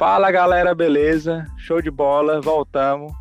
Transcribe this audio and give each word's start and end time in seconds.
Fala 0.00 0.30
galera, 0.30 0.74
beleza? 0.74 1.44
Show 1.58 1.82
de 1.82 1.90
bola, 1.90 2.40
voltamos. 2.40 3.12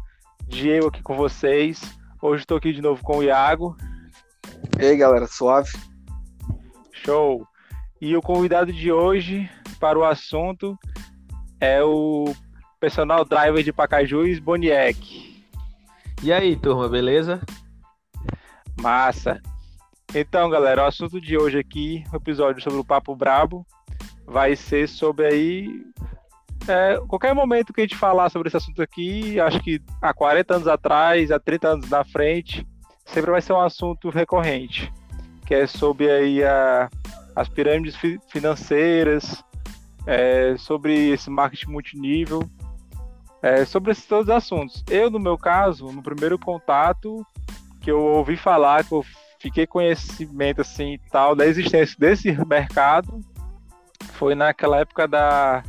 Diego 0.47 0.88
aqui 0.88 1.04
com 1.04 1.13
vocês. 1.13 1.81
Hoje 2.21 2.44
estou 2.44 2.55
aqui 2.55 2.71
de 2.71 2.81
novo 2.81 3.04
com 3.04 3.17
o 3.17 3.24
Iago. 3.24 3.76
E 4.79 4.86
aí 4.86 4.96
galera, 4.96 5.28
suave? 5.28 5.70
Show! 6.94 7.46
E 7.99 8.15
o 8.15 8.21
convidado 8.21 8.71
de 8.71 8.94
hoje 8.94 9.52
para 9.78 9.99
o 9.99 10.06
assunto 10.06 10.79
é 11.60 11.84
o 11.84 12.34
personal 12.80 13.25
driver 13.25 13.61
de 13.61 13.74
Pacajus, 13.74 14.39
Boniek. 14.39 15.43
E 16.23 16.31
aí, 16.31 16.55
turma, 16.55 16.88
beleza? 16.88 17.41
Massa! 18.80 19.41
Então, 20.16 20.49
galera, 20.49 20.84
o 20.84 20.88
assunto 20.88 21.20
de 21.20 21.38
hoje 21.38 21.59
aqui, 21.59 22.05
o 22.13 22.16
episódio 22.16 22.63
sobre 22.63 22.80
o 22.80 22.85
Papo 22.85 23.17
Brabo, 23.17 23.67
vai 24.25 24.55
ser 24.55 24.88
sobre 24.88 25.25
aí. 25.25 25.89
É, 26.68 26.99
qualquer 27.08 27.34
momento 27.34 27.73
que 27.73 27.81
a 27.81 27.84
gente 27.84 27.95
falar 27.95 28.30
sobre 28.30 28.48
esse 28.48 28.58
assunto 28.58 28.81
aqui, 28.81 29.40
acho 29.40 29.59
que 29.59 29.81
há 30.02 30.13
40 30.13 30.55
anos 30.55 30.68
atrás, 30.68 31.32
há 31.32 31.40
30 31.40 31.68
anos 31.68 31.90
na 31.90 32.04
frente, 32.04 32.68
sempre 33.05 33.32
vai 33.32 33.41
ser 33.41 33.54
um 33.54 33.62
assunto 33.62 34.09
recorrente, 34.09 34.91
que 35.45 35.54
é 35.55 35.66
sobre 35.66 36.09
aí 36.09 36.44
a, 36.44 36.90
as 37.35 37.49
pirâmides 37.49 37.95
fi 37.95 38.20
financeiras, 38.27 39.44
é, 40.05 40.55
sobre 40.58 41.09
esse 41.09 41.30
marketing 41.30 41.72
multinível, 41.72 42.44
é, 43.41 43.66
sobre 43.66 43.91
esses 43.91 44.05
todos 44.05 44.27
os 44.27 44.35
assuntos. 44.35 44.84
Eu, 44.90 45.10
no 45.10 45.20
meu 45.20 45.38
caso, 45.38 45.85
no 45.91 46.04
primeiro 46.04 46.38
contato 46.38 47.26
que 47.82 47.90
eu 47.90 47.99
ouvi 47.99 48.35
falar, 48.35 48.84
que 48.84 48.94
eu 48.94 49.04
fiquei 49.40 49.66
conhecimento 49.66 50.62
assim 50.62 50.99
tal 51.12 51.35
da 51.35 51.46
existência 51.46 51.96
desse 51.98 52.32
mercado, 52.46 53.21
foi 54.13 54.35
naquela 54.35 54.79
época 54.79 55.07
da, 55.07 55.63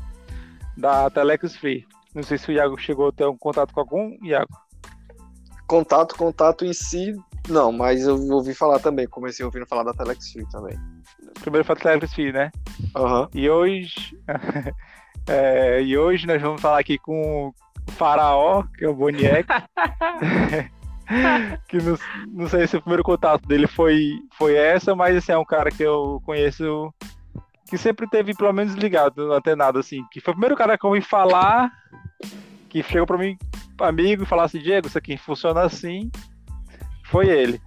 da 0.77 1.11
Telex 1.11 1.57
Free. 1.57 1.87
Não 2.15 2.23
sei 2.23 2.39
se 2.39 2.49
o 2.49 2.53
Iago 2.53 2.77
chegou 2.79 3.09
a 3.09 3.13
ter 3.13 3.27
um 3.27 3.37
contato 3.37 3.73
com 3.73 3.81
algum, 3.81 4.17
Iago. 4.23 4.53
Contato, 5.67 6.17
contato 6.17 6.65
em 6.65 6.73
si, 6.73 7.15
não, 7.49 7.71
mas 7.71 8.07
eu 8.07 8.17
ouvi 8.31 8.55
falar 8.55 8.81
também, 8.81 9.07
comecei 9.07 9.45
ouvindo 9.45 9.67
falar 9.67 9.85
da 9.85 9.93
Telex 9.93 10.33
Free 10.33 10.47
também. 10.51 10.77
Primeiro 11.41 11.65
foi 11.65 11.77
a 11.77 11.79
Telex 11.79 12.13
Free, 12.13 12.33
né? 12.33 12.51
Uhum. 12.97 13.29
E 13.33 13.49
hoje. 13.49 14.19
é, 15.29 15.81
e 15.83 15.97
hoje 15.97 16.27
nós 16.27 16.43
vamos 16.43 16.61
falar 16.61 16.81
aqui 16.81 16.99
com 16.99 17.49
o 17.49 17.55
Faraó, 17.93 18.65
que 18.77 18.85
é 18.85 18.89
o 18.89 18.95
Boniek. 18.95 19.47
que 21.69 21.79
não, 21.79 21.99
não, 22.29 22.49
sei 22.49 22.67
se 22.67 22.77
o 22.77 22.81
primeiro 22.81 23.03
contato 23.03 23.47
dele 23.47 23.67
foi, 23.67 24.13
foi 24.39 24.55
essa, 24.55 24.95
mas 24.95 25.17
assim, 25.17 25.33
é 25.33 25.39
um 25.39 25.45
cara 25.45 25.71
que 25.71 25.83
eu 25.83 26.23
conheço 26.25 26.93
que 27.71 27.79
sempre 27.79 28.09
teve 28.09 28.35
pelo 28.35 28.53
menos 28.53 28.75
ligado, 28.75 29.33
até 29.33 29.55
nada 29.55 29.79
assim. 29.79 30.05
Que 30.11 30.21
foi 30.21 30.33
o 30.33 30.35
primeiro 30.35 30.57
cara 30.57 30.77
que 30.77 30.85
eu 30.85 30.91
ouvi 30.91 31.01
falar, 31.01 31.71
que 32.69 32.83
chegou 32.83 33.07
para 33.07 33.17
mim, 33.17 33.39
amigo, 33.81 34.25
e 34.25 34.27
falasse: 34.27 34.59
assim, 34.59 34.65
Diego, 34.65 34.89
isso 34.89 34.99
aqui 34.99 35.17
funciona 35.17 35.63
assim. 35.63 36.11
Foi 37.07 37.29
ele. 37.29 37.61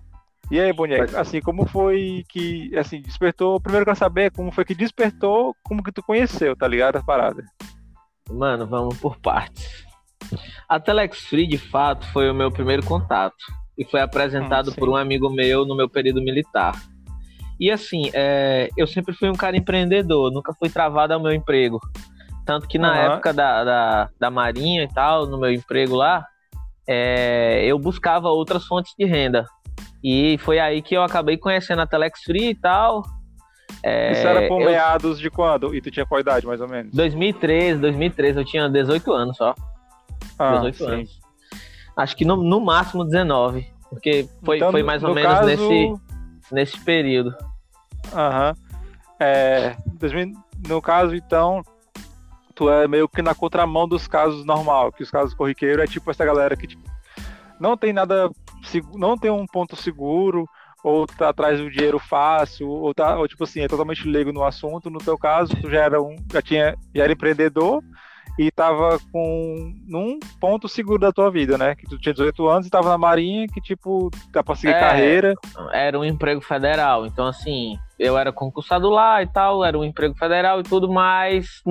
E 0.51 0.59
aí, 0.59 0.71
Boneco, 0.73 1.17
assim, 1.17 1.41
como 1.41 1.65
foi 1.65 2.23
que, 2.29 2.69
assim, 2.77 3.01
despertou, 3.01 3.59
primeiro 3.59 3.83
eu 3.83 3.85
quero 3.85 3.97
saber 3.97 4.29
como 4.31 4.51
foi 4.51 4.65
que 4.65 4.75
despertou, 4.75 5.55
como 5.63 5.81
que 5.81 5.91
tu 5.91 6.03
conheceu, 6.03 6.55
tá 6.55 6.67
ligado, 6.67 6.97
a 6.97 7.03
parada? 7.03 7.43
Mano, 8.29 8.67
vamos 8.67 8.97
por 8.97 9.17
partes. 9.17 9.85
A 10.67 10.79
Telex 10.79 11.21
Free, 11.21 11.47
de 11.47 11.57
fato, 11.57 12.05
foi 12.11 12.29
o 12.29 12.33
meu 12.33 12.51
primeiro 12.51 12.83
contato 12.85 13.35
e 13.77 13.85
foi 13.85 14.01
apresentado 14.01 14.71
hum, 14.71 14.73
por 14.73 14.89
um 14.89 14.95
amigo 14.95 15.29
meu 15.29 15.65
no 15.65 15.75
meu 15.75 15.89
período 15.89 16.21
militar. 16.21 16.73
E 17.59 17.71
assim, 17.71 18.09
é, 18.13 18.69
eu 18.77 18.87
sempre 18.87 19.13
fui 19.13 19.29
um 19.29 19.35
cara 19.35 19.55
empreendedor, 19.55 20.31
nunca 20.31 20.53
fui 20.53 20.69
travado 20.69 21.13
ao 21.13 21.19
meu 21.19 21.31
emprego. 21.31 21.79
Tanto 22.45 22.67
que 22.67 22.77
na 22.77 22.91
uhum. 22.91 23.13
época 23.13 23.33
da, 23.33 23.63
da, 23.63 24.09
da, 24.19 24.29
Marinha 24.29 24.83
e 24.83 24.87
tal, 24.87 25.25
no 25.25 25.39
meu 25.39 25.51
emprego 25.51 25.95
lá, 25.95 26.25
é, 26.87 27.63
eu 27.65 27.79
buscava 27.79 28.27
outras 28.29 28.65
fontes 28.65 28.93
de 28.97 29.05
renda. 29.05 29.45
E 30.03 30.37
foi 30.39 30.59
aí 30.59 30.81
que 30.81 30.95
eu 30.95 31.03
acabei 31.03 31.37
conhecendo 31.37 31.81
a 31.81 31.87
Telex 31.87 32.21
Free 32.23 32.49
e 32.49 32.55
tal. 32.55 33.03
É, 33.81 34.11
Isso 34.11 34.27
era 34.27 34.47
por 34.47 34.61
eu... 34.61 34.67
meados 34.67 35.19
de 35.19 35.29
quando? 35.29 35.73
E 35.73 35.81
tu 35.81 35.89
tinha 35.89 36.05
qual 36.05 36.19
idade, 36.19 36.45
mais 36.45 36.59
ou 36.59 36.67
menos? 36.67 36.93
2013, 36.93 37.79
2013, 37.79 38.37
eu 38.37 38.45
tinha 38.45 38.69
18 38.69 39.13
anos 39.13 39.37
só. 39.37 39.55
Ah, 40.37 40.55
18 40.57 40.77
sim. 40.77 40.85
anos. 40.85 41.19
Acho 41.95 42.15
que 42.17 42.25
no, 42.25 42.35
no 42.35 42.59
máximo 42.59 43.05
19. 43.05 43.71
Porque 43.89 44.27
foi, 44.43 44.57
então, 44.57 44.71
foi 44.71 44.83
mais 44.83 45.03
ou 45.03 45.13
menos 45.13 45.31
caso... 45.31 45.47
nesse, 45.47 45.93
nesse 46.53 46.79
período. 46.79 47.35
Aham. 48.13 48.55
Uhum. 48.55 48.73
É, 49.19 49.77
no 50.67 50.81
caso, 50.81 51.15
então, 51.15 51.63
tu 52.53 52.69
é 52.69 52.87
meio 52.87 53.07
que 53.07 53.21
na 53.21 53.33
contramão 53.33 53.87
dos 53.87 54.07
casos 54.07 54.45
normal, 54.45 54.91
que 54.91 55.03
os 55.03 55.11
casos 55.11 55.33
corriqueiros 55.33 55.83
é 55.83 55.87
tipo 55.87 56.09
essa 56.11 56.25
galera 56.25 56.55
que 56.55 56.67
tipo, 56.67 56.83
não 57.59 57.77
tem 57.77 57.93
nada, 57.93 58.29
não 58.95 59.17
tem 59.17 59.31
um 59.31 59.45
ponto 59.45 59.75
seguro, 59.75 60.47
ou 60.83 61.07
tá 61.07 61.29
atrás 61.29 61.59
do 61.59 61.71
dinheiro 61.71 61.97
fácil, 61.97 62.67
ou 62.67 62.93
tá, 62.93 63.17
ou 63.17 63.27
tipo 63.27 63.45
assim, 63.45 63.61
é 63.61 63.67
totalmente 63.67 64.07
leigo 64.07 64.33
no 64.33 64.43
assunto. 64.43 64.89
No 64.89 64.99
teu 64.99 65.17
caso, 65.17 65.55
tu 65.61 65.69
já 65.69 65.83
era 65.83 66.01
um, 66.01 66.15
já 66.31 66.41
tinha, 66.41 66.75
já 66.93 67.03
era 67.03 67.13
empreendedor 67.13 67.81
e 68.37 68.49
tava 68.51 68.99
com 69.11 69.73
num 69.87 70.19
ponto 70.39 70.67
seguro 70.67 70.99
da 70.99 71.11
tua 71.11 71.29
vida, 71.29 71.57
né? 71.57 71.75
Que 71.75 71.87
tu 71.87 71.97
tinha 71.99 72.13
18 72.13 72.47
anos 72.47 72.67
e 72.67 72.69
tava 72.69 72.89
na 72.89 72.97
marinha, 72.97 73.47
que 73.47 73.61
tipo, 73.61 74.09
dá 74.31 74.43
pra 74.43 74.55
seguir 74.55 74.73
é, 74.73 74.79
carreira. 74.79 75.33
Era 75.71 75.99
um 75.99 76.03
emprego 76.03 76.41
federal, 76.41 77.05
então 77.05 77.27
assim, 77.27 77.77
eu 77.99 78.17
era 78.17 78.31
concursado 78.31 78.89
lá 78.89 79.21
e 79.21 79.27
tal, 79.27 79.63
era 79.63 79.77
um 79.77 79.83
emprego 79.83 80.15
federal 80.15 80.59
e 80.59 80.63
tudo, 80.63 80.91
mas 80.91 81.61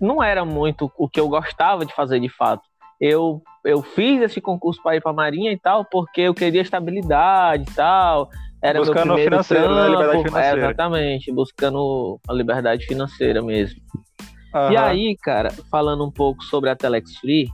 não 0.00 0.22
era 0.22 0.44
muito 0.44 0.90
o 0.96 1.08
que 1.08 1.18
eu 1.18 1.28
gostava 1.28 1.84
de 1.84 1.94
fazer 1.94 2.20
de 2.20 2.28
fato. 2.28 2.62
Eu, 3.00 3.42
eu 3.64 3.82
fiz 3.82 4.22
esse 4.22 4.40
concurso 4.40 4.80
para 4.80 4.94
ir 4.94 5.00
para 5.00 5.10
a 5.10 5.14
Marinha 5.14 5.50
e 5.50 5.58
tal, 5.58 5.84
porque 5.84 6.20
eu 6.20 6.34
queria 6.34 6.62
estabilidade 6.62 7.64
e 7.68 7.74
tal. 7.74 8.28
Era 8.62 8.78
buscando 8.78 9.14
meu 9.14 9.24
financeiro, 9.24 9.74
né? 9.74 9.88
liberdade 9.88 10.18
é, 10.18 10.22
financeira. 10.22 10.60
É, 10.60 10.64
exatamente, 10.64 11.32
buscando 11.32 12.20
a 12.28 12.32
liberdade 12.32 12.86
financeira 12.86 13.42
mesmo. 13.42 13.82
Uhum. 14.54 14.72
E 14.72 14.76
aí, 14.76 15.16
cara, 15.16 15.50
falando 15.70 16.04
um 16.04 16.10
pouco 16.10 16.44
sobre 16.44 16.70
a 16.70 16.76
Telex 16.76 17.16
Free, 17.16 17.48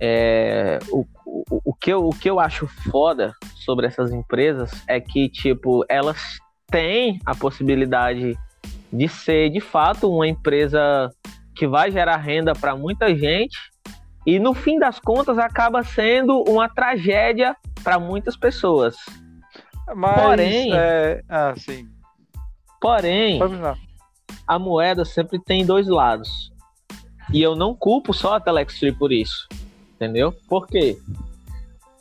é, 0.00 0.78
o, 0.90 1.06
o, 1.26 1.60
o, 1.66 1.74
que 1.74 1.92
eu, 1.92 2.06
o 2.06 2.10
que 2.10 2.28
eu 2.28 2.40
acho 2.40 2.66
foda 2.66 3.32
sobre 3.54 3.86
essas 3.86 4.12
empresas 4.12 4.70
é 4.88 5.00
que, 5.00 5.28
tipo, 5.28 5.84
elas 5.88 6.18
têm 6.70 7.20
a 7.26 7.34
possibilidade 7.34 8.36
de 8.92 9.08
ser, 9.08 9.50
de 9.50 9.60
fato, 9.60 10.10
uma 10.10 10.26
empresa 10.26 11.10
que 11.54 11.66
vai 11.66 11.90
gerar 11.90 12.16
renda 12.16 12.54
para 12.54 12.74
muita 12.74 13.14
gente 13.14 13.56
e, 14.26 14.38
no 14.38 14.54
fim 14.54 14.78
das 14.78 14.98
contas, 14.98 15.38
acaba 15.38 15.82
sendo 15.82 16.42
uma 16.48 16.68
tragédia 16.68 17.56
para 17.82 17.98
muitas 17.98 18.36
pessoas. 18.36 18.96
Mas, 19.94 20.22
porém, 20.22 20.70
é... 20.74 21.22
ah, 21.28 21.54
sim. 21.56 21.88
Porém, 22.80 23.38
a 24.54 24.58
moeda 24.58 25.04
sempre 25.04 25.38
tem 25.38 25.64
dois 25.64 25.88
lados. 25.88 26.52
E 27.32 27.40
eu 27.42 27.56
não 27.56 27.74
culpo 27.74 28.12
só 28.12 28.34
a 28.34 28.40
Telextree 28.40 28.92
por 28.92 29.12
isso. 29.12 29.48
Entendeu? 29.94 30.34
Por 30.48 30.66
quê? 30.66 30.98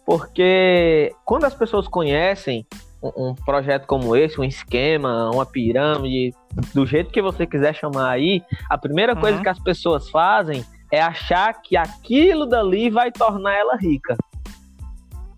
Porque 0.05 1.13
quando 1.23 1.45
as 1.45 1.53
pessoas 1.53 1.87
conhecem 1.87 2.65
um, 3.01 3.29
um 3.29 3.35
projeto 3.35 3.85
como 3.85 4.15
esse, 4.15 4.39
um 4.39 4.43
esquema, 4.43 5.29
uma 5.31 5.45
pirâmide, 5.45 6.33
do 6.73 6.85
jeito 6.85 7.11
que 7.11 7.21
você 7.21 7.45
quiser 7.45 7.73
chamar 7.73 8.09
aí, 8.09 8.43
a 8.69 8.77
primeira 8.77 9.15
coisa 9.15 9.37
uhum. 9.37 9.43
que 9.43 9.49
as 9.49 9.59
pessoas 9.59 10.09
fazem 10.09 10.65
é 10.91 11.01
achar 11.01 11.53
que 11.61 11.77
aquilo 11.77 12.45
dali 12.45 12.89
vai 12.89 13.11
tornar 13.11 13.55
ela 13.55 13.77
rica. 13.77 14.17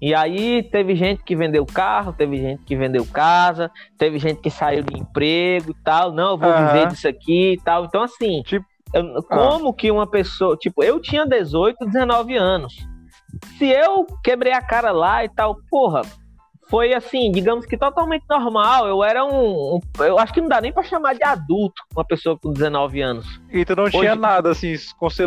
E 0.03 0.13
aí 0.13 0.61
teve 0.61 0.95
gente 0.95 1.23
que 1.23 1.33
vendeu 1.33 1.65
carro, 1.65 2.11
teve 2.11 2.35
gente 2.35 2.61
que 2.65 2.75
vendeu 2.75 3.05
casa, 3.05 3.71
teve 3.97 4.19
gente 4.19 4.41
que 4.41 4.49
saiu 4.49 4.83
de 4.83 4.99
emprego 4.99 5.71
e 5.71 5.75
tal. 5.81 6.11
Não, 6.11 6.31
eu 6.31 6.37
vou 6.37 6.49
uhum. 6.49 6.67
viver 6.67 6.87
disso 6.89 7.07
aqui 7.07 7.53
e 7.53 7.57
tal. 7.61 7.85
Então, 7.85 8.03
assim, 8.03 8.41
tipo, 8.41 8.65
eu, 8.93 9.17
ah. 9.17 9.23
como 9.23 9.69
ah. 9.69 9.73
que 9.73 9.89
uma 9.89 10.05
pessoa. 10.05 10.57
Tipo, 10.57 10.83
eu 10.83 10.99
tinha 10.99 11.25
18, 11.25 11.85
19 11.85 12.35
anos. 12.35 12.73
Se 13.57 13.65
eu 13.65 14.05
quebrei 14.21 14.51
a 14.51 14.61
cara 14.61 14.91
lá 14.91 15.23
e 15.23 15.29
tal, 15.29 15.55
porra, 15.71 16.01
foi 16.73 16.91
assim, 16.91 17.31
digamos 17.31 17.67
que 17.67 17.77
totalmente 17.77 18.25
normal. 18.27 18.87
Eu 18.87 19.03
era 19.03 19.23
um, 19.23 19.75
um, 19.75 19.79
eu 19.99 20.17
acho 20.17 20.33
que 20.33 20.41
não 20.41 20.49
dá 20.49 20.59
nem 20.59 20.73
para 20.73 20.81
chamar 20.81 21.13
de 21.13 21.23
adulto 21.23 21.83
uma 21.95 22.03
pessoa 22.03 22.35
com 22.35 22.51
19 22.51 22.99
anos. 22.99 23.39
E 23.51 23.63
tu 23.63 23.75
não 23.75 23.83
Hoje... 23.83 23.99
tinha 23.99 24.15
nada 24.15 24.49
assim, 24.49 24.73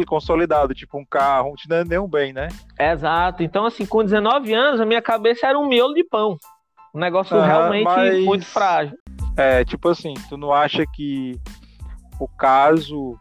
consolidado, 0.05 0.75
tipo 0.75 0.99
um 0.99 1.05
carro, 1.09 1.51
não 1.51 1.55
tinha 1.55 1.85
nenhum 1.85 2.09
bem, 2.09 2.33
né? 2.33 2.49
Exato. 2.77 3.45
Então 3.45 3.65
assim, 3.65 3.87
com 3.87 4.03
19 4.03 4.53
anos, 4.53 4.81
a 4.81 4.85
minha 4.85 5.01
cabeça 5.01 5.47
era 5.47 5.57
um 5.57 5.69
miolo 5.69 5.95
de 5.95 6.03
pão. 6.03 6.37
Um 6.93 6.99
negócio 6.99 7.41
realmente 7.41 7.85
mas... 7.85 8.25
muito 8.25 8.45
frágil. 8.45 8.99
É, 9.37 9.65
tipo 9.65 9.89
assim, 9.89 10.15
tu 10.29 10.37
não 10.37 10.53
acha 10.53 10.85
que 10.97 11.39
o 12.19 12.27
caso 12.27 13.17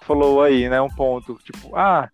falou 0.00 0.42
aí, 0.42 0.68
né, 0.68 0.80
um 0.80 0.88
ponto, 0.88 1.38
tipo, 1.44 1.76
ah, 1.76 2.08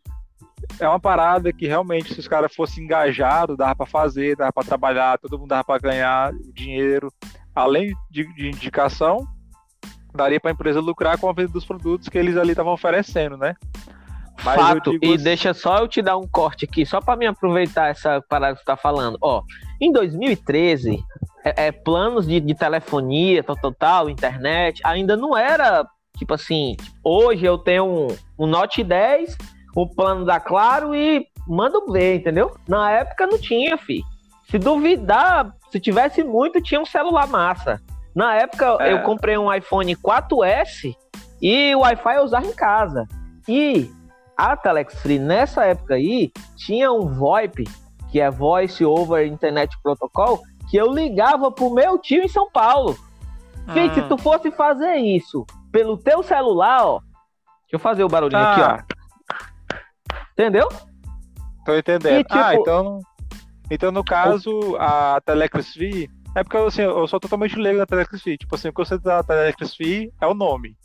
é 0.81 0.89
uma 0.89 1.01
parada 1.01 1.53
que 1.53 1.67
realmente, 1.67 2.15
se 2.15 2.21
os 2.21 2.29
caras 2.29 2.55
fossem 2.55 2.85
engajados, 2.85 3.57
dava 3.57 3.75
para 3.75 3.87
fazer, 3.87 4.37
dava 4.37 4.53
para 4.53 4.65
trabalhar, 4.65 5.19
todo 5.19 5.39
mundo 5.39 5.49
dava 5.49 5.65
para 5.65 5.81
ganhar 5.81 6.33
dinheiro, 6.53 7.13
além 7.55 7.93
de, 8.11 8.25
de 8.35 8.49
indicação, 8.49 9.27
daria 10.15 10.41
para 10.41 10.51
a 10.51 10.55
empresa 10.55 10.81
lucrar 10.81 11.19
com 11.19 11.29
a 11.29 11.33
venda 11.33 11.53
dos 11.53 11.65
produtos 11.65 12.09
que 12.09 12.19
eles 12.19 12.37
ali 12.37 12.51
estavam 12.51 12.73
oferecendo, 12.73 13.37
né? 13.37 13.55
Mas 14.45 14.55
Fato, 14.55 14.97
e 15.03 15.15
assim- 15.15 15.25
deixa 15.25 15.53
só 15.53 15.79
eu 15.79 15.89
te 15.89 16.01
dar 16.01 16.17
um 16.17 16.27
corte 16.27 16.65
aqui, 16.65 16.87
só 16.87 17.01
para 17.01 17.17
me 17.17 17.27
aproveitar 17.27 17.89
essa 17.89 18.23
parada 18.29 18.55
que 18.55 18.61
você 18.61 18.65
tá 18.65 18.77
falando. 18.77 19.19
Ó, 19.21 19.43
em 19.81 19.91
2013, 19.93 21.03
é, 21.45 21.67
é, 21.67 21.73
planos 21.73 22.27
de, 22.27 22.39
de 22.41 22.55
telefonia, 22.55 23.43
tal, 23.43 23.57
tal, 23.57 23.73
tal, 23.73 24.11
internet, 24.11 24.81
ainda 24.85 25.17
não 25.17 25.37
era, 25.37 25.85
tipo 26.17 26.35
assim, 26.35 26.77
hoje 27.03 27.45
eu 27.45 27.59
tenho 27.59 27.85
um, 27.85 28.17
um 28.39 28.47
Note 28.47 28.85
10, 28.85 29.37
um 29.77 29.87
plano 29.87 30.25
da 30.25 30.41
Claro 30.41 30.95
e 30.95 31.27
mando 31.47 31.91
ver, 31.93 32.17
entendeu? 32.17 32.55
Na 32.69 32.91
época 32.91 33.27
não 33.27 33.39
tinha, 33.39 33.77
fi. 33.79 34.03
Se 34.51 34.59
duvidar, 34.59 35.55
se 35.71 35.79
tivesse 35.79 36.23
muito, 36.25 36.61
tinha 36.61 36.81
um 36.81 36.87
celular 36.87 37.27
massa. 37.29 37.81
Na 38.15 38.35
época 38.35 38.77
É. 38.81 38.93
eu 38.93 39.03
comprei 39.03 39.37
um 39.39 39.53
iPhone 39.53 39.95
4S 39.97 40.95
e 41.41 41.75
o 41.75 41.81
Wi-Fi 41.81 42.17
eu 42.17 42.23
usava 42.25 42.47
em 42.47 42.55
casa. 42.55 43.07
E 43.47 43.91
a 44.37 44.57
Telex 44.57 44.95
Free 45.01 45.19
nessa 45.19 45.65
época 45.65 45.95
aí 45.95 46.33
tinha 46.57 46.91
um 46.93 47.07
VoIP, 47.07 47.65
que 48.11 48.21
é 48.21 48.31
Voice 48.31 48.85
over 48.85 49.27
Internet 49.27 49.77
Protocol, 49.83 50.41
que 50.71 50.77
eu 50.77 50.93
ligava 50.93 51.51
pro 51.53 51.71
meu 51.71 51.99
tio 51.99 52.23
em 52.23 52.29
São 52.29 52.51
Paulo. 52.51 52.97
Fih, 53.73 53.93
se 53.95 54.03
tu 54.03 54.17
fosse 54.17 54.51
fazer 54.51 54.97
isso 54.97 55.47
pelo 55.71 55.97
teu 55.99 56.23
celular, 56.23 56.85
ó. 56.87 57.01
Deixa 57.63 57.75
eu 57.75 57.79
fazer 57.79 58.03
o 58.03 58.09
barulhinho 58.09 58.41
aqui, 58.43 58.61
Ah, 58.63 58.83
ó. 58.91 58.98
Entendeu? 60.39 60.69
tô 61.65 61.77
entendendo. 61.77 62.21
E, 62.21 62.25
tipo- 62.25 62.35
Ah, 62.39 62.55
então, 62.55 63.01
então 63.71 63.91
no 63.93 64.05
caso, 64.05 64.77
a 64.79 65.21
Free. 65.73 66.09
É 66.35 66.45
porque 66.45 66.57
assim, 66.57 66.83
eu 66.83 67.07
sou 67.09 67.19
totalmente 67.19 67.57
leigo 67.57 67.79
na 67.81 67.87
Telex 67.87 68.23
Free. 68.23 68.39
Tipo 68.39 68.55
assim, 68.55 68.69
o 68.69 68.73
conceito 68.73 69.03
da 69.03 69.23
Free 69.77 70.13
é 70.21 70.27
o 70.27 70.35
nome. 70.35 70.77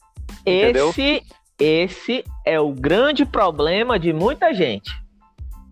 Entendeu? 0.46 0.90
Esse, 0.90 1.22
esse 1.60 2.24
é 2.46 2.60
o 2.60 2.74
grande 2.74 3.26
problema 3.26 4.00
de 4.00 4.12
muita 4.12 4.54
gente. 4.54 4.90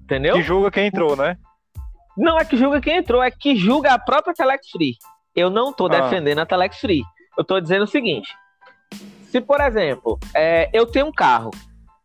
Entendeu? 0.03 0.35
Que 0.35 0.43
julga 0.43 0.69
quem 0.69 0.85
entrou, 0.87 1.15
né? 1.15 1.37
Não 2.15 2.37
é 2.37 2.45
que 2.45 2.55
julga 2.55 2.79
quem 2.79 2.97
entrou, 2.97 3.23
é 3.23 3.31
que 3.31 3.55
julga 3.55 3.93
a 3.93 3.99
própria 3.99 4.33
Telex 4.33 4.69
Free. 4.69 4.95
Eu 5.35 5.49
não 5.49 5.73
tô 5.73 5.87
Ah. 5.87 5.89
defendendo 5.89 6.39
a 6.39 6.45
Telex 6.45 6.79
Free. 6.79 7.01
Eu 7.37 7.43
tô 7.43 7.59
dizendo 7.59 7.83
o 7.83 7.87
seguinte: 7.87 8.29
se, 9.23 9.41
por 9.41 9.59
exemplo, 9.59 10.19
é, 10.35 10.69
eu 10.71 10.85
tenho 10.85 11.07
um 11.07 11.11
carro 11.11 11.51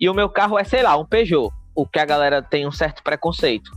e 0.00 0.08
o 0.08 0.14
meu 0.14 0.28
carro 0.28 0.58
é, 0.58 0.64
sei 0.64 0.82
lá, 0.82 0.96
um 0.96 1.04
Peugeot, 1.04 1.50
o 1.76 1.86
que 1.86 1.98
a 1.98 2.04
galera 2.04 2.42
tem 2.42 2.66
um 2.66 2.72
certo 2.72 3.02
preconceito. 3.02 3.70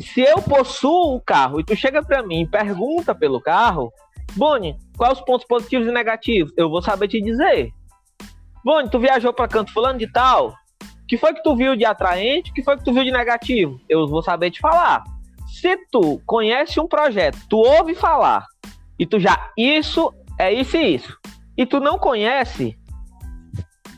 Se 0.00 0.22
eu 0.22 0.42
possuo 0.42 1.14
o 1.14 1.20
carro 1.20 1.60
e 1.60 1.64
tu 1.64 1.76
chega 1.76 2.02
pra 2.02 2.22
mim 2.22 2.40
e 2.40 2.48
pergunta 2.48 3.14
pelo 3.14 3.40
carro, 3.40 3.92
Boni, 4.34 4.76
quais 4.96 5.18
os 5.18 5.24
pontos 5.24 5.46
positivos 5.46 5.86
e 5.86 5.92
negativos? 5.92 6.52
Eu 6.56 6.68
vou 6.68 6.82
saber 6.82 7.06
te 7.06 7.20
dizer. 7.20 7.70
Boni, 8.64 8.90
tu 8.90 8.98
viajou 8.98 9.32
pra 9.32 9.46
canto 9.46 9.72
fulano 9.72 9.98
de 9.98 10.10
tal? 10.10 10.54
Que 11.06 11.16
foi 11.16 11.34
que 11.34 11.42
tu 11.42 11.54
viu 11.54 11.76
de 11.76 11.84
atraente? 11.84 12.52
Que 12.52 12.62
foi 12.62 12.76
que 12.76 12.84
tu 12.84 12.92
viu 12.92 13.04
de 13.04 13.12
negativo? 13.12 13.78
Eu 13.88 14.08
vou 14.08 14.22
saber 14.22 14.50
te 14.50 14.58
falar. 14.58 15.04
Se 15.46 15.76
tu 15.92 16.20
conhece 16.26 16.80
um 16.80 16.88
projeto, 16.88 17.38
tu 17.48 17.58
ouve 17.58 17.94
falar, 17.94 18.44
e 18.98 19.06
tu 19.06 19.20
já, 19.20 19.52
isso 19.56 20.12
é 20.38 20.52
isso 20.52 20.76
e 20.76 20.94
isso, 20.94 21.18
e 21.56 21.64
tu 21.64 21.78
não 21.78 21.98
conhece, 21.98 22.76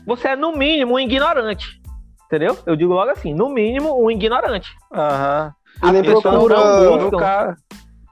você 0.05 0.29
é 0.29 0.35
no 0.35 0.55
mínimo 0.55 0.95
um 0.95 0.99
ignorante. 0.99 1.81
Entendeu? 2.27 2.57
Eu 2.65 2.75
digo 2.75 2.93
logo 2.93 3.09
assim, 3.09 3.33
no 3.33 3.49
mínimo 3.49 4.03
um 4.03 4.11
ignorante. 4.11 4.69
Aham. 4.93 5.53
E 5.83 5.91
nem 5.91 6.03
procura. 6.03 6.55
não. 6.55 7.55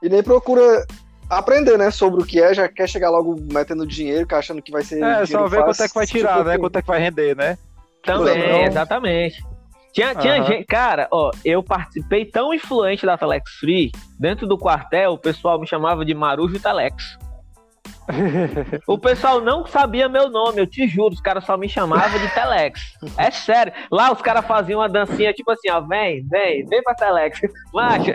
E 0.01 0.09
nem 0.09 0.23
procura 0.23 0.85
aprender, 1.29 1.77
né, 1.77 1.91
sobre 1.91 2.21
o 2.21 2.25
que 2.25 2.41
é, 2.41 2.53
já 2.53 2.67
quer 2.67 2.88
chegar 2.88 3.09
logo 3.09 3.35
metendo 3.51 3.85
dinheiro, 3.85 4.27
achando 4.31 4.62
que 4.62 4.71
vai 4.71 4.83
ser. 4.83 5.01
É, 5.03 5.25
só 5.25 5.47
ver 5.47 5.63
quanto 5.63 5.81
é 5.83 5.88
que 5.88 5.95
vai 5.95 6.06
tipo 6.06 6.19
tirar, 6.19 6.44
né? 6.45 6.51
assim. 6.51 6.59
Quanto 6.62 6.75
é 6.77 6.81
que 6.81 6.88
vai 6.88 7.00
render, 7.00 7.35
né? 7.35 7.57
Também, 8.03 8.38
Então- 8.38 8.62
exatamente. 8.63 9.44
Tinha, 9.91 10.13
tinha 10.13 10.44
gente, 10.44 10.65
cara, 10.65 11.07
ó, 11.09 11.31
eu 11.44 11.63
participei 11.63 12.25
tão 12.25 12.53
influente 12.53 13.06
da 13.06 13.17
Telex 13.17 13.50
Free, 13.59 13.94
dentro 14.19 14.45
do 14.45 14.57
quartel, 14.57 15.13
o 15.13 15.17
pessoal 15.17 15.57
me 15.57 15.65
chamava 15.65 16.03
de 16.03 16.13
Marujo 16.13 16.59
Telex. 16.59 17.17
O 18.87 18.97
pessoal 18.97 19.41
não 19.41 19.65
sabia 19.65 20.07
meu 20.07 20.29
nome, 20.29 20.61
eu 20.61 20.67
te 20.67 20.87
juro, 20.87 21.13
os 21.13 21.21
caras 21.21 21.43
só 21.45 21.57
me 21.57 21.67
chamavam 21.67 22.19
de 22.19 22.27
Telex. 22.33 22.93
É 23.17 23.31
sério. 23.31 23.73
Lá 23.91 24.11
os 24.11 24.21
caras 24.21 24.45
faziam 24.45 24.79
uma 24.79 24.89
dancinha 24.89 25.33
tipo 25.33 25.51
assim, 25.51 25.69
ó, 25.69 25.81
vem, 25.81 26.25
vem, 26.27 26.65
vem 26.65 26.83
pra 26.83 26.93
Telex. 26.93 27.41
Macho, 27.73 28.13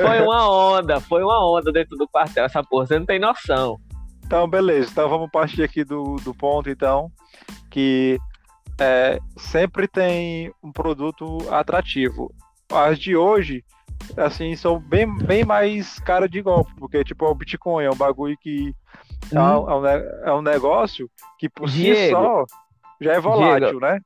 foi 0.00 0.20
uma 0.20 0.50
onda, 0.50 1.00
foi 1.00 1.22
uma 1.22 1.44
onda 1.44 1.72
dentro 1.72 1.96
do 1.96 2.08
quartel, 2.08 2.44
essa 2.44 2.62
porra, 2.62 2.86
você 2.86 2.98
não 2.98 3.06
tem 3.06 3.18
noção. 3.18 3.78
Então, 4.24 4.48
beleza. 4.48 4.90
Então 4.90 5.08
vamos 5.08 5.30
partir 5.30 5.62
aqui 5.62 5.84
do, 5.84 6.16
do 6.16 6.34
ponto, 6.34 6.70
então, 6.70 7.10
que 7.70 8.18
é, 8.80 9.18
sempre 9.36 9.86
tem 9.86 10.52
um 10.62 10.72
produto 10.72 11.38
atrativo. 11.50 12.32
As 12.72 12.98
de 12.98 13.14
hoje, 13.14 13.62
assim, 14.16 14.56
são 14.56 14.78
bem, 14.78 15.06
bem 15.18 15.44
mais 15.44 15.98
cara 15.98 16.28
de 16.28 16.40
golpe, 16.40 16.72
porque, 16.78 17.04
tipo, 17.04 17.26
o 17.26 17.34
Bitcoin 17.34 17.84
é 17.84 17.90
um 17.90 17.96
bagulho 17.96 18.36
que 18.40 18.74
é, 19.30 19.40
um, 19.40 19.70
é 19.70 19.74
um 19.76 19.80
ne- 19.82 20.10
é 20.24 20.32
um 20.32 20.42
negócio 20.42 21.08
que 21.38 21.48
por 21.48 21.68
si 21.68 21.82
Diego. 21.82 22.16
só 22.16 22.44
já 23.00 23.12
é 23.14 23.20
volátil, 23.20 23.78
né? 23.80 23.98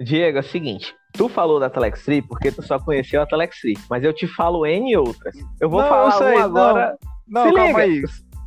Diego, 0.00 0.38
é 0.38 0.40
o 0.40 0.44
seguinte, 0.44 0.94
tu 1.14 1.28
falou 1.28 1.60
da 1.60 1.70
Telex 1.70 2.02
Free 2.02 2.22
porque 2.22 2.50
tu 2.50 2.62
só 2.62 2.78
conheceu 2.78 3.22
a 3.22 3.26
Telex 3.26 3.56
Free, 3.58 3.76
mas 3.88 4.02
eu 4.02 4.12
te 4.12 4.26
falo 4.26 4.66
N 4.66 4.96
outras. 4.96 5.34
Eu 5.60 5.68
vou 5.70 5.80
Não, 5.80 5.88
falar 5.88 6.06
eu 6.06 6.12
sei, 6.18 6.36
uma 6.36 6.44
agora. 6.44 6.98
Não, 7.28 7.48
Se 7.48 7.54
calma 7.54 7.66
liga. 7.68 7.82
aí. 7.82 8.02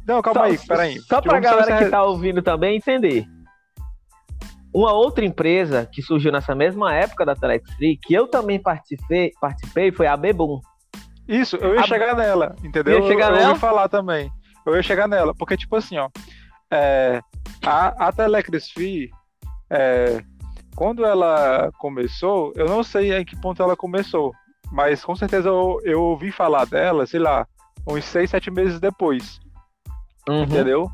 Não, 0.07 0.21
calma 0.21 0.39
Só- 0.41 0.45
aí, 0.45 0.57
peraí. 0.67 0.99
Só 1.01 1.21
pra 1.21 1.39
galera 1.39 1.77
que 1.83 1.89
tá 1.89 2.03
ouvindo 2.03 2.41
também 2.41 2.75
entender. 2.77 3.25
Uma 4.73 4.91
outra 4.91 5.23
empresa 5.23 5.87
que 5.89 6.01
surgiu 6.01 6.31
nessa 6.33 6.53
mesma 6.53 6.93
época 6.93 7.25
da 7.25 7.33
Telex 7.35 7.71
Free, 7.75 7.97
que 8.01 8.13
eu 8.13 8.27
também 8.27 8.61
participei, 8.61 9.31
participei 9.39 9.91
foi 9.91 10.05
a 10.07 10.17
Bebum. 10.17 10.59
Isso, 11.27 11.55
eu 11.55 11.73
ia 11.75 11.79
A- 11.81 11.87
chegar 11.87 12.13
nela, 12.15 12.53
entendeu? 12.63 12.99
Ia 12.99 13.07
chegar 13.07 13.27
eu, 13.29 13.31
eu 13.31 13.37
nela? 13.37 13.49
ouvi 13.49 13.59
falar 13.61 13.87
também. 13.87 14.29
Eu 14.65 14.75
ia 14.75 14.83
chegar 14.83 15.07
nela, 15.07 15.33
porque, 15.35 15.55
tipo 15.55 15.75
assim, 15.75 15.97
ó, 15.97 16.09
é, 16.71 17.21
a, 17.63 18.07
a 18.07 18.11
Telecris 18.11 18.73
é, 19.69 20.23
quando 20.75 21.05
ela 21.05 21.71
começou, 21.77 22.51
eu 22.55 22.67
não 22.67 22.83
sei 22.83 23.13
em 23.13 23.25
que 23.25 23.39
ponto 23.39 23.61
ela 23.61 23.75
começou, 23.75 24.33
mas 24.71 25.03
com 25.03 25.15
certeza 25.15 25.49
eu, 25.49 25.79
eu 25.83 26.01
ouvi 26.01 26.31
falar 26.31 26.65
dela, 26.65 27.05
sei 27.05 27.19
lá, 27.19 27.47
uns 27.87 28.03
seis, 28.05 28.29
sete 28.29 28.51
meses 28.51 28.79
depois, 28.79 29.39
Uhum. 30.27 30.43
entendeu? 30.43 30.89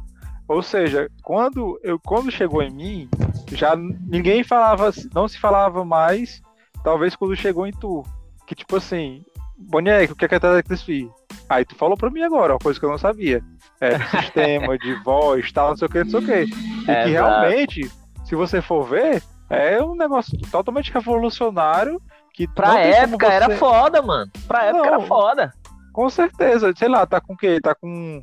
Ou 0.48 0.62
seja, 0.62 1.10
quando, 1.24 1.80
eu, 1.82 1.98
quando 2.00 2.30
chegou 2.30 2.62
em 2.62 2.70
mim, 2.70 3.10
já 3.54 3.76
ninguém 3.76 4.44
falava, 4.44 4.92
não 5.14 5.28
se 5.28 5.40
falava 5.40 5.86
mais, 5.86 6.42
talvez 6.84 7.16
quando 7.16 7.36
chegou 7.36 7.66
em 7.66 7.72
tu, 7.72 8.04
que 8.46 8.54
tipo 8.54 8.76
assim, 8.76 9.24
Boneco, 9.70 10.14
o 10.14 10.16
que 10.16 10.26
é 10.26 10.28
que 10.28 10.36
é 10.36 10.40
Telecris 10.40 10.82
Free? 10.84 11.10
Aí 11.50 11.66
tu 11.66 11.76
falou 11.76 11.98
pra 11.98 12.10
mim 12.10 12.22
agora, 12.24 12.54
uma 12.54 12.60
coisa 12.60 12.80
que 12.80 12.86
eu 12.86 12.90
não 12.90 12.98
sabia. 12.98 13.42
É 13.80 13.98
sistema, 14.22 14.78
de 14.78 14.94
voz, 15.04 15.52
tal, 15.52 15.70
não 15.70 15.78
sei 15.78 15.88
o 15.88 15.92
que, 15.92 16.04
não 16.04 16.10
sei 16.12 16.20
o 16.20 16.26
que. 16.26 16.32
E 16.34 16.86
que 16.86 16.92
Exato. 16.92 17.10
realmente, 17.10 17.92
se 18.26 18.36
você 18.36 18.62
for 18.62 18.84
ver, 18.84 19.22
é 19.50 19.82
um 19.84 19.96
negócio 19.96 20.38
totalmente 20.52 20.92
revolucionário 20.92 22.02
que 22.34 22.48
Pra 22.48 22.80
época 22.80 23.28
era 23.28 23.48
você- 23.48 23.58
foda, 23.58 24.02
mano. 24.02 24.32
Pra 24.48 24.66
época 24.66 24.86
Não. 24.88 24.94
era 24.96 25.02
foda. 25.02 25.54
Com 25.92 26.10
certeza, 26.10 26.72
sei 26.76 26.88
lá, 26.88 27.06
tá 27.06 27.20
com 27.20 27.34
o 27.34 27.38
quê? 27.38 27.60
Tá 27.62 27.76
com 27.76 28.22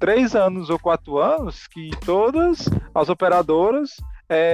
três 0.00 0.34
anos 0.34 0.68
ou 0.70 0.78
quatro 0.78 1.18
anos 1.18 1.66
que 1.68 1.90
todas 2.04 2.68
as 2.94 3.08
operadoras 3.08 3.90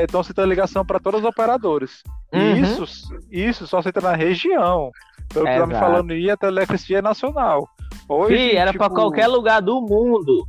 estão 0.04 0.22
citando 0.22 0.48
ligação 0.50 0.84
para 0.84 1.00
todas 1.00 1.20
as 1.20 1.26
operadoras. 1.26 2.02
Uhum. 2.32 2.40
E 2.56 2.60
isso, 2.60 2.84
isso 3.30 3.66
só 3.66 3.80
cita 3.80 4.02
na 4.02 4.14
região. 4.14 4.90
Pelo 5.32 5.46
que 5.46 5.58
tá 5.58 5.66
me 5.66 5.74
falando 5.74 6.10
aí, 6.12 6.30
a 6.30 6.36
Telecristia 6.36 6.98
é 6.98 7.02
nacional. 7.02 7.68
Hoje, 8.08 8.54
era 8.54 8.72
pra 8.72 8.86
tipo, 8.88 8.94
qualquer 8.94 9.26
lugar 9.26 9.60
do 9.60 9.80
mundo. 9.80 10.46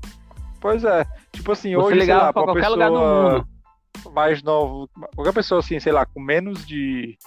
Pois 0.60 0.84
é. 0.84 1.06
Tipo 1.32 1.52
assim, 1.52 1.76
Você 1.76 1.78
hoje, 1.78 2.00
ligava 2.00 2.40
uma 2.40 2.46
qualquer 2.46 2.70
lugar 2.70 2.90
do 2.90 3.00
mundo. 3.00 3.48
mais 4.14 4.42
novo, 4.44 4.90
qualquer 5.16 5.34
pessoa 5.34 5.60
assim, 5.60 5.80
sei 5.80 5.92
lá, 5.92 6.06
com 6.06 6.22
menos 6.22 6.66
de 6.66 7.18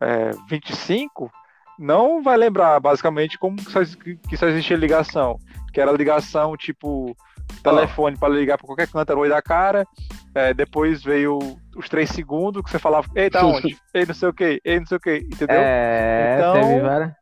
é, 0.00 0.30
25, 0.48 1.30
não 1.78 2.22
vai 2.22 2.36
lembrar 2.36 2.78
basicamente 2.80 3.38
como 3.38 3.56
que 3.56 3.70
só, 3.70 3.80
que 4.28 4.36
só 4.36 4.46
existia 4.48 4.76
ligação. 4.76 5.38
Que 5.72 5.80
era 5.80 5.90
ligação 5.92 6.56
tipo 6.56 7.16
telefone 7.62 8.16
para 8.16 8.28
ligar 8.32 8.58
para 8.58 8.66
qualquer 8.66 8.88
canto, 8.88 9.10
era 9.10 9.20
o 9.20 9.28
da 9.28 9.42
cara. 9.42 9.86
É, 10.34 10.52
depois 10.52 11.02
veio 11.02 11.38
os 11.76 11.88
três 11.88 12.10
segundos 12.10 12.62
que 12.62 12.70
você 12.70 12.78
falava, 12.78 13.06
ei, 13.14 13.30
tá 13.30 13.46
onde? 13.46 13.76
Ei, 13.94 14.04
não 14.04 14.14
sei 14.14 14.28
o 14.28 14.32
que, 14.32 14.60
ei, 14.64 14.80
não 14.80 14.86
sei 14.86 14.96
o 14.96 15.00
que, 15.00 15.16
entendeu? 15.18 15.56
É, 15.60 16.36
Então- 16.38 16.54
teve 16.54 16.80
várias. 16.80 17.12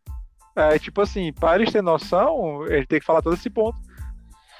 É, 0.55 0.79
tipo 0.79 1.01
assim, 1.01 1.33
para 1.33 1.57
eles 1.57 1.73
terem 1.73 1.85
noção, 1.85 2.67
gente 2.69 2.87
tem 2.87 3.01
que 3.01 3.07
falar 3.07 3.23
todo 3.23 3.35
esse 3.35 3.49
ponto. 3.51 3.79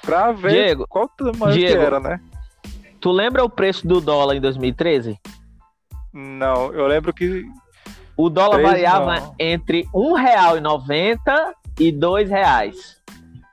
Pra 0.03 0.31
ver 0.31 0.49
Diego, 0.51 0.85
qual 0.87 1.07
tamanho 1.07 1.53
que 1.53 1.65
Diego. 1.65 1.81
era, 1.81 1.99
né? 1.99 2.19
Tu 2.99 3.11
lembra 3.11 3.43
o 3.43 3.49
preço 3.49 3.87
do 3.87 4.01
dólar 4.01 4.35
em 4.35 4.41
2013? 4.41 5.17
Não, 6.13 6.71
eu 6.73 6.87
lembro 6.87 7.13
que. 7.13 7.43
O 8.15 8.29
dólar 8.29 8.57
Treze, 8.57 8.71
variava 8.71 9.19
não. 9.19 9.35
entre 9.39 9.81
R$ 9.83 9.89
1,90 9.93 11.53
e 11.79 11.85
R$ 11.85 11.91
2,00. 11.97 12.73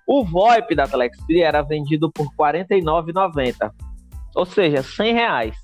O 0.06 0.24
VoIP 0.24 0.74
da 0.74 0.86
Telex 0.86 1.18
Free 1.24 1.42
era 1.42 1.62
vendido 1.62 2.10
por 2.10 2.26
R$ 2.26 2.32
49,90. 2.36 3.70
Ou 4.34 4.44
seja, 4.44 4.82
100 4.82 5.14
reais. 5.14 5.56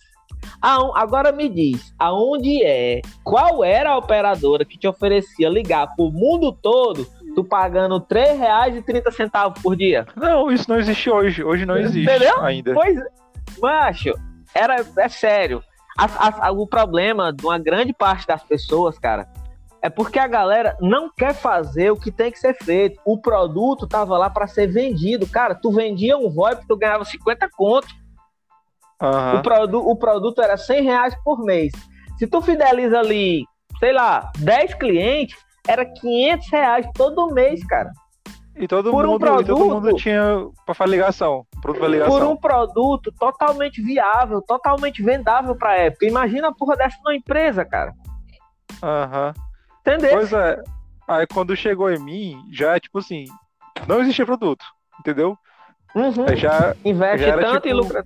Agora 0.60 1.32
me 1.32 1.48
diz, 1.48 1.94
aonde 1.98 2.64
é? 2.64 3.00
Qual 3.22 3.62
era 3.64 3.90
a 3.90 3.98
operadora 3.98 4.64
que 4.64 4.78
te 4.78 4.86
oferecia 4.88 5.48
ligar 5.48 5.94
pro 5.94 6.10
mundo 6.10 6.52
todo, 6.52 7.06
tu 7.34 7.44
pagando 7.44 7.98
R$ 7.98 8.04
3,30 8.08 9.62
por 9.62 9.76
dia? 9.76 10.06
Não, 10.16 10.50
isso 10.50 10.68
não 10.68 10.78
existe 10.78 11.10
hoje. 11.10 11.44
Hoje 11.44 11.66
não 11.66 11.76
existe 11.76 12.10
Entendeu? 12.10 12.40
ainda. 12.40 12.74
Pois, 12.74 12.98
macho, 13.60 14.12
era, 14.54 14.84
é 14.98 15.08
sério. 15.08 15.62
A, 15.98 16.48
a, 16.48 16.50
o 16.50 16.66
problema 16.66 17.32
de 17.32 17.44
uma 17.44 17.58
grande 17.58 17.92
parte 17.92 18.26
das 18.26 18.42
pessoas, 18.42 18.98
cara, 18.98 19.28
é 19.80 19.88
porque 19.88 20.18
a 20.18 20.26
galera 20.26 20.76
não 20.80 21.10
quer 21.10 21.32
fazer 21.32 21.90
o 21.90 21.96
que 21.96 22.10
tem 22.10 22.30
que 22.32 22.38
ser 22.38 22.54
feito. 22.54 23.00
O 23.04 23.18
produto 23.18 23.86
tava 23.86 24.18
lá 24.18 24.28
para 24.28 24.46
ser 24.46 24.66
vendido. 24.66 25.26
Cara, 25.26 25.54
tu 25.54 25.70
vendia 25.70 26.18
um 26.18 26.28
VoIP, 26.28 26.66
tu 26.66 26.76
ganhava 26.76 27.04
50 27.04 27.48
conto. 27.56 27.88
Uhum. 29.02 29.38
O, 29.38 29.42
produ 29.42 29.78
o 29.78 29.96
produto 29.96 30.40
era 30.40 30.56
100 30.56 30.82
reais 30.82 31.14
por 31.22 31.44
mês. 31.44 31.72
Se 32.18 32.26
tu 32.26 32.40
fideliza 32.40 32.98
ali, 32.98 33.44
sei 33.78 33.92
lá, 33.92 34.30
10 34.38 34.74
clientes, 34.74 35.36
era 35.68 35.84
500 35.84 36.50
reais 36.50 36.86
todo 36.94 37.32
mês, 37.32 37.64
cara. 37.66 37.90
E 38.58 38.66
todo, 38.66 38.90
por 38.90 39.04
mundo, 39.04 39.16
um 39.16 39.18
produto, 39.18 39.46
todo 39.46 39.74
mundo 39.74 39.94
tinha 39.96 40.46
para 40.64 40.74
fazer 40.74 40.90
ligação, 40.92 41.46
produto 41.60 41.86
ligação. 41.86 42.18
Por 42.18 42.26
um 42.26 42.36
produto 42.36 43.12
totalmente 43.12 43.82
viável, 43.82 44.40
totalmente 44.40 45.02
vendável 45.02 45.54
pra 45.54 45.76
época. 45.76 46.06
Imagina 46.06 46.48
a 46.48 46.54
porra 46.54 46.74
dessa 46.74 46.96
numa 47.04 47.14
empresa, 47.14 47.66
cara. 47.66 47.92
Aham. 48.82 49.34
Uhum. 49.36 49.42
Entendeu? 49.80 50.10
Pois 50.10 50.32
é. 50.32 50.62
Aí 51.06 51.26
quando 51.26 51.54
chegou 51.54 51.90
em 51.90 51.98
mim, 51.98 52.42
já 52.50 52.80
tipo 52.80 52.98
assim, 52.98 53.26
não 53.86 54.00
existia 54.00 54.24
produto, 54.24 54.64
entendeu? 54.98 55.36
Uhum. 55.94 56.36
já, 56.36 56.74
Investe 56.84 57.26
já 57.26 57.38
tanto 57.38 57.54
tipo, 57.62 57.68
e 57.68 57.72
lucra. 57.74 58.04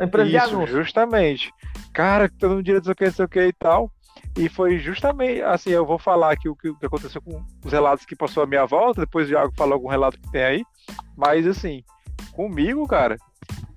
Empresa 0.00 0.46
Isso, 0.46 0.66
justamente. 0.66 1.52
Cara, 1.92 2.30
todo 2.38 2.50
mundo 2.50 2.62
direito, 2.62 2.84
sei 2.84 2.92
o 2.92 2.96
que, 2.96 3.10
sei 3.10 3.24
o 3.24 3.28
que 3.28 3.40
e 3.40 3.52
tal. 3.52 3.90
E 4.36 4.48
foi 4.48 4.78
justamente, 4.78 5.42
assim, 5.42 5.70
eu 5.70 5.86
vou 5.86 5.98
falar 5.98 6.32
aqui 6.32 6.48
o 6.48 6.54
que, 6.54 6.68
o 6.68 6.76
que 6.76 6.86
aconteceu 6.86 7.20
com 7.20 7.42
os 7.64 7.72
relatos 7.72 8.04
que 8.04 8.14
passou 8.14 8.42
a 8.42 8.46
minha 8.46 8.66
volta, 8.66 9.00
depois 9.00 9.26
o 9.26 9.30
Thiago 9.30 9.52
fala 9.56 9.74
algum 9.74 9.88
relato 9.88 10.18
que 10.20 10.30
tem 10.30 10.42
aí. 10.42 10.64
Mas, 11.16 11.46
assim, 11.46 11.82
comigo, 12.32 12.86
cara, 12.86 13.16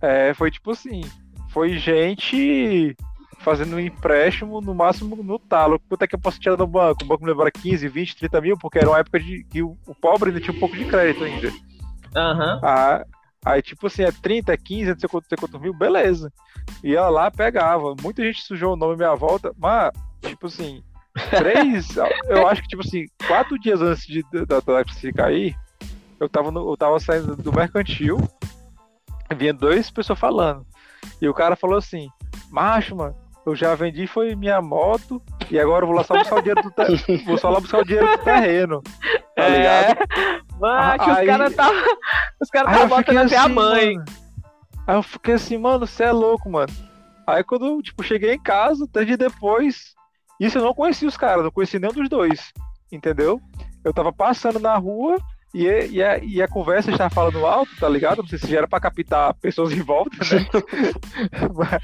é, 0.02 0.34
foi 0.34 0.52
tipo 0.52 0.72
assim, 0.72 1.02
foi 1.50 1.78
gente 1.78 2.96
fazendo 3.40 3.76
um 3.76 3.80
empréstimo 3.80 4.62
no 4.62 4.74
máximo 4.74 5.16
no 5.16 5.40
talo. 5.40 5.80
Quanto 5.90 6.04
é 6.04 6.08
que 6.08 6.16
eu 6.16 6.20
posso 6.20 6.40
tirar 6.40 6.56
do 6.56 6.68
banco? 6.68 7.04
O 7.04 7.08
banco 7.08 7.24
me 7.24 7.30
levava 7.30 7.52
15, 7.52 7.88
20, 7.88 8.18
30 8.18 8.42
mil, 8.42 8.58
porque 8.58 8.78
era 8.78 8.90
uma 8.90 9.00
época 9.00 9.20
de 9.20 9.44
que 9.46 9.62
o, 9.62 9.78
o 9.88 9.96
pobre 9.96 10.30
ainda 10.30 10.40
tinha 10.40 10.56
um 10.56 10.60
pouco 10.60 10.78
de 10.78 10.86
crédito 10.86 11.24
ainda. 11.24 11.48
Uhum. 11.48 12.60
Ah, 12.62 13.04
Aí, 13.44 13.62
tipo 13.62 13.88
assim, 13.88 14.04
é 14.04 14.12
30, 14.12 14.56
15, 14.56 14.92
não 14.92 15.00
sei 15.00 15.10
quanto, 15.10 15.28
sei 15.28 15.38
quanto 15.38 15.60
mil, 15.60 15.74
beleza. 15.74 16.32
E 16.84 16.96
ela 16.96 17.10
lá 17.10 17.32
pegava. 17.32 17.96
Muita 18.02 18.24
gente 18.24 18.44
sujou 18.44 18.74
o 18.74 18.76
nome 18.76 18.94
à 18.94 18.98
minha 18.98 19.16
volta, 19.16 19.52
mas, 19.58 19.92
tipo 20.22 20.48
assim, 20.48 20.84
três, 21.30 21.96
eu 22.30 22.48
acho 22.48 22.62
que, 22.62 22.68
tipo 22.68 22.82
assim, 22.82 23.06
quatro 23.28 23.58
dias 23.60 23.82
antes 23.82 24.06
de, 24.06 24.24
da 24.46 24.62
Telex 24.62 24.96
cair, 25.16 25.56
eu 26.20 26.30
tava, 26.30 26.52
no, 26.52 26.72
eu 26.72 26.78
tava 26.78 27.00
saindo 27.00 27.36
do 27.36 27.52
mercantil, 27.52 28.18
vinha 29.36 29.54
dois 29.54 29.90
pessoas 29.90 30.20
falando. 30.20 30.66
E 31.20 31.28
o 31.28 31.34
cara 31.34 31.56
falou 31.56 31.78
assim, 31.78 32.08
macho, 32.52 32.96
mano, 32.96 33.16
eu 33.46 33.56
já 33.56 33.74
vendi 33.74 34.06
foi 34.06 34.36
minha 34.36 34.62
moto 34.62 35.22
e 35.52 35.60
agora 35.60 35.84
eu 35.84 35.88
vou 35.88 35.98
lá 35.98 36.04
só 36.04 36.18
buscar 36.18 36.38
o 36.38 36.42
dinheiro 36.42 36.64
do 36.64 36.72
ter... 36.72 37.26
vou 37.26 37.38
só 37.38 37.50
lá 37.50 37.60
buscar 37.60 37.80
o 37.80 37.86
dinheiro 37.86 38.08
do 38.08 38.24
terreno. 38.24 38.82
Tá 39.36 39.44
é. 39.44 39.58
ligado? 39.58 39.98
Mas 40.60 41.02
os 41.02 41.26
caras 41.26 41.56
tá 41.56 41.72
os 42.40 42.50
caras 42.50 42.78
tá 42.78 42.86
botando 42.86 43.18
até 43.18 43.36
assim, 43.36 43.36
a 43.36 43.50
mãe. 43.50 43.96
Mano. 43.96 44.06
Aí 44.88 44.96
eu 44.96 45.04
fiquei 45.04 45.34
assim, 45.34 45.58
mano, 45.58 45.86
você 45.86 46.06
é 46.06 46.12
louco, 46.12 46.50
mano. 46.50 46.72
Aí 47.28 47.44
quando, 47.44 47.82
tipo, 47.82 48.02
cheguei 48.04 48.34
em 48.34 48.40
casa, 48.40 48.88
três 48.92 49.08
dias 49.08 49.20
depois, 49.20 49.94
isso 50.40 50.58
eu 50.58 50.64
não 50.64 50.74
conhecia 50.74 51.08
os 51.08 51.18
caras, 51.18 51.44
não 51.44 51.52
conhecia 51.52 51.80
nenhum 51.80 51.94
dos 51.94 52.10
dois, 52.10 52.52
entendeu? 52.92 53.40
Eu 53.84 53.94
tava 53.94 54.12
passando 54.12 54.60
na 54.60 54.76
rua 54.78 55.18
e, 55.54 55.66
e, 55.66 56.04
a, 56.04 56.18
e 56.18 56.42
a 56.42 56.48
conversa 56.48 56.92
estava 56.92 57.14
falando 57.14 57.46
alto, 57.46 57.76
tá 57.80 57.90
ligado? 57.90 58.20
Não 58.20 58.28
sei 58.28 58.40
se 58.40 58.48
já 58.48 58.60
era 58.60 58.68
pra 58.68 58.80
captar 58.80 59.34
pessoas 59.36 59.72
em 59.72 59.82
volta, 59.82 60.18
né? 60.18 60.48
mas, 61.54 61.84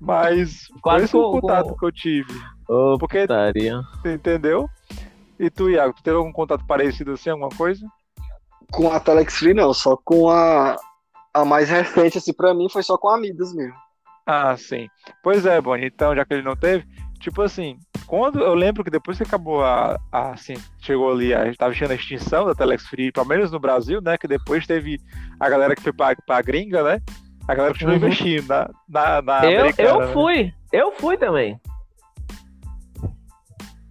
mas 0.00 0.68
Quase 0.82 1.04
esse 1.06 1.16
o 1.16 1.30
contato 1.32 1.70
com... 1.70 1.76
que 1.76 1.86
eu 1.86 1.92
tive. 1.92 2.32
Oh, 2.68 2.96
Porque, 2.98 3.22
putaria. 3.22 3.80
entendeu? 4.04 4.68
E 5.38 5.50
tu, 5.50 5.68
Iago, 5.70 5.94
tu 5.94 6.02
teve 6.02 6.16
algum 6.16 6.32
contato 6.32 6.66
parecido 6.66 7.12
assim, 7.12 7.30
alguma 7.30 7.50
coisa? 7.50 7.86
Com 8.72 8.90
a 8.90 8.98
Telex 8.98 9.38
Free, 9.38 9.54
não, 9.54 9.72
só 9.72 9.96
com 9.96 10.30
a, 10.30 10.76
a 11.32 11.44
mais 11.44 11.68
recente, 11.68 12.18
assim, 12.18 12.32
pra 12.32 12.54
mim, 12.54 12.68
foi 12.68 12.82
só 12.82 12.96
com 12.96 13.08
a 13.08 13.16
Amidas 13.16 13.54
mesmo. 13.54 13.74
Ah, 14.26 14.56
sim. 14.56 14.88
Pois 15.22 15.46
é, 15.46 15.60
Boni, 15.60 15.86
então, 15.86 16.16
já 16.16 16.24
que 16.24 16.34
ele 16.34 16.42
não 16.42 16.56
teve, 16.56 16.84
tipo 17.20 17.42
assim, 17.42 17.78
quando 18.06 18.40
eu 18.40 18.54
lembro 18.54 18.82
que 18.82 18.90
depois 18.90 19.16
que 19.16 19.22
acabou 19.22 19.62
a, 19.62 20.00
a 20.10 20.32
assim, 20.32 20.54
chegou 20.80 21.12
ali, 21.12 21.32
a 21.32 21.44
gente 21.44 21.58
tava 21.58 21.70
achando 21.70 21.92
a 21.92 21.94
extinção 21.94 22.44
da 22.44 22.54
Telex 22.54 22.86
Free, 22.86 23.12
pelo 23.12 23.26
menos 23.26 23.52
no 23.52 23.60
Brasil, 23.60 24.00
né, 24.00 24.18
que 24.18 24.26
depois 24.26 24.66
teve 24.66 24.98
a 25.38 25.48
galera 25.48 25.76
que 25.76 25.82
foi 25.82 25.92
pra, 25.92 26.16
pra 26.26 26.42
gringa, 26.42 26.82
né, 26.82 27.00
a 27.48 27.54
galera 27.54 27.72
continuou 27.72 27.96
uhum. 27.96 28.04
investindo 28.04 28.48
na, 28.48 28.70
na, 28.88 29.22
na 29.22 29.46
eu, 29.46 29.72
eu 29.78 30.00
né? 30.00 30.06
fui, 30.12 30.44
né? 30.44 30.52
eu 30.72 30.92
fui 30.92 31.16
também. 31.16 31.60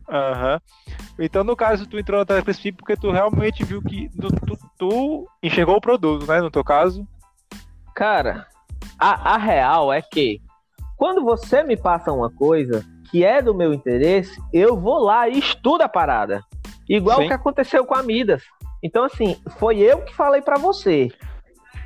Aham. 0.10 0.54
Uhum. 0.54 0.96
Então, 1.18 1.46
no 1.46 1.56
caso, 1.56 1.88
tu 1.88 1.98
entrou 1.98 2.20
na 2.20 2.26
Telepresp 2.26 2.74
porque 2.74 2.98
tu 2.98 3.10
realmente 3.10 3.64
viu 3.64 3.82
que 3.82 4.10
tu, 4.10 4.28
tu, 4.28 4.58
tu, 4.78 5.30
enxergou 5.42 5.78
o 5.78 5.82
produto, 5.82 6.28
né? 6.28 6.42
No 6.42 6.52
teu 6.52 6.64
caso. 6.64 7.08
Cara, 7.96 8.48
a, 9.00 9.36
a 9.36 9.38
real 9.38 9.94
é 9.94 10.02
que 10.02 10.42
quando 10.98 11.24
você 11.24 11.64
me 11.64 11.78
passa 11.78 12.12
uma 12.12 12.30
coisa 12.30 12.86
que 13.10 13.24
é 13.24 13.42
do 13.42 13.56
meu 13.56 13.74
interesse, 13.74 14.42
eu 14.52 14.76
vou 14.78 15.00
lá 15.00 15.30
e 15.30 15.40
estudo 15.40 15.84
a 15.84 15.90
parada. 15.90 16.42
Igual 16.88 17.20
Sim. 17.20 17.24
o 17.24 17.28
que 17.28 17.34
aconteceu 17.34 17.86
com 17.86 17.96
a 17.96 18.04
Midas. 18.04 18.44
Então, 18.84 19.06
assim, 19.06 19.38
foi 19.58 19.80
eu 19.80 20.02
que 20.02 20.14
falei 20.14 20.42
para 20.42 20.58
você. 20.58 21.10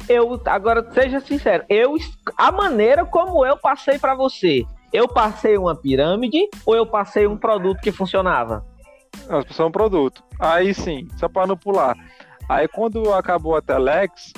Eu, 0.09 0.41
agora, 0.45 0.91
seja 0.91 1.19
sincero, 1.19 1.63
eu, 1.69 1.95
a 2.35 2.51
maneira 2.51 3.05
como 3.05 3.45
eu 3.45 3.55
passei 3.55 3.99
para 3.99 4.15
você, 4.15 4.65
eu 4.91 5.07
passei 5.07 5.55
uma 5.55 5.75
pirâmide 5.75 6.49
ou 6.65 6.75
eu 6.75 6.83
passei 6.83 7.27
um 7.27 7.37
produto 7.37 7.79
que 7.79 7.91
funcionava? 7.91 8.65
Nós 9.29 9.45
passamos 9.45 9.69
um 9.69 9.71
produto. 9.71 10.23
Aí 10.39 10.73
sim, 10.73 11.07
só 11.15 11.29
para 11.29 11.45
não 11.45 11.55
pular. 11.55 11.95
Aí 12.49 12.67
quando 12.67 13.13
acabou 13.13 13.55
a 13.55 13.61
Telex, 13.61 14.33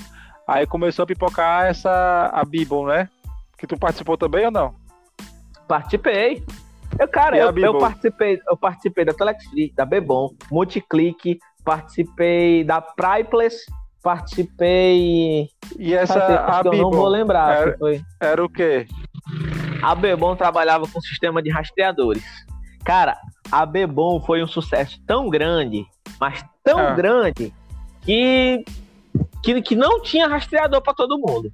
aí 0.46 0.68
começou 0.68 1.04
a 1.04 1.08
pipocar 1.08 1.68
essa 1.68 2.30
a 2.34 2.44
Bibble, 2.44 2.84
né? 2.84 3.10
Que 3.58 3.66
tu 3.66 3.78
participou 3.78 4.18
também 4.18 4.44
ou 4.44 4.52
não? 4.52 4.76
Participei. 5.70 6.44
Eu, 7.00 7.08
cara, 7.08 7.38
eu, 7.38 7.58
eu, 7.58 7.78
participei, 7.78 8.42
eu 8.46 8.58
participei 8.58 9.06
da 9.06 9.14
Telex 9.14 9.42
da 9.74 9.86
Bebom, 9.86 10.36
Multiclick, 10.52 11.40
participei 11.64 12.66
da 12.66 12.82
Pripless, 12.82 13.66
participei. 14.02 15.48
E 15.78 15.94
essa 15.94 16.20
a 16.20 16.62
eu 16.66 16.74
não 16.74 16.92
vou 16.92 17.08
lembrar. 17.08 17.56
Era, 17.56 17.78
foi. 17.78 18.02
era 18.20 18.44
o 18.44 18.50
quê? 18.50 18.88
A 19.82 19.96
Bebom 19.96 20.36
trabalhava 20.36 20.88
com 20.88 21.02
sistema 21.02 21.42
de 21.42 21.50
rastreadores. 21.50 22.24
Cara, 22.84 23.18
a 23.52 23.66
Bebom 23.66 24.20
foi 24.22 24.44
um 24.44 24.48
sucesso 24.48 25.00
tão 25.06 25.30
grande, 25.30 25.86
mas 26.20 26.44
tão 26.64 26.80
ah. 26.80 26.92
grande, 26.94 27.54
que, 28.02 28.64
que, 29.44 29.62
que 29.62 29.76
não 29.76 30.02
tinha 30.02 30.28
rastreador 30.28 30.82
para 30.82 30.94
todo 30.94 31.20
mundo. 31.20 31.52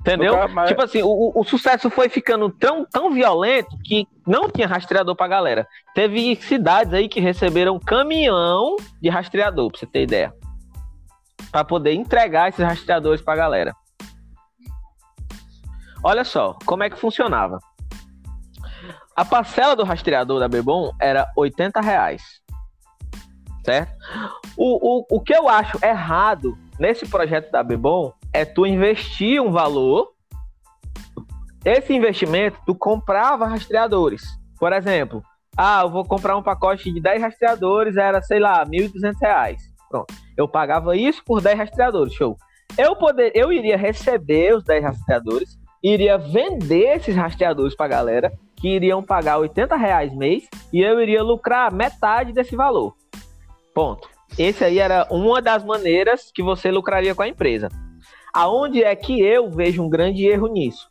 Entendeu? 0.00 0.32
Cara, 0.32 0.48
mas... 0.48 0.68
Tipo 0.68 0.82
assim, 0.82 1.02
o, 1.02 1.32
o, 1.34 1.44
sucesso 1.44 1.90
foi 1.90 2.08
ficando 2.08 2.48
tão, 2.50 2.84
tão 2.84 3.10
violento 3.10 3.76
que 3.84 4.06
não 4.26 4.48
tinha 4.48 4.66
rastreador 4.66 5.14
pra 5.14 5.28
galera. 5.28 5.66
Teve 5.94 6.36
cidades 6.36 6.94
aí 6.94 7.08
que 7.08 7.20
receberam 7.20 7.78
caminhão 7.78 8.76
de 9.02 9.08
rastreador, 9.08 9.70
pra 9.70 9.78
você 9.78 9.86
ter 9.86 10.02
ideia. 10.02 10.32
Pra 11.50 11.64
poder 11.64 11.94
entregar 11.94 12.48
esses 12.48 12.64
rastreadores 12.64 13.22
pra 13.22 13.36
galera. 13.36 13.74
Olha 16.02 16.24
só, 16.24 16.56
como 16.64 16.82
é 16.82 16.90
que 16.90 16.98
funcionava. 16.98 17.58
A 19.16 19.24
parcela 19.24 19.74
do 19.74 19.82
rastreador 19.82 20.38
da 20.38 20.46
Bebom 20.48 20.92
era 21.00 21.28
80 21.36 21.80
reais. 21.80 22.22
Certo? 23.64 23.92
O, 24.56 25.00
o, 25.00 25.16
o 25.16 25.20
que 25.20 25.34
eu 25.34 25.48
acho 25.48 25.78
errado 25.84 26.56
nesse 26.78 27.06
projeto 27.06 27.50
da 27.50 27.62
Bebom 27.62 28.12
é 28.32 28.44
tu 28.44 28.64
investir 28.64 29.42
um 29.42 29.50
valor. 29.50 30.12
Esse 31.64 31.92
investimento, 31.92 32.58
tu 32.64 32.74
comprava 32.74 33.46
rastreadores. 33.46 34.22
Por 34.58 34.72
exemplo, 34.72 35.22
ah, 35.56 35.80
eu 35.82 35.90
vou 35.90 36.04
comprar 36.04 36.36
um 36.36 36.42
pacote 36.42 36.92
de 36.92 37.00
10 37.00 37.20
rastreadores, 37.20 37.96
era, 37.96 38.22
sei 38.22 38.38
lá, 38.38 38.62
R$ 38.62 38.70
1.200. 38.70 39.56
Pronto. 39.90 40.14
Eu 40.36 40.46
pagava 40.46 40.96
isso 40.96 41.22
por 41.24 41.40
10 41.40 41.58
rastreadores, 41.58 42.14
show. 42.14 42.36
Eu, 42.76 42.94
poder, 42.96 43.32
eu 43.34 43.52
iria 43.52 43.76
receber 43.76 44.54
os 44.54 44.64
10 44.64 44.84
rastreadores, 44.84 45.58
iria 45.82 46.18
vender 46.18 46.96
esses 46.96 47.16
rastreadores 47.16 47.74
pra 47.74 47.88
galera 47.88 48.32
que 48.56 48.68
iriam 48.68 49.02
pagar 49.02 49.38
80 49.38 49.76
reais 49.76 50.14
mês 50.14 50.48
e 50.72 50.80
eu 50.80 51.00
iria 51.00 51.22
lucrar 51.22 51.72
metade 51.72 52.32
desse 52.32 52.56
valor. 52.56 52.94
Ponto. 53.74 54.08
Esse 54.36 54.64
aí 54.64 54.78
era 54.78 55.06
uma 55.10 55.40
das 55.40 55.64
maneiras 55.64 56.30
que 56.32 56.42
você 56.42 56.70
lucraria 56.70 57.14
com 57.14 57.22
a 57.22 57.28
empresa. 57.28 57.68
Aonde 58.34 58.84
é 58.84 58.94
que 58.94 59.20
eu 59.20 59.50
vejo 59.50 59.82
um 59.82 59.88
grande 59.88 60.26
erro 60.26 60.48
nisso? 60.48 60.90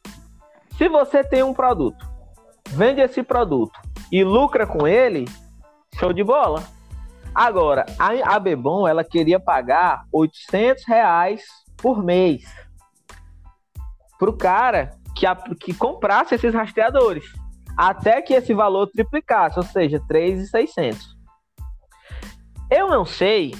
Se 0.77 0.89
você 0.89 1.23
tem 1.23 1.43
um 1.43 1.53
produto, 1.53 2.05
vende 2.69 3.01
esse 3.01 3.21
produto 3.21 3.79
e 4.11 4.23
lucra 4.23 4.65
com 4.65 4.87
ele, 4.87 5.25
show 5.99 6.11
de 6.11 6.23
bola. 6.23 6.63
Agora, 7.37 7.85
a, 7.99 8.35
a 8.35 8.39
Bebom, 8.39 8.87
ela 8.87 9.03
queria 9.03 9.39
pagar 9.39 10.05
800 10.11 10.83
reais 10.87 11.43
por 11.77 12.03
mês 12.03 12.43
pro 14.17 14.35
cara 14.35 14.97
que, 15.15 15.23
a, 15.23 15.35
que 15.35 15.71
comprasse 15.71 16.33
esses 16.33 16.51
rastreadores. 16.51 17.25
Até 17.77 18.23
que 18.23 18.33
esse 18.33 18.55
valor 18.55 18.87
triplicasse, 18.87 19.59
ou 19.59 19.63
seja, 19.63 20.01
3,600. 20.07 21.15
Eu 22.71 22.87
não 22.87 23.05
sei 23.05 23.53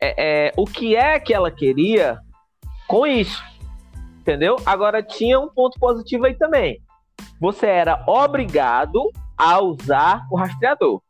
é, 0.00 0.46
é, 0.46 0.52
o 0.56 0.64
que 0.64 0.96
é 0.96 1.20
que 1.20 1.34
ela 1.34 1.50
queria 1.50 2.18
com 2.88 3.06
isso. 3.06 3.44
Entendeu? 4.20 4.56
Agora 4.64 5.02
tinha 5.02 5.38
um 5.38 5.50
ponto 5.50 5.78
positivo 5.78 6.24
aí 6.24 6.38
também. 6.38 6.82
Você 7.38 7.66
era 7.66 8.02
obrigado 8.06 9.12
a 9.36 9.60
usar 9.60 10.26
o 10.30 10.38
rastreador 10.38 11.02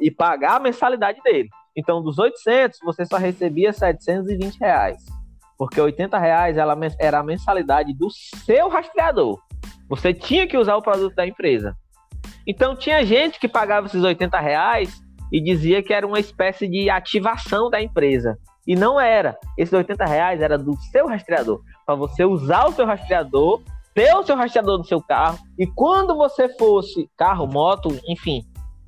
e 0.00 0.10
pagar 0.10 0.56
a 0.56 0.60
mensalidade 0.60 1.20
dele. 1.22 1.48
Então, 1.76 2.02
dos 2.02 2.18
800, 2.18 2.78
você 2.82 3.04
só 3.04 3.16
recebia 3.16 3.72
720 3.72 4.58
reais. 4.58 5.04
Porque 5.56 5.80
80 5.80 6.18
reais 6.18 6.56
era 6.56 7.18
a 7.18 7.22
mensalidade 7.22 7.92
do 7.94 8.08
seu 8.10 8.68
rastreador. 8.68 9.38
Você 9.88 10.14
tinha 10.14 10.46
que 10.46 10.56
usar 10.56 10.76
o 10.76 10.82
produto 10.82 11.14
da 11.14 11.26
empresa. 11.26 11.74
Então, 12.46 12.74
tinha 12.74 13.04
gente 13.04 13.38
que 13.38 13.48
pagava 13.48 13.86
esses 13.86 14.02
80 14.02 14.38
reais 14.40 15.00
e 15.32 15.40
dizia 15.40 15.82
que 15.82 15.92
era 15.92 16.06
uma 16.06 16.18
espécie 16.18 16.66
de 16.66 16.90
ativação 16.90 17.70
da 17.70 17.80
empresa. 17.80 18.38
E 18.66 18.74
não 18.74 19.00
era. 19.00 19.36
Esses 19.56 19.72
80 19.72 20.04
reais 20.04 20.40
era 20.40 20.58
do 20.58 20.76
seu 20.90 21.06
rastreador. 21.06 21.60
Para 21.86 21.94
você 21.94 22.24
usar 22.24 22.66
o 22.66 22.72
seu 22.72 22.86
rastreador, 22.86 23.62
ter 23.94 24.14
o 24.14 24.22
seu 24.22 24.36
rastreador 24.36 24.78
no 24.78 24.84
seu 24.84 25.00
carro. 25.00 25.38
E 25.58 25.66
quando 25.66 26.16
você 26.16 26.48
fosse 26.56 27.08
carro, 27.16 27.46
moto, 27.46 27.88
enfim, 28.08 28.42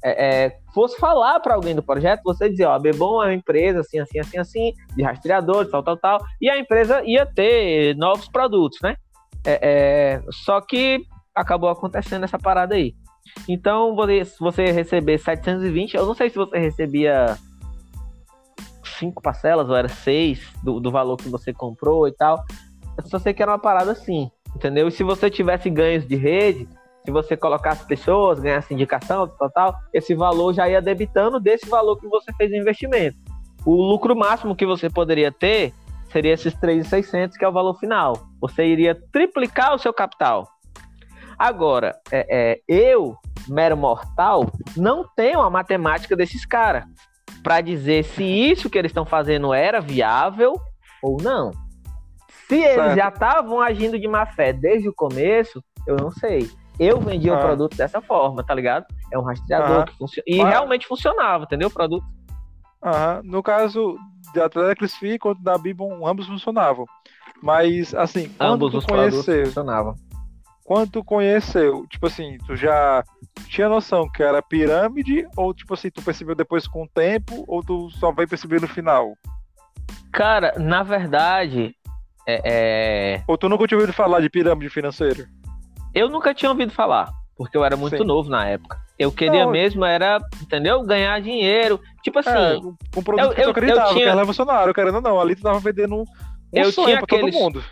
é, 0.04 0.44
é, 0.44 0.56
fosse 0.74 0.96
falar 0.98 1.38
para 1.40 1.54
alguém 1.54 1.74
do 1.74 1.82
projeto, 1.82 2.22
você 2.24 2.48
dizia, 2.50 2.70
ó, 2.70 2.78
Bebom 2.78 3.22
é 3.22 3.26
uma 3.26 3.34
empresa 3.34 3.80
assim, 3.80 3.98
assim, 4.00 4.18
assim, 4.18 4.38
assim, 4.38 4.72
de 4.96 5.02
rastreadores, 5.02 5.70
tal, 5.70 5.82
tal, 5.82 5.96
tal. 5.96 6.18
E 6.40 6.50
a 6.50 6.58
empresa 6.58 7.02
ia 7.04 7.24
ter 7.24 7.96
novos 7.96 8.28
produtos, 8.28 8.78
né? 8.82 8.96
É, 9.44 9.58
é 9.62 10.22
só 10.30 10.60
que 10.60 11.04
acabou 11.34 11.70
acontecendo 11.70 12.24
essa 12.24 12.38
parada 12.38 12.74
aí. 12.74 12.94
Então, 13.48 13.94
você, 13.94 14.22
você 14.40 14.64
receber 14.72 15.18
720, 15.18 15.94
eu 15.94 16.06
não 16.06 16.14
sei 16.14 16.28
se 16.28 16.36
você 16.36 16.58
recebia 16.58 17.38
cinco 18.98 19.22
parcelas 19.22 19.68
ou 19.68 19.76
era 19.76 19.88
seis 19.88 20.52
do, 20.62 20.80
do 20.80 20.90
valor 20.90 21.16
que 21.16 21.28
você 21.28 21.52
comprou 21.52 22.06
e 22.08 22.12
tal. 22.12 22.44
Eu 22.96 23.06
só 23.06 23.18
sei 23.18 23.32
que 23.32 23.42
era 23.42 23.52
uma 23.52 23.58
parada 23.58 23.92
assim, 23.92 24.30
entendeu? 24.54 24.88
E 24.88 24.92
se 24.92 25.02
você 25.02 25.30
tivesse 25.30 25.70
ganhos 25.70 26.06
de 26.06 26.16
rede, 26.16 26.68
se 27.04 27.10
você 27.10 27.36
colocasse 27.36 27.86
pessoas, 27.86 28.38
ganhasse 28.38 28.72
indicação, 28.72 29.26
tal, 29.26 29.50
tal, 29.50 29.74
esse 29.92 30.14
valor 30.14 30.52
já 30.52 30.68
ia 30.68 30.80
debitando 30.80 31.40
desse 31.40 31.68
valor 31.68 31.98
que 31.98 32.06
você 32.06 32.32
fez 32.34 32.50
no 32.50 32.56
investimento. 32.56 33.16
O 33.66 33.74
lucro 33.74 34.14
máximo 34.14 34.56
que 34.56 34.66
você 34.66 34.88
poderia 34.88 35.32
ter 35.32 35.72
seria 36.10 36.34
esses 36.34 36.54
3.600, 36.54 37.32
que 37.32 37.44
é 37.44 37.48
o 37.48 37.52
valor 37.52 37.74
final. 37.78 38.28
Você 38.40 38.64
iria 38.66 38.94
triplicar 39.12 39.74
o 39.74 39.78
seu 39.78 39.92
capital. 39.92 40.46
Agora, 41.38 41.96
é, 42.10 42.26
é, 42.30 42.60
eu, 42.68 43.16
mero 43.48 43.76
mortal, 43.76 44.46
não 44.76 45.04
tenho 45.16 45.40
a 45.40 45.50
matemática 45.50 46.14
desses 46.14 46.46
caras 46.46 46.84
para 47.42 47.60
dizer 47.60 48.04
se 48.04 48.22
isso 48.22 48.70
que 48.70 48.78
eles 48.78 48.90
estão 48.90 49.04
fazendo 49.04 49.52
era 49.52 49.80
viável 49.80 50.54
ou 51.02 51.16
não. 51.20 51.50
Se 52.46 52.56
eles 52.56 52.74
certo. 52.74 52.96
já 52.96 53.08
estavam 53.08 53.60
agindo 53.60 53.98
de 53.98 54.06
má 54.06 54.26
fé 54.26 54.52
desde 54.52 54.88
o 54.88 54.94
começo, 54.94 55.62
eu 55.86 55.96
não 55.96 56.10
sei. 56.12 56.48
Eu 56.78 57.00
vendia 57.00 57.34
ah. 57.34 57.38
o 57.38 57.40
produto 57.40 57.76
dessa 57.76 58.00
forma, 58.00 58.42
tá 58.42 58.54
ligado? 58.54 58.86
É 59.10 59.18
um 59.18 59.22
rastreador 59.22 59.80
ah. 59.80 59.84
que 59.84 59.96
funciona. 59.96 60.24
E 60.26 60.40
ah. 60.40 60.48
realmente 60.48 60.86
funcionava, 60.86 61.44
entendeu? 61.44 61.68
O 61.68 61.72
produto. 61.72 62.04
No 63.22 63.42
caso 63.42 63.96
da 64.34 64.48
Telex 64.48 64.96
Free 64.96 65.18
quanto 65.18 65.40
da 65.42 65.56
Bibon, 65.56 66.06
ambos 66.06 66.26
funcionavam. 66.26 66.84
Mas, 67.40 67.94
assim, 67.94 68.28
quando 68.30 68.66
ambos 68.66 68.84
conheceu, 68.84 69.46
funcionavam 69.46 69.94
quando 70.64 70.90
tu 70.90 71.04
conheceu, 71.04 71.86
tipo 71.86 72.06
assim, 72.06 72.38
tu 72.46 72.56
já 72.56 73.04
tinha 73.46 73.68
noção 73.68 74.08
que 74.08 74.22
era 74.22 74.40
pirâmide, 74.40 75.26
ou 75.36 75.52
tipo 75.52 75.74
assim, 75.74 75.90
tu 75.90 76.00
percebeu 76.00 76.34
depois 76.34 76.66
com 76.66 76.84
o 76.84 76.88
tempo, 76.88 77.44
ou 77.46 77.62
tu 77.62 77.90
só 77.90 78.12
vai 78.12 78.26
perceber 78.26 78.60
no 78.60 78.68
final? 78.68 79.12
Cara, 80.12 80.54
na 80.58 80.82
verdade, 80.82 81.74
é, 82.26 82.42
é... 82.44 83.22
Ou 83.26 83.36
tu 83.36 83.48
nunca 83.48 83.66
tinha 83.66 83.78
ouvido 83.78 83.92
falar 83.92 84.20
de 84.20 84.30
pirâmide 84.30 84.70
financeira? 84.70 85.28
Eu 85.94 86.08
nunca 86.08 86.34
tinha 86.34 86.50
ouvido 86.50 86.72
falar, 86.72 87.10
porque 87.36 87.56
eu 87.56 87.64
era 87.64 87.76
muito 87.76 87.98
Sim. 87.98 88.04
novo 88.04 88.30
na 88.30 88.46
época. 88.46 88.78
Eu 88.98 89.10
queria 89.10 89.44
Não, 89.44 89.50
mesmo 89.50 89.84
era, 89.84 90.20
entendeu? 90.40 90.82
Ganhar 90.84 91.20
dinheiro. 91.20 91.80
Tipo 92.02 92.20
assim. 92.20 92.30
É, 92.30 92.98
um 92.98 93.02
produto 93.02 93.30
eu, 93.30 93.34
que 93.34 93.40
eu, 93.40 93.50
acreditava, 93.50 93.88
eu 93.88 93.92
tinha... 93.94 94.04
que 94.04 94.08
era 94.08 94.20
revolucionário, 94.20 94.74
querendo 94.74 94.94
ou 94.96 95.00
não. 95.00 95.20
Ali 95.20 95.34
tu 95.34 95.42
tava 95.42 95.58
vendendo 95.58 95.96
um, 95.96 96.00
um 96.00 96.04
eu 96.52 96.70
sonho 96.70 96.86
tinha 96.86 96.96
pra 96.98 97.04
aqueles... 97.04 97.34
todo 97.34 97.42
mundo. 97.42 97.64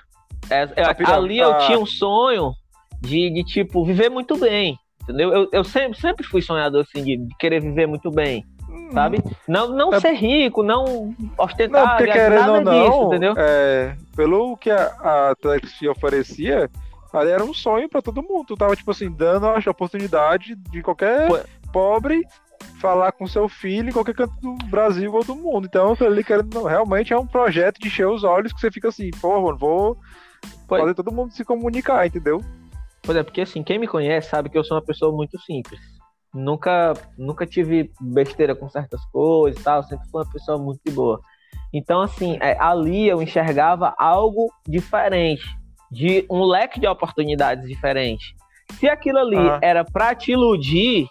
É, 0.51 0.69
ali 1.07 1.39
eu 1.39 1.57
tinha 1.59 1.79
um 1.79 1.87
sonho 1.87 2.53
de, 3.01 3.31
de 3.31 3.45
tipo, 3.45 3.85
viver 3.85 4.09
muito 4.09 4.37
bem. 4.37 4.77
Entendeu? 5.03 5.33
Eu, 5.33 5.49
eu 5.53 5.65
sempre, 5.65 5.99
sempre 5.99 6.27
fui 6.27 6.43
sonhador 6.43 6.83
assim, 6.83 7.05
de, 7.05 7.17
de 7.17 7.37
querer 7.37 7.61
viver 7.61 7.87
muito 7.87 8.11
bem. 8.11 8.45
Hum. 8.69 8.91
Sabe? 8.93 9.23
Não, 9.47 9.69
não 9.69 9.93
é... 9.95 10.01
ser 10.01 10.13
rico, 10.13 10.63
não 10.63 11.15
ostentar, 11.39 11.87
não, 11.87 11.97
porque, 11.97 12.29
nada 12.29 12.61
não, 12.61 12.85
disso, 12.85 13.07
entendeu? 13.07 13.35
É, 13.37 13.97
pelo 14.17 14.57
que 14.57 14.71
a, 14.71 14.93
a 15.03 15.91
oferecia, 15.91 16.69
ali 17.13 17.31
era 17.31 17.45
um 17.45 17.55
sonho 17.55 17.89
para 17.89 18.03
todo 18.03 18.23
mundo. 18.23 18.47
Tu 18.47 18.57
tava, 18.57 18.77
tipo 18.77 18.91
assim, 18.91 19.11
dando 19.11 19.47
a 19.47 19.59
oportunidade 19.71 20.55
de 20.55 20.83
qualquer 20.83 21.29
pobre 21.73 22.25
falar 22.81 23.13
com 23.13 23.27
seu 23.27 23.49
filho 23.49 23.91
em 23.91 23.93
qualquer 23.93 24.15
canto 24.15 24.35
do 24.41 24.67
Brasil 24.67 25.13
ou 25.13 25.25
do 25.25 25.35
mundo. 25.35 25.67
Então, 25.67 25.97
ali 26.01 26.25
querendo, 26.25 26.65
realmente 26.65 27.13
é 27.13 27.19
um 27.19 27.27
projeto 27.27 27.79
de 27.79 27.89
encher 27.89 28.09
os 28.09 28.25
olhos 28.25 28.53
que 28.53 28.61
você 28.61 28.71
fica 28.71 28.89
assim, 28.89 29.11
pô, 29.21 29.55
vou 29.57 29.99
fazer 30.69 30.95
todo 30.95 31.13
mundo 31.13 31.33
se 31.33 31.45
comunicar, 31.45 32.07
entendeu? 32.07 32.41
Pois 33.03 33.17
é, 33.17 33.23
porque 33.23 33.41
assim, 33.41 33.63
quem 33.63 33.79
me 33.79 33.87
conhece 33.87 34.29
sabe 34.29 34.49
que 34.49 34.59
eu 34.59 34.65
sou 34.65 34.77
uma 34.77 34.85
pessoa 34.85 35.15
muito 35.15 35.39
simples. 35.41 35.81
Nunca, 36.33 36.95
nunca 37.19 37.47
tive 37.47 37.91
besteira 38.01 38.55
com 38.55 38.69
certas 38.69 39.05
coisas 39.07 39.61
e 39.61 39.65
tal, 39.65 39.83
sempre 39.83 40.09
fui 40.11 40.23
uma 40.23 40.31
pessoa 40.31 40.59
muito 40.59 40.91
boa. 40.93 41.21
Então, 41.73 42.01
assim, 42.01 42.39
é, 42.41 42.57
ali 42.59 43.09
eu 43.09 43.23
enxergava 43.23 43.95
algo 43.99 44.53
diferente, 44.67 45.45
de 45.91 46.25
um 46.31 46.45
leque 46.45 46.79
de 46.79 46.87
oportunidades 46.87 47.67
diferente. 47.69 48.35
Se 48.79 48.89
aquilo 48.89 49.19
ali 49.19 49.37
ah. 49.37 49.59
era 49.63 49.85
para 49.85 50.15
te 50.15 50.33
iludir, 50.33 51.09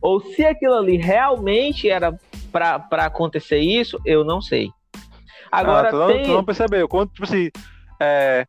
ou 0.00 0.20
se 0.20 0.44
aquilo 0.44 0.74
ali 0.74 0.96
realmente 0.96 1.88
era 1.88 2.16
para 2.50 3.04
acontecer 3.04 3.58
isso, 3.58 3.98
eu 4.04 4.24
não 4.24 4.40
sei. 4.40 4.70
Agora, 5.50 5.88
ah, 5.88 5.90
tu, 5.90 5.96
não, 5.98 6.06
tem... 6.08 6.22
tu 6.22 6.32
não 6.32 6.44
percebeu. 6.44 6.88
Quando, 6.88 7.10
tipo 7.10 7.24
assim, 7.24 7.50
é, 8.00 8.46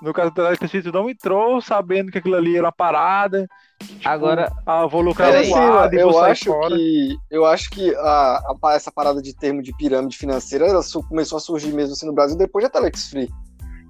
no 0.00 0.12
caso 0.12 0.30
do 0.32 0.46
Electricity 0.46 0.90
não 0.90 1.08
entrou 1.08 1.60
sabendo 1.60 2.10
que 2.10 2.18
aquilo 2.18 2.34
ali 2.34 2.56
era 2.56 2.66
uma 2.66 2.72
parada. 2.72 3.46
Tipo, 3.78 4.08
Agora, 4.08 4.50
ah, 4.66 4.86
vou 4.86 5.02
lucrar 5.02 5.34
é, 5.34 5.48
lado, 5.48 5.94
eu 5.94 6.18
acho 6.18 6.46
fora. 6.46 6.74
que 6.74 7.16
eu 7.30 7.44
acho 7.44 7.70
que 7.70 7.94
a, 7.94 8.56
a, 8.62 8.74
essa 8.74 8.90
parada 8.90 9.20
de 9.20 9.34
termo 9.34 9.62
de 9.62 9.74
pirâmide 9.76 10.16
financeira 10.16 10.66
ela 10.66 10.80
começou 11.08 11.36
a 11.36 11.40
surgir 11.40 11.72
mesmo 11.72 11.92
assim 11.92 12.06
no 12.06 12.14
Brasil 12.14 12.36
depois 12.36 12.64
da 12.64 12.70
Telex 12.70 13.10
Free. 13.10 13.30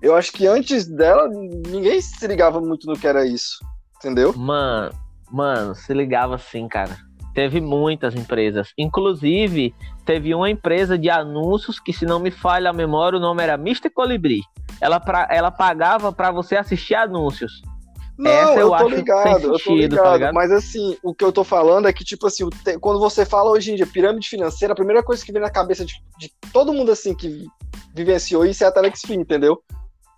Eu 0.03 0.15
acho 0.15 0.33
que 0.33 0.47
antes 0.47 0.87
dela 0.87 1.29
ninguém 1.29 2.01
se 2.01 2.27
ligava 2.27 2.61
muito 2.61 2.87
no 2.87 2.99
que 2.99 3.07
era 3.07 3.27
isso, 3.27 3.59
entendeu? 3.97 4.33
Mano, 4.35 4.93
mano, 5.31 5.75
se 5.75 5.93
ligava 5.95 6.39
sim, 6.39 6.69
cara. 6.69 6.97
Teve 7.35 7.61
muitas 7.61 8.15
empresas. 8.15 8.73
Inclusive, 8.79 9.75
teve 10.07 10.35
uma 10.35 10.49
empresa 10.49 10.97
de 10.97 11.11
anúncios 11.11 11.79
que, 11.79 11.93
se 11.93 12.07
não 12.07 12.19
me 12.19 12.31
falha 12.31 12.71
a 12.71 12.73
memória, 12.73 13.19
o 13.19 13.21
nome 13.21 13.43
era 13.43 13.55
Mr. 13.55 13.91
Colibri. 13.91 14.41
Ela, 14.81 14.99
pra, 14.99 15.29
ela 15.31 15.51
pagava 15.51 16.13
para 16.13 16.31
você 16.31 16.57
assistir 16.57 16.95
anúncios. 16.95 17.61
Não, 18.19 18.31
Essa 18.31 18.61
eu, 18.61 18.73
eu 18.73 18.79
tô 18.79 18.89
ligado, 18.89 19.29
sentido, 19.29 19.53
eu 19.53 19.59
tô 19.59 19.77
ligado, 19.77 20.03
tá 20.03 20.13
ligado, 20.15 20.35
Mas 20.35 20.51
assim, 20.51 20.97
o 21.03 21.15
que 21.15 21.23
eu 21.23 21.31
tô 21.31 21.45
falando 21.45 21.87
é 21.87 21.93
que, 21.93 22.03
tipo 22.03 22.27
assim, 22.27 22.49
quando 22.81 22.99
você 22.99 23.27
fala 23.27 23.51
hoje 23.51 23.73
em 23.73 23.77
dia 23.77 23.87
pirâmide 23.87 24.29
financeira, 24.29 24.73
a 24.73 24.77
primeira 24.77 25.03
coisa 25.03 25.23
que 25.23 25.33
vem 25.33 25.43
na 25.43 25.51
cabeça 25.51 25.85
de, 25.85 25.95
de 26.19 26.33
todo 26.51 26.73
mundo 26.73 26.91
assim 26.91 27.15
que 27.15 27.47
vivenciou 27.95 28.47
isso 28.47 28.65
é 28.65 28.67
a 28.67 28.73
Telex 28.73 29.03
entendeu? 29.11 29.63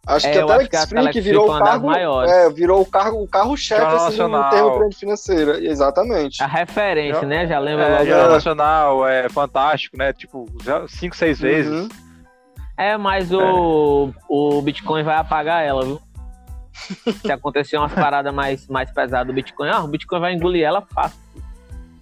Acho 0.08 0.26
é, 0.26 0.32
que 0.32 0.38
a 0.38 0.46
Telex 0.46 0.84
Free 0.86 1.10
que 1.10 1.20
virou 1.20 1.54
o 1.54 1.58
cargo, 1.58 1.92
é, 1.92 2.50
virou 2.50 2.80
o 2.80 2.86
cargo, 2.86 3.22
o 3.22 3.28
carro-chefe 3.28 3.84
assim, 3.84 4.22
no 4.22 4.48
termo 4.48 4.92
financeira, 4.94 5.62
exatamente. 5.62 6.42
A 6.42 6.46
referência, 6.46 7.26
né? 7.26 7.46
Já 7.46 7.58
lembra 7.58 7.84
é, 7.84 7.98
logo. 7.98 8.10
É, 8.10 8.28
nacional, 8.28 9.06
é 9.06 9.28
fantástico, 9.28 9.98
né? 9.98 10.14
Tipo, 10.14 10.46
cinco, 10.88 11.14
seis 11.14 11.38
uhum. 11.38 11.46
vezes. 11.46 11.88
É, 12.78 12.96
mas 12.96 13.30
o, 13.32 14.10
o 14.26 14.62
Bitcoin 14.62 15.02
vai 15.02 15.16
apagar 15.16 15.62
ela, 15.62 15.84
viu? 15.84 16.00
Se 17.20 17.30
acontecer 17.30 17.76
umas 17.76 17.92
paradas 17.92 18.32
mais, 18.32 18.66
mais 18.66 18.90
pesadas 18.90 19.26
do 19.26 19.34
Bitcoin, 19.34 19.68
ah, 19.68 19.84
o 19.84 19.88
Bitcoin 19.88 20.20
vai 20.20 20.32
engolir 20.32 20.64
ela 20.64 20.80
fácil. 20.80 21.20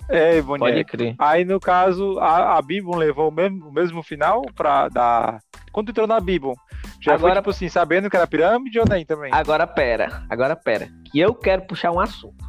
É, 0.09 0.41
Boninho. 0.41 0.71
Pode 0.71 0.85
crer. 0.85 1.15
Aí, 1.19 1.45
no 1.45 1.59
caso, 1.59 2.19
a, 2.19 2.57
a 2.57 2.63
Bibon 2.63 2.97
levou 2.97 3.29
o 3.29 3.33
mesmo, 3.33 3.69
o 3.69 3.73
mesmo 3.73 4.03
final 4.03 4.43
pra 4.55 4.89
dar. 4.89 5.41
Quando 5.73 5.91
entrou 5.91 6.07
na 6.07 6.21
Bibon, 6.21 6.55
já 7.03 7.15
agora, 7.15 7.35
foi, 7.35 7.41
tipo 7.43 7.51
assim, 7.51 7.69
sabendo 7.69 8.09
que 8.09 8.17
era 8.17 8.27
pirâmide 8.27 8.79
ou 8.79 8.87
nem 8.89 9.05
também? 9.05 9.33
Agora 9.33 9.67
pera, 9.67 10.25
agora 10.31 10.57
pera. 10.57 10.89
E 11.13 11.21
eu 11.21 11.35
quero 11.35 11.63
puxar 11.67 11.93
um 11.93 12.01
assunto. 12.01 12.45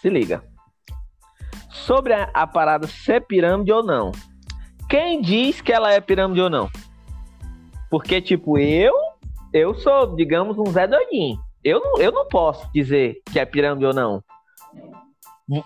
Se 0.00 0.08
liga. 0.08 0.42
Sobre 1.70 2.12
a, 2.12 2.30
a 2.34 2.46
parada 2.46 2.86
ser 2.86 3.26
pirâmide 3.26 3.72
ou 3.72 3.82
não. 3.82 4.12
Quem 4.88 5.20
diz 5.22 5.60
que 5.60 5.72
ela 5.72 5.92
é 5.92 6.00
pirâmide 6.00 6.40
ou 6.40 6.50
não? 6.50 6.68
Porque, 7.90 8.20
tipo, 8.20 8.58
eu, 8.58 8.94
eu 9.52 9.74
sou, 9.74 10.14
digamos, 10.14 10.58
um 10.58 10.66
Zé 10.66 10.86
Doidinho. 10.86 11.38
Eu 11.64 11.80
não, 11.80 11.98
eu 11.98 12.12
não 12.12 12.26
posso 12.26 12.70
dizer 12.72 13.20
que 13.30 13.38
é 13.38 13.44
pirâmide 13.44 13.86
ou 13.86 13.94
não. 13.94 14.22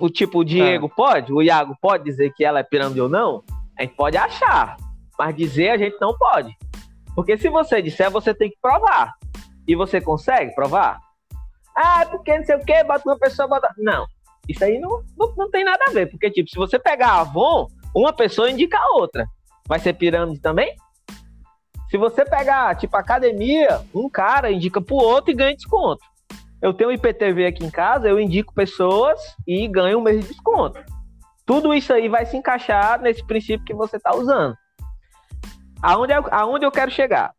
O 0.01 0.09
tipo, 0.11 0.41
o 0.41 0.45
Diego 0.45 0.87
ah. 0.87 0.95
pode? 0.97 1.33
O 1.33 1.43
Iago 1.43 1.77
pode 1.81 2.05
dizer 2.05 2.33
que 2.33 2.45
ela 2.45 2.61
é 2.61 2.63
pirâmide 2.63 3.01
ou 3.01 3.09
não? 3.09 3.45
A 3.79 3.83
gente 3.83 3.95
pode 3.95 4.17
achar, 4.17 4.77
mas 5.19 5.37
dizer 5.37 5.71
a 5.71 5.79
gente 5.79 5.97
não 6.01 6.17
pode. 6.17 6.57
Porque 7.15 7.39
se 7.39 7.49
você 7.49 7.81
disser, 7.81 8.11
você 8.11 8.35
tem 8.35 8.51
que 8.51 8.57
provar. 8.61 9.13
E 9.67 9.75
você 9.75 10.01
consegue 10.01 10.55
provar? 10.55 10.99
Ah, 11.77 12.03
é 12.03 12.05
porque 12.07 12.37
não 12.37 12.45
sei 12.45 12.57
o 12.57 12.65
que, 12.65 12.85
bota 12.85 13.03
uma 13.07 13.19
pessoa, 13.19 13.47
bota. 13.47 13.69
Não. 13.79 14.07
Isso 14.49 14.65
aí 14.65 14.79
não, 14.79 15.03
não, 15.17 15.35
não 15.37 15.51
tem 15.51 15.65
nada 15.65 15.85
a 15.89 15.93
ver. 15.93 16.11
Porque, 16.11 16.31
tipo, 16.31 16.49
se 16.49 16.57
você 16.57 16.79
pegar 16.79 17.09
a 17.09 17.21
Avon, 17.21 17.67
uma 17.95 18.13
pessoa 18.13 18.51
indica 18.51 18.79
a 18.79 18.95
outra. 18.95 19.27
Vai 19.69 19.79
ser 19.79 19.93
pirâmide 19.95 20.41
também? 20.41 20.75
Se 21.91 21.97
você 21.97 22.25
pegar, 22.25 22.77
tipo, 22.77 22.97
academia, 22.97 23.81
um 23.95 24.09
cara 24.09 24.51
indica 24.51 24.81
pro 24.81 24.97
outro 24.97 25.31
e 25.31 25.35
ganha 25.35 25.55
desconto. 25.55 26.05
Eu 26.61 26.73
tenho 26.73 26.93
IPTV 26.93 27.47
aqui 27.47 27.65
em 27.65 27.71
casa, 27.71 28.09
eu 28.09 28.19
indico 28.19 28.55
pessoas 28.55 29.21
e 29.47 29.69
ganho 29.69 29.99
um 29.99 30.03
mês 30.03 30.23
de 30.23 30.29
desconto. 30.29 30.83
Tudo 31.45 31.73
isso 31.75 31.93
aí 31.93 32.09
vai 32.09 32.27
se 32.27 32.37
encaixar 32.37 33.01
nesse 33.01 33.25
princípio 33.25 33.65
que 33.65 33.75
você 33.75 33.97
está 33.97 34.15
usando. 34.17 34.57
Aonde 35.83 36.13
eu, 36.13 36.25
aonde 36.31 36.65
eu 36.65 36.73
quero 36.73 36.91
chegar? 36.91 37.33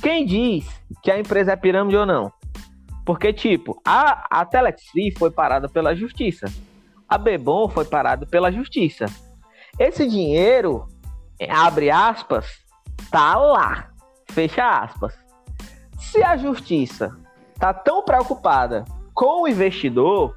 Quem 0.00 0.24
diz 0.24 0.64
que 1.02 1.10
a 1.10 1.18
empresa 1.18 1.52
é 1.52 1.56
pirâmide 1.56 1.96
ou 1.96 2.06
não? 2.06 2.32
Porque, 3.04 3.32
tipo, 3.32 3.80
a, 3.84 4.40
a 4.40 4.44
Telex 4.44 4.82
foi 5.18 5.30
parada 5.30 5.68
pela 5.68 5.94
justiça. 5.94 6.46
A 7.08 7.18
Bebom 7.18 7.68
foi 7.68 7.84
parada 7.84 8.26
pela 8.26 8.50
justiça. 8.50 9.06
Esse 9.78 10.08
dinheiro, 10.08 10.88
abre 11.48 11.90
aspas, 11.90 12.46
tá 13.10 13.36
lá. 13.36 13.90
Fecha 14.30 14.80
aspas. 14.80 15.14
Se 15.98 16.22
a 16.22 16.36
justiça 16.36 17.16
tá 17.58 17.72
tão 17.72 18.02
preocupada 18.02 18.84
com 19.14 19.42
o 19.42 19.48
investidor, 19.48 20.36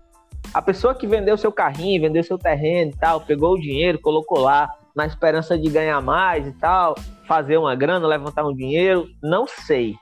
a 0.54 0.62
pessoa 0.62 0.96
que 0.96 1.06
vendeu 1.06 1.38
seu 1.38 1.52
carrinho, 1.52 2.02
vendeu 2.02 2.24
seu 2.24 2.38
terreno 2.38 2.92
e 2.92 2.96
tal, 2.96 3.22
pegou 3.22 3.54
o 3.54 3.60
dinheiro, 3.60 4.00
colocou 4.00 4.40
lá 4.40 4.70
na 4.96 5.06
esperança 5.06 5.58
de 5.58 5.70
ganhar 5.70 6.02
mais 6.02 6.48
e 6.48 6.52
tal, 6.54 6.96
fazer 7.28 7.58
uma 7.58 7.76
grana, 7.76 8.08
levantar 8.08 8.46
um 8.46 8.56
dinheiro, 8.56 9.08
não 9.22 9.46
sei. 9.46 9.96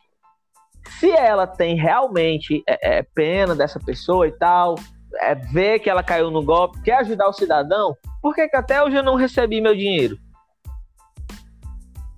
Se 1.00 1.12
ela 1.12 1.46
tem 1.46 1.76
realmente 1.76 2.64
é, 2.68 3.00
é, 3.00 3.04
pena 3.04 3.54
dessa 3.54 3.80
pessoa 3.80 4.28
e 4.28 4.32
tal, 4.32 4.76
é, 5.16 5.36
ver 5.36 5.80
que 5.80 5.90
ela 5.90 6.04
caiu 6.04 6.32
no 6.32 6.44
golpe, 6.44 6.82
quer 6.82 7.00
ajudar 7.00 7.28
o 7.28 7.34
cidadão, 7.34 7.96
por 8.22 8.34
que, 8.34 8.48
que 8.48 8.56
até 8.56 8.82
hoje 8.82 8.96
eu 8.96 9.04
não 9.04 9.16
recebi 9.16 9.60
meu 9.60 9.76
dinheiro? 9.76 10.18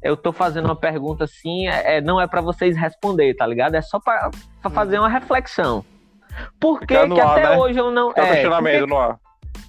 Eu 0.01 0.15
tô 0.15 0.31
fazendo 0.31 0.65
uma 0.65 0.75
pergunta 0.75 1.25
assim, 1.25 1.67
é, 1.67 1.97
é 1.97 2.01
não 2.01 2.19
é 2.19 2.27
para 2.27 2.41
vocês 2.41 2.77
responder, 2.77 3.33
tá 3.35 3.45
ligado? 3.45 3.75
É 3.75 3.81
só 3.81 3.99
para 3.99 4.31
fazer 4.71 4.99
uma 4.99 5.09
reflexão. 5.09 5.83
Por 6.59 6.79
que, 6.79 6.87
que 6.87 7.19
ar, 7.19 7.31
até 7.31 7.49
né? 7.49 7.57
hoje 7.57 7.79
eu 7.79 7.91
não. 7.91 8.09
Fica 8.09 8.21
é, 8.21 8.31
questionamento 8.31 8.87
no 8.87 8.97
ar. 8.97 9.19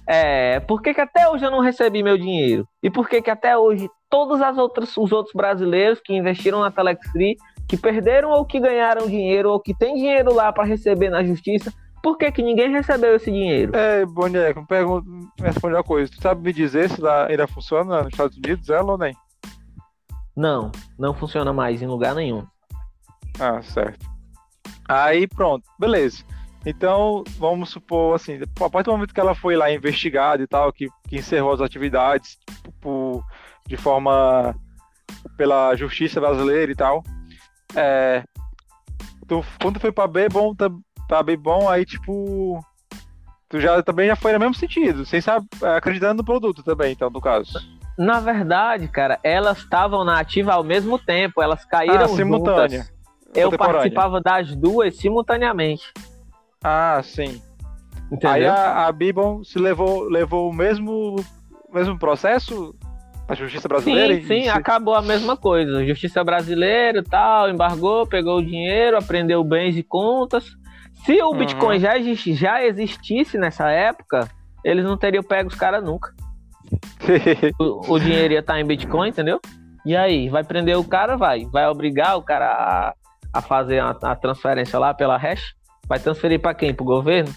É, 0.07 0.59
por 0.61 0.81
que, 0.81 0.93
que 0.93 1.01
até 1.01 1.29
hoje 1.29 1.45
eu 1.45 1.51
não 1.51 1.59
recebi 1.59 2.01
meu 2.01 2.17
dinheiro? 2.17 2.67
E 2.81 2.89
por 2.89 3.07
que, 3.07 3.21
que 3.21 3.29
até 3.29 3.57
hoje 3.57 3.89
todos 4.09 4.41
as 4.41 4.57
outras, 4.57 4.95
os 4.97 5.11
outros 5.11 5.33
brasileiros 5.33 5.99
que 6.03 6.13
investiram 6.13 6.61
na 6.61 6.71
Telex 6.71 7.09
Free, 7.11 7.37
que 7.67 7.77
perderam 7.77 8.31
ou 8.31 8.45
que 8.45 8.59
ganharam 8.59 9.07
dinheiro, 9.07 9.51
ou 9.51 9.59
que 9.59 9.73
tem 9.73 9.95
dinheiro 9.95 10.33
lá 10.33 10.51
para 10.51 10.65
receber 10.65 11.09
na 11.09 11.23
justiça, 11.23 11.71
por 12.03 12.17
que, 12.17 12.31
que 12.31 12.41
ninguém 12.41 12.71
recebeu 12.71 13.15
esse 13.15 13.31
dinheiro? 13.31 13.71
É, 13.75 14.05
me, 14.05 14.65
pergunta, 14.67 15.07
me 15.07 15.45
responde 15.45 15.75
uma 15.75 15.83
coisa. 15.83 16.11
Tu 16.11 16.21
sabe 16.21 16.41
me 16.41 16.51
dizer 16.51 16.89
se 16.89 16.99
lá 16.99 17.27
ainda 17.27 17.47
funciona 17.47 17.99
nos 17.99 18.11
Estados 18.11 18.37
Unidos, 18.37 18.69
ela 18.69 18.91
ou 18.91 18.97
nem? 18.97 19.15
Não, 20.35 20.71
não 20.97 21.13
funciona 21.13 21.51
mais 21.51 21.81
em 21.81 21.87
lugar 21.87 22.15
nenhum. 22.15 22.45
Ah, 23.39 23.61
certo. 23.61 24.05
Aí 24.87 25.27
pronto, 25.27 25.63
beleza. 25.79 26.23
Então, 26.65 27.23
vamos 27.37 27.69
supor, 27.69 28.15
assim, 28.15 28.39
a 28.43 28.69
partir 28.69 28.85
do 28.85 28.91
momento 28.91 29.13
que 29.13 29.19
ela 29.19 29.33
foi 29.33 29.55
lá 29.55 29.71
investigada 29.71 30.43
e 30.43 30.47
tal, 30.47 30.71
que, 30.71 30.87
que 31.07 31.17
encerrou 31.17 31.53
as 31.53 31.61
atividades 31.61 32.37
por, 32.79 33.25
de 33.65 33.77
forma 33.77 34.55
pela 35.37 35.75
justiça 35.75 36.21
brasileira 36.21 36.71
e 36.71 36.75
tal, 36.75 37.03
é, 37.75 38.23
tu, 39.27 39.43
quando 39.59 39.79
foi 39.79 39.91
pra 39.91 40.07
B, 40.07 40.29
bom, 40.29 40.53
tá, 40.53 40.69
pra 41.07 41.23
B 41.23 41.35
bom, 41.35 41.67
aí 41.67 41.83
tipo, 41.83 42.63
tu 43.49 43.59
já 43.59 43.81
também 43.81 44.07
já 44.07 44.15
foi 44.15 44.33
no 44.33 44.39
mesmo 44.39 44.53
sentido, 44.53 45.05
sem 45.05 45.19
saber, 45.19 45.47
acreditando 45.75 46.17
no 46.21 46.25
produto 46.25 46.61
também, 46.63 46.91
então, 46.91 47.09
no 47.09 47.21
caso. 47.21 47.53
Na 48.01 48.19
verdade, 48.19 48.87
cara, 48.87 49.19
elas 49.23 49.59
estavam 49.59 50.03
na 50.03 50.19
ativa 50.19 50.53
ao 50.53 50.63
mesmo 50.63 50.97
tempo, 50.97 51.39
elas 51.39 51.63
caíram 51.63 52.05
ah, 52.05 52.07
simultânea. 52.07 52.79
Juntas. 52.79 52.91
Eu 53.35 53.51
participava 53.51 54.19
das 54.19 54.55
duas 54.55 54.95
simultaneamente. 54.95 55.93
Ah, 56.63 56.99
sim. 57.03 57.39
Entendeu? 58.11 58.31
Aí 58.31 58.45
a, 58.47 58.87
a 58.87 58.91
Bibon 58.91 59.43
se 59.43 59.59
levou, 59.59 60.09
levou 60.09 60.49
o 60.49 60.53
mesmo, 60.53 61.15
mesmo 61.71 61.97
processo 61.99 62.75
a 63.27 63.35
justiça 63.35 63.67
brasileira? 63.67 64.15
Sim, 64.15 64.21
sim, 64.23 64.41
se... 64.43 64.49
acabou 64.49 64.95
a 64.95 65.01
mesma 65.03 65.37
coisa. 65.37 65.85
Justiça 65.85 66.23
brasileira 66.23 67.03
tal, 67.03 67.51
embargou, 67.51 68.07
pegou 68.07 68.39
o 68.39 68.43
dinheiro, 68.43 68.97
aprendeu 68.97 69.43
bens 69.43 69.77
e 69.77 69.83
contas. 69.83 70.57
Se 71.05 71.21
o 71.21 71.29
uhum. 71.29 71.37
Bitcoin 71.37 71.79
já, 71.79 71.93
já 71.99 72.65
existisse 72.65 73.37
nessa 73.37 73.69
época, 73.69 74.27
eles 74.65 74.83
não 74.83 74.97
teriam 74.97 75.21
pego 75.21 75.49
os 75.49 75.55
caras 75.55 75.83
nunca. 75.83 76.11
O, 77.59 77.93
o, 77.93 77.99
dinheiro 77.99 78.33
ia 78.33 78.39
estar 78.39 78.59
em 78.59 78.65
Bitcoin, 78.65 79.09
entendeu? 79.09 79.39
E 79.85 79.95
aí, 79.95 80.29
vai 80.29 80.43
prender 80.43 80.77
o 80.77 80.83
cara, 80.83 81.17
vai. 81.17 81.45
Vai 81.45 81.67
obrigar 81.67 82.17
o 82.17 82.21
cara 82.21 82.45
a, 82.45 82.93
a 83.33 83.41
fazer 83.41 83.79
a, 83.79 83.89
a 83.89 84.15
transferência 84.15 84.77
lá 84.77 84.93
pela 84.93 85.17
hash? 85.17 85.53
Vai 85.87 85.99
transferir 85.99 86.39
para 86.39 86.53
quem? 86.53 86.73
Pro 86.73 86.85
governo? 86.85 87.33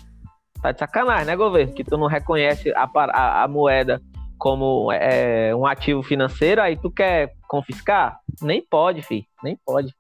Tá 0.63 0.73
de 0.73 0.79
sacanagem, 0.79 1.27
né, 1.27 1.37
governo? 1.37 1.73
Que 1.73 1.85
tu 1.85 1.97
não 1.97 2.07
reconhece 2.07 2.73
a, 2.75 2.89
a, 2.95 3.45
a 3.45 3.49
moeda 3.49 4.01
como 4.39 4.93
é, 4.93 5.55
um 5.55 5.67
ativo 5.67 6.03
financeiro, 6.03 6.61
aí 6.61 6.77
tu 6.77 6.91
quer 6.91 7.33
confiscar? 7.49 8.19
Nem 8.43 8.63
pode, 8.63 9.03
filho. 9.03 9.25
Nem 9.43 9.59
pode. 9.65 9.95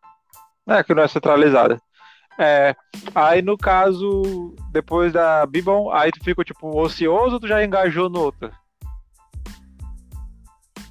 É, 0.68 0.83
que 0.83 0.94
não 0.94 1.03
é 1.03 1.09
centralizada. 1.09 1.81
É, 2.38 2.75
aí 3.14 3.42
no 3.42 3.57
caso, 3.57 4.55
depois 4.73 5.12
da 5.12 5.47
Bibon, 5.47 5.90
aí 5.90 6.11
tu 6.11 6.23
ficou 6.23 6.44
tipo 6.44 6.79
ocioso 6.81 7.35
ou 7.35 7.40
tu 7.40 7.47
já 7.47 7.64
engajou 7.64 8.11
no 8.11 8.20
outro? 8.20 8.51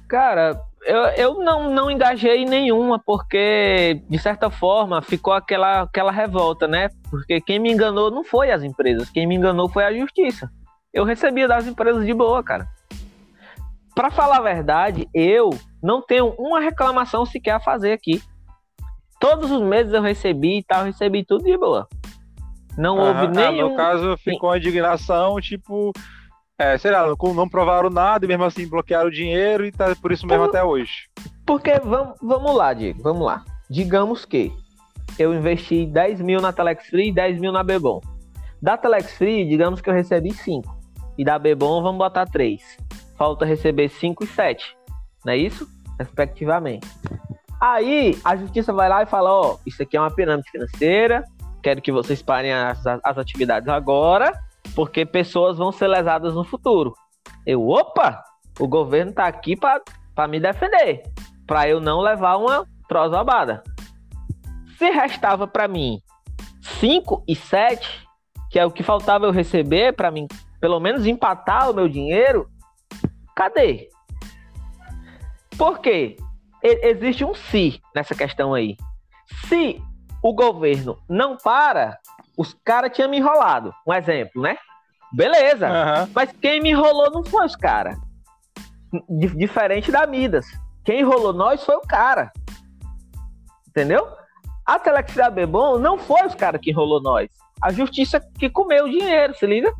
Cara, 0.08 0.60
eu, 0.84 0.98
eu 1.16 1.34
não, 1.42 1.70
não 1.70 1.90
engajei 1.90 2.44
nenhuma, 2.44 2.98
porque, 2.98 4.02
de 4.08 4.18
certa 4.18 4.50
forma, 4.50 5.00
ficou 5.00 5.32
aquela, 5.32 5.82
aquela 5.82 6.12
revolta, 6.12 6.68
né? 6.68 6.88
Porque 7.10 7.40
quem 7.40 7.58
me 7.58 7.72
enganou 7.72 8.10
não 8.10 8.22
foi 8.22 8.50
as 8.50 8.62
empresas, 8.62 9.10
quem 9.10 9.26
me 9.26 9.34
enganou 9.34 9.68
foi 9.68 9.84
a 9.84 9.92
justiça. 9.92 10.50
Eu 10.92 11.04
recebia 11.04 11.48
das 11.48 11.66
empresas 11.66 12.04
de 12.04 12.14
boa, 12.14 12.42
cara. 12.42 12.68
Para 13.94 14.10
falar 14.10 14.38
a 14.38 14.42
verdade, 14.42 15.08
eu 15.14 15.50
não 15.82 16.02
tenho 16.02 16.34
uma 16.38 16.60
reclamação 16.60 17.24
sequer 17.24 17.52
a 17.52 17.60
fazer 17.60 17.92
aqui. 17.92 18.22
Todos 19.18 19.50
os 19.50 19.62
meses 19.62 19.92
eu 19.92 20.02
recebi 20.02 20.58
e 20.58 20.62
tal, 20.62 20.84
recebi 20.84 21.24
tudo 21.24 21.44
de 21.44 21.56
boa. 21.56 21.88
Não 22.76 22.98
houve 22.98 23.26
ah, 23.26 23.28
nenhum. 23.28 23.70
No 23.70 23.76
caso, 23.76 24.16
ficou 24.18 24.50
a 24.50 24.58
indignação, 24.58 25.40
tipo, 25.40 25.92
é, 26.58 26.78
sei 26.78 26.92
lá, 26.92 27.04
não 27.06 27.48
provaram 27.48 27.90
nada 27.90 28.24
e 28.24 28.28
mesmo 28.28 28.44
assim 28.44 28.68
bloquearam 28.68 29.08
o 29.08 29.12
dinheiro 29.12 29.64
e 29.64 29.72
tá 29.72 29.94
por 30.00 30.12
isso 30.12 30.26
mesmo 30.26 30.44
por, 30.44 30.50
até 30.50 30.62
hoje. 30.62 31.08
Porque, 31.44 31.80
vamos, 31.80 32.16
vamos 32.22 32.54
lá, 32.54 32.72
Diego, 32.72 33.02
vamos 33.02 33.26
lá. 33.26 33.44
Digamos 33.68 34.24
que 34.24 34.52
eu 35.18 35.34
investi 35.34 35.84
10 35.86 36.20
mil 36.20 36.40
na 36.40 36.52
Telex 36.52 36.86
Free 36.86 37.08
e 37.08 37.12
10 37.12 37.40
mil 37.40 37.50
na 37.50 37.64
Bebom. 37.64 38.00
Da 38.62 38.76
Telex 38.76 39.16
Free, 39.16 39.48
digamos 39.48 39.80
que 39.80 39.90
eu 39.90 39.94
recebi 39.94 40.32
5. 40.32 40.82
E 41.18 41.24
da 41.24 41.38
Bebom, 41.38 41.82
vamos 41.82 41.98
botar 41.98 42.26
3. 42.26 42.62
Falta 43.16 43.44
receber 43.44 43.88
5 43.88 44.24
e 44.24 44.26
7. 44.26 44.76
Não 45.24 45.32
é 45.32 45.36
isso? 45.36 45.68
Respectivamente. 45.98 46.86
Aí, 47.60 48.18
a 48.24 48.36
justiça 48.36 48.72
vai 48.72 48.88
lá 48.88 49.02
e 49.02 49.06
fala: 49.06 49.30
Ó, 49.30 49.54
oh, 49.54 49.58
isso 49.66 49.82
aqui 49.82 49.96
é 49.96 50.00
uma 50.00 50.10
pirâmide 50.10 50.50
financeira. 50.50 51.24
Quero 51.62 51.80
que 51.80 51.92
vocês 51.92 52.20
parem 52.22 52.52
as, 52.52 52.84
as 52.86 53.18
atividades 53.18 53.68
agora 53.68 54.32
porque 54.74 55.06
pessoas 55.06 55.56
vão 55.56 55.72
ser 55.72 55.88
lesadas 55.88 56.34
no 56.34 56.44
futuro. 56.44 56.94
Eu, 57.46 57.68
opa, 57.68 58.22
o 58.58 58.66
governo 58.66 59.10
está 59.10 59.26
aqui 59.26 59.56
para 59.56 60.28
me 60.28 60.40
defender, 60.40 61.02
para 61.46 61.68
eu 61.68 61.80
não 61.80 62.00
levar 62.00 62.36
uma 62.36 62.66
trozobada. 62.88 63.62
Se 64.76 64.90
restava 64.90 65.46
para 65.46 65.68
mim 65.68 66.00
5 66.80 67.24
e 67.28 67.36
7, 67.36 68.06
que 68.50 68.58
é 68.58 68.66
o 68.66 68.70
que 68.70 68.82
faltava 68.82 69.26
eu 69.26 69.30
receber 69.30 69.94
para 69.94 70.10
mim, 70.10 70.26
pelo 70.60 70.80
menos 70.80 71.06
empatar 71.06 71.70
o 71.70 71.74
meu 71.74 71.88
dinheiro, 71.88 72.48
cadê? 73.34 73.88
Por 75.56 75.78
quê? 75.78 76.16
Existe 76.62 77.24
um 77.24 77.34
se 77.34 77.80
nessa 77.94 78.14
questão 78.14 78.54
aí. 78.54 78.76
Se 79.48 79.80
o 80.22 80.34
governo 80.34 80.98
não 81.08 81.36
para, 81.36 81.98
os 82.36 82.54
caras 82.64 82.92
tinham 82.92 83.10
me 83.10 83.18
enrolado. 83.18 83.72
Um 83.86 83.92
exemplo, 83.92 84.42
né? 84.42 84.56
Beleza. 85.12 85.68
Uhum. 85.68 86.10
Mas 86.14 86.32
quem 86.32 86.60
me 86.60 86.70
enrolou 86.70 87.10
não 87.10 87.24
foi 87.24 87.46
os 87.46 87.54
caras. 87.54 87.96
Diferente 89.08 89.90
da 89.90 90.06
Midas. 90.06 90.46
Quem 90.84 91.00
enrolou 91.00 91.32
nós 91.32 91.64
foi 91.64 91.76
o 91.76 91.80
cara. 91.80 92.32
Entendeu? 93.68 94.06
A 94.66 94.78
Telex 94.78 95.14
da 95.14 95.30
Bebom 95.30 95.78
não 95.78 95.98
foi 95.98 96.26
os 96.26 96.34
caras 96.34 96.60
que 96.60 96.70
enrolou 96.70 97.00
nós. 97.00 97.28
A 97.62 97.72
justiça 97.72 98.20
que 98.38 98.50
comeu 98.50 98.84
o 98.84 98.90
dinheiro, 98.90 99.34
se 99.36 99.46
liga? 99.46 99.72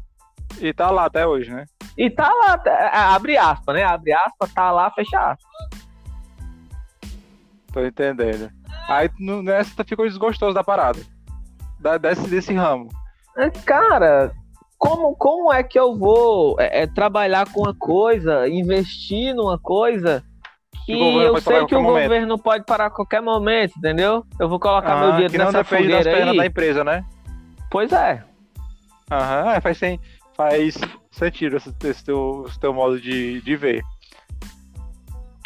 E 0.60 0.72
tá 0.72 0.90
lá 0.90 1.06
até 1.06 1.26
hoje, 1.26 1.50
né? 1.50 1.64
E 1.96 2.10
tá 2.10 2.28
lá, 2.28 2.60
é, 2.66 2.96
abre 2.96 3.36
aspas, 3.36 3.74
né? 3.74 3.84
Abre 3.84 4.12
aspas, 4.12 4.52
tá 4.52 4.70
lá, 4.70 4.90
fecha 4.90 5.18
aspas. 5.18 5.50
Tô 7.72 7.84
entendendo. 7.84 8.50
Aí 8.88 9.10
nessa 9.42 9.84
ficou 9.84 10.06
desgostoso 10.06 10.54
da 10.54 10.62
parada. 10.62 11.00
Da, 11.84 11.98
desse, 11.98 12.26
desse 12.28 12.54
ramo. 12.54 12.88
É, 13.36 13.50
cara, 13.50 14.32
como, 14.78 15.14
como 15.14 15.52
é 15.52 15.62
que 15.62 15.78
eu 15.78 15.94
vou 15.94 16.56
é, 16.58 16.84
é, 16.84 16.86
trabalhar 16.86 17.52
com 17.52 17.60
uma 17.60 17.74
coisa, 17.74 18.48
investir 18.48 19.34
numa 19.34 19.58
coisa 19.58 20.24
que 20.86 20.92
eu 20.92 21.38
sei 21.42 21.66
que 21.66 21.74
o 21.74 21.82
momento. 21.82 22.04
governo 22.04 22.38
pode 22.38 22.64
parar 22.64 22.86
a 22.86 22.90
qualquer 22.90 23.20
momento, 23.20 23.74
entendeu? 23.76 24.24
Eu 24.40 24.48
vou 24.48 24.58
colocar 24.58 24.94
ah, 24.94 25.00
meu 25.00 25.10
dinheiro 25.12 25.32
que 25.32 25.36
não 25.36 25.52
nessa 25.52 25.62
depende 25.62 25.88
das 25.88 26.06
aí. 26.06 26.36
da 26.38 26.46
empresa, 26.46 26.82
né? 26.82 27.04
Pois 27.70 27.92
é. 27.92 28.24
Aham, 29.10 29.52
é, 29.52 29.60
faz, 29.60 29.76
sem, 29.76 30.00
faz 30.34 30.80
sentido 31.10 31.58
esse, 31.58 31.74
esse, 31.84 32.02
teu, 32.02 32.46
esse 32.48 32.58
teu 32.58 32.72
modo 32.72 32.98
de, 32.98 33.42
de 33.42 33.56
ver. 33.56 33.82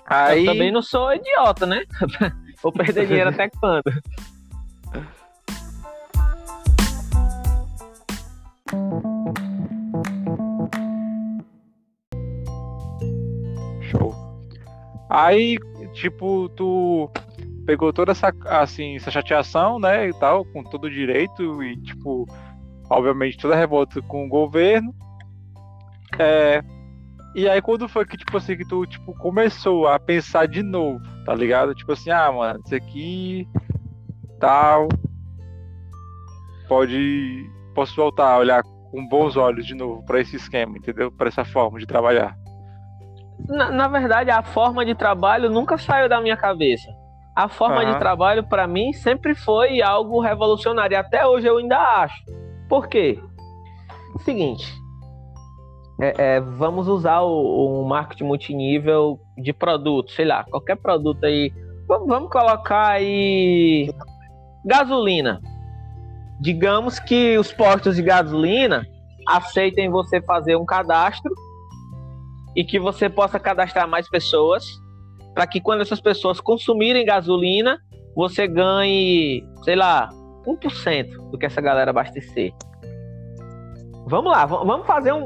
Aí... 0.06 0.46
Eu 0.46 0.52
também 0.52 0.70
não 0.70 0.82
sou 0.82 1.12
idiota, 1.12 1.66
né? 1.66 1.82
Vou 2.62 2.72
perder 2.72 3.08
dinheiro 3.08 3.30
até 3.30 3.50
quando? 3.50 3.82
Show. 13.90 14.14
Aí, 15.08 15.56
tipo, 15.92 16.48
tu 16.50 17.10
pegou 17.66 17.92
toda 17.92 18.12
essa, 18.12 18.32
assim, 18.46 18.96
essa 18.96 19.10
chateação, 19.10 19.78
né, 19.78 20.08
e 20.08 20.12
tal, 20.14 20.44
com 20.44 20.62
todo 20.64 20.90
direito, 20.90 21.62
e, 21.62 21.76
tipo, 21.82 22.26
obviamente 22.88 23.36
toda 23.36 23.54
revolta 23.54 24.00
com 24.02 24.24
o 24.24 24.28
governo. 24.28 24.94
É, 26.18 26.62
e 27.34 27.48
aí 27.48 27.60
quando 27.60 27.88
foi 27.88 28.06
que, 28.06 28.16
tipo 28.16 28.36
assim, 28.36 28.56
que 28.56 28.66
tu, 28.66 28.86
tipo, 28.86 29.14
começou 29.18 29.86
a 29.86 29.98
pensar 29.98 30.48
de 30.48 30.62
novo, 30.62 31.00
tá 31.24 31.34
ligado? 31.34 31.74
Tipo 31.74 31.92
assim, 31.92 32.10
ah, 32.10 32.32
mano, 32.32 32.60
isso 32.64 32.74
aqui, 32.74 33.46
tal, 34.40 34.88
pode, 36.66 37.48
posso 37.78 37.94
voltar 37.94 38.32
a 38.32 38.38
olhar 38.38 38.62
com 38.90 39.06
bons 39.06 39.36
olhos 39.36 39.64
de 39.64 39.72
novo 39.72 40.04
para 40.04 40.20
esse 40.20 40.34
esquema, 40.34 40.76
entendeu? 40.76 41.12
Para 41.12 41.28
essa 41.28 41.44
forma 41.44 41.78
de 41.78 41.86
trabalhar. 41.86 42.36
Na, 43.46 43.70
na, 43.70 43.86
verdade, 43.86 44.32
a 44.32 44.42
forma 44.42 44.84
de 44.84 44.96
trabalho 44.96 45.48
nunca 45.48 45.78
saiu 45.78 46.08
da 46.08 46.20
minha 46.20 46.36
cabeça. 46.36 46.88
A 47.36 47.48
forma 47.48 47.84
uhum. 47.84 47.92
de 47.92 47.98
trabalho, 48.00 48.42
para 48.48 48.66
mim, 48.66 48.92
sempre 48.92 49.32
foi 49.32 49.80
algo 49.80 50.20
revolucionário. 50.20 50.98
Até 50.98 51.24
hoje 51.24 51.46
eu 51.46 51.58
ainda 51.58 51.78
acho. 51.78 52.20
Por 52.68 52.88
quê? 52.88 53.22
Seguinte, 54.24 54.66
é, 56.00 56.14
é, 56.18 56.40
vamos 56.40 56.88
usar 56.88 57.20
o, 57.20 57.82
o, 57.82 57.88
marketing 57.88 58.24
multinível 58.24 59.20
de 59.36 59.52
produto, 59.52 60.10
sei 60.10 60.24
lá, 60.24 60.42
qualquer 60.42 60.76
produto 60.78 61.22
aí. 61.22 61.52
Vamos, 61.86 62.08
vamos 62.08 62.28
colocar 62.28 62.88
aí 62.88 63.88
gasolina. 64.64 65.40
Digamos 66.40 66.98
que 66.98 67.36
os 67.36 67.52
postos 67.52 67.96
de 67.96 68.02
gasolina 68.02 68.86
aceitem 69.26 69.90
você 69.90 70.20
fazer 70.22 70.56
um 70.56 70.64
cadastro 70.64 71.32
e 72.54 72.64
que 72.64 72.78
você 72.78 73.08
possa 73.08 73.38
cadastrar 73.38 73.88
mais 73.88 74.08
pessoas 74.08 74.64
para 75.34 75.46
que 75.46 75.60
quando 75.60 75.82
essas 75.82 76.00
pessoas 76.00 76.40
consumirem 76.40 77.04
gasolina, 77.04 77.78
você 78.16 78.48
ganhe, 78.48 79.44
sei 79.62 79.76
lá, 79.76 80.08
1% 80.46 81.30
do 81.30 81.38
que 81.38 81.46
essa 81.46 81.60
galera 81.60 81.90
abastecer. 81.90 82.52
Vamos 84.06 84.32
lá, 84.32 84.46
vamos 84.46 84.86
fazer 84.86 85.12
um, 85.12 85.24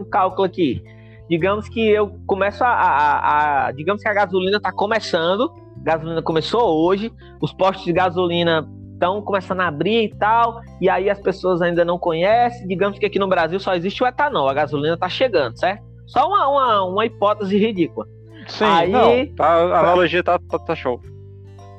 um 0.00 0.04
cálculo 0.10 0.44
aqui. 0.44 0.82
Digamos 1.28 1.68
que 1.68 1.80
eu 1.80 2.18
começo 2.26 2.62
a. 2.64 2.68
a, 2.68 3.66
a 3.66 3.72
digamos 3.72 4.02
que 4.02 4.08
a 4.08 4.14
gasolina 4.14 4.58
está 4.58 4.72
começando. 4.72 5.52
Gasolina 5.78 6.22
começou 6.22 6.86
hoje. 6.86 7.12
Os 7.40 7.52
postos 7.52 7.84
de 7.84 7.92
gasolina 7.92 8.68
estão 8.98 9.22
começando 9.22 9.60
a 9.60 9.68
abrir 9.68 10.04
e 10.04 10.14
tal. 10.16 10.60
E 10.80 10.90
aí 10.90 11.08
as 11.08 11.20
pessoas 11.20 11.62
ainda 11.62 11.84
não 11.84 11.98
conhecem. 11.98 12.66
Digamos 12.66 12.98
que 12.98 13.06
aqui 13.06 13.18
no 13.18 13.28
Brasil 13.28 13.58
só 13.60 13.74
existe 13.74 14.02
o 14.02 14.06
etanol. 14.06 14.48
A 14.48 14.54
gasolina 14.54 14.94
está 14.94 15.08
chegando, 15.08 15.56
certo? 15.58 15.82
Só 16.06 16.26
uma, 16.26 16.48
uma, 16.48 16.84
uma 16.84 17.06
hipótese 17.06 17.56
ridícula. 17.56 18.06
Sim, 18.48 18.64
aí, 18.64 18.90
não, 18.90 19.44
a 19.44 19.80
analogia 19.80 20.22
tá, 20.22 20.38
tá, 20.38 20.58
tá 20.58 20.74
show. 20.74 21.00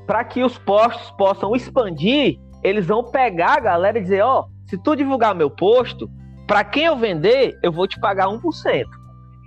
Para 0.06 0.24
que 0.24 0.44
os 0.44 0.58
postos 0.58 1.12
possam 1.12 1.56
expandir, 1.56 2.40
eles 2.64 2.86
vão 2.86 3.04
pegar 3.04 3.58
a 3.58 3.60
galera 3.60 3.98
e 3.98 4.02
dizer: 4.02 4.22
ó, 4.22 4.42
oh, 4.42 4.70
se 4.70 4.78
tu 4.78 4.96
divulgar 4.96 5.34
meu 5.34 5.50
posto, 5.50 6.10
para 6.48 6.64
quem 6.64 6.86
eu 6.86 6.96
vender, 6.96 7.58
eu 7.64 7.72
vou 7.72 7.88
te 7.88 8.00
pagar 8.00 8.28
1%. 8.28 8.40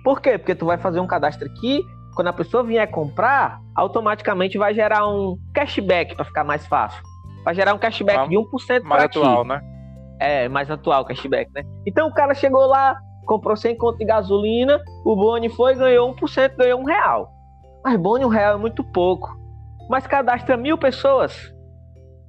Por 0.03 0.21
quê? 0.21 0.37
Porque 0.37 0.53
tu 0.53 0.65
vai 0.65 0.77
fazer 0.77 0.99
um 0.99 1.07
cadastro 1.07 1.47
aqui, 1.47 1.81
quando 2.13 2.27
a 2.27 2.33
pessoa 2.33 2.63
vier 2.63 2.89
comprar, 2.91 3.59
automaticamente 3.73 4.57
vai 4.57 4.73
gerar 4.73 5.07
um 5.07 5.37
cashback 5.53 6.15
para 6.15 6.25
ficar 6.25 6.43
mais 6.43 6.67
fácil. 6.67 7.01
Vai 7.43 7.53
gerar 7.53 7.73
um 7.73 7.77
cashback 7.77 8.19
ah, 8.19 8.27
de 8.27 8.35
1% 8.35 8.83
mais 8.83 9.03
atual, 9.03 9.43
ti. 9.43 9.49
né? 9.49 9.61
É, 10.19 10.47
mais 10.47 10.69
atual 10.71 11.01
o 11.01 11.05
cashback, 11.05 11.51
né? 11.53 11.63
Então 11.85 12.07
o 12.07 12.13
cara 12.13 12.33
chegou 12.33 12.65
lá, 12.65 12.97
comprou 13.25 13.55
100 13.55 13.77
conto 13.77 13.97
de 13.97 14.05
gasolina, 14.05 14.81
o 15.05 15.15
Boni 15.15 15.49
foi, 15.49 15.75
ganhou 15.75 16.13
1%, 16.15 16.55
ganhou 16.55 16.79
um 16.79 16.85
real. 16.85 17.29
Mas 17.83 17.99
Boni, 17.99 18.23
um 18.23 18.29
real 18.29 18.55
é 18.55 18.57
muito 18.57 18.83
pouco. 18.83 19.37
Mas 19.89 20.07
cadastra 20.07 20.55
mil 20.55 20.77
pessoas, 20.77 21.53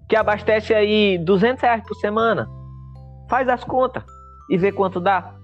que 0.09 0.17
abastece 0.17 0.75
aí 0.75 1.19
200 1.19 1.63
reais 1.63 1.85
por 1.87 1.95
semana. 1.95 2.49
Faz 3.29 3.49
as 3.49 3.63
contas 3.63 4.03
e 4.51 4.59
ver 4.59 4.73
quanto 4.73 5.01
dá. 5.01 5.35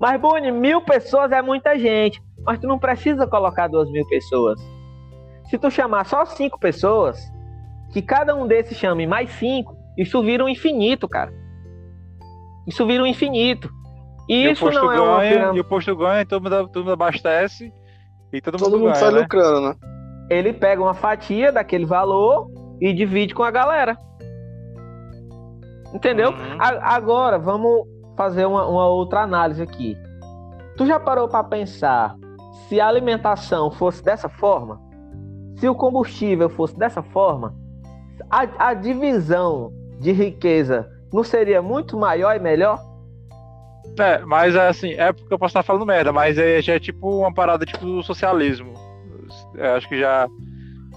Mas, 0.00 0.20
Boni, 0.20 0.50
mil 0.50 0.80
pessoas 0.82 1.32
é 1.32 1.42
muita 1.42 1.78
gente. 1.78 2.22
Mas 2.44 2.58
tu 2.58 2.66
não 2.66 2.78
precisa 2.78 3.26
colocar 3.26 3.68
duas 3.68 3.90
mil 3.90 4.06
pessoas. 4.08 4.60
Se 5.48 5.58
tu 5.58 5.70
chamar 5.70 6.04
só 6.06 6.24
cinco 6.24 6.58
pessoas, 6.58 7.18
que 7.92 8.02
cada 8.02 8.34
um 8.34 8.46
desses 8.46 8.76
chame 8.76 9.06
mais 9.06 9.30
cinco, 9.30 9.76
isso 9.96 10.22
vira 10.22 10.44
um 10.44 10.48
infinito, 10.48 11.08
cara. 11.08 11.32
Isso 12.66 12.86
vira 12.86 13.02
um 13.02 13.06
infinito. 13.06 13.70
E, 14.28 14.46
e 14.46 14.50
isso 14.52 14.70
não 14.70 14.92
é 14.92 15.00
uma 15.00 15.20
pirâmide. 15.20 15.56
E 15.56 15.60
o 15.60 15.64
posto 15.64 15.96
ganha, 15.96 16.26
todo 16.26 16.42
mundo, 16.42 16.68
todo 16.68 16.82
mundo 16.84 16.92
abastece 16.92 17.72
e 18.32 18.40
todo, 18.40 18.58
todo 18.58 18.70
mundo, 18.70 18.80
mundo 18.80 18.92
ganha, 18.92 18.94
sai 18.96 19.10
né? 19.12 19.20
lucrando, 19.20 19.60
né? 19.68 19.74
Ele 20.30 20.52
pega 20.52 20.82
uma 20.82 20.92
fatia 20.92 21.50
daquele 21.50 21.86
valor 21.86 22.46
e 22.80 22.92
divide 22.92 23.34
com 23.34 23.42
a 23.42 23.50
galera. 23.50 23.96
Entendeu? 25.94 26.30
Uhum. 26.30 26.58
A, 26.60 26.94
agora, 26.94 27.38
vamos 27.38 27.86
fazer 28.16 28.44
uma, 28.44 28.66
uma, 28.66 28.86
outra 28.86 29.22
análise 29.22 29.62
aqui. 29.62 29.96
Tu 30.76 30.86
já 30.86 31.00
parou 31.00 31.28
para 31.28 31.42
pensar 31.44 32.14
se 32.68 32.78
a 32.80 32.86
alimentação 32.86 33.70
fosse 33.70 34.04
dessa 34.04 34.28
forma? 34.28 34.78
Se 35.56 35.68
o 35.68 35.74
combustível 35.74 36.50
fosse 36.50 36.78
dessa 36.78 37.02
forma? 37.02 37.54
A, 38.30 38.70
a 38.70 38.74
divisão 38.74 39.72
de 40.00 40.12
riqueza 40.12 40.88
não 41.12 41.24
seria 41.24 41.62
muito 41.62 41.96
maior 41.96 42.36
e 42.36 42.38
melhor? 42.38 42.78
É, 43.98 44.18
mas 44.18 44.54
assim, 44.54 44.92
é 44.92 45.12
porque 45.12 45.32
eu 45.32 45.38
posso 45.38 45.50
estar 45.50 45.62
falando 45.62 45.86
merda, 45.86 46.12
mas 46.12 46.38
é, 46.38 46.60
já 46.60 46.74
é 46.74 46.80
tipo 46.80 47.20
uma 47.20 47.32
parada 47.32 47.64
tipo 47.64 47.84
do 47.84 48.02
socialismo. 48.02 48.74
É, 49.56 49.70
acho 49.70 49.88
que 49.88 49.98
já, 49.98 50.28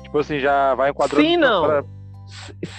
tipo 0.04 0.17
assim, 0.20 0.39
já 0.39 0.76
vai 0.76 0.89
enquadrando. 0.89 1.26
Sim, 1.26 1.38
não. 1.38 1.65
Pra 1.65 1.84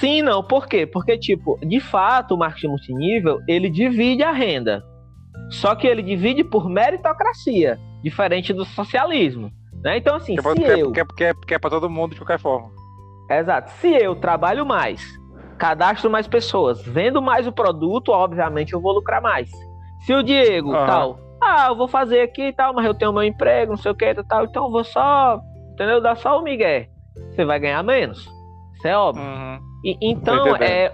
Sim, 0.01 0.23
não. 0.23 0.43
Por 0.43 0.67
quê? 0.67 0.87
Porque, 0.87 1.19
tipo, 1.19 1.59
de 1.65 1.81
fato, 1.81 2.35
o 2.35 2.39
marketing 2.39 2.69
multinível, 2.69 3.41
ele 3.49 3.69
divide 3.69 4.23
a 4.23 4.33
renda. 4.33 4.83
Só 5.51 5.75
que 5.75 5.87
ele 5.87 6.03
divide 6.03 6.43
por 6.43 6.69
meritocracia, 6.69 7.79
diferente 8.03 8.53
do 8.53 8.65
socialismo. 8.65 9.51
Né? 9.83 9.99
Então, 9.99 10.17
assim, 10.17 10.37
que 10.37 10.41
é 10.41 10.43
se 10.43 10.81
eu... 10.81 10.87
Porque, 10.87 11.05
porque, 11.05 11.35
porque 11.35 11.55
é 11.55 11.59
para 11.59 11.71
todo 11.71 11.91
mundo 11.91 12.13
de 12.13 12.21
qualquer 12.21 12.39
forma. 12.39 12.71
Exato. 13.39 13.71
Se 13.73 13.89
eu 13.89 14.15
trabalho 14.17 14.65
mais, 14.67 15.03
cadastro 15.59 16.11
mais 16.11 16.27
pessoas, 16.27 16.83
vendo 16.83 17.23
mais 17.23 17.47
o 17.47 17.53
produto, 17.53 18.11
obviamente 18.11 18.73
eu 18.73 18.81
vou 18.81 18.93
lucrar 18.93 19.23
mais. 19.23 19.51
Se 20.05 20.15
o 20.15 20.23
Diego, 20.23 20.73
tal, 20.73 21.19
ah, 21.41 21.67
eu 21.69 21.77
vou 21.77 21.89
fazer 21.89 22.21
aqui 22.21 22.49
e 22.49 22.53
tal, 22.53 22.75
mas 22.75 22.85
eu 22.85 22.95
tenho 22.95 23.13
meu 23.13 23.23
emprego, 23.23 23.73
não 23.73 23.77
sei 23.77 23.93
o 23.93 23.95
que, 23.95 24.15
tal, 24.25 24.45
então 24.45 24.65
eu 24.65 24.71
vou 24.71 24.85
só, 24.85 25.41
entendeu? 25.73 26.01
Dar 26.01 26.17
só 26.17 26.39
o 26.39 26.43
Miguel. 26.43 26.87
Você 27.31 27.45
vai 27.45 27.59
ganhar 27.59 27.83
menos. 27.83 28.29
Isso 28.75 28.89
é 28.89 28.97
óbvio. 28.97 29.25
Uhum. 29.25 29.61
E, 29.85 29.97
então, 30.01 30.57
é. 30.57 30.93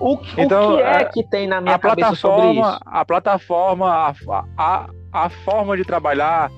O, 0.00 0.18
então, 0.36 0.74
o 0.74 0.76
que 0.76 0.82
é, 0.82 1.02
é, 1.02 1.04
que 1.04 1.22
tem 1.28 1.46
na 1.46 1.60
minha 1.60 1.78
cabeça 1.78 2.14
sobre 2.16 2.52
isso? 2.52 2.80
A 2.84 3.04
plataforma, 3.04 3.88
a, 3.88 4.14
a, 4.56 4.86
a 5.12 5.28
forma 5.28 5.76
de 5.76 5.84
trabalhar, 5.84 6.50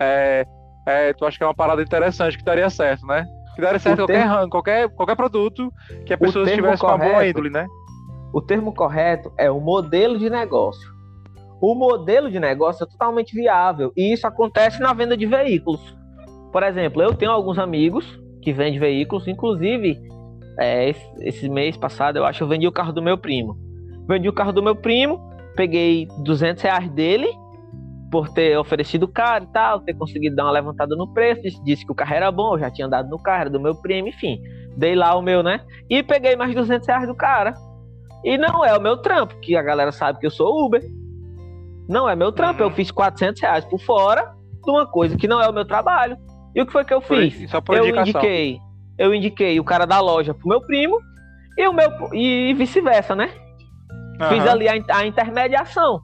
é, 0.00 0.44
é, 0.86 1.12
tu 1.12 1.24
acha 1.24 1.38
que 1.38 1.44
é 1.44 1.46
uma 1.46 1.54
parada 1.54 1.82
interessante 1.82 2.36
que 2.36 2.44
daria 2.44 2.68
certo, 2.68 3.06
né? 3.06 3.24
Que 3.60 3.66
daria 3.66 3.78
certo 3.78 3.98
qualquer, 3.98 4.28
termo, 4.28 4.50
qualquer, 4.50 4.88
qualquer 4.88 5.16
produto 5.16 5.72
que 6.06 6.12
a 6.12 6.18
pessoa 6.18 6.48
estivesse 6.48 6.80
com 6.80 6.86
uma 6.86 6.98
boa 6.98 7.26
índole, 7.26 7.50
né? 7.50 7.66
O 8.32 8.40
termo 8.40 8.72
correto 8.72 9.32
é 9.36 9.50
o 9.50 9.60
modelo 9.60 10.18
de 10.18 10.30
negócio. 10.30 10.88
O 11.60 11.74
modelo 11.74 12.30
de 12.30 12.40
negócio 12.40 12.84
é 12.84 12.86
totalmente 12.86 13.34
viável 13.34 13.92
e 13.96 14.12
isso 14.12 14.26
acontece 14.26 14.80
na 14.80 14.92
venda 14.94 15.16
de 15.16 15.26
veículos. 15.26 15.80
Por 16.52 16.62
exemplo, 16.62 17.02
eu 17.02 17.14
tenho 17.14 17.30
alguns 17.30 17.58
amigos 17.58 18.18
que 18.40 18.52
vendem 18.52 18.78
veículos, 18.78 19.28
inclusive 19.28 19.98
é, 20.58 20.88
esse, 20.88 21.06
esse, 21.20 21.48
mês 21.48 21.76
passado 21.76 22.16
eu 22.16 22.24
acho 22.24 22.42
eu 22.42 22.48
vendi 22.48 22.66
o 22.66 22.72
carro 22.72 22.92
do 22.92 23.02
meu 23.02 23.18
primo. 23.18 23.58
Vendi 24.08 24.28
o 24.28 24.32
carro 24.32 24.52
do 24.52 24.62
meu 24.62 24.74
primo, 24.74 25.20
peguei 25.54 26.08
200 26.24 26.62
reais 26.62 26.90
dele 26.90 27.28
por 28.10 28.28
ter 28.28 28.58
oferecido 28.58 29.06
caro 29.06 29.44
e 29.44 29.52
tal, 29.52 29.80
ter 29.80 29.94
conseguido 29.94 30.34
dar 30.34 30.44
uma 30.44 30.52
levantada 30.52 30.96
no 30.96 31.12
preço, 31.12 31.42
disse, 31.42 31.62
disse 31.62 31.86
que 31.86 31.92
o 31.92 31.94
carro 31.94 32.14
era 32.14 32.30
bom, 32.32 32.54
eu 32.54 32.58
já 32.58 32.70
tinha 32.70 32.88
dado 32.88 33.08
no 33.08 33.22
carro, 33.22 33.42
era 33.42 33.50
do 33.50 33.60
meu 33.60 33.74
primo, 33.74 34.08
enfim. 34.08 34.40
Dei 34.76 34.94
lá 34.94 35.14
o 35.14 35.22
meu, 35.22 35.42
né? 35.42 35.60
E 35.88 36.02
peguei 36.02 36.34
mais 36.36 36.54
200 36.54 36.86
reais 36.86 37.06
do 37.06 37.14
cara. 37.14 37.54
E 38.24 38.36
não 38.36 38.64
é 38.64 38.76
o 38.76 38.80
meu 38.80 38.96
trampo, 38.96 39.38
que 39.40 39.56
a 39.56 39.62
galera 39.62 39.92
sabe 39.92 40.18
que 40.18 40.26
eu 40.26 40.30
sou 40.30 40.66
Uber. 40.66 40.82
Não 41.88 42.08
é 42.08 42.16
meu 42.16 42.32
trampo, 42.32 42.62
uhum. 42.62 42.68
eu 42.68 42.74
fiz 42.74 42.90
400 42.90 43.40
reais 43.40 43.64
por 43.64 43.80
fora 43.80 44.34
de 44.64 44.70
uma 44.70 44.86
coisa 44.86 45.16
que 45.16 45.28
não 45.28 45.40
é 45.40 45.48
o 45.48 45.52
meu 45.52 45.64
trabalho. 45.64 46.16
E 46.54 46.60
o 46.60 46.66
que 46.66 46.72
foi 46.72 46.84
que 46.84 46.92
eu 46.92 47.00
fiz? 47.00 47.48
Só 47.50 47.60
por 47.60 47.76
eu 47.76 47.86
indiquei, 47.88 48.58
eu 48.98 49.14
indiquei 49.14 49.58
o 49.60 49.64
cara 49.64 49.86
da 49.86 50.00
loja 50.00 50.34
pro 50.34 50.48
meu 50.48 50.60
primo 50.60 50.98
e 51.56 51.66
o 51.66 51.72
meu 51.72 51.90
e 52.12 52.54
vice-versa, 52.54 53.14
né? 53.14 53.30
Uhum. 54.20 54.28
Fiz 54.28 54.46
ali 54.46 54.68
a, 54.68 54.74
a 54.92 55.06
intermediação. 55.06 56.00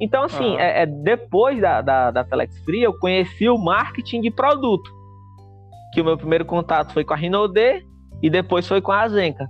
Então, 0.00 0.24
assim, 0.24 0.52
uhum. 0.52 0.58
é, 0.58 0.82
é, 0.82 0.86
depois 0.86 1.60
da, 1.60 1.82
da, 1.82 2.10
da 2.10 2.24
Telex 2.24 2.58
Free, 2.64 2.82
eu 2.82 2.94
conheci 2.94 3.48
o 3.48 3.58
marketing 3.58 4.22
de 4.22 4.30
produto. 4.30 4.90
Que 5.92 6.00
o 6.00 6.04
meu 6.04 6.16
primeiro 6.16 6.44
contato 6.44 6.92
foi 6.92 7.04
com 7.04 7.12
a 7.12 7.16
Rinode 7.16 7.84
e 8.22 8.30
depois 8.30 8.66
foi 8.66 8.80
com 8.80 8.92
a 8.92 9.06
Zenka. 9.08 9.46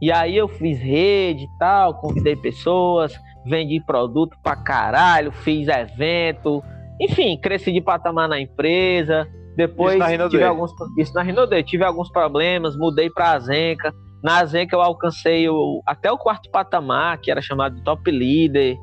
E 0.00 0.10
aí 0.10 0.36
eu 0.36 0.48
fiz 0.48 0.80
rede 0.80 1.44
e 1.44 1.58
tal, 1.58 1.94
convidei 1.94 2.34
pessoas, 2.36 3.12
vendi 3.44 3.80
produto 3.84 4.36
pra 4.42 4.56
caralho, 4.56 5.30
fiz 5.30 5.68
evento, 5.68 6.62
enfim, 7.00 7.36
cresci 7.36 7.72
de 7.72 7.80
patamar 7.80 8.28
na 8.28 8.40
empresa. 8.40 9.28
Depois 9.56 9.94
isso 9.94 10.18
na 10.18 10.28
tive 10.28 10.44
alguns 10.44 10.72
isso 10.96 11.14
na 11.14 11.22
Rinode, 11.22 11.62
tive 11.64 11.84
alguns 11.84 12.10
problemas, 12.10 12.76
mudei 12.76 13.10
para 13.10 13.38
Zenka. 13.40 13.92
Na 14.22 14.44
Zenka 14.44 14.74
eu 14.74 14.80
alcancei 14.80 15.48
o, 15.48 15.82
até 15.86 16.10
o 16.10 16.18
quarto 16.18 16.50
patamar, 16.50 17.18
que 17.18 17.30
era 17.30 17.40
chamado 17.40 17.76
de 17.76 17.82
top 17.82 18.10
leader. 18.10 18.76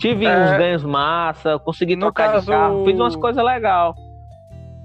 Tive 0.00 0.24
é, 0.24 0.44
uns 0.44 0.56
ganhos 0.56 0.84
massa, 0.84 1.58
consegui 1.58 1.96
trocar 1.96 2.32
caso, 2.32 2.46
de 2.46 2.52
carro, 2.52 2.84
fiz 2.86 2.98
umas 2.98 3.14
coisas 3.16 3.44
legais. 3.44 3.94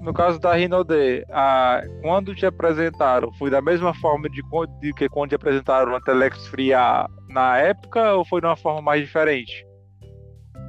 No 0.00 0.12
caso 0.12 0.38
da 0.38 0.52
Rinode, 0.52 1.24
a, 1.32 1.82
quando 2.02 2.34
te 2.34 2.44
apresentaram, 2.44 3.32
foi 3.32 3.48
da 3.50 3.62
mesma 3.62 3.94
forma 3.94 4.28
de, 4.28 4.42
de 4.80 4.92
que 4.92 5.08
quando 5.08 5.30
te 5.30 5.34
apresentaram 5.34 5.96
a 5.96 6.00
Telex 6.00 6.46
Free 6.48 6.70
na 7.30 7.56
época 7.56 8.12
ou 8.12 8.24
foi 8.26 8.42
de 8.42 8.46
uma 8.46 8.56
forma 8.56 8.82
mais 8.82 9.00
diferente? 9.00 9.66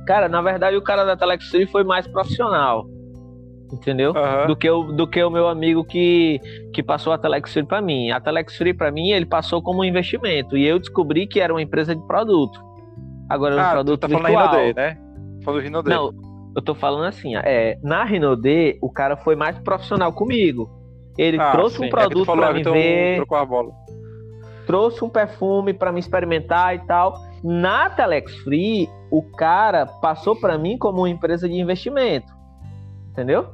Cara, 0.07 0.29
na 0.29 0.41
verdade 0.41 0.77
o 0.77 0.81
cara 0.81 1.03
da 1.03 1.17
Telex 1.17 1.49
Free 1.49 1.67
foi 1.67 1.83
mais 1.83 2.07
profissional. 2.07 2.85
Entendeu? 3.71 4.13
Uhum. 4.13 4.47
Do, 4.47 4.55
que 4.55 4.69
o, 4.69 4.83
do 4.93 5.05
que 5.05 5.21
o 5.21 5.29
meu 5.29 5.49
amigo 5.49 5.83
que, 5.83 6.39
que 6.73 6.81
passou 6.81 7.11
a 7.11 7.17
Telex 7.17 7.51
Free 7.51 7.65
para 7.65 7.81
mim. 7.81 8.11
A 8.11 8.21
Telex 8.21 8.55
Free 8.55 8.73
para 8.73 8.89
mim, 8.91 9.11
ele 9.11 9.25
passou 9.25 9.61
como 9.61 9.81
um 9.81 9.83
investimento. 9.83 10.55
E 10.57 10.65
eu 10.65 10.79
descobri 10.79 11.27
que 11.27 11.41
era 11.41 11.53
uma 11.53 11.61
empresa 11.61 11.93
de 11.93 12.01
produto. 12.07 12.66
Agora, 13.29 13.61
ah, 13.61 13.67
um 13.67 13.71
produto 13.71 13.99
tu 13.99 14.01
tá 14.01 14.07
virtual. 14.07 14.33
falando 14.33 14.51
da 14.51 14.57
Rinode, 14.57 14.75
né? 14.75 14.97
Falando 15.43 15.61
Rinode. 15.61 15.89
Não, 15.89 16.13
eu 16.55 16.61
tô 16.61 16.73
falando 16.73 17.05
assim, 17.05 17.35
é, 17.35 17.77
na 17.83 18.03
Rinode, 18.03 18.77
o 18.81 18.89
cara 18.89 19.17
foi 19.17 19.35
mais 19.35 19.57
profissional 19.59 20.11
comigo. 20.13 20.69
Ele 21.17 21.39
ah, 21.39 21.51
trouxe 21.51 21.77
sim. 21.77 21.83
um 21.83 21.85
é 21.87 21.89
produto 21.89 22.31
é 22.31 22.35
para 22.35 22.53
me 22.53 22.61
então 22.61 22.73
ver. 22.73 23.23
A 23.29 23.45
bola. 23.45 23.71
Trouxe 24.65 25.03
um 25.03 25.09
perfume 25.09 25.73
para 25.73 25.91
me 25.91 25.99
experimentar 25.99 26.75
e 26.75 26.79
tal. 26.79 27.15
Na 27.43 27.89
Telex 27.89 28.35
Free, 28.39 28.89
o 29.11 29.21
cara 29.21 29.85
passou 29.85 30.35
para 30.35 30.57
mim 30.57 30.77
como 30.77 30.99
uma 30.99 31.09
empresa 31.09 31.47
de 31.47 31.55
investimento. 31.55 32.31
Entendeu? 33.11 33.47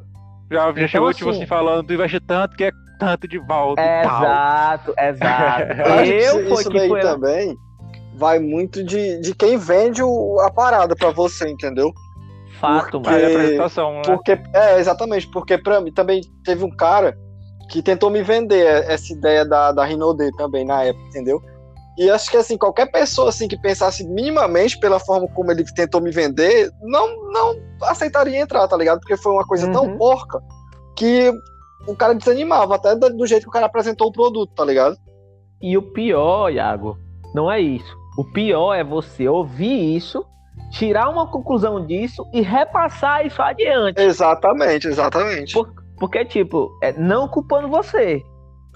Já, 0.52 0.66
já 0.66 0.72
então, 0.72 0.88
chegou 0.88 1.08
assim, 1.08 1.18
tipo 1.20 1.30
assim 1.30 1.46
falando, 1.46 1.88
tu 1.88 1.94
investe 1.94 2.20
tanto 2.20 2.56
que 2.56 2.66
é 2.66 2.72
tanto 3.00 3.28
de 3.28 3.40
volta. 3.40 3.82
Exato, 3.82 4.94
exato. 5.00 5.74
eu 5.74 6.04
isso, 6.04 6.62
isso 6.62 6.70
daí 6.70 6.88
foi 6.88 7.02
também 7.02 7.56
vai 8.16 8.40
muito 8.40 8.84
de, 8.84 9.20
de 9.20 9.34
quem 9.34 9.58
vende 9.58 10.02
o, 10.04 10.40
a 10.42 10.52
parada 10.52 10.96
para 10.96 11.12
você, 11.12 11.50
entendeu? 11.50 11.92
Fato, 12.60 13.02
porque, 13.02 13.10
a 13.10 13.28
apresentação, 13.28 13.94
né? 13.94 14.02
Porque, 14.06 14.40
é, 14.54 14.80
exatamente, 14.80 15.28
porque 15.30 15.58
pra 15.58 15.82
mim 15.82 15.92
também 15.92 16.22
teve 16.44 16.64
um 16.64 16.72
cara 16.76 17.18
que 17.70 17.82
tentou 17.82 18.10
me 18.10 18.22
vender 18.22 18.66
essa 18.90 19.12
ideia 19.12 19.46
da, 19.46 19.72
da 19.72 19.84
Rinode 19.84 20.32
também 20.38 20.66
na 20.66 20.84
época, 20.84 21.06
entendeu? 21.08 21.42
E 21.98 22.10
acho 22.10 22.30
que 22.30 22.38
assim, 22.38 22.58
qualquer 22.58 22.92
pessoa 22.92 23.30
assim 23.30 23.48
que 23.48 23.58
pensasse 23.58 24.04
minimamente 24.08 24.80
pela 24.80 25.00
forma 25.00 25.28
como 25.28 25.52
ele 25.52 25.64
tentou 25.76 26.02
me 26.02 26.12
vender, 26.12 26.72
não 26.82 27.32
não 27.32 27.56
aceitaria 27.84 28.40
entrar, 28.40 28.68
tá 28.68 28.76
ligado? 28.76 29.00
Porque 29.00 29.18
foi 29.18 29.32
uma 29.32 29.46
coisa 29.46 29.68
uhum. 29.68 29.74
tão 29.74 29.98
porca 29.98 30.40
que 30.96 31.32
o 31.88 31.96
cara 31.96 32.16
desanimava 32.16 32.76
até 32.76 32.96
do 32.96 33.28
jeito 33.28 33.44
que 33.44 33.50
o 33.50 33.52
cara 33.52 33.66
apresentou 33.66 34.08
o 34.08 34.12
produto, 34.12 34.54
tá 34.56 34.66
ligado? 34.66 34.96
E 35.62 35.78
o 35.78 35.82
pior, 35.82 36.50
Iago, 36.52 36.98
não 37.34 37.52
é 37.52 37.60
isso. 37.60 38.03
O 38.18 38.24
pior 38.24 38.74
é 38.74 38.84
você 38.84 39.28
ouvir 39.28 39.96
isso, 39.96 40.26
tirar 40.72 41.10
uma 41.10 41.28
conclusão 41.28 41.86
disso 41.86 42.26
e 42.34 42.42
repassar 42.42 43.26
isso 43.26 43.42
adiante. 43.42 44.00
Exatamente, 44.02 44.88
exatamente. 44.88 45.54
Por, 45.54 45.74
porque, 45.98 46.24
tipo, 46.26 46.70
é 46.82 46.94
não 46.94 47.28
culpando 47.28 47.68
você, 47.68 48.22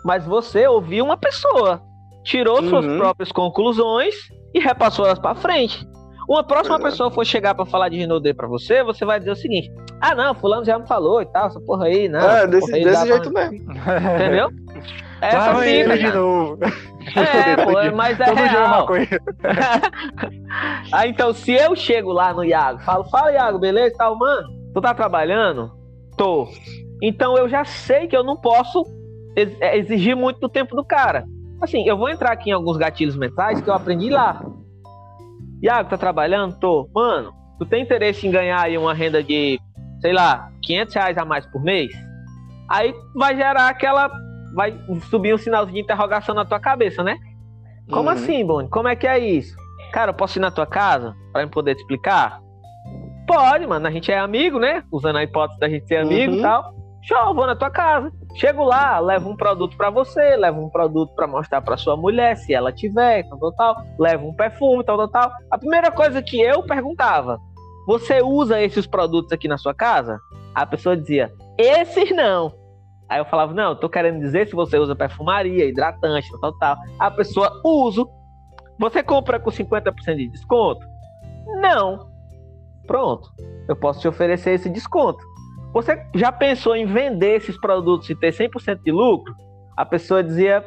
mas 0.03 0.25
você 0.25 0.67
ouviu 0.67 1.05
uma 1.05 1.17
pessoa, 1.17 1.81
tirou 2.23 2.61
uhum. 2.61 2.69
suas 2.69 2.85
próprias 2.85 3.31
conclusões 3.31 4.15
e 4.53 4.59
repassou 4.59 5.05
elas 5.05 5.19
para 5.19 5.35
frente. 5.35 5.87
Uma 6.27 6.43
próxima 6.43 6.77
é. 6.77 6.81
pessoa 6.81 7.09
for 7.09 7.25
chegar 7.25 7.55
para 7.55 7.65
falar 7.65 7.89
de 7.89 7.97
Rinode 7.97 8.33
para 8.33 8.47
você, 8.47 8.83
você 8.83 9.05
vai 9.05 9.17
dizer 9.17 9.31
o 9.31 9.35
seguinte: 9.35 9.71
ah, 10.01 10.13
não, 10.13 10.35
fulano 10.35 10.65
já 10.65 10.77
me 10.77 10.85
falou 10.85 11.21
e 11.21 11.25
tal, 11.25 11.47
essa 11.47 11.59
porra 11.61 11.85
aí, 11.85 12.09
não. 12.09 12.19
É, 12.19 12.45
desse, 12.45 12.71
desse 12.71 13.07
jeito 13.07 13.31
pra... 13.31 13.49
mesmo. 13.49 13.71
Entendeu? 13.71 14.49
Essa 15.21 15.53
Vai 15.53 15.67
fita, 15.67 15.97
de 15.97 16.11
novo. 16.11 16.59
É, 16.63 17.55
pô, 17.63 17.95
mas 17.95 18.19
é 18.19 18.25
Todo 18.25 18.35
real. 18.35 18.87
ah, 20.91 21.07
então, 21.07 21.33
se 21.33 21.53
eu 21.53 21.75
chego 21.75 22.11
lá 22.11 22.33
no 22.33 22.43
Iago, 22.43 22.79
falo, 22.79 23.03
fala 23.05 23.31
Iago, 23.31 23.59
beleza 23.59 23.95
tal, 23.97 24.17
mano, 24.17 24.47
tu 24.73 24.81
tá 24.81 24.93
trabalhando? 24.93 25.71
Tô. 26.17 26.47
Então 27.01 27.37
eu 27.37 27.47
já 27.47 27.63
sei 27.63 28.07
que 28.07 28.17
eu 28.17 28.23
não 28.23 28.35
posso 28.35 28.83
é, 29.35 29.77
exigir 29.77 30.15
muito 30.15 30.39
do 30.39 30.49
tempo 30.49 30.75
do 30.75 30.83
cara. 30.83 31.25
Assim, 31.61 31.87
eu 31.87 31.97
vou 31.97 32.09
entrar 32.09 32.31
aqui 32.31 32.49
em 32.49 32.53
alguns 32.53 32.77
gatilhos 32.77 33.15
mentais 33.15 33.61
que 33.61 33.69
eu 33.69 33.73
aprendi 33.73 34.09
lá. 34.09 34.43
Iago, 35.61 35.89
tá 35.89 35.97
trabalhando? 35.97 36.59
Tô. 36.59 36.87
Mano, 36.93 37.33
tu 37.57 37.65
tem 37.65 37.81
interesse 37.81 38.27
em 38.27 38.31
ganhar 38.31 38.61
aí 38.61 38.77
uma 38.77 38.93
renda 38.93 39.23
de, 39.23 39.59
sei 39.99 40.13
lá, 40.13 40.51
500 40.61 40.93
reais 40.93 41.17
a 41.17 41.25
mais 41.25 41.45
por 41.47 41.63
mês? 41.63 41.91
Aí 42.69 42.93
vai 43.15 43.35
gerar 43.35 43.69
aquela 43.69 44.11
vai 44.57 44.75
subir 45.11 45.35
um 45.35 45.37
sinalzinho 45.37 45.75
de 45.75 45.81
interrogação 45.81 46.33
na 46.33 46.43
tua 46.43 46.59
cabeça, 46.59 47.03
né? 47.03 47.15
Como 47.91 48.09
uhum. 48.09 48.15
assim, 48.15 48.43
Boni? 48.43 48.67
Como 48.69 48.87
é 48.87 48.95
que 48.95 49.05
é 49.05 49.19
isso? 49.19 49.55
Cara, 49.93 50.09
eu 50.09 50.15
posso 50.15 50.39
ir 50.39 50.41
na 50.41 50.49
tua 50.49 50.65
casa 50.65 51.15
para 51.31 51.43
eu 51.43 51.49
poder 51.49 51.75
te 51.75 51.81
explicar? 51.81 52.41
Pode, 53.27 53.67
mano. 53.67 53.85
A 53.85 53.91
gente 53.91 54.11
é 54.11 54.17
amigo, 54.17 54.57
né? 54.57 54.83
Usando 54.91 55.17
a 55.17 55.23
hipótese 55.23 55.59
da 55.59 55.69
gente 55.69 55.87
ser 55.87 55.97
amigo 55.97 56.33
uhum. 56.33 56.39
e 56.39 56.41
tal. 56.41 56.73
Show, 57.03 57.35
vou 57.35 57.45
na 57.45 57.55
tua 57.55 57.69
casa. 57.69 58.11
Chego 58.35 58.63
lá, 58.63 58.99
levo 58.99 59.29
um 59.29 59.35
produto 59.35 59.77
para 59.77 59.91
você, 59.91 60.35
levo 60.35 60.65
um 60.65 60.69
produto 60.69 61.13
para 61.13 61.27
mostrar 61.27 61.61
para 61.61 61.77
sua 61.77 61.95
mulher, 61.95 62.35
se 62.35 62.53
ela 62.53 62.71
tiver, 62.71 63.23
tal, 63.29 63.37
tal, 63.37 63.51
tal. 63.53 63.83
Levo 63.99 64.27
um 64.27 64.33
perfume, 64.33 64.83
tal, 64.83 64.97
tal, 64.97 65.07
tal. 65.07 65.31
A 65.51 65.57
primeira 65.57 65.91
coisa 65.91 66.19
que 66.19 66.41
eu 66.41 66.63
perguntava: 66.63 67.39
você 67.85 68.23
usa 68.23 68.59
esses 68.59 68.87
produtos 68.87 69.31
aqui 69.31 69.47
na 69.47 69.57
sua 69.57 69.75
casa? 69.75 70.19
A 70.55 70.65
pessoa 70.65 70.97
dizia: 70.97 71.31
esses 71.59 72.09
não. 72.11 72.51
Aí 73.09 73.19
eu 73.19 73.25
falava, 73.25 73.53
não, 73.53 73.69
eu 73.69 73.75
tô 73.75 73.89
querendo 73.89 74.19
dizer 74.19 74.47
se 74.47 74.55
você 74.55 74.77
usa 74.77 74.95
perfumaria, 74.95 75.65
hidratante, 75.65 76.29
tal, 76.41 76.53
tal. 76.57 76.77
A 76.99 77.09
pessoa, 77.09 77.61
uso. 77.63 78.09
Você 78.79 79.01
compra 79.01 79.39
com 79.39 79.49
50% 79.49 80.15
de 80.15 80.27
desconto? 80.27 80.85
Não. 81.61 82.09
Pronto. 82.85 83.29
Eu 83.67 83.75
posso 83.75 84.01
te 84.01 84.07
oferecer 84.07 84.51
esse 84.51 84.69
desconto. 84.69 85.23
Você 85.73 86.01
já 86.15 86.31
pensou 86.31 86.75
em 86.75 86.85
vender 86.85 87.37
esses 87.37 87.59
produtos 87.59 88.09
e 88.09 88.15
ter 88.15 88.33
100% 88.33 88.81
de 88.83 88.91
lucro? 88.91 89.33
A 89.75 89.85
pessoa 89.85 90.23
dizia, 90.23 90.63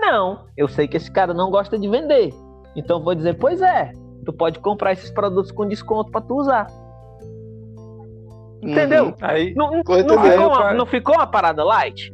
não, 0.00 0.46
eu 0.56 0.68
sei 0.68 0.88
que 0.88 0.96
esse 0.96 1.10
cara 1.10 1.34
não 1.34 1.50
gosta 1.50 1.78
de 1.78 1.88
vender. 1.88 2.32
Então 2.74 3.02
vou 3.02 3.14
dizer, 3.14 3.38
pois 3.38 3.60
é, 3.60 3.92
tu 4.24 4.32
pode 4.32 4.58
comprar 4.60 4.92
esses 4.92 5.10
produtos 5.10 5.52
com 5.52 5.66
desconto 5.66 6.10
para 6.10 6.20
tu 6.22 6.34
usar. 6.36 6.66
Entendeu? 8.62 9.06
Uhum. 9.06 9.14
Aí, 9.20 9.54
não, 9.54 9.70
não, 9.72 9.82
ficou 9.82 10.48
uma, 10.48 10.74
não 10.74 10.86
ficou 10.86 11.14
uma 11.16 11.26
parada 11.26 11.64
light? 11.64 12.10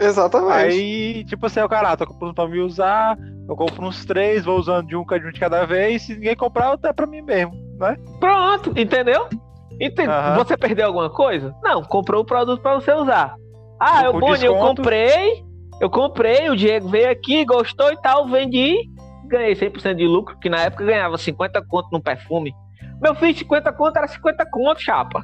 Exatamente. 0.00 0.52
Aí, 0.52 1.24
tipo 1.24 1.46
assim, 1.46 1.60
o 1.60 1.68
cara, 1.68 1.90
ah, 1.90 1.96
tô 1.96 2.06
comprando 2.06 2.34
pra 2.34 2.48
me 2.48 2.60
usar, 2.60 3.16
eu 3.48 3.54
compro 3.54 3.86
uns 3.86 4.04
três, 4.04 4.44
vou 4.44 4.58
usando 4.58 4.86
de 4.86 4.96
um 4.96 5.04
de 5.04 5.38
cada 5.38 5.64
vez, 5.66 6.02
se 6.02 6.14
ninguém 6.14 6.34
comprar, 6.34 6.72
até 6.72 6.92
pra 6.92 7.06
mim 7.06 7.22
mesmo, 7.22 7.52
né? 7.78 7.96
Pronto, 8.18 8.72
entendeu? 8.76 9.28
Entende? 9.80 10.08
Uhum. 10.08 10.36
Você 10.36 10.56
perdeu 10.56 10.86
alguma 10.86 11.10
coisa? 11.10 11.54
Não, 11.62 11.82
comprou 11.82 12.22
o 12.22 12.24
produto 12.24 12.62
pra 12.62 12.74
você 12.74 12.92
usar. 12.92 13.34
Ah, 13.80 14.04
eu, 14.04 14.18
Boni, 14.18 14.44
eu 14.44 14.56
comprei, 14.56 15.44
eu 15.80 15.90
comprei, 15.90 16.48
o 16.48 16.56
Diego 16.56 16.88
veio 16.88 17.10
aqui, 17.10 17.44
gostou 17.44 17.92
e 17.92 18.00
tal, 18.00 18.28
vendi, 18.28 18.76
ganhei 19.26 19.54
100% 19.54 19.94
de 19.94 20.06
lucro, 20.06 20.38
que 20.38 20.48
na 20.48 20.60
época 20.60 20.84
ganhava 20.84 21.18
50 21.18 21.62
conto 21.66 21.88
no 21.92 22.02
perfume. 22.02 22.52
Meu 23.02 23.14
filho, 23.14 23.36
50 23.36 23.72
conto 23.72 23.96
era 23.96 24.08
50 24.08 24.46
conto, 24.50 24.80
chapa. 24.80 25.20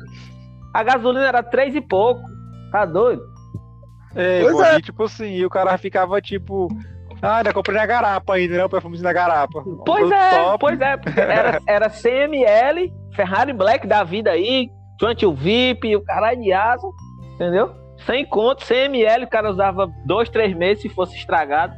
A 0.72 0.82
gasolina 0.82 1.26
era 1.26 1.42
3 1.42 1.74
e 1.76 1.80
pouco. 1.80 2.22
Tá 2.70 2.84
doido? 2.84 3.22
É, 4.14 4.42
pois 4.42 4.60
é. 4.60 4.80
tipo 4.80 5.04
assim, 5.04 5.32
e 5.32 5.46
o 5.46 5.50
cara 5.50 5.76
ficava 5.78 6.20
tipo. 6.20 6.68
Ah, 7.22 7.38
ainda 7.38 7.52
comprei 7.52 7.76
na 7.76 7.86
garapa 7.86 8.34
ainda, 8.34 8.56
né? 8.56 8.64
O 8.64 8.68
perfume 8.68 8.98
da 8.98 9.12
garapa. 9.12 9.62
Pois 9.84 10.10
é, 10.10 10.30
top. 10.42 10.58
pois 10.58 10.80
é. 10.80 10.96
Era, 11.16 11.60
era 11.66 11.90
CML, 11.90 12.92
Ferrari 13.14 13.52
Black 13.52 13.86
da 13.86 14.02
vida 14.02 14.30
aí, 14.30 14.70
o 15.26 15.34
VIP, 15.34 15.96
o 15.96 16.02
caralho 16.02 16.40
de 16.40 16.52
asa, 16.52 16.86
entendeu? 17.34 17.74
Sem 18.06 18.24
conto, 18.24 18.64
CML, 18.64 19.24
o 19.24 19.28
cara 19.28 19.50
usava 19.50 19.90
dois, 20.06 20.30
três 20.30 20.56
meses 20.56 20.82
se 20.82 20.88
fosse 20.88 21.16
estragado. 21.16 21.74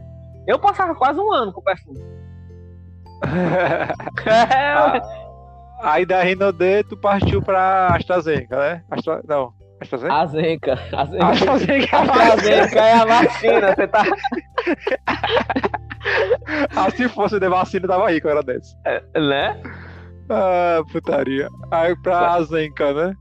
Eu 0.47 0.59
passava 0.59 0.95
quase 0.95 1.19
um 1.19 1.33
ano 1.33 1.53
com 1.53 1.61
o 1.61 1.65
perfume. 1.65 2.01
é, 4.27 4.73
ah, 4.73 5.01
aí 5.83 6.07
da 6.07 6.23
Rinode 6.23 6.85
tu 6.85 6.97
partiu 6.97 7.43
pra 7.43 7.89
AstraZeneca, 7.95 8.57
né? 8.57 8.83
Astra... 8.91 9.21
Não, 9.27 9.53
AstraZeneca? 9.81 10.75
AstraZeneca. 10.75 11.27
AstraZeneca. 11.27 11.99
AstraZeneca 11.99 12.81
é 12.81 12.93
a 12.93 13.05
vacina, 13.05 13.75
você 13.75 13.89
tá... 13.89 14.05
ah, 16.77 16.91
se 16.91 17.09
fosse 17.09 17.39
de 17.39 17.49
vacina, 17.49 17.89
tava 17.89 18.11
rico, 18.11 18.29
era 18.29 18.43
desse. 18.43 18.75
É, 18.87 19.03
né? 19.19 19.61
Ah, 20.29 20.83
putaria. 20.91 21.49
Aí 21.71 21.95
pra 22.03 22.35
Azenca, 22.35 22.93
né? 22.93 23.15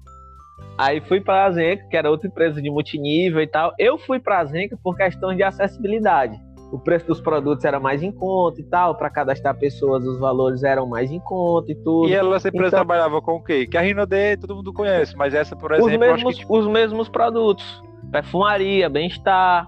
Aí 0.78 1.02
fui 1.02 1.22
pra 1.22 1.46
Azenca, 1.46 1.86
que 1.90 1.98
era 1.98 2.10
outra 2.10 2.28
empresa 2.28 2.62
de 2.62 2.70
multinível 2.70 3.42
e 3.42 3.48
tal. 3.48 3.74
Eu 3.78 3.98
fui 3.98 4.20
pra 4.20 4.40
Azenca 4.40 4.78
por 4.82 4.96
questão 4.96 5.36
de 5.36 5.44
acessibilidade. 5.44 6.40
O 6.72 6.80
preço 6.80 7.06
dos 7.06 7.20
produtos 7.20 7.66
era 7.66 7.80
mais 7.80 8.02
em 8.02 8.12
conta 8.12 8.62
e 8.62 8.64
tal, 8.64 8.96
para 8.96 9.10
cadastrar 9.10 9.58
pessoas 9.58 10.06
os 10.06 10.18
valores 10.18 10.64
eram 10.64 10.88
mais 10.88 11.12
em 11.12 11.20
conta 11.20 11.72
e 11.72 11.76
tudo. 11.76 12.08
E 12.08 12.14
ela 12.14 12.40
sempre 12.40 12.60
então, 12.60 12.70
trabalhava 12.70 13.22
com 13.22 13.34
o 13.34 13.44
quê? 13.44 13.68
Que 13.68 13.78
a 13.78 13.82
Rinode 13.82 14.38
todo 14.38 14.56
mundo 14.56 14.72
conhece, 14.72 15.16
mas 15.18 15.34
essa, 15.34 15.54
por 15.56 15.74
exemplo, 15.74 15.92
os 15.92 16.00
mesmos, 16.00 16.38
que... 16.38 16.46
os 16.48 16.68
mesmos 16.68 17.10
produtos. 17.10 17.84
Perfumaria, 18.10 18.90
bem-estar, 18.90 19.68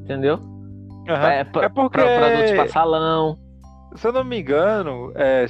entendeu? 0.00 0.36
Uhum. 0.36 1.14
É, 1.14 1.40
é 1.40 1.44
porque... 1.44 1.98
produtos 1.98 2.52
para 2.52 2.68
salão. 2.68 3.36
Se 3.94 4.08
eu 4.08 4.12
não 4.12 4.24
me 4.24 4.40
engano, 4.40 5.12
é, 5.14 5.44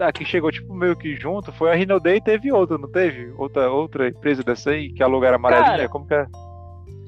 a 0.00 0.12
que 0.12 0.24
chegou 0.24 0.52
tipo 0.52 0.74
meio 0.74 0.94
que 0.94 1.16
junto 1.16 1.50
foi 1.52 1.70
a 1.70 1.74
Rinode 1.74 2.10
e 2.10 2.20
teve 2.20 2.52
outra, 2.52 2.76
não 2.76 2.90
teve? 2.90 3.32
Outra, 3.38 3.70
outra 3.70 4.08
empresa 4.08 4.42
dessa 4.42 4.70
aí 4.70 4.92
que 4.92 5.02
alugaram 5.02 5.36
amarelinha? 5.36 5.70
Cara, 5.70 5.88
Como 5.88 6.06
que 6.06 6.14
é? 6.14 6.26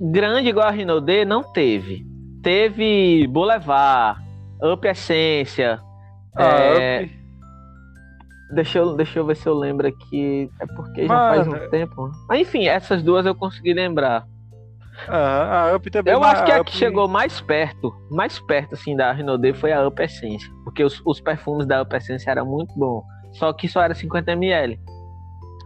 Grande 0.00 0.48
igual 0.48 0.66
a 0.66 0.70
Rinode 0.70 1.26
não 1.26 1.42
teve. 1.42 2.09
Teve 2.42 3.26
Boulevard, 3.28 4.20
Up 4.62 4.86
Essência. 4.86 5.80
Ah, 6.36 6.56
é... 6.56 7.02
Up. 7.04 7.20
Deixa 8.52 8.78
eu, 8.78 8.96
deixa 8.96 9.18
eu 9.18 9.26
ver 9.26 9.36
se 9.36 9.48
eu 9.48 9.54
lembro 9.54 9.86
aqui. 9.86 10.50
É 10.60 10.66
porque 10.66 11.06
Mano, 11.06 11.36
já 11.36 11.44
faz 11.44 11.48
um 11.48 11.70
tempo. 11.70 12.10
Mas 12.28 12.40
enfim, 12.40 12.66
essas 12.66 13.02
duas 13.02 13.24
eu 13.24 13.34
consegui 13.34 13.72
lembrar. 13.72 14.26
Ah, 15.08 15.70
a 15.70 15.76
Up 15.76 15.88
também. 15.90 16.12
Eu 16.12 16.22
acho 16.24 16.44
que 16.44 16.52
a, 16.52 16.60
Up... 16.60 16.70
que 16.70 16.76
chegou 16.76 17.06
mais 17.06 17.40
perto, 17.40 17.94
mais 18.10 18.38
perto 18.40 18.74
assim 18.74 18.96
da 18.96 19.12
Rinode 19.12 19.52
foi 19.54 19.72
a 19.72 19.86
Up 19.86 20.02
Essência. 20.02 20.50
Porque 20.64 20.82
os, 20.82 21.00
os 21.04 21.20
perfumes 21.20 21.66
da 21.66 21.82
Up 21.82 21.94
Essência 21.94 22.30
eram 22.30 22.44
muito 22.44 22.76
bons. 22.76 23.04
Só 23.32 23.52
que 23.52 23.68
só 23.68 23.82
era 23.82 23.94
50ml. 23.94 24.78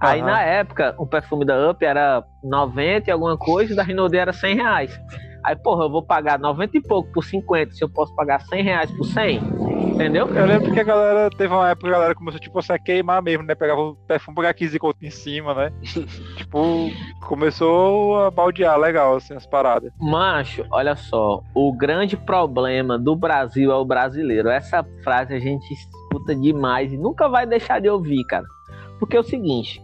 Aí 0.00 0.20
na 0.20 0.42
época, 0.42 0.94
o 0.98 1.06
perfume 1.06 1.46
da 1.46 1.70
Up 1.70 1.82
era 1.82 2.22
90 2.42 3.08
e 3.08 3.12
alguma 3.12 3.38
coisa, 3.38 3.72
e 3.72 3.76
da 3.76 3.82
Rinode 3.82 4.18
era 4.18 4.32
100 4.32 4.56
reais. 4.56 5.00
Aí, 5.45 5.55
porra, 5.55 5.84
eu 5.84 5.90
vou 5.90 6.03
pagar 6.03 6.38
90 6.38 6.78
e 6.78 6.80
pouco 6.80 7.12
por 7.12 7.22
50, 7.22 7.72
se 7.72 7.84
eu 7.84 7.88
posso 7.88 8.14
pagar 8.14 8.40
100 8.40 8.62
reais 8.62 8.90
por 8.90 9.05
100, 9.05 9.36
entendeu? 9.92 10.26
Eu 10.34 10.47
lembro 10.47 10.72
que 10.72 10.80
a 10.80 10.84
galera, 10.84 11.28
teve 11.28 11.53
uma 11.53 11.68
época 11.68 11.86
que 11.86 11.95
a 11.95 11.99
galera 11.99 12.14
começou, 12.14 12.40
tipo, 12.40 12.59
a 12.59 12.78
queimar 12.78 13.22
mesmo, 13.22 13.45
né? 13.45 13.55
Pegava 13.55 13.78
o 13.78 13.95
perfume, 13.95 14.36
pegar 14.36 14.55
15 14.55 14.78
conto 14.78 14.97
em 15.03 15.11
cima, 15.11 15.53
né? 15.55 15.72
tipo, 16.38 16.90
começou 17.28 18.24
a 18.24 18.30
baldear 18.30 18.78
legal, 18.78 19.16
assim, 19.16 19.34
as 19.34 19.47
paradas. 19.47 19.92
Macho, 20.01 20.64
olha 20.70 20.97
só, 20.97 21.42
o 21.55 21.76
grande 21.76 22.16
problema 22.16 22.99
do 22.99 23.14
Brasil 23.14 23.70
é 23.70 23.76
o 23.76 23.84
brasileiro. 23.84 24.49
Essa 24.49 24.82
frase 25.03 25.34
a 25.34 25.38
gente 25.38 25.70
escuta 25.74 26.34
demais 26.34 26.90
e 26.90 26.97
nunca 26.97 27.28
vai 27.28 27.47
deixar 27.47 27.82
de 27.82 27.88
ouvir, 27.90 28.24
cara. 28.24 28.47
Porque 28.99 29.14
é 29.14 29.20
o 29.20 29.24
seguinte, 29.24 29.82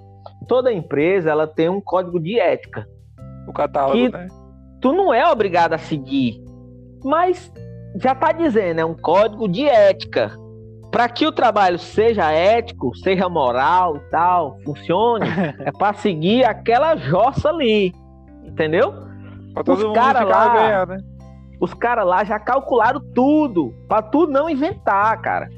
toda 0.49 0.73
empresa, 0.73 1.31
ela 1.31 1.47
tem 1.47 1.69
um 1.69 1.83
código 1.83 2.19
de 2.19 2.41
ética. 2.41 2.89
O 3.47 3.53
catálogo, 3.53 3.93
que... 3.93 4.09
né? 4.09 4.40
Tu 4.81 4.93
não 4.93 5.13
é 5.13 5.27
obrigado 5.31 5.75
a 5.75 5.79
seguir, 5.79 6.43
mas 7.05 7.53
já 7.97 8.15
tá 8.15 8.33
dizendo, 8.33 8.81
é 8.81 8.85
um 8.85 8.95
código 8.95 9.49
de 9.49 9.69
ética. 9.69 10.33
Para 10.91 11.09
que 11.09 11.25
o 11.25 11.31
trabalho 11.31 11.79
seja 11.79 12.33
ético, 12.33 12.97
seja 12.97 13.29
moral 13.29 13.97
e 13.97 14.11
tal, 14.11 14.59
funcione, 14.65 15.27
é 15.61 15.71
para 15.71 15.95
seguir 15.95 16.45
aquela 16.45 16.97
jossa 16.97 17.49
ali, 17.49 17.93
entendeu? 18.45 18.93
Pra 19.55 19.63
todo 19.63 19.89
os 19.89 19.95
caras 19.95 20.29
lá, 20.29 20.49
ganhar, 20.49 20.87
né? 20.87 20.99
os 21.61 21.75
caras 21.75 22.07
lá 22.07 22.25
já 22.25 22.41
calcularam 22.41 23.01
tudo, 23.15 23.73
para 23.87 24.03
tu 24.03 24.27
não 24.27 24.51
inventar, 24.51 25.21
cara. 25.21 25.49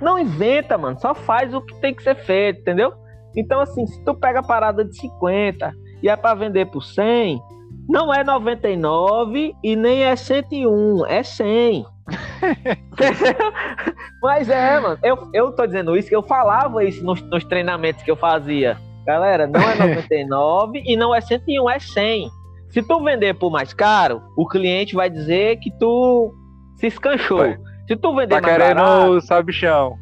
Não 0.00 0.18
inventa, 0.18 0.76
mano, 0.76 1.00
só 1.00 1.14
faz 1.14 1.52
o 1.54 1.60
que 1.60 1.74
tem 1.80 1.94
que 1.94 2.02
ser 2.02 2.16
feito, 2.16 2.60
entendeu? 2.60 2.92
Então 3.34 3.60
assim, 3.60 3.86
se 3.86 4.04
tu 4.04 4.14
pega 4.14 4.40
a 4.40 4.46
parada 4.46 4.84
de 4.84 4.96
50 4.96 5.72
e 6.02 6.08
é 6.08 6.14
para 6.14 6.34
vender 6.34 6.66
por 6.66 6.82
100, 6.82 7.40
não 7.88 8.12
é 8.12 8.24
99 8.24 9.54
e 9.62 9.76
nem 9.76 10.04
é 10.04 10.16
101, 10.16 11.06
é 11.06 11.22
100. 11.22 11.86
Mas 14.22 14.48
é, 14.48 14.80
mano. 14.80 14.98
Eu, 15.02 15.30
eu 15.32 15.52
tô 15.52 15.66
dizendo 15.66 15.96
isso, 15.96 16.08
que 16.08 16.16
eu 16.16 16.22
falava 16.22 16.84
isso 16.84 17.04
nos, 17.04 17.20
nos 17.22 17.44
treinamentos 17.44 18.02
que 18.02 18.10
eu 18.10 18.16
fazia. 18.16 18.76
Galera, 19.04 19.46
não 19.46 19.60
é 19.60 19.76
99 19.94 20.82
e 20.84 20.96
não 20.96 21.14
é 21.14 21.20
101, 21.20 21.70
é 21.70 21.78
100. 21.78 22.30
Se 22.70 22.82
tu 22.82 23.02
vender 23.02 23.34
por 23.34 23.50
mais 23.50 23.72
caro, 23.72 24.22
o 24.36 24.46
cliente 24.46 24.94
vai 24.94 25.08
dizer 25.08 25.58
que 25.58 25.70
tu 25.78 26.34
se 26.76 26.88
escanchou. 26.88 27.38
Vai. 27.38 27.58
Se 27.86 27.96
tu 27.96 28.14
vender 28.14 28.34
tá 28.34 28.40
mais 28.40 28.56
querendo 28.56 28.78
barato, 28.78 29.20
sabichão. 29.20 29.96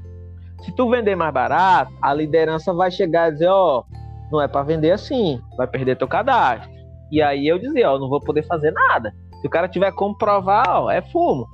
Se 0.63 0.75
tu 0.75 0.89
vender 0.89 1.15
mais 1.15 1.33
barato, 1.33 1.93
a 2.01 2.15
liderança 2.15 2.73
vai 2.73 2.91
chegar 2.91 3.29
e 3.29 3.33
dizer, 3.33 3.49
ó, 3.49 3.81
oh, 3.81 3.85
não 4.33 4.41
é 4.41 4.49
para 4.49 4.63
vender 4.63 4.91
assim, 4.91 5.39
vai 5.59 5.67
perder 5.67 5.97
teu 5.97 6.09
cadastro. 6.09 6.71
E 7.11 7.23
aí 7.23 7.47
eu 7.47 7.59
dizia, 7.59 7.91
ó, 7.91 7.99
não 7.99 8.09
vou 8.09 8.21
poder 8.21 8.43
fazer 8.47 8.71
nada. 8.73 9.13
Se 9.41 9.47
o 9.47 9.51
cara 9.51 9.69
tiver 9.69 9.93
como 9.93 10.17
provar, 10.17 10.65
ó, 10.69 10.91
é 10.91 11.03
fumo. 11.03 11.47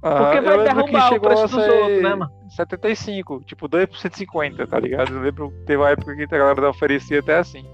Porque 0.00 0.40
vai 0.40 0.64
derrubar 0.64 1.14
o 1.14 1.20
preço 1.20 1.48
dos 1.48 1.66
outros, 1.66 2.02
né, 2.02 2.14
mano? 2.14 2.30
75, 2.48 3.44
tipo 3.44 3.68
2 3.68 3.86
por 3.86 3.98
150, 3.98 4.66
tá 4.66 4.80
ligado? 4.80 5.14
Eu 5.14 5.20
lembro 5.20 5.50
que 5.50 5.64
teve 5.66 5.76
uma 5.76 5.90
época 5.90 6.16
que 6.16 6.22
a 6.22 6.38
galera 6.38 6.70
oferecia 6.70 7.20
até 7.20 7.38
assim. 7.38 7.64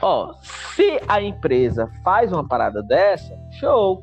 Ó, 0.00 0.34
se 0.42 1.00
a 1.08 1.22
empresa 1.22 1.88
faz 2.04 2.32
uma 2.32 2.46
parada 2.46 2.82
dessa, 2.82 3.34
show. 3.58 4.02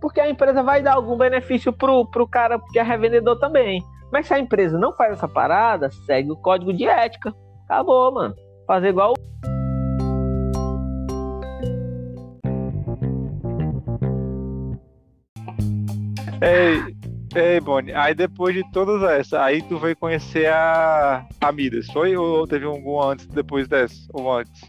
Porque 0.00 0.20
a 0.20 0.28
empresa 0.28 0.62
vai 0.62 0.82
dar 0.82 0.94
algum 0.94 1.16
benefício 1.16 1.72
pro, 1.72 2.06
pro 2.06 2.28
cara 2.28 2.60
que 2.72 2.78
é 2.78 2.82
revendedor 2.82 3.38
também. 3.38 3.82
Mas 4.12 4.26
se 4.26 4.34
a 4.34 4.38
empresa 4.38 4.78
não 4.78 4.92
faz 4.92 5.12
essa 5.12 5.28
parada, 5.28 5.90
segue 6.06 6.30
o 6.30 6.36
código 6.36 6.72
de 6.72 6.86
ética. 6.86 7.34
Acabou, 7.64 8.12
mano. 8.12 8.34
Fazer 8.66 8.88
igual 8.88 9.14
Ei, 16.40 16.94
ei, 17.34 17.60
Boni, 17.60 17.92
aí 17.92 18.14
depois 18.14 18.54
de 18.54 18.62
todas 18.70 19.02
essas, 19.10 19.34
aí 19.34 19.60
tu 19.62 19.76
veio 19.78 19.96
conhecer 19.96 20.46
a, 20.46 21.26
a 21.40 21.52
Midas, 21.52 21.86
foi? 21.86 22.16
Ou 22.16 22.46
teve 22.46 22.64
algum 22.64 23.02
antes, 23.02 23.26
depois 23.26 23.66
dessa? 23.66 23.96
Ou 24.12 24.32
antes? 24.32 24.62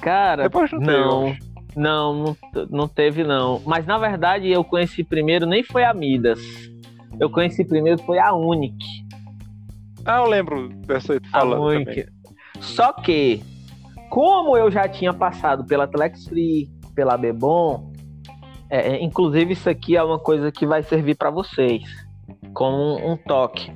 Cara, 0.00 0.44
depois 0.44 0.70
não, 0.72 0.80
não, 0.80 1.24
teve, 1.24 1.38
não, 1.76 2.24
não, 2.24 2.36
não 2.70 2.88
teve 2.88 3.24
não. 3.24 3.62
Mas 3.66 3.86
na 3.86 3.98
verdade 3.98 4.50
eu 4.50 4.64
conheci 4.64 5.04
primeiro, 5.04 5.46
nem 5.46 5.62
foi 5.62 5.84
a 5.84 5.92
Midas. 5.92 6.40
Eu 7.20 7.30
conheci 7.30 7.64
primeiro, 7.64 8.02
foi 8.02 8.18
a 8.18 8.34
Unic. 8.34 8.76
Ah, 10.04 10.18
eu 10.18 10.26
lembro 10.26 10.68
dessa 10.86 11.12
aí 11.12 11.20
tu 11.20 11.30
falando 11.30 11.62
a 11.62 11.66
Unic. 11.66 12.06
Só 12.60 12.92
que, 12.92 13.42
como 14.10 14.56
eu 14.56 14.70
já 14.70 14.88
tinha 14.88 15.12
passado 15.12 15.64
pela 15.64 15.86
Telex 15.86 16.26
Free, 16.26 16.68
pela 16.94 17.16
Bebom, 17.16 17.92
é, 17.92 17.93
é, 18.70 19.02
inclusive, 19.02 19.52
isso 19.52 19.68
aqui 19.68 19.96
é 19.96 20.02
uma 20.02 20.18
coisa 20.18 20.50
que 20.50 20.66
vai 20.66 20.82
servir 20.82 21.16
para 21.16 21.30
vocês, 21.30 21.82
como 22.52 22.76
um, 22.76 23.12
um 23.12 23.16
toque. 23.16 23.70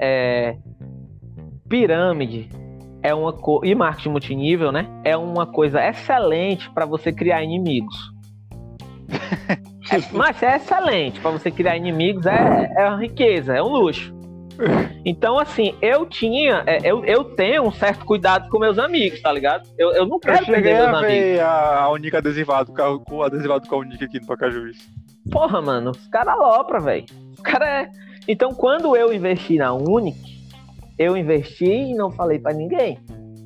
É, 0.00 0.56
pirâmide 1.68 2.48
é 3.02 3.14
uma 3.14 3.32
co... 3.32 3.64
e 3.64 3.74
marketing 3.74 4.10
multinível, 4.10 4.70
né? 4.70 4.88
É 5.04 5.16
uma 5.16 5.46
coisa 5.46 5.84
excelente 5.84 6.70
para 6.70 6.86
você 6.86 7.12
criar 7.12 7.42
inimigos. 7.42 7.96
é, 9.90 10.12
mas 10.12 10.42
é 10.42 10.56
excelente 10.56 11.20
para 11.20 11.30
você 11.30 11.50
criar 11.50 11.76
inimigos, 11.76 12.24
é, 12.26 12.72
é 12.76 12.88
uma 12.88 12.98
riqueza, 12.98 13.54
é 13.54 13.62
um 13.62 13.68
luxo. 13.68 14.14
Então, 15.04 15.38
assim, 15.38 15.74
eu 15.82 16.06
tinha, 16.06 16.62
é, 16.66 16.78
eu, 16.84 17.04
eu 17.04 17.24
tenho 17.24 17.64
um 17.64 17.72
certo 17.72 18.04
cuidado 18.04 18.48
com 18.48 18.58
meus 18.58 18.78
amigos, 18.78 19.20
tá 19.20 19.32
ligado? 19.32 19.68
Eu, 19.76 19.92
eu 19.92 20.06
não 20.06 20.18
quero 20.18 20.42
eu 20.42 20.46
perder 20.46 20.74
meus 20.74 20.88
a 20.88 20.98
amigos. 20.98 21.40
A, 21.40 21.80
a 21.80 21.90
única 21.90 22.18
adesivado, 22.18 22.72
com 22.72 23.16
o 23.16 23.22
adesivado 23.22 23.68
com 23.68 23.74
a 23.74 23.78
única 23.78 24.04
aqui 24.04 24.20
no 24.20 24.26
Pacajuiz. 24.26 24.78
Porra, 25.30 25.60
mano, 25.60 25.90
os 25.90 26.06
caras 26.08 26.34
alopra, 26.34 26.80
velho. 26.80 27.06
Os 27.32 27.40
caras 27.40 27.68
é. 27.68 27.90
Então, 28.28 28.50
quando 28.50 28.96
eu 28.96 29.12
investi 29.12 29.56
na 29.56 29.72
Unic, 29.72 30.18
eu 30.98 31.16
investi 31.16 31.64
e 31.64 31.94
não 31.94 32.10
falei 32.10 32.38
para 32.38 32.52
ninguém. 32.52 32.98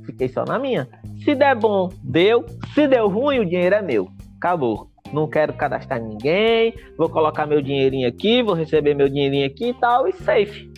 Fiquei 0.04 0.28
só 0.28 0.44
na 0.44 0.58
minha. 0.58 0.88
Se 1.24 1.34
der 1.34 1.54
bom, 1.54 1.90
deu. 2.02 2.44
Se 2.74 2.86
deu 2.86 3.08
ruim, 3.08 3.40
o 3.40 3.46
dinheiro 3.46 3.74
é 3.74 3.82
meu. 3.82 4.08
Acabou. 4.36 4.88
Não 5.12 5.28
quero 5.28 5.52
cadastrar 5.54 6.00
ninguém. 6.00 6.74
Vou 6.96 7.08
colocar 7.08 7.46
meu 7.46 7.62
dinheirinho 7.62 8.08
aqui, 8.08 8.42
vou 8.42 8.54
receber 8.54 8.94
meu 8.94 9.08
dinheirinho 9.08 9.46
aqui 9.46 9.70
e 9.70 9.74
tal, 9.74 10.06
e 10.06 10.12
safe. 10.12 10.70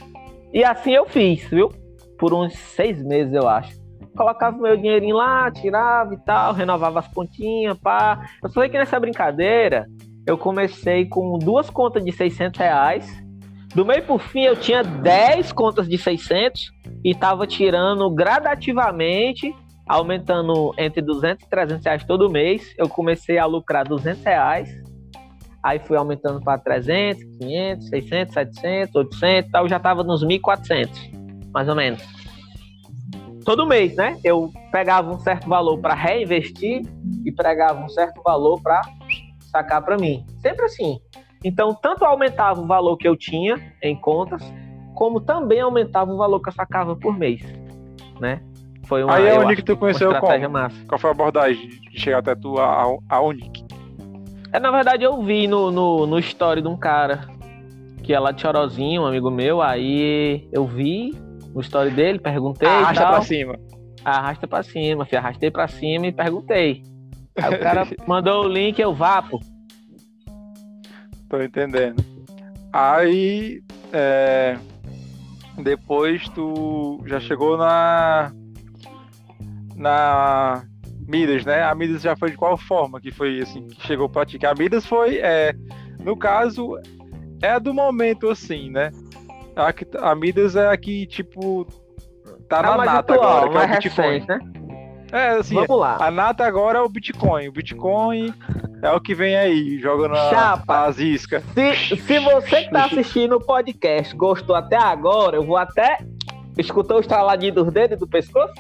E 0.53 0.65
assim 0.65 0.93
eu 0.93 1.07
fiz, 1.07 1.45
viu? 1.49 1.71
Por 2.19 2.35
uns 2.35 2.55
seis 2.57 3.03
meses, 3.03 3.35
eu 3.35 3.49
acho. 3.49 3.77
Colocava 4.17 4.57
meu 4.57 4.77
dinheirinho 4.77 5.17
lá, 5.17 5.51
tirava 5.51 6.15
e 6.15 6.19
tal, 6.19 6.53
renovava 6.53 6.99
as 6.99 7.09
pontinhas, 7.09 7.79
pá. 7.79 8.29
Eu 8.43 8.49
sei 8.49 8.69
que 8.69 8.79
nessa 8.79 8.99
brincadeira, 8.99 9.87
eu 10.27 10.37
comecei 10.37 11.07
com 11.07 11.39
duas 11.39 11.71
contas 11.71 12.05
de 12.05 12.11
600 12.11 12.59
reais 12.59 13.29
do 13.75 13.85
meio 13.85 14.03
por 14.03 14.21
fim, 14.21 14.43
eu 14.43 14.57
tinha 14.57 14.83
10 14.83 15.53
contas 15.53 15.89
de 15.89 15.99
600 15.99 16.73
e 17.05 17.11
estava 17.11 17.47
tirando 17.47 18.11
gradativamente, 18.11 19.55
aumentando 19.87 20.75
entre 20.79 21.03
200 21.03 21.45
e 21.45 21.49
300 21.49 21.85
reais 21.85 22.05
todo 22.05 22.31
mês. 22.31 22.75
Eu 22.79 22.89
comecei 22.89 23.39
a 23.39 23.45
lucrar 23.45 23.87
200 23.87 24.25
reais, 24.25 24.71
aí 25.69 25.79
fui 25.81 25.97
aumentando 25.97 26.41
para 26.41 26.59
300, 26.59 27.23
500, 27.39 27.89
600, 27.89 28.35
700, 28.35 28.95
800, 28.95 29.51
tal, 29.51 29.69
já 29.69 29.77
estava 29.77 30.03
nos 30.03 30.25
1.400, 30.25 30.89
mais 31.53 31.69
ou 31.69 31.75
menos. 31.75 32.03
Todo 33.45 33.67
mês, 33.67 33.95
né? 33.97 34.19
Eu 34.25 34.51
pegava 34.73 35.11
um 35.11 35.19
certo 35.19 35.49
valor 35.49 35.79
para 35.79 35.95
reinvestir 35.95 36.83
e 37.25 37.33
pegava 37.33 37.83
um 37.83 37.89
certo 37.89 38.23
valor 38.23 38.61
para 38.63 38.81
sacar 39.51 39.83
para 39.83 39.97
mim. 39.97 40.25
Sempre 40.41 40.65
assim. 40.65 40.99
Então, 41.45 41.75
tanto 41.75 42.05
aumentava 42.05 42.61
o 42.61 42.67
valor 42.67 42.97
que 42.97 43.07
eu 43.07 43.17
tinha 43.17 43.73
em 43.83 43.95
contas, 43.97 44.43
como 44.95 45.21
também 45.21 45.61
aumentava 45.61 46.13
o 46.13 46.17
valor 46.17 46.41
que 46.41 46.49
eu 46.49 46.53
sacava 46.53 46.97
por 46.97 47.17
mês, 47.17 47.43
né? 48.21 48.41
Foi 48.85 49.05
uma, 49.05 49.15
Aí 49.15 49.27
é 49.27 49.37
a 49.37 49.41
Unic 49.41 49.63
tu 49.63 49.77
conheceu 49.77 50.11
qual? 50.19 50.51
Massa. 50.51 50.77
Qual 50.87 50.99
foi 50.99 51.11
a 51.11 51.13
abordagem 51.13 51.69
de 51.69 52.01
chegar 52.01 52.19
até 52.19 52.35
tu 52.35 52.59
a, 52.59 52.85
a? 53.09 53.21
É, 54.53 54.59
na 54.59 54.71
verdade, 54.71 55.05
eu 55.05 55.23
vi 55.23 55.47
no, 55.47 55.71
no, 55.71 56.07
no 56.07 56.19
story 56.19 56.63
de 56.63 56.69
um 56.69 56.77
cara 56.77 57.29
que 58.03 58.15
é 58.15 58.19
lá 58.19 58.33
de 58.33 58.41
Chorozinho, 58.41 59.03
um 59.03 59.07
amigo 59.07 59.31
meu, 59.31 59.61
aí 59.61 60.49
eu 60.51 60.67
vi 60.67 61.13
no 61.55 61.61
story 61.61 61.91
dele, 61.91 62.19
perguntei 62.19 62.67
Arrasta 62.67 63.07
pra 63.07 63.23
cima. 63.23 63.59
Arrasta 64.05 64.49
pra 64.49 64.63
cima, 64.63 65.05
fui, 65.05 65.19
arrastei 65.19 65.51
pra 65.51 65.69
cima 65.69 66.07
e 66.07 66.13
perguntei. 66.13 66.83
Aí 67.37 67.55
o 67.55 67.61
cara 67.61 67.87
mandou 68.09 68.45
o 68.45 68.49
link, 68.49 68.79
eu 68.79 68.95
vá, 68.95 69.21
pô. 69.21 69.41
Tô 71.29 71.43
entendendo. 71.43 72.03
Aí, 72.73 73.63
é, 73.93 74.57
depois 75.59 76.27
tu 76.31 77.03
já 77.05 77.21
chegou 77.21 77.59
na 77.59 78.33
na 79.77 80.65
Midas, 81.09 81.45
né? 81.47 81.63
A 81.63 81.75
Midas 81.75 82.03
já 82.03 82.15
foi 82.15 82.31
de 82.31 82.37
qual 82.37 82.57
forma 82.59 83.01
que 83.01 83.11
foi 83.11 83.41
assim 83.41 83.67
que 83.67 83.87
chegou 83.87 84.09
para 84.09 84.27
ti? 84.27 84.39
a 84.45 84.55
Midas 84.55 84.85
foi, 84.85 85.17
é, 85.17 85.55
no 85.99 86.15
caso, 86.17 86.79
é 87.43 87.53
a 87.53 87.59
do 87.59 87.73
momento 87.73 88.29
assim, 88.29 88.71
né? 88.71 88.91
A, 89.57 90.11
a 90.11 90.15
Midas 90.15 90.55
é 90.55 90.69
a 90.69 90.77
que 90.77 91.07
tipo 91.07 91.67
tá 92.49 92.63
na 92.63 92.77
nata 92.77 93.15
atual, 93.15 93.45
agora, 93.47 93.49
que 93.51 93.57
é 93.57 93.65
o 93.65 93.83
Bitcoin, 93.83 94.07
recente, 94.07 94.29
né? 94.29 94.39
É, 95.11 95.29
assim, 95.31 95.55
Vamos 95.55 95.79
lá. 95.81 95.97
a 95.99 96.11
nata 96.11 96.45
agora 96.45 96.79
é 96.79 96.83
o 96.83 96.89
Bitcoin. 96.89 97.49
O 97.49 97.53
Bitcoin 97.53 98.35
é 98.83 98.91
o 98.91 99.01
que 99.01 99.15
vem 99.15 99.35
aí, 99.35 99.79
joga 99.81 100.09
na 100.09 100.31
Chapa, 100.31 100.85
as 100.85 100.99
iscas. 100.99 101.43
Se, 101.55 101.97
se 101.97 102.19
você 102.19 102.65
que 102.65 102.71
tá 102.71 102.85
assistindo 102.85 103.37
o 103.37 103.41
podcast 103.41 104.15
gostou 104.15 104.55
até 104.55 104.77
agora, 104.77 105.37
eu 105.37 105.45
vou 105.45 105.57
até. 105.57 105.99
Escutou 106.59 106.99
o 106.99 107.01
estraladinho 107.01 107.55
dos 107.55 107.73
dedos 107.73 107.99
do 107.99 108.07
pescoço? 108.07 108.53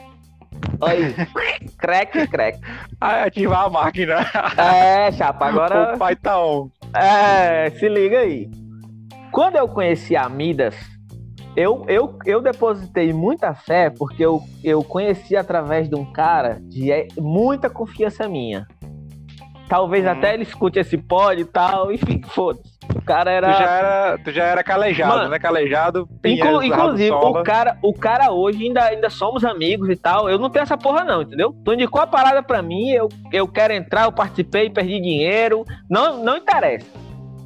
Aí, 0.80 1.14
crack, 1.78 2.26
crack. 2.28 2.60
Ah, 3.00 3.24
ativar 3.24 3.64
a 3.64 3.70
máquina. 3.70 4.16
É, 4.56 5.10
chapa, 5.12 5.46
agora. 5.46 5.94
O 5.94 5.98
pai 5.98 6.16
tá 6.16 6.40
on. 6.40 6.70
É, 6.94 7.70
se 7.70 7.88
liga 7.88 8.20
aí. 8.20 8.50
Quando 9.32 9.56
eu 9.56 9.68
conheci 9.68 10.16
a 10.16 10.28
Midas, 10.28 10.74
eu, 11.54 11.84
eu, 11.88 12.18
eu 12.24 12.40
depositei 12.40 13.12
muita 13.12 13.54
fé 13.54 13.90
porque 13.90 14.24
eu, 14.24 14.42
eu 14.62 14.82
conheci 14.82 15.36
através 15.36 15.88
de 15.88 15.94
um 15.94 16.04
cara 16.04 16.58
de 16.62 16.90
é, 16.90 17.08
muita 17.18 17.68
confiança 17.68 18.28
minha. 18.28 18.66
Talvez 19.68 20.04
hum. 20.04 20.10
até 20.10 20.34
ele 20.34 20.44
escute 20.44 20.78
esse 20.78 20.96
pod 20.96 21.40
e 21.40 21.44
tal, 21.44 21.92
enfim, 21.92 22.22
foda-se. 22.22 22.78
Cara 23.08 23.30
era... 23.30 23.52
Tu 23.52 23.58
já 23.58 23.70
era, 23.70 24.18
tu 24.18 24.30
já 24.32 24.44
era 24.44 24.62
calejado, 24.62 25.16
Mano, 25.16 25.28
né? 25.30 25.38
Calejado. 25.38 26.08
Inclu 26.24 26.62
inclusive, 26.62 27.10
o 27.10 27.42
cara, 27.42 27.78
o 27.82 27.94
cara 27.94 28.30
hoje 28.30 28.64
ainda, 28.64 28.84
ainda 28.84 29.08
somos 29.08 29.44
amigos 29.44 29.88
e 29.88 29.96
tal. 29.96 30.28
Eu 30.28 30.38
não 30.38 30.50
tenho 30.50 30.62
essa 30.62 30.76
porra, 30.76 31.04
não, 31.04 31.22
entendeu? 31.22 31.54
Tu 31.64 31.72
indicou 31.72 32.02
a 32.02 32.06
parada 32.06 32.42
pra 32.42 32.60
mim, 32.60 32.90
eu, 32.90 33.08
eu 33.32 33.48
quero 33.48 33.72
entrar, 33.72 34.04
eu 34.04 34.12
participei, 34.12 34.68
perdi 34.68 35.00
dinheiro. 35.00 35.64
Não, 35.88 36.22
não 36.22 36.36
interessa. 36.36 36.86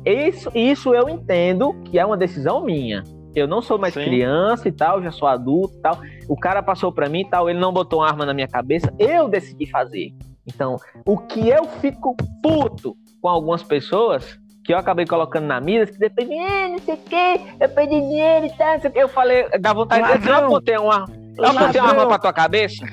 Isso, 0.05 0.51
isso 0.53 0.93
eu 0.93 1.09
entendo 1.09 1.73
que 1.85 1.99
é 1.99 2.05
uma 2.05 2.17
decisão 2.17 2.65
minha. 2.65 3.05
Eu 3.35 3.47
não 3.47 3.63
sou 3.63 3.79
mais 3.79 3.95
Sim. 3.95 4.05
criança 4.05 4.69
e 4.69 4.73
tal, 4.73 5.03
já 5.03 5.11
sou 5.11 5.29
adulto 5.29 5.75
e 5.79 5.81
tal. 5.81 5.99
O 6.29 6.37
cara 6.37 6.63
passou 6.63 6.93
para 6.93 7.09
mim 7.09 7.21
e 7.21 7.31
tal, 7.31 7.49
ele 7.49 7.59
não 7.59 7.73
botou 7.73 8.01
uma 8.01 8.09
arma 8.09 8.27
na 8.27 8.35
minha 8.35 8.49
cabeça, 8.49 8.93
eu 8.99 9.29
decidi 9.29 9.71
fazer. 9.71 10.13
Então, 10.47 10.77
o 11.07 11.17
que 11.17 11.49
eu 11.49 11.65
fico 11.65 12.17
puto 12.43 12.97
com 13.21 13.29
algumas 13.29 13.63
pessoas 13.63 14.42
que 14.65 14.73
eu 14.73 14.79
acabei 14.79 15.07
colocando 15.07 15.47
na 15.47 15.61
mira, 15.61 15.87
que 15.87 15.99
depende, 15.99 16.35
eh, 16.35 16.69
não 16.69 16.79
sei 16.79 16.95
o 16.95 16.99
que, 16.99 17.41
eu 17.61 17.69
perdi 17.69 18.01
dinheiro 18.01 18.47
e 18.47 18.51
tal, 18.51 18.75
não 18.75 18.81
sei 18.81 18.91
o 18.91 18.93
que. 18.93 18.99
Eu 18.99 19.09
falei, 19.09 19.49
dá 19.61 19.73
vontade 19.73 20.07
de 20.07 20.19
dizer, 20.19 20.31
eu 20.31 20.37
apontei 20.37 20.77
uma, 20.77 21.05
eu 21.37 21.45
apontei 21.45 21.81
uma 21.81 21.91
arma 21.91 22.07
pra 22.07 22.19
tua 22.19 22.33
cabeça. 22.33 22.87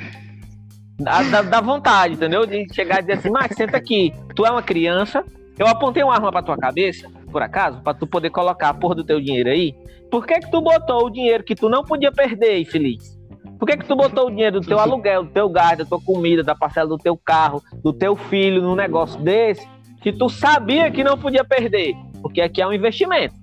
Dá, 0.99 1.23
dá, 1.23 1.41
dá, 1.41 1.61
vontade, 1.61 2.15
entendeu? 2.15 2.45
De 2.45 2.67
chegar 2.73 2.99
e 2.99 3.01
dizer 3.01 3.13
assim, 3.13 3.29
Max, 3.29 3.55
senta 3.55 3.77
aqui, 3.77 4.13
tu 4.35 4.45
é 4.45 4.51
uma 4.51 4.61
criança, 4.61 5.23
eu 5.57 5.67
apontei 5.67 6.03
uma 6.03 6.13
arma 6.13 6.31
pra 6.31 6.43
tua 6.43 6.57
cabeça, 6.57 7.09
por 7.31 7.41
acaso, 7.41 7.81
pra 7.81 7.93
tu 7.93 8.05
poder 8.05 8.29
colocar 8.31 8.69
a 8.69 8.73
porra 8.73 8.95
do 8.95 9.03
teu 9.03 9.21
dinheiro 9.21 9.49
aí. 9.49 9.73
Por 10.11 10.25
que 10.25 10.39
que 10.39 10.49
tu 10.51 10.61
botou 10.61 11.05
o 11.05 11.09
dinheiro 11.09 11.43
que 11.43 11.55
tu 11.55 11.69
não 11.69 11.83
podia 11.83 12.11
perder, 12.11 12.59
infeliz? 12.59 13.19
Por 13.59 13.67
que, 13.67 13.75
que 13.75 13.85
tu 13.85 13.95
botou 13.95 14.27
o 14.27 14.29
dinheiro 14.29 14.61
do 14.61 14.65
teu 14.65 14.79
aluguel, 14.79 15.25
do 15.25 15.31
teu 15.31 15.49
gás, 15.49 15.77
da 15.77 15.85
tua 15.85 15.99
comida, 16.01 16.41
da 16.41 16.55
parcela 16.55 16.87
do 16.87 16.97
teu 16.97 17.17
carro, 17.17 17.61
do 17.83 17.91
teu 17.91 18.15
filho 18.15 18.61
num 18.61 18.73
negócio 18.73 19.19
desse, 19.21 19.67
que 20.01 20.11
tu 20.11 20.29
sabia 20.29 20.91
que 20.91 21.03
não 21.03 21.17
podia 21.17 21.43
perder? 21.43 21.95
Porque 22.21 22.41
aqui 22.41 22.61
é 22.61 22.67
um 22.67 22.73
investimento. 22.73 23.35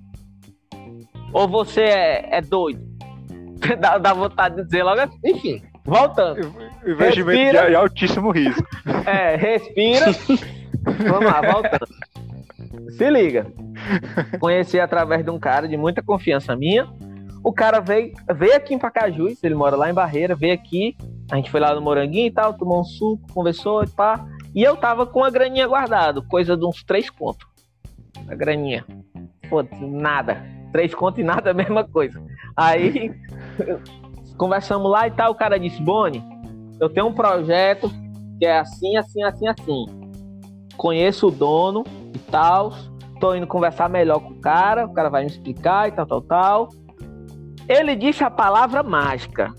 Ou 1.33 1.47
você 1.47 1.81
é, 1.81 2.37
é 2.37 2.41
doido? 2.41 2.81
dá, 3.79 3.97
dá, 3.97 4.13
vontade 4.13 4.55
de 4.55 4.63
dizer 4.63 4.83
logo 4.83 5.01
assim. 5.01 5.17
Enfim, 5.23 5.61
voltando. 5.83 6.39
Investimento 6.85 7.41
respira, 7.41 7.69
de, 7.69 7.75
altíssimo 7.75 8.31
risco. 8.31 8.67
É, 9.05 9.35
respira. 9.35 10.05
Vamos 10.83 11.25
lá, 11.25 11.41
voltando. 11.41 11.87
Se 12.91 13.09
liga. 13.09 13.47
Conheci 14.39 14.79
através 14.79 15.23
de 15.23 15.29
um 15.29 15.39
cara 15.39 15.67
de 15.67 15.77
muita 15.77 16.01
confiança 16.01 16.55
minha 16.55 16.87
o 17.47 17.53
cara 17.53 17.79
veio, 17.79 18.11
veio 18.35 18.57
aqui 18.57 18.73
em 18.73 18.77
Pacajus, 18.77 19.41
ele 19.41 19.55
mora 19.55 19.77
lá 19.77 19.89
em 19.89 19.93
Barreira, 19.93 20.35
veio 20.35 20.53
aqui, 20.53 20.97
a 21.31 21.37
gente 21.37 21.49
foi 21.49 21.61
lá 21.61 21.73
no 21.73 21.81
Moranguinho 21.81 22.27
e 22.27 22.31
tal, 22.31 22.53
tomou 22.53 22.81
um 22.81 22.83
suco, 22.83 23.25
conversou 23.33 23.85
e 23.85 23.87
pá. 23.87 24.25
E 24.57 24.63
eu 24.63 24.75
tava 24.75 25.05
com 25.05 25.23
a 25.23 25.29
graninha 25.29 25.67
guardada, 25.67 26.19
coisa 26.19 26.57
de 26.57 26.65
uns 26.65 26.83
três 26.83 27.11
contos. 27.11 27.47
A 28.27 28.33
graninha. 28.33 28.83
Pô, 29.47 29.63
nada. 29.79 30.43
Três 30.71 30.95
contos 30.95 31.19
e 31.19 31.23
nada, 31.23 31.51
a 31.51 31.53
mesma 31.53 31.83
coisa. 31.83 32.19
Aí 32.55 33.13
conversamos 34.35 34.89
lá 34.89 35.07
e 35.07 35.11
tal, 35.11 35.31
o 35.31 35.35
cara 35.35 35.59
disse, 35.59 35.79
Boni, 35.79 36.23
eu 36.81 36.89
tenho 36.89 37.05
um 37.05 37.13
projeto 37.13 37.87
que 38.39 38.47
é 38.47 38.57
assim, 38.57 38.97
assim, 38.97 39.21
assim, 39.21 39.47
assim. 39.47 39.85
Conheço 40.75 41.27
o 41.27 41.31
dono 41.31 41.83
e 42.15 42.19
tal. 42.31 42.73
Tô 43.19 43.35
indo 43.35 43.45
conversar 43.45 43.87
melhor 43.87 44.21
com 44.21 44.31
o 44.31 44.41
cara, 44.41 44.87
o 44.87 44.93
cara 44.93 45.11
vai 45.11 45.21
me 45.21 45.29
explicar 45.29 45.87
e 45.87 45.91
tal, 45.91 46.07
tal, 46.07 46.21
tal. 46.23 46.69
Ele 47.69 47.95
disse 47.95 48.23
a 48.23 48.31
palavra 48.31 48.81
mágica. 48.81 49.53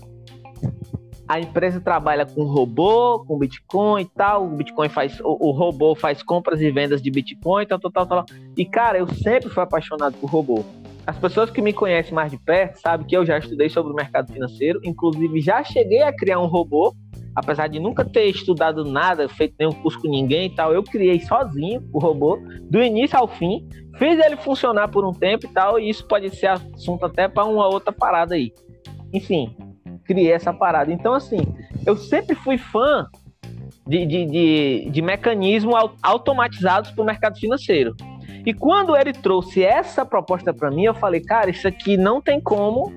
A 1.29 1.39
empresa 1.39 1.79
trabalha 1.79 2.25
com 2.25 2.43
robô, 2.43 3.23
com 3.25 3.37
Bitcoin 3.37 4.01
e 4.01 4.05
tal. 4.05 4.47
O 4.47 4.49
Bitcoin 4.49 4.89
faz. 4.89 5.19
O, 5.21 5.49
o 5.49 5.51
robô 5.51 5.93
faz 5.93 6.23
compras 6.23 6.59
e 6.59 6.71
vendas 6.71 7.01
de 7.01 7.11
Bitcoin, 7.11 7.67
tal, 7.67 7.79
tal, 7.79 7.91
tal, 7.91 8.05
tal. 8.07 8.25
E, 8.57 8.65
cara, 8.65 8.97
eu 8.97 9.07
sempre 9.07 9.47
fui 9.47 9.61
apaixonado 9.61 10.15
por 10.17 10.27
robô. 10.29 10.65
As 11.05 11.17
pessoas 11.17 11.51
que 11.51 11.61
me 11.61 11.71
conhecem 11.71 12.13
mais 12.13 12.31
de 12.31 12.37
perto 12.37 12.77
sabem 12.81 13.05
que 13.05 13.15
eu 13.15 13.25
já 13.25 13.37
estudei 13.37 13.69
sobre 13.69 13.93
o 13.93 13.95
mercado 13.95 14.33
financeiro, 14.33 14.79
inclusive 14.83 15.39
já 15.39 15.63
cheguei 15.63 16.01
a 16.01 16.11
criar 16.11 16.39
um 16.39 16.45
robô, 16.45 16.93
apesar 17.35 17.67
de 17.67 17.79
nunca 17.79 18.03
ter 18.03 18.25
estudado 18.25 18.83
nada, 18.83 19.29
feito 19.29 19.55
nenhum 19.59 19.71
curso 19.71 19.99
com 19.99 20.07
ninguém 20.07 20.47
e 20.47 20.55
tal, 20.55 20.71
eu 20.73 20.83
criei 20.83 21.19
sozinho 21.21 21.87
o 21.91 21.99
robô, 21.99 22.37
do 22.69 22.79
início 22.83 23.17
ao 23.17 23.27
fim, 23.27 23.67
Fiz 23.99 24.17
ele 24.17 24.37
funcionar 24.37 24.87
por 24.87 25.05
um 25.05 25.11
tempo 25.11 25.45
e 25.45 25.49
tal, 25.49 25.77
e 25.77 25.89
isso 25.89 26.07
pode 26.07 26.33
ser 26.33 26.47
assunto 26.47 27.05
até 27.05 27.27
para 27.27 27.43
uma 27.43 27.67
outra 27.67 27.91
parada 27.91 28.33
aí. 28.33 28.53
Enfim, 29.13 29.53
criei 30.09 30.31
essa 30.31 30.51
parada. 30.51 30.91
Então, 30.91 31.13
assim, 31.13 31.37
eu 31.85 31.95
sempre 31.95 32.35
fui 32.35 32.57
fã 32.57 33.05
de, 33.85 34.03
de, 34.07 34.25
de, 34.25 34.89
de 34.89 35.01
mecanismos 35.03 35.75
automatizados 36.01 36.89
para 36.89 37.03
o 37.03 37.05
mercado 37.05 37.37
financeiro. 37.37 37.95
E 38.43 38.51
quando 38.51 38.97
ele 38.97 39.13
trouxe 39.13 39.63
essa 39.63 40.03
proposta 40.03 40.51
para 40.51 40.71
mim, 40.71 40.85
eu 40.85 40.95
falei, 40.95 41.21
cara, 41.21 41.51
isso 41.51 41.67
aqui 41.67 41.95
não 41.95 42.19
tem 42.19 42.41
como 42.41 42.91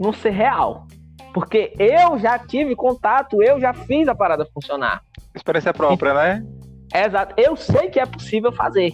não 0.00 0.12
ser 0.12 0.30
real. 0.30 0.88
Porque 1.32 1.72
eu 1.78 2.18
já 2.18 2.36
tive 2.40 2.74
contato, 2.74 3.40
eu 3.40 3.60
já 3.60 3.72
fiz 3.72 4.08
a 4.08 4.14
parada 4.14 4.44
funcionar. 4.52 5.00
Experiência 5.32 5.72
própria, 5.72 6.12
né? 6.12 6.44
Exato. 6.92 7.34
Eu 7.40 7.54
sei 7.54 7.88
que 7.88 8.00
é 8.00 8.04
possível 8.04 8.50
fazer. 8.50 8.92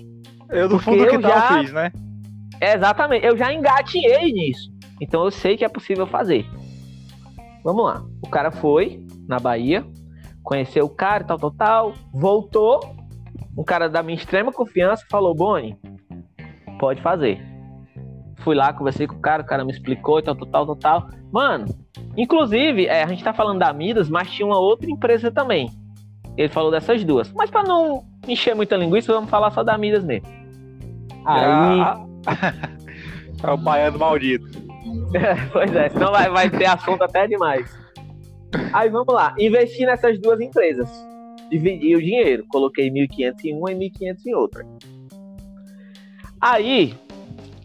Eu 0.51 0.69
do 0.69 0.79
fundo 0.79 1.07
que 1.07 1.23
já 1.23 1.59
fiz, 1.59 1.73
né? 1.73 1.91
Exatamente. 2.61 3.25
Eu 3.25 3.37
já 3.39 3.53
engatinhei 3.53 4.33
nisso. 4.33 4.71
Então 5.01 5.25
eu 5.25 5.31
sei 5.31 5.57
que 5.57 5.65
é 5.65 5.69
possível 5.69 6.07
fazer. 6.07 6.47
Vamos 7.65 7.85
lá. 7.85 8.03
O 8.25 8.29
cara 8.29 8.51
foi 8.51 9.05
na 9.27 9.39
Bahia, 9.39 9.85
conheceu 10.43 10.87
o 10.87 10.91
cara, 10.91 11.25
tal, 11.25 11.39
tal, 11.39 11.51
tal, 11.51 11.95
voltou. 12.13 12.81
Um 13.57 13.65
cara 13.65 13.89
da 13.89 14.03
minha 14.03 14.17
extrema 14.17 14.53
confiança 14.53 15.05
falou: 15.11 15.35
Boni, 15.35 15.77
pode 16.79 17.03
fazer. 17.03 17.41
Fui 18.39 18.55
lá, 18.55 18.73
conversei 18.73 19.07
com 19.07 19.17
o 19.17 19.21
cara, 19.21 19.43
o 19.43 19.47
cara 19.47 19.65
me 19.65 19.73
explicou, 19.73 20.23
tal, 20.23 20.35
tal, 20.37 20.47
tal, 20.47 20.67
tal, 20.67 20.77
tal. 20.77 21.09
Mano, 21.33 21.67
inclusive, 22.17 22.87
é, 22.87 23.03
a 23.03 23.07
gente 23.07 23.23
tá 23.23 23.35
falando 23.35 23.59
da 23.59 23.73
Midas, 23.73 24.09
mas 24.09 24.31
tinha 24.31 24.47
uma 24.47 24.59
outra 24.59 24.91
empresa 24.91 25.31
também. 25.31 25.69
Ele 26.37 26.49
falou 26.49 26.71
dessas 26.71 27.03
duas. 27.05 27.33
Mas 27.33 27.51
para 27.51 27.65
não 27.65 28.05
encher 28.27 28.55
muita 28.55 28.77
linguiça, 28.77 29.13
vamos 29.13 29.29
falar 29.29 29.51
só 29.51 29.65
da 29.65 29.77
Midas 29.77 30.05
mesmo. 30.05 30.29
Aí. 31.27 31.81
é 33.43 33.51
o 33.51 33.57
baiano 33.57 33.99
maldito. 33.99 34.68
pois 35.53 35.75
é, 35.75 35.89
senão 35.89 36.13
vai, 36.13 36.29
vai 36.29 36.51
ter 36.51 36.67
assunto 36.67 37.03
até 37.03 37.27
demais. 37.27 37.71
Aí 38.73 38.89
vamos 38.89 39.13
lá, 39.13 39.35
investi 39.39 39.85
nessas 39.85 40.19
duas 40.19 40.41
empresas. 40.41 40.89
Dividi 41.51 41.97
o 41.97 42.01
dinheiro, 42.01 42.45
coloquei 42.49 42.91
1.500 42.91 43.35
em 43.45 43.55
uma 43.55 43.73
e 43.73 43.91
1.500 43.91 44.17
em 44.27 44.35
outra. 44.35 44.67
Aí, 46.41 46.95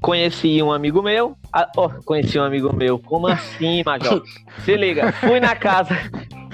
conheci 0.01 0.61
um 0.63 0.71
amigo 0.71 1.01
meu. 1.01 1.35
Oh, 1.77 1.89
conheci 2.05 2.39
um 2.39 2.43
amigo 2.43 2.73
meu. 2.75 2.97
Como 2.97 3.27
assim, 3.27 3.83
Major? 3.85 4.23
Se 4.63 4.75
liga, 4.75 5.11
fui 5.13 5.39
na 5.39 5.55
casa. 5.55 5.95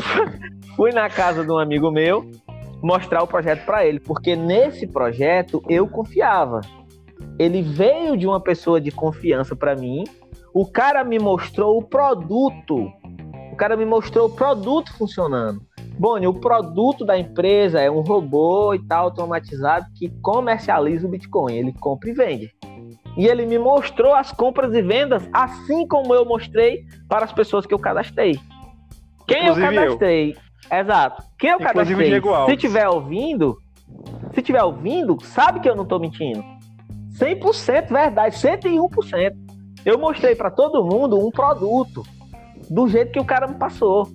fui 0.75 0.91
na 0.91 1.09
casa 1.09 1.43
de 1.45 1.51
um 1.51 1.57
amigo 1.57 1.91
meu 1.91 2.29
mostrar 2.81 3.21
o 3.21 3.27
projeto 3.27 3.65
para 3.65 3.85
ele, 3.85 3.99
porque 3.99 4.35
nesse 4.35 4.87
projeto 4.87 5.61
eu 5.69 5.87
confiava. 5.87 6.61
Ele 7.37 7.61
veio 7.61 8.17
de 8.17 8.25
uma 8.25 8.39
pessoa 8.39 8.79
de 8.79 8.91
confiança 8.91 9.55
para 9.55 9.75
mim. 9.75 10.03
O 10.53 10.65
cara 10.65 11.03
me 11.03 11.19
mostrou 11.19 11.77
o 11.77 11.83
produto 11.83 12.91
cara 13.59 13.75
me 13.75 13.85
mostrou 13.85 14.27
o 14.27 14.29
produto 14.29 14.93
funcionando. 14.97 15.61
Boni, 15.99 16.25
o 16.25 16.33
produto 16.33 17.05
da 17.05 17.19
empresa 17.19 17.81
é 17.81 17.91
um 17.91 17.99
robô 17.99 18.73
e 18.73 18.79
tal 18.87 19.03
automatizado 19.05 19.85
que 19.93 20.09
comercializa 20.21 21.05
o 21.05 21.09
Bitcoin. 21.09 21.55
Ele 21.55 21.73
compra 21.73 22.09
e 22.09 22.13
vende. 22.13 22.49
E 23.17 23.27
ele 23.27 23.45
me 23.45 23.59
mostrou 23.59 24.15
as 24.15 24.31
compras 24.31 24.73
e 24.73 24.81
vendas, 24.81 25.27
assim 25.33 25.85
como 25.85 26.13
eu 26.13 26.23
mostrei 26.23 26.85
para 27.09 27.25
as 27.25 27.33
pessoas 27.33 27.65
que 27.65 27.73
eu 27.73 27.79
cadastrei. 27.79 28.39
Quem 29.27 29.41
Inclusive 29.41 29.67
eu 29.67 29.73
cadastrei? 29.73 30.37
Eu. 30.71 30.77
Exato. 30.77 31.23
Quem 31.37 31.49
eu 31.49 31.55
Inclusive 31.59 32.21
cadastrei? 32.21 32.45
Se 32.49 32.57
tiver 32.57 32.87
ouvindo, 32.87 33.57
se 34.33 34.41
tiver 34.41 34.63
ouvindo, 34.63 35.17
sabe 35.21 35.59
que 35.59 35.69
eu 35.69 35.75
não 35.75 35.83
estou 35.83 35.99
mentindo. 35.99 36.41
100% 37.19 37.89
verdade, 37.91 38.37
101%. 38.37 39.48
Eu 39.85 39.97
mostrei 39.97 40.35
para 40.35 40.51
todo 40.51 40.83
mundo 40.83 41.19
um 41.19 41.31
produto 41.31 42.03
do 42.69 42.87
jeito 42.87 43.11
que 43.11 43.19
o 43.19 43.25
cara 43.25 43.47
me 43.47 43.55
passou. 43.55 44.07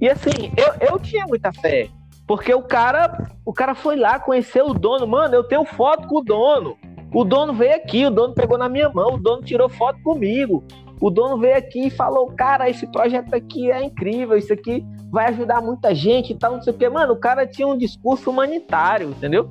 E 0.00 0.08
assim, 0.08 0.52
eu, 0.56 0.92
eu 0.92 0.98
tinha 0.98 1.26
muita 1.26 1.52
fé. 1.52 1.88
Porque 2.26 2.52
o 2.54 2.62
cara, 2.62 3.30
o 3.44 3.52
cara 3.52 3.74
foi 3.74 3.96
lá 3.96 4.18
conhecer 4.18 4.62
o 4.62 4.72
dono. 4.72 5.06
Mano, 5.06 5.34
eu 5.34 5.44
tenho 5.44 5.64
foto 5.64 6.08
com 6.08 6.18
o 6.18 6.24
dono. 6.24 6.76
O 7.12 7.24
dono 7.24 7.52
veio 7.52 7.76
aqui, 7.76 8.06
o 8.06 8.10
dono 8.10 8.34
pegou 8.34 8.56
na 8.56 8.68
minha 8.68 8.88
mão, 8.88 9.14
o 9.14 9.18
dono 9.18 9.42
tirou 9.42 9.68
foto 9.68 10.02
comigo. 10.02 10.64
O 11.00 11.10
dono 11.10 11.36
veio 11.36 11.56
aqui 11.56 11.88
e 11.88 11.90
falou: 11.90 12.28
Cara, 12.28 12.70
esse 12.70 12.86
projeto 12.86 13.34
aqui 13.34 13.70
é 13.70 13.84
incrível, 13.84 14.36
isso 14.36 14.52
aqui 14.52 14.84
vai 15.10 15.26
ajudar 15.26 15.60
muita 15.60 15.94
gente 15.94 16.32
e 16.32 16.36
tal, 16.36 16.52
não 16.52 16.62
sei 16.62 16.72
o 16.72 16.76
quê. 16.76 16.88
Mano, 16.88 17.12
o 17.12 17.18
cara 17.18 17.46
tinha 17.46 17.66
um 17.68 17.76
discurso 17.76 18.30
humanitário, 18.30 19.10
entendeu? 19.10 19.50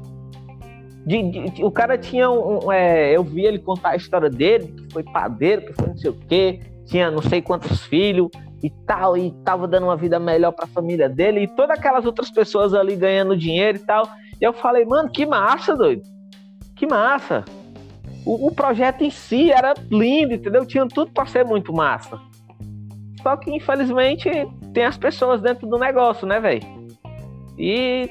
De, 1.05 1.49
de, 1.49 1.63
o 1.63 1.71
cara 1.71 1.97
tinha 1.97 2.29
um. 2.29 2.65
um 2.65 2.71
é, 2.71 3.15
eu 3.15 3.23
vi 3.23 3.45
ele 3.45 3.59
contar 3.59 3.89
a 3.89 3.95
história 3.95 4.29
dele, 4.29 4.67
que 4.67 4.93
foi 4.93 5.03
padeiro, 5.03 5.65
que 5.65 5.73
foi 5.73 5.87
não 5.87 5.97
sei 5.97 6.11
o 6.11 6.19
quê, 6.27 6.59
tinha 6.85 7.09
não 7.09 7.21
sei 7.21 7.41
quantos 7.41 7.83
filhos 7.85 8.29
e 8.63 8.69
tal, 8.85 9.17
e 9.17 9.31
tava 9.43 9.67
dando 9.67 9.85
uma 9.87 9.97
vida 9.97 10.19
melhor 10.19 10.51
para 10.51 10.65
a 10.65 10.67
família 10.67 11.09
dele, 11.09 11.41
e 11.41 11.47
todas 11.47 11.77
aquelas 11.77 12.05
outras 12.05 12.29
pessoas 12.29 12.73
ali 12.73 12.95
ganhando 12.95 13.35
dinheiro 13.35 13.77
e 13.77 13.81
tal. 13.81 14.07
E 14.39 14.43
eu 14.43 14.53
falei, 14.53 14.85
mano, 14.85 15.09
que 15.09 15.25
massa, 15.25 15.75
doido. 15.75 16.03
Que 16.75 16.85
massa. 16.85 17.43
O, 18.25 18.47
o 18.47 18.51
projeto 18.53 19.03
em 19.03 19.09
si 19.09 19.51
era 19.51 19.73
lindo, 19.89 20.33
entendeu? 20.33 20.65
Tinha 20.65 20.87
tudo 20.87 21.11
para 21.11 21.25
ser 21.25 21.45
muito 21.45 21.73
massa. 21.73 22.19
Só 23.21 23.35
que, 23.37 23.51
infelizmente, 23.51 24.29
tem 24.73 24.83
as 24.83 24.97
pessoas 24.97 25.41
dentro 25.41 25.67
do 25.67 25.77
negócio, 25.77 26.27
né, 26.27 26.39
velho? 26.39 26.63
E, 27.57 28.09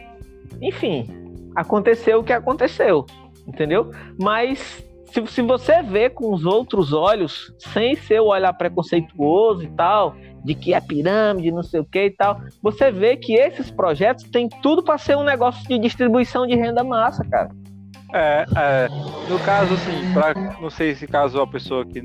enfim, 0.61 1.09
aconteceu 1.55 2.21
o 2.21 2.25
que 2.25 2.33
aconteceu, 2.33 3.05
entendeu? 3.47 3.91
Mas 4.21 4.85
se, 5.13 5.27
se 5.27 5.43
você 5.43 5.83
vê 5.83 6.09
com 6.09 6.33
os 6.33 6.45
outros 6.45 6.93
olhos, 6.93 7.53
sem 7.59 7.97
ser 7.97 8.21
o 8.21 8.27
olhar 8.27 8.53
preconceituoso 8.53 9.65
e 9.65 9.69
tal, 9.69 10.15
de 10.45 10.55
que 10.55 10.73
é 10.73 10.81
pirâmide, 10.81 11.51
não 11.51 11.63
sei 11.63 11.81
o 11.81 11.85
que 11.85 12.07
e 12.07 12.11
tal, 12.11 12.41
você 12.63 12.91
vê 12.91 13.17
que 13.17 13.35
esses 13.35 13.71
projetos 13.71 14.25
têm 14.25 14.49
tudo 14.63 14.83
para 14.83 14.99
ser 14.99 15.17
um 15.17 15.25
negócio 15.25 15.67
de 15.69 15.79
distribuição 15.79 16.47
de 16.47 16.55
renda 16.55 16.83
massa, 16.83 17.25
cara. 17.25 17.51
É, 18.13 18.45
é 18.57 18.89
no 19.29 19.39
caso, 19.39 19.75
assim, 19.75 20.13
pra, 20.13 20.35
não 20.61 20.71
sei 20.71 20.95
se 20.95 21.07
caso 21.07 21.41
a 21.41 21.47
pessoa 21.47 21.85
que 21.85 22.03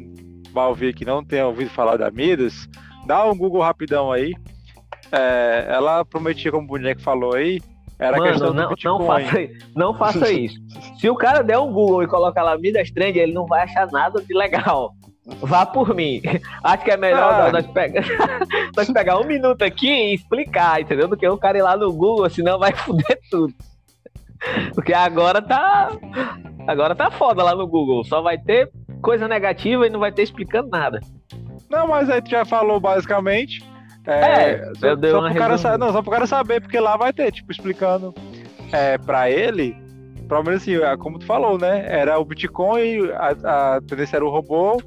vai 0.52 0.68
ouvir 0.68 0.94
que 0.94 1.06
não 1.06 1.24
tenha 1.24 1.48
ouvido 1.48 1.70
falar 1.70 1.98
da 1.98 2.12
Midas, 2.12 2.68
dá 3.06 3.26
um 3.26 3.38
Google 3.38 3.62
rapidão 3.62 4.12
aí. 4.12 4.34
É, 5.12 5.68
ela 5.70 6.04
prometia, 6.04 6.52
como 6.52 6.64
o 6.64 6.68
Boneco 6.68 7.02
falou 7.02 7.36
aí, 7.36 7.60
era 7.98 8.18
Mano, 8.18 8.30
questão 8.30 8.54
não, 8.54 9.00
não 9.00 9.08
faça, 9.08 9.50
não 9.76 9.94
faça 9.94 10.32
isso. 10.32 10.60
Se 11.00 11.10
o 11.10 11.16
cara 11.16 11.42
der 11.42 11.58
um 11.58 11.72
Google 11.72 12.04
e 12.04 12.08
colocar 12.08 12.44
lá 12.44 12.58
Midas 12.58 12.92
Trend, 12.92 13.18
ele 13.18 13.34
não 13.34 13.46
vai 13.46 13.64
achar 13.64 13.90
nada 13.92 14.22
de 14.22 14.34
legal. 14.34 14.94
Vá 15.26 15.66
por 15.66 15.96
mim. 15.96 16.22
Acho 16.64 16.84
que 16.84 16.92
é 16.92 16.98
melhor 16.98 17.34
ah. 17.34 17.52
nós, 17.52 17.66
pegar, 17.68 18.04
nós 18.76 18.92
pegar 18.92 19.20
um 19.20 19.26
minuto 19.26 19.64
aqui 19.64 19.88
e 19.88 20.16
explicar, 20.16 20.82
entendeu? 20.82 21.08
Do 21.08 21.18
que 21.18 21.28
o 21.28 21.38
cara 21.38 21.58
ir 21.58 21.64
lá 21.64 21.76
no 21.76 21.92
Google, 21.92 22.30
senão 22.30 22.60
vai 22.60 22.74
foder 22.76 23.20
tudo. 23.30 23.54
Porque 24.76 24.94
agora 24.94 25.42
tá. 25.42 25.90
Agora 26.68 26.94
tá 26.94 27.10
foda 27.10 27.44
lá 27.44 27.56
no 27.56 27.66
Google. 27.66 28.04
Só 28.04 28.22
vai 28.22 28.38
ter 28.38 28.70
coisa 29.02 29.28
negativa 29.28 29.88
e 29.88 29.90
não 29.90 30.00
vai 30.00 30.12
ter 30.12 30.24
explicando 30.24 30.70
nada. 30.70 31.00
Não, 31.70 31.88
mas 31.88 32.10
aí 32.10 32.22
tu 32.22 32.30
já 32.30 32.46
falou 32.46 32.80
basicamente. 32.80 33.64
É, 34.08 34.52
é 34.52 34.72
só, 34.76 34.88
eu 34.88 35.12
só, 35.12 35.30
pro 35.30 35.34
cara, 35.34 35.78
não, 35.78 35.92
só 35.92 36.02
pro 36.02 36.12
cara 36.12 36.28
saber, 36.28 36.62
porque 36.62 36.80
lá 36.80 36.96
vai 36.96 37.12
ter, 37.12 37.32
tipo, 37.32 37.52
explicando 37.52 38.14
é, 38.72 38.98
pra 38.98 39.30
ele, 39.30 39.76
pelo 40.28 40.44
menos 40.44 40.62
assim, 40.62 40.76
é, 40.76 40.98
como 40.98 41.20
tu 41.20 41.26
falou, 41.26 41.58
né? 41.58 41.86
Era 41.88 42.20
o 42.20 42.26
Bitcoin, 42.26 43.10
a, 43.12 43.76
a 43.76 43.82
tendência 43.82 44.18
era 44.18 44.26
o 44.26 44.30
robô, 44.30 44.82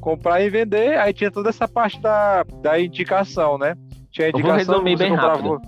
comprar 0.00 0.40
e 0.40 0.50
vender, 0.50 0.98
aí 0.98 1.12
tinha 1.12 1.30
toda 1.30 1.48
essa 1.48 1.68
parte 1.68 2.00
da, 2.00 2.44
da 2.62 2.80
indicação, 2.80 3.58
né? 3.58 3.74
Tinha 4.10 4.28
indicação, 4.28 4.58
eu 4.58 4.64
vou 4.64 4.84
resumir 4.84 4.96
bem 4.96 5.10
comprava, 5.10 5.32
rápido. 5.34 5.60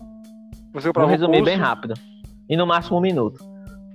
Você 0.73 0.89
comprava 0.89 1.09
vou 1.09 1.17
resumir 1.17 1.45
bem 1.45 1.57
rápido. 1.57 1.95
E 2.49 2.57
no 2.57 2.67
máximo 2.67 2.99
um 2.99 3.01
minuto. 3.01 3.45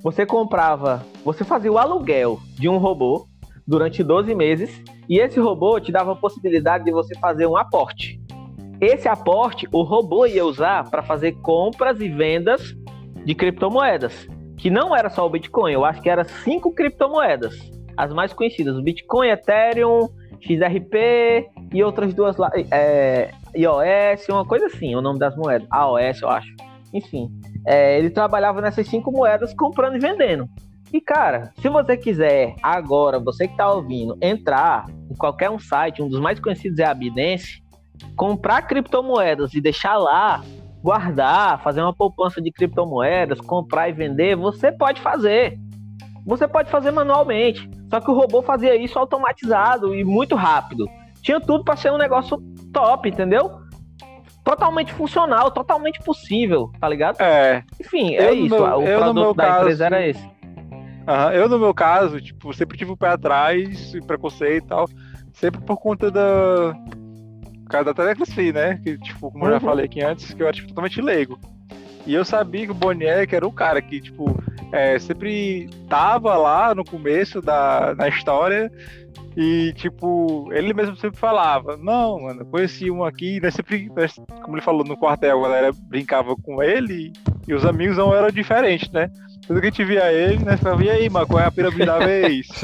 Você 0.01 0.25
comprava, 0.25 1.05
você 1.23 1.43
fazia 1.43 1.71
o 1.71 1.77
aluguel 1.77 2.39
de 2.55 2.67
um 2.67 2.77
robô 2.77 3.25
durante 3.65 4.03
12 4.03 4.35
meses, 4.35 4.81
e 5.07 5.17
esse 5.17 5.39
robô 5.39 5.79
te 5.79 5.91
dava 5.91 6.11
a 6.11 6.15
possibilidade 6.15 6.83
de 6.83 6.91
você 6.91 7.17
fazer 7.17 7.47
um 7.47 7.55
aporte. 7.55 8.19
Esse 8.83 9.07
aporte 9.07 9.65
o 9.71 9.81
robô 9.81 10.25
ia 10.25 10.45
usar 10.45 10.89
para 10.89 11.01
fazer 11.01 11.31
compras 11.41 12.01
e 12.01 12.09
vendas 12.09 12.75
de 13.23 13.33
criptomoedas, 13.33 14.27
que 14.57 14.69
não 14.69 14.93
era 14.93 15.09
só 15.09 15.25
o 15.25 15.29
Bitcoin, 15.29 15.71
eu 15.71 15.85
acho 15.85 16.01
que 16.01 16.09
era 16.09 16.25
cinco 16.25 16.75
criptomoedas, 16.75 17.57
as 17.95 18.13
mais 18.13 18.33
conhecidas: 18.33 18.77
Bitcoin, 18.83 19.29
Ethereum, 19.29 20.09
XRP 20.41 21.49
e 21.73 21.81
outras 21.81 22.13
duas 22.13 22.35
lá, 22.35 22.51
é, 22.71 23.31
iOS, 23.55 24.27
uma 24.27 24.45
coisa 24.45 24.65
assim, 24.65 24.93
o 24.95 25.01
nome 25.01 25.17
das 25.17 25.33
moedas, 25.37 25.65
AOS, 25.71 26.21
eu 26.21 26.29
acho. 26.29 26.53
Enfim, 26.93 27.31
é, 27.65 27.97
ele 27.97 28.09
trabalhava 28.09 28.59
nessas 28.59 28.85
cinco 28.85 29.13
moedas 29.13 29.53
comprando 29.53 29.95
e 29.95 29.99
vendendo. 29.99 30.45
E 30.91 30.99
cara, 30.99 31.53
se 31.61 31.69
você 31.69 31.95
quiser 31.95 32.53
agora, 32.61 33.17
você 33.17 33.47
que 33.47 33.53
está 33.53 33.71
ouvindo, 33.71 34.17
entrar 34.21 34.87
em 35.09 35.15
qualquer 35.15 35.49
um 35.49 35.57
site, 35.57 36.01
um 36.01 36.09
dos 36.09 36.19
mais 36.19 36.37
conhecidos 36.37 36.79
é 36.79 36.83
a 36.83 36.93
Binance, 36.93 37.62
comprar 38.15 38.61
criptomoedas 38.63 39.53
e 39.53 39.61
deixar 39.61 39.97
lá, 39.97 40.43
guardar, 40.81 41.61
fazer 41.61 41.81
uma 41.81 41.93
poupança 41.93 42.41
de 42.41 42.51
criptomoedas, 42.51 43.39
comprar 43.39 43.89
e 43.89 43.93
vender, 43.93 44.35
você 44.35 44.71
pode 44.71 45.01
fazer. 45.01 45.57
Você 46.25 46.47
pode 46.47 46.69
fazer 46.69 46.91
manualmente. 46.91 47.69
Só 47.89 47.99
que 47.99 48.09
o 48.09 48.13
robô 48.13 48.41
fazia 48.41 48.75
isso 48.75 48.97
automatizado 48.97 49.93
e 49.93 50.03
muito 50.03 50.35
rápido. 50.35 50.87
Tinha 51.21 51.39
tudo 51.39 51.63
para 51.63 51.75
ser 51.75 51.91
um 51.91 51.97
negócio 51.97 52.37
top, 52.71 53.07
entendeu? 53.07 53.61
Totalmente 54.43 54.91
funcional, 54.91 55.51
totalmente 55.51 55.99
possível, 56.03 56.71
tá 56.79 56.89
ligado? 56.89 57.21
É. 57.21 57.63
Enfim, 57.79 58.15
é 58.15 58.33
isso. 58.33 58.55
Meu, 58.55 58.79
o 58.79 58.83
produto 58.83 59.33
da 59.35 59.45
caso, 59.45 59.61
empresa 59.61 59.85
era 59.85 60.07
esse. 60.07 60.23
Uhum. 60.23 61.31
Eu, 61.33 61.49
no 61.49 61.59
meu 61.59 61.73
caso, 61.73 62.19
tipo, 62.19 62.53
sempre 62.53 62.77
tive 62.77 62.91
o 62.91 62.97
pé 62.97 63.09
atrás, 63.09 63.93
preconceito 64.05 64.65
e 64.65 64.67
tal, 64.67 64.85
sempre 65.33 65.61
por 65.61 65.77
conta 65.77 66.09
da. 66.09 66.75
Causa 67.73 67.85
da 67.85 67.93
teleclassia, 67.95 68.53
né? 68.53 68.79
Que, 68.83 68.99
tipo, 68.99 69.31
como 69.31 69.45
eu 69.45 69.49
já 69.49 69.55
uhum. 69.55 69.61
falei 69.61 69.85
aqui 69.85 69.99
antes, 70.03 70.31
que 70.31 70.43
eu 70.43 70.45
era 70.45 70.55
tipo, 70.55 70.67
totalmente 70.67 71.01
leigo. 71.01 71.39
E 72.05 72.13
eu 72.13 72.23
sabia 72.23 72.67
que 72.67 72.71
o 72.71 72.75
Boniek 72.75 73.33
era 73.33 73.47
o 73.47 73.51
cara 73.51 73.81
que, 73.81 73.99
tipo, 73.99 74.39
é, 74.71 74.99
sempre 74.99 75.67
tava 75.89 76.37
lá 76.37 76.75
no 76.75 76.85
começo 76.85 77.41
da, 77.41 77.95
da 77.95 78.07
história 78.07 78.71
e, 79.35 79.73
tipo, 79.75 80.53
ele 80.53 80.71
mesmo 80.71 80.95
sempre 80.97 81.19
falava, 81.19 81.75
não, 81.75 82.21
mano, 82.21 82.45
conheci 82.45 82.91
um 82.91 83.03
aqui, 83.03 83.39
né, 83.39 83.49
sempre, 83.49 83.89
né, 83.89 84.05
como 84.43 84.55
ele 84.55 84.63
falou 84.63 84.83
no 84.83 84.95
quartel, 84.95 85.39
a 85.39 85.47
galera 85.47 85.71
brincava 85.73 86.35
com 86.35 86.61
ele 86.61 87.11
e 87.47 87.53
os 87.53 87.65
amigos 87.65 87.97
não 87.97 88.15
eram 88.15 88.29
diferentes, 88.29 88.91
né? 88.91 89.09
Tudo 89.45 89.59
que 89.59 89.67
a 89.67 89.69
gente 89.69 89.83
via 89.83 90.11
ele, 90.11 90.43
né? 90.43 90.55
Falava, 90.55 90.83
e 90.83 90.89
aí, 90.89 91.09
mano, 91.09 91.27
qual 91.27 91.41
é 91.41 91.45
a 91.45 91.51
pirâmide 91.51 91.85
da 91.85 91.99
vez? 91.99 92.47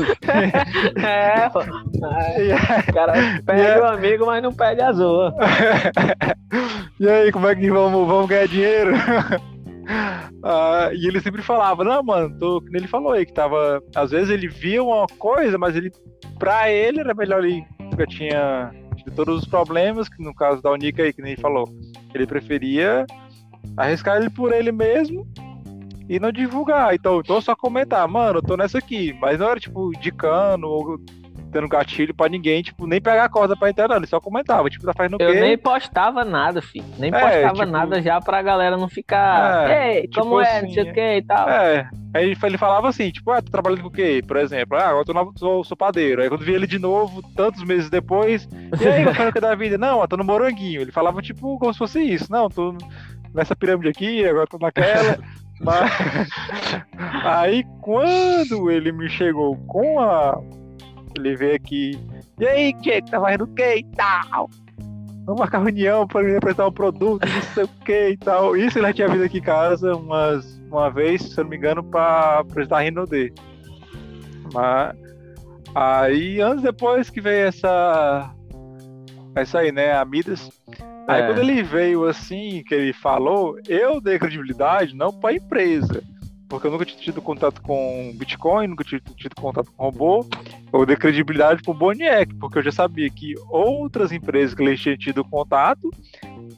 é, 1.04 1.50
pô. 1.50 1.60
O 1.60 2.94
cara 2.94 3.14
pede 3.46 3.80
o 3.80 3.86
amigo, 3.86 4.26
mas 4.26 4.42
não 4.42 4.54
pede 4.54 4.82
a 4.82 4.92
zoa. 4.94 5.36
e 7.00 7.10
aí, 7.10 7.32
como 7.32 7.48
é 7.48 7.56
que 7.56 7.70
vamos, 7.70 8.08
vamos 8.08 8.28
ganhar 8.28 8.48
dinheiro? 8.48 8.92
Ah, 10.44 10.92
e 10.94 11.08
ele 11.08 11.20
sempre 11.20 11.42
falava, 11.42 11.84
não, 11.84 12.04
mano, 12.04 12.38
tô, 12.38 12.64
ele 12.76 12.88
falou 12.88 13.12
aí 13.12 13.26
que 13.26 13.34
tava. 13.34 13.82
Às 13.96 14.12
vezes 14.12 14.30
ele 14.30 14.48
via 14.48 14.84
uma 14.84 15.08
coisa, 15.18 15.58
mas 15.58 15.76
ele. 15.76 15.92
Pra 16.38 16.70
ele 16.70 17.00
era 17.00 17.16
melhor 17.16 17.44
ele 17.44 17.66
porque 17.90 18.06
tinha 18.06 18.72
de 18.96 19.12
todos 19.12 19.40
os 19.40 19.48
problemas, 19.48 20.08
que 20.08 20.24
no 20.24 20.34
caso 20.34 20.62
da 20.62 20.72
Unica 20.72 21.04
aí, 21.04 21.12
que 21.12 21.22
nem 21.22 21.34
ele 21.34 21.42
falou. 21.42 21.68
Ele 22.14 22.26
preferia 22.26 23.06
arriscar 23.80 24.18
ele 24.18 24.30
por 24.30 24.54
ele 24.54 24.72
mesmo 24.72 25.26
e 26.08 26.20
não 26.20 26.32
divulgar. 26.32 26.94
Então, 26.94 27.20
então 27.20 27.40
só 27.40 27.56
comentar, 27.56 28.08
mano, 28.08 28.40
eu 28.40 28.44
tô 28.44 28.58
nessa 28.58 28.80
aqui. 28.80 29.16
Mas 29.22 29.40
não 29.40 29.50
era 29.50 29.60
tipo 29.60 29.94
indicando 29.94 30.68
ou 30.68 31.00
dando 31.50 31.68
gatilho 31.68 32.14
pra 32.14 32.30
ninguém, 32.30 32.62
tipo, 32.62 32.86
nem 32.86 33.02
pegar 33.02 33.24
a 33.24 33.30
corda 33.30 33.56
pra 33.58 33.70
entrar, 33.70 33.88
não. 33.88 33.98
Ele 33.98 34.06
só 34.06 34.20
comentava, 34.20 34.70
tipo, 34.70 34.86
tá 34.86 34.94
fazendo 34.94 35.16
o 35.16 35.18
quê? 35.18 35.24
Eu 35.24 35.34
nem 35.34 35.58
postava 35.58 36.24
nada, 36.24 36.62
filho. 36.62 36.86
Nem 36.98 37.10
é, 37.12 37.20
postava 37.20 37.66
tipo... 37.66 37.72
nada 37.72 38.02
já 38.02 38.22
pra 38.22 38.42
galera 38.42 38.78
não 38.78 38.88
ficar. 38.88 39.70
É, 39.70 39.96
Ei, 39.96 40.02
tipo 40.04 40.22
como 40.22 40.40
é, 40.40 40.58
assim, 40.58 40.68
não 40.68 40.74
sei 40.74 40.84
o 40.84 40.94
que 40.94 41.16
e 41.18 41.22
tal. 41.24 41.50
É. 41.50 41.90
Aí 42.14 42.36
ele 42.44 42.58
falava 42.58 42.90
assim, 42.90 43.12
tipo, 43.12 43.32
ah, 43.32 43.42
tô 43.42 43.52
trabalhando 43.52 43.82
com 43.82 43.88
o 43.88 43.92
quê? 43.92 44.24
Por 44.26 44.38
exemplo, 44.38 44.78
ah, 44.78 44.90
agora 44.90 45.02
eu 45.02 45.06
tô 45.06 45.14
no, 45.14 45.64
sou, 45.64 45.78
padeiro. 45.78 46.22
Aí 46.22 46.30
quando 46.30 46.44
vi 46.44 46.54
ele 46.54 46.66
de 46.66 46.80
novo, 46.80 47.22
tantos 47.36 47.64
meses 47.64 47.90
depois, 47.90 48.48
e 48.80 48.88
aí, 48.88 49.04
qual 49.16 49.32
que 49.32 49.40
da 49.40 49.56
vida? 49.56 49.78
Não, 49.78 50.02
eu 50.02 50.08
tô 50.08 50.18
no 50.18 50.24
moranguinho. 50.24 50.82
Ele 50.82 50.92
falava, 50.92 51.22
tipo, 51.22 51.58
como 51.60 51.74
se 51.74 51.80
fosse 51.80 52.02
isso. 52.02 52.32
Não, 52.32 52.50
tô 52.50 52.76
nessa 53.34 53.56
pirâmide 53.56 53.90
aqui, 53.90 54.26
agora 54.26 54.48
tô 54.48 54.58
naquela. 54.58 55.18
Mas 55.62 55.92
aí 57.26 57.66
quando 57.82 58.72
ele 58.72 58.92
me 58.92 59.10
chegou 59.10 59.58
com 59.68 60.00
a 60.00 60.40
ele 61.16 61.36
veio 61.36 61.56
aqui. 61.56 62.00
E 62.40 62.48
aí, 62.48 62.74
que 62.74 63.02
tá 63.02 63.20
fazendo 63.20 63.44
o 63.44 63.48
que 63.48 63.76
e 63.78 63.84
tal? 63.96 64.50
Vamos 65.26 65.42
marcar 65.42 65.62
reunião 65.62 66.08
para 66.08 66.24
ele 66.24 66.38
apresentar 66.38 66.68
um 66.68 66.72
produto, 66.72 67.28
não 67.28 67.42
sei 67.54 67.64
o 67.64 67.68
que 67.86 68.10
e 68.10 68.18
tal. 68.18 68.56
Isso 68.56 68.80
ele 68.80 68.88
já 68.88 68.94
tinha 68.94 69.10
vindo 69.10 69.24
aqui 69.24 69.40
em 69.40 69.44
casa 69.44 69.96
umas, 69.96 70.60
uma 70.72 70.90
vez, 70.90 71.22
se 71.22 71.40
eu 71.40 71.44
não 71.44 71.52
me 71.52 71.58
engano, 71.58 71.84
para 71.84 72.40
apresentar 72.40 72.80
a 72.80 73.06
D. 73.06 73.34
Mas 74.54 74.96
aí, 75.76 76.40
anos 76.40 76.64
depois 76.64 77.10
que 77.10 77.22
veio 77.22 77.48
essa. 77.48 78.34
Essa 79.36 79.60
aí, 79.60 79.72
né? 79.72 79.94
A 79.94 80.04
Midas. 80.04 80.50
Aí 81.10 81.22
é. 81.24 81.26
quando 81.26 81.40
ele 81.40 81.64
veio 81.64 82.08
assim, 82.08 82.64
que 82.64 82.74
ele 82.74 82.94
falou, 82.94 83.58
eu 83.68 84.00
dei 84.00 84.20
credibilidade 84.20 84.96
não 84.96 85.12
para 85.12 85.32
a 85.32 85.36
empresa 85.36 86.04
porque 86.50 86.66
eu 86.66 86.72
nunca 86.72 86.84
tinha 86.84 87.00
tido 87.00 87.22
contato 87.22 87.62
com 87.62 88.12
Bitcoin, 88.16 88.68
nunca 88.68 88.84
tinha 88.84 89.00
tido 89.16 89.36
contato 89.36 89.72
com 89.72 89.84
robô. 89.84 90.26
Eu 90.74 90.84
dei 90.84 90.96
credibilidade 90.96 91.62
pro 91.62 91.76
Boniek, 91.76 92.34
porque 92.36 92.58
eu 92.58 92.64
já 92.64 92.72
sabia 92.72 93.08
que 93.08 93.36
outras 93.50 94.12
empresas 94.12 94.56
que 94.56 94.64
ele 94.64 94.76
tinha 94.76 94.98
tido 94.98 95.24
contato, 95.24 95.92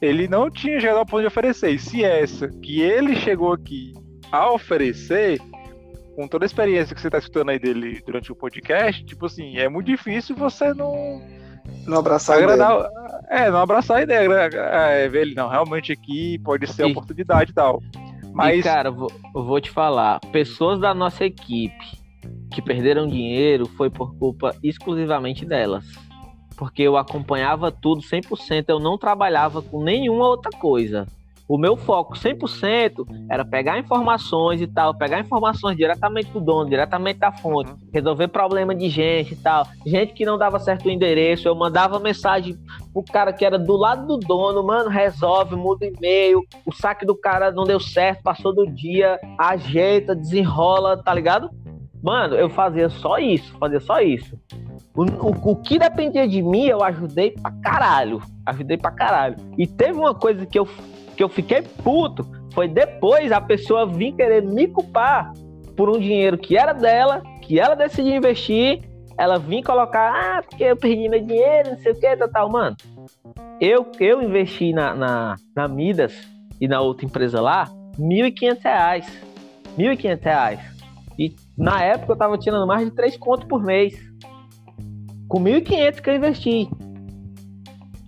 ele 0.00 0.26
não 0.26 0.50
tinha 0.50 0.80
chegado 0.80 0.96
ao 0.96 1.04
ponto 1.04 1.20
de 1.20 1.26
oferecer. 1.26 1.72
E 1.72 1.78
se 1.78 2.02
essa 2.02 2.48
que 2.48 2.80
ele 2.80 3.14
chegou 3.14 3.52
aqui 3.52 3.92
a 4.32 4.50
oferecer, 4.50 5.38
com 6.16 6.26
toda 6.26 6.46
a 6.46 6.46
experiência 6.46 6.94
que 6.94 7.00
você 7.00 7.08
está 7.08 7.18
escutando 7.18 7.50
aí 7.50 7.58
dele 7.58 8.02
durante 8.06 8.32
o 8.32 8.36
podcast, 8.36 9.04
tipo 9.04 9.26
assim, 9.26 9.58
é 9.58 9.68
muito 9.68 9.86
difícil 9.86 10.34
você 10.34 10.72
não. 10.72 11.20
Não 11.86 11.98
abraçar 11.98 12.38
agradar, 12.38 12.70
a 12.70 12.74
ideia. 12.74 13.20
É, 13.28 13.50
não 13.50 13.58
abraçar 13.58 13.98
a 13.98 14.02
ideia. 14.02 14.28
É, 14.28 15.08
ver 15.08 15.22
ele, 15.22 15.34
não, 15.34 15.48
realmente 15.48 15.92
aqui 15.92 16.38
pode 16.38 16.66
ser 16.66 16.84
a 16.84 16.86
oportunidade 16.88 17.50
e 17.50 17.54
tal. 17.54 17.82
Mas... 18.32 18.60
E, 18.60 18.62
cara, 18.62 18.90
vou, 18.90 19.10
eu 19.34 19.44
vou 19.44 19.60
te 19.60 19.70
falar, 19.70 20.20
pessoas 20.32 20.80
da 20.80 20.94
nossa 20.94 21.24
equipe 21.24 22.02
que 22.52 22.62
perderam 22.62 23.06
dinheiro 23.06 23.66
foi 23.66 23.90
por 23.90 24.14
culpa 24.16 24.54
exclusivamente 24.62 25.44
delas. 25.44 25.84
Porque 26.56 26.82
eu 26.82 26.96
acompanhava 26.96 27.72
tudo 27.72 28.02
100%, 28.02 28.66
eu 28.68 28.78
não 28.78 28.98
trabalhava 28.98 29.62
com 29.62 29.82
nenhuma 29.82 30.28
outra 30.28 30.50
coisa. 30.50 31.06
O 31.52 31.58
meu 31.58 31.76
foco 31.76 32.14
100% 32.14 33.04
era 33.28 33.44
pegar 33.44 33.78
informações 33.78 34.62
e 34.62 34.66
tal, 34.66 34.94
pegar 34.94 35.20
informações 35.20 35.76
diretamente 35.76 36.30
do 36.30 36.40
dono, 36.40 36.70
diretamente 36.70 37.18
da 37.18 37.30
fonte, 37.30 37.70
uhum. 37.70 37.76
resolver 37.92 38.28
problema 38.28 38.74
de 38.74 38.88
gente 38.88 39.34
e 39.34 39.36
tal. 39.36 39.66
Gente 39.84 40.14
que 40.14 40.24
não 40.24 40.38
dava 40.38 40.58
certo 40.58 40.86
o 40.86 40.90
endereço, 40.90 41.46
eu 41.46 41.54
mandava 41.54 42.00
mensagem 42.00 42.56
pro 42.90 43.04
cara 43.04 43.34
que 43.34 43.44
era 43.44 43.58
do 43.58 43.76
lado 43.76 44.06
do 44.06 44.16
dono, 44.16 44.62
mano, 44.62 44.88
resolve, 44.88 45.54
muda 45.54 45.84
e-mail, 45.84 46.40
o 46.64 46.72
saque 46.72 47.04
do 47.04 47.14
cara 47.14 47.52
não 47.52 47.64
deu 47.64 47.78
certo, 47.78 48.22
passou 48.22 48.54
do 48.54 48.66
dia, 48.66 49.20
ajeita, 49.38 50.16
desenrola, 50.16 51.02
tá 51.02 51.12
ligado? 51.12 51.50
Mano, 52.02 52.34
eu 52.34 52.48
fazia 52.48 52.88
só 52.88 53.18
isso, 53.18 53.54
fazia 53.58 53.78
só 53.78 54.00
isso. 54.00 54.40
O, 54.94 55.02
o, 55.02 55.52
o, 55.52 55.56
que 55.56 55.78
dependia 55.78 56.26
de 56.26 56.40
mim, 56.40 56.64
eu 56.64 56.82
ajudei 56.82 57.32
pra 57.32 57.50
caralho. 57.62 58.22
Ajudei 58.44 58.76
pra 58.78 58.90
caralho. 58.90 59.36
E 59.56 59.66
teve 59.66 59.98
uma 59.98 60.14
coisa 60.14 60.44
que 60.44 60.58
eu 60.58 60.66
que 61.22 61.24
eu 61.24 61.28
fiquei 61.28 61.62
puto 61.62 62.26
foi 62.52 62.66
depois 62.66 63.30
a 63.30 63.40
pessoa 63.40 63.86
vir 63.86 64.12
querer 64.12 64.42
me 64.42 64.66
culpar 64.66 65.32
por 65.76 65.88
um 65.88 65.98
dinheiro 65.98 66.36
que 66.36 66.58
era 66.58 66.72
dela, 66.72 67.22
que 67.40 67.60
ela 67.60 67.76
decidiu 67.76 68.16
investir, 68.16 68.82
ela 69.16 69.38
vir 69.38 69.62
colocar, 69.62 70.12
ah, 70.12 70.42
porque 70.42 70.64
eu 70.64 70.76
perdi 70.76 71.08
meu 71.08 71.24
dinheiro, 71.24 71.70
não 71.70 71.78
sei 71.78 71.92
o 71.92 72.00
que, 72.00 72.16
tal, 72.16 72.28
tal. 72.28 72.50
Mano, 72.50 72.76
eu, 73.60 73.86
eu 74.00 74.20
investi 74.20 74.72
na, 74.72 74.94
na, 74.94 75.36
na 75.54 75.68
Midas 75.68 76.12
e 76.60 76.66
na 76.66 76.80
outra 76.80 77.06
empresa 77.06 77.40
lá, 77.40 77.64
R$ 77.96 78.32
1.500. 78.32 79.04
R$ 79.78 79.96
1.500. 79.96 80.58
E 81.18 81.36
na 81.56 81.82
época 81.82 82.12
eu 82.12 82.16
tava 82.16 82.36
tirando 82.36 82.66
mais 82.66 82.84
de 82.84 82.94
3 82.96 83.16
contos 83.16 83.46
por 83.46 83.62
mês. 83.62 83.94
Com 85.28 85.40
1.500 85.40 86.00
que 86.00 86.10
eu 86.10 86.16
investi. 86.16 86.68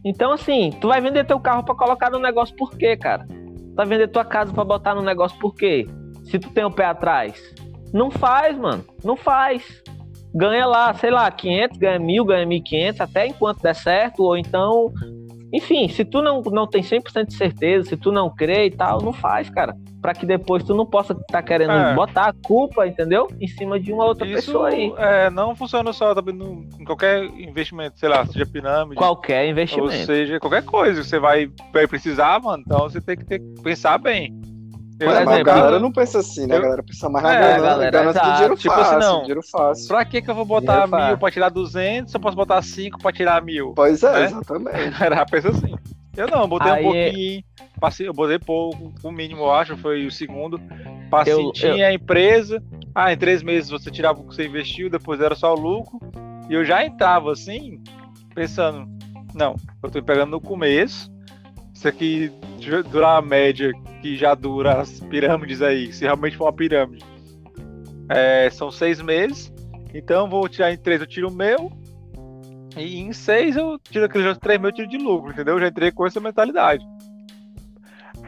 Então, 0.04 0.32
assim, 0.32 0.70
tu 0.80 0.88
vai 0.88 1.00
vender 1.00 1.24
teu 1.24 1.40
carro 1.40 1.64
para 1.64 1.74
colocar 1.74 2.10
no 2.10 2.18
negócio 2.18 2.54
por 2.56 2.76
quê, 2.76 2.96
cara? 2.96 3.26
Tu 3.26 3.74
vai 3.74 3.86
vender 3.86 4.08
tua 4.08 4.24
casa 4.24 4.52
para 4.52 4.64
botar 4.64 4.94
no 4.94 5.02
negócio 5.02 5.38
por 5.38 5.54
quê? 5.54 5.86
Se 6.24 6.38
tu 6.38 6.50
tem 6.50 6.64
o 6.64 6.68
um 6.68 6.72
pé 6.72 6.84
atrás. 6.84 7.40
Não 7.92 8.10
faz, 8.10 8.56
mano. 8.58 8.84
Não 9.02 9.16
faz. 9.16 9.82
Ganha 10.34 10.66
lá, 10.66 10.92
sei 10.94 11.10
lá, 11.10 11.30
500, 11.30 11.78
ganha 11.78 11.98
mil, 11.98 12.24
ganha 12.24 12.44
1.500, 12.44 13.00
até 13.00 13.26
enquanto 13.26 13.62
der 13.62 13.74
certo, 13.74 14.24
ou 14.24 14.36
então 14.36 14.92
enfim, 15.54 15.86
se 15.88 16.04
tu 16.04 16.20
não, 16.20 16.42
não 16.42 16.66
tem 16.66 16.82
100% 16.82 17.26
de 17.28 17.34
certeza, 17.34 17.88
se 17.88 17.96
tu 17.96 18.10
não 18.10 18.28
crê 18.28 18.66
e 18.66 18.70
tal, 18.72 19.00
não 19.00 19.12
faz, 19.12 19.48
cara. 19.48 19.76
Pra 20.02 20.12
que 20.12 20.26
depois 20.26 20.64
tu 20.64 20.74
não 20.74 20.84
possa 20.84 21.12
estar 21.12 21.24
tá 21.28 21.42
querendo 21.42 21.70
é. 21.70 21.94
botar 21.94 22.26
a 22.26 22.32
culpa, 22.32 22.84
entendeu? 22.88 23.28
Em 23.40 23.46
cima 23.46 23.78
de 23.78 23.92
uma 23.92 24.04
outra 24.04 24.26
Isso, 24.26 24.34
pessoa 24.34 24.70
aí. 24.70 24.92
É, 24.98 25.30
não 25.30 25.54
funciona 25.54 25.92
só 25.92 26.12
também 26.12 26.34
no, 26.34 26.66
em 26.76 26.84
qualquer 26.84 27.22
investimento, 27.38 28.00
sei 28.00 28.08
lá, 28.08 28.26
seja 28.26 28.44
pirâmide. 28.44 28.96
Qualquer 28.96 29.48
investimento. 29.48 29.92
Ou 29.92 30.04
seja, 30.04 30.40
qualquer 30.40 30.64
coisa 30.64 31.00
que 31.00 31.06
você 31.06 31.20
vai, 31.20 31.48
vai 31.72 31.86
precisar, 31.86 32.42
mano, 32.42 32.64
então 32.66 32.80
você 32.80 33.00
tem 33.00 33.16
que 33.16 33.24
ter, 33.24 33.40
pensar 33.62 33.96
bem. 33.98 34.34
Por 34.98 35.08
exemplo, 35.08 35.32
a 35.32 35.42
galera 35.42 35.78
não 35.80 35.92
pensa 35.92 36.20
assim, 36.20 36.46
né? 36.46 36.56
A 36.56 36.60
galera 36.60 36.82
pensa 36.82 37.08
mais 37.08 37.24
na 37.24 37.34
é, 37.34 37.60
galera, 37.60 37.90
ganância 37.90 38.22
do 38.22 38.32
dinheiro 38.32 38.56
tipo 38.56 38.74
fácil, 38.74 38.98
assim, 38.98 39.06
não, 39.06 39.20
dinheiro 39.20 39.42
fácil. 39.42 39.88
Pra 39.88 40.04
que 40.04 40.22
que 40.22 40.30
eu 40.30 40.34
vou 40.34 40.44
botar 40.44 40.86
dinheiro 40.86 41.06
mil 41.08 41.18
pra 41.18 41.30
tirar 41.30 41.48
200 41.48 42.10
se 42.10 42.16
eu 42.16 42.20
posso 42.20 42.36
botar 42.36 42.62
5 42.62 42.98
pra 43.00 43.12
tirar 43.12 43.42
mil? 43.42 43.72
Pois 43.74 44.02
é, 44.02 44.12
né? 44.12 44.24
exatamente. 44.26 44.94
Era 45.02 45.26
pensa 45.26 45.48
assim. 45.48 45.74
Eu 46.16 46.28
não, 46.28 46.48
botei 46.48 46.70
Aí, 46.70 46.80
um 46.80 46.92
pouquinho, 46.92 47.44
passei, 47.80 48.08
eu 48.08 48.12
botei 48.12 48.38
pouco, 48.38 48.92
o 49.02 49.10
mínimo 49.10 49.42
eu 49.42 49.52
acho, 49.52 49.76
foi 49.76 50.06
o 50.06 50.12
segundo. 50.12 50.60
Passei, 51.10 51.32
eu, 51.32 51.52
tinha 51.52 51.76
eu... 51.76 51.86
a 51.88 51.92
empresa, 51.92 52.62
ah, 52.94 53.12
em 53.12 53.16
três 53.16 53.42
meses 53.42 53.68
você 53.68 53.90
tirava 53.90 54.20
o 54.20 54.28
que 54.28 54.34
você 54.34 54.46
investiu, 54.46 54.88
depois 54.88 55.20
era 55.20 55.34
só 55.34 55.52
o 55.52 55.58
lucro. 55.58 55.98
E 56.48 56.54
eu 56.54 56.64
já 56.64 56.84
entrava 56.84 57.32
assim, 57.32 57.82
pensando, 58.32 58.86
não, 59.34 59.56
eu 59.82 59.90
tô 59.90 60.00
pegando 60.02 60.30
no 60.30 60.40
começo, 60.40 61.10
isso 61.74 61.88
aqui 61.88 62.32
durar 62.90 63.18
a 63.18 63.22
média 63.22 63.72
que 64.00 64.16
já 64.16 64.34
dura 64.34 64.80
as 64.80 65.00
pirâmides 65.00 65.60
aí, 65.60 65.92
se 65.92 66.04
realmente 66.04 66.36
for 66.36 66.44
uma 66.44 66.52
pirâmide, 66.52 67.04
é, 68.08 68.48
são 68.50 68.70
seis 68.70 69.00
meses. 69.00 69.52
Então 69.92 70.28
vou 70.28 70.48
tirar 70.48 70.72
em 70.72 70.76
três, 70.76 71.00
eu 71.00 71.06
tiro 71.06 71.28
o 71.28 71.32
meu. 71.32 71.70
E 72.76 72.98
em 72.98 73.12
seis 73.12 73.56
eu 73.56 73.78
tiro 73.78 74.04
aqueles 74.04 74.26
outros 74.26 74.42
três 74.42 74.58
mil, 74.58 74.70
eu 74.70 74.74
tiro 74.74 74.88
de 74.88 74.98
lucro, 74.98 75.30
entendeu? 75.30 75.54
Eu 75.54 75.60
já 75.60 75.68
entrei 75.68 75.92
com 75.92 76.06
essa 76.06 76.20
mentalidade. 76.20 76.84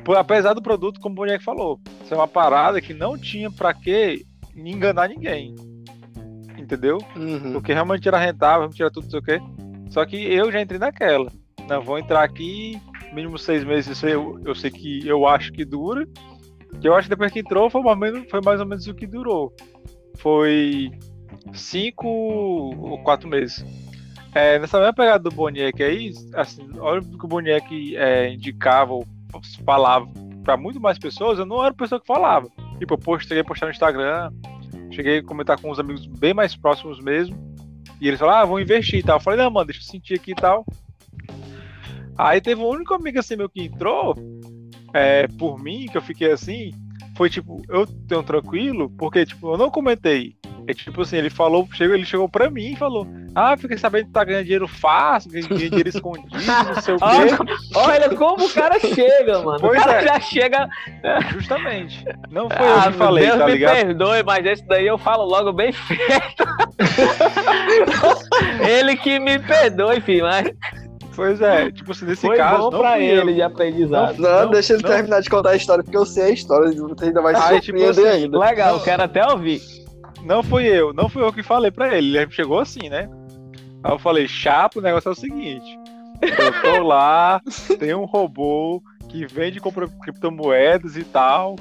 Por, 0.04 0.16
apesar 0.16 0.54
do 0.54 0.62
produto, 0.62 1.00
como 1.00 1.14
o 1.14 1.16
Boneco 1.16 1.42
falou, 1.42 1.80
isso 2.04 2.14
é 2.14 2.16
uma 2.16 2.28
parada 2.28 2.80
que 2.80 2.94
não 2.94 3.18
tinha 3.18 3.50
para 3.50 3.74
que 3.74 4.24
enganar 4.54 5.08
ninguém. 5.08 5.54
Entendeu? 6.56 6.98
Uhum. 7.16 7.54
Porque 7.54 7.72
realmente 7.72 8.06
era 8.06 8.18
rentável, 8.18 8.60
realmente 8.60 8.82
era 8.82 8.90
tudo, 8.90 9.04
não 9.04 9.10
sei 9.10 9.18
o 9.18 9.22
quê. 9.22 9.40
Só 9.90 10.04
que 10.06 10.16
eu 10.16 10.50
já 10.50 10.60
entrei 10.60 10.78
naquela. 10.78 11.30
Não, 11.68 11.82
vou 11.82 11.98
entrar 11.98 12.22
aqui, 12.22 12.80
mínimo 13.16 13.38
seis 13.38 13.64
meses, 13.64 13.96
isso 13.96 14.06
eu, 14.06 14.38
eu 14.44 14.54
sei 14.54 14.70
que 14.70 15.06
eu 15.08 15.26
acho 15.26 15.50
que 15.50 15.64
dura. 15.64 16.06
Que 16.80 16.86
eu 16.86 16.94
acho 16.94 17.08
que 17.08 17.14
depois 17.14 17.32
que 17.32 17.40
entrou 17.40 17.70
foi 17.70 17.82
mais, 17.82 17.96
ou 17.96 18.00
menos, 18.00 18.30
foi 18.30 18.40
mais 18.44 18.60
ou 18.60 18.66
menos 18.66 18.86
o 18.86 18.94
que 18.94 19.06
durou. 19.06 19.52
Foi 20.18 20.90
cinco 21.54 22.06
ou 22.06 23.02
quatro 23.02 23.28
meses. 23.28 23.64
É, 24.34 24.58
nessa 24.58 24.78
mesma 24.78 24.92
pegada 24.92 25.24
do 25.24 25.34
Boniek 25.34 25.82
aí, 25.82 26.12
assim, 26.34 26.68
olha 26.78 27.00
que 27.00 27.24
o 27.24 27.28
Boniek 27.28 27.96
é, 27.96 28.28
indicava 28.34 28.92
ou 28.92 29.06
falava 29.64 30.06
para 30.44 30.58
muito 30.58 30.78
mais 30.78 30.98
pessoas, 30.98 31.38
eu 31.38 31.46
não 31.46 31.64
era 31.64 31.72
a 31.72 31.76
pessoa 31.76 31.98
que 31.98 32.06
falava. 32.06 32.48
Tipo, 32.78 32.94
eu 32.94 32.98
postei, 32.98 33.42
postar 33.42 33.66
no 33.66 33.72
Instagram, 33.72 34.30
cheguei 34.90 35.18
a 35.18 35.22
comentar 35.22 35.58
com 35.58 35.70
uns 35.70 35.78
amigos 35.78 36.06
bem 36.06 36.34
mais 36.34 36.54
próximos 36.54 37.00
mesmo, 37.00 37.34
e 37.98 38.08
eles 38.08 38.20
falaram, 38.20 38.40
ah, 38.40 38.44
vou 38.44 38.60
investir 38.60 39.00
e 39.00 39.02
tal. 39.02 39.16
Eu 39.16 39.20
falei, 39.20 39.42
não, 39.42 39.50
mano, 39.50 39.66
deixa 39.66 39.80
eu 39.80 39.84
sentir 39.84 40.14
aqui 40.14 40.32
e 40.32 40.34
tal. 40.34 40.66
Aí 42.18 42.40
teve 42.40 42.60
um 42.60 42.68
único 42.68 42.94
amigo 42.94 43.18
assim 43.18 43.36
meu 43.36 43.48
que 43.48 43.62
entrou, 43.64 44.14
é, 44.94 45.26
por 45.38 45.62
mim, 45.62 45.86
que 45.90 45.96
eu 45.96 46.02
fiquei 46.02 46.32
assim, 46.32 46.70
foi 47.16 47.30
tipo, 47.30 47.62
eu 47.68 47.86
tenho 47.86 48.22
tranquilo, 48.22 48.90
porque 48.90 49.26
tipo, 49.26 49.52
eu 49.52 49.58
não 49.58 49.70
comentei. 49.70 50.34
É 50.68 50.74
tipo 50.74 51.02
assim, 51.02 51.16
ele 51.16 51.30
falou, 51.30 51.68
chegou, 51.72 51.94
ele 51.94 52.04
chegou 52.04 52.28
pra 52.28 52.50
mim 52.50 52.72
e 52.72 52.76
falou: 52.76 53.06
Ah, 53.36 53.56
fiquei 53.56 53.78
sabendo 53.78 54.06
que 54.06 54.12
tá 54.12 54.24
ganhando 54.24 54.42
dinheiro 54.42 54.66
fácil, 54.66 55.30
ganhando 55.30 55.56
dinheiro 55.56 55.86
escondido, 55.88 56.28
não 56.34 56.82
sei 56.82 56.94
o 56.94 56.98
quê. 56.98 57.54
Olha 57.76 58.08
como 58.16 58.44
o 58.44 58.52
cara 58.52 58.80
chega, 58.80 59.42
mano. 59.44 59.60
Pois 59.60 59.80
o 59.80 59.84
cara 59.84 60.02
é. 60.02 60.04
já 60.04 60.18
chega. 60.18 60.68
Justamente. 61.30 62.04
Não 62.30 62.50
foi 62.50 62.66
ah, 62.66 62.86
eu 62.86 62.92
que 62.92 62.98
falei, 62.98 63.26
Deus 63.26 63.38
tá 63.38 63.46
ligado? 63.46 63.76
Me 63.76 63.84
perdoe, 63.84 64.22
mas 64.24 64.44
esse 64.44 64.66
daí 64.66 64.86
eu 64.88 64.98
falo 64.98 65.24
logo 65.24 65.52
bem 65.52 65.70
feito. 65.70 66.44
ele 68.68 68.96
que 68.96 69.20
me 69.20 69.38
perdoe, 69.38 70.00
filho, 70.00 70.24
mas. 70.24 70.50
Pois 71.16 71.40
é, 71.40 71.70
tipo 71.70 71.92
assim, 71.92 72.04
nesse 72.04 72.26
Foi 72.26 72.36
caso. 72.36 72.64
Bom 72.64 72.70
não 72.70 72.78
pra 72.78 73.00
ele 73.00 73.30
eu. 73.30 73.34
de 73.34 73.42
aprendizado. 73.42 74.18
Não, 74.18 74.44
não 74.44 74.50
deixa 74.50 74.74
ele 74.74 74.82
não. 74.82 74.90
terminar 74.90 75.20
de 75.22 75.30
contar 75.30 75.50
a 75.50 75.56
história, 75.56 75.82
porque 75.82 75.96
eu 75.96 76.04
sei 76.04 76.24
a 76.24 76.30
história, 76.30 76.70
você 76.70 77.06
ainda 77.06 77.22
vai 77.22 77.34
se 77.34 77.42
Ai, 77.42 77.60
tipo 77.60 77.82
assim, 77.82 78.06
ainda. 78.06 78.38
Legal, 78.38 78.80
quero 78.82 79.02
até 79.02 79.26
ouvir. 79.26 79.62
Não 80.22 80.42
fui 80.42 80.66
eu, 80.66 80.92
não 80.92 81.08
fui 81.08 81.22
eu 81.22 81.32
que 81.32 81.42
falei 81.42 81.70
pra 81.70 81.96
ele. 81.96 82.18
Ele 82.18 82.30
chegou 82.30 82.58
assim, 82.58 82.90
né? 82.90 83.08
Aí 83.82 83.92
eu 83.92 83.98
falei, 83.98 84.28
chapa, 84.28 84.78
o 84.78 84.82
negócio 84.82 85.08
é 85.08 85.12
o 85.12 85.14
seguinte. 85.14 85.78
Eu 86.20 86.62
tô 86.62 86.82
lá, 86.82 87.40
tem 87.78 87.94
um 87.94 88.04
robô 88.04 88.82
que 89.08 89.26
vende 89.26 89.60
criptomoedas 90.02 90.96
e 90.96 91.04
tal. 91.04 91.56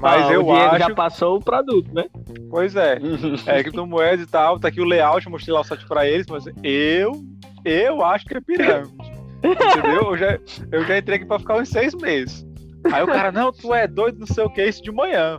Mas 0.00 0.26
ah, 0.26 0.32
eu 0.32 0.46
o 0.46 0.52
acho. 0.52 0.78
já 0.78 0.94
passou 0.94 1.36
o 1.36 1.44
produto, 1.44 1.92
né? 1.92 2.06
Pois 2.48 2.74
é. 2.74 2.98
é 3.46 3.62
criptomoedas 3.62 4.26
e 4.26 4.30
tal. 4.30 4.58
Tá 4.58 4.68
aqui 4.68 4.80
o 4.80 4.84
layout, 4.84 5.26
eu 5.26 5.32
mostrei 5.32 5.54
lá 5.54 5.60
o 5.60 5.64
site 5.64 5.86
pra 5.86 6.08
eles, 6.08 6.26
mas 6.26 6.44
eu 6.62 7.22
eu 7.64 8.02
acho 8.04 8.24
que 8.24 8.36
é 8.36 8.40
pirâmide. 8.40 8.92
Entendeu? 9.42 10.12
Eu 10.12 10.16
já, 10.16 10.38
eu 10.72 10.84
já 10.84 10.98
entrei 10.98 11.16
aqui 11.16 11.26
pra 11.26 11.38
ficar 11.38 11.56
uns 11.56 11.68
seis 11.68 11.94
meses. 11.94 12.46
Aí 12.90 13.02
o 13.02 13.06
cara, 13.06 13.30
não, 13.30 13.52
tu 13.52 13.74
é 13.74 13.86
doido, 13.86 14.18
não 14.18 14.26
sei 14.26 14.44
o 14.44 14.50
que, 14.50 14.64
isso 14.64 14.82
de 14.82 14.90
manhã. 14.90 15.38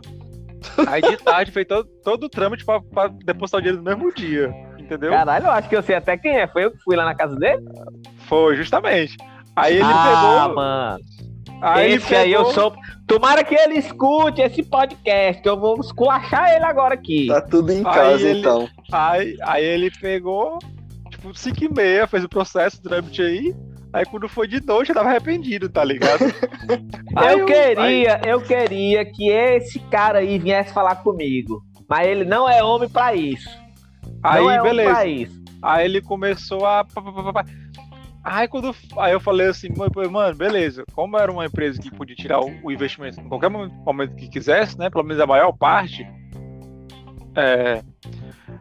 Aí 0.86 1.02
de 1.02 1.16
tarde 1.16 1.50
fez 1.50 1.66
todo, 1.66 1.88
todo 2.04 2.24
o 2.24 2.28
trâmite 2.28 2.64
pra, 2.64 2.80
pra 2.80 3.08
depositar 3.08 3.58
o 3.58 3.62
dinheiro 3.62 3.82
no 3.82 3.84
mesmo 3.84 4.14
dia. 4.14 4.54
Entendeu? 4.78 5.10
Caralho, 5.10 5.46
eu 5.46 5.50
acho 5.50 5.68
que 5.68 5.76
eu 5.76 5.82
sei 5.82 5.96
até 5.96 6.16
quem 6.16 6.36
é. 6.36 6.46
Foi 6.46 6.64
eu 6.64 6.70
que 6.70 6.82
fui 6.82 6.96
lá 6.96 7.04
na 7.04 7.14
casa 7.14 7.34
dele? 7.36 7.64
Foi, 8.28 8.56
justamente. 8.56 9.16
Aí 9.56 9.74
ele 9.74 9.84
ah, 9.84 10.42
pegou. 10.44 10.56
mano. 10.56 10.98
Aí 11.62 11.92
esse 11.92 12.08
pegou... 12.08 12.24
aí 12.24 12.32
eu 12.32 12.44
sou. 12.46 12.74
Tomara 13.06 13.44
que 13.44 13.54
ele 13.54 13.74
escute 13.74 14.40
esse 14.40 14.62
podcast, 14.62 15.40
que 15.40 15.48
eu 15.48 15.58
vou 15.58 15.78
esculachar 15.80 16.52
ele 16.52 16.64
agora 16.64 16.94
aqui. 16.94 17.26
Tá 17.28 17.40
tudo 17.40 17.70
em 17.70 17.82
casa, 17.82 18.28
ele, 18.28 18.40
então. 18.40 18.68
Aí, 18.90 19.36
aí 19.42 19.64
ele 19.64 19.90
pegou, 19.90 20.58
tipo, 21.08 21.32
5 21.32 21.64
e 21.64 21.72
meia, 21.72 22.06
fez 22.06 22.24
o 22.24 22.28
processo, 22.28 22.78
o 22.78 22.82
trâmite 22.82 23.22
aí. 23.22 23.54
Aí 23.92 24.06
quando 24.06 24.28
foi 24.28 24.48
de 24.48 24.64
noite 24.64 24.88
eu 24.88 24.94
tava 24.94 25.10
arrependido, 25.10 25.68
tá 25.68 25.84
ligado? 25.84 26.24
eu, 27.14 27.38
eu 27.40 27.46
queria, 27.46 27.76
aí... 28.16 28.30
eu 28.30 28.40
queria 28.40 29.04
que 29.04 29.28
esse 29.28 29.78
cara 29.78 30.20
aí 30.20 30.38
viesse 30.38 30.72
falar 30.72 30.96
comigo. 30.96 31.62
Mas 31.88 32.08
ele 32.08 32.24
não 32.24 32.48
é 32.48 32.64
homem 32.64 32.88
para 32.88 33.14
isso. 33.14 33.50
Aí, 34.22 34.46
é 34.46 34.62
beleza. 34.62 35.06
Isso. 35.06 35.42
Aí 35.62 35.84
ele 35.84 36.00
começou 36.00 36.64
a. 36.64 36.86
Aí 38.24 38.46
quando. 38.46 38.74
Aí 38.98 39.12
eu 39.12 39.20
falei 39.20 39.48
assim, 39.48 39.68
mano, 40.10 40.34
beleza. 40.34 40.84
Como 40.92 41.18
era 41.18 41.30
uma 41.30 41.46
empresa 41.46 41.80
que 41.80 41.90
podia 41.90 42.14
tirar 42.14 42.40
o 42.40 42.70
investimento 42.70 43.20
em 43.20 43.28
qualquer 43.28 43.50
momento 43.50 44.14
que 44.14 44.28
quisesse, 44.28 44.78
né? 44.78 44.88
Pelo 44.88 45.04
menos 45.04 45.20
a 45.20 45.26
maior 45.26 45.52
parte. 45.52 46.06
É... 47.34 47.82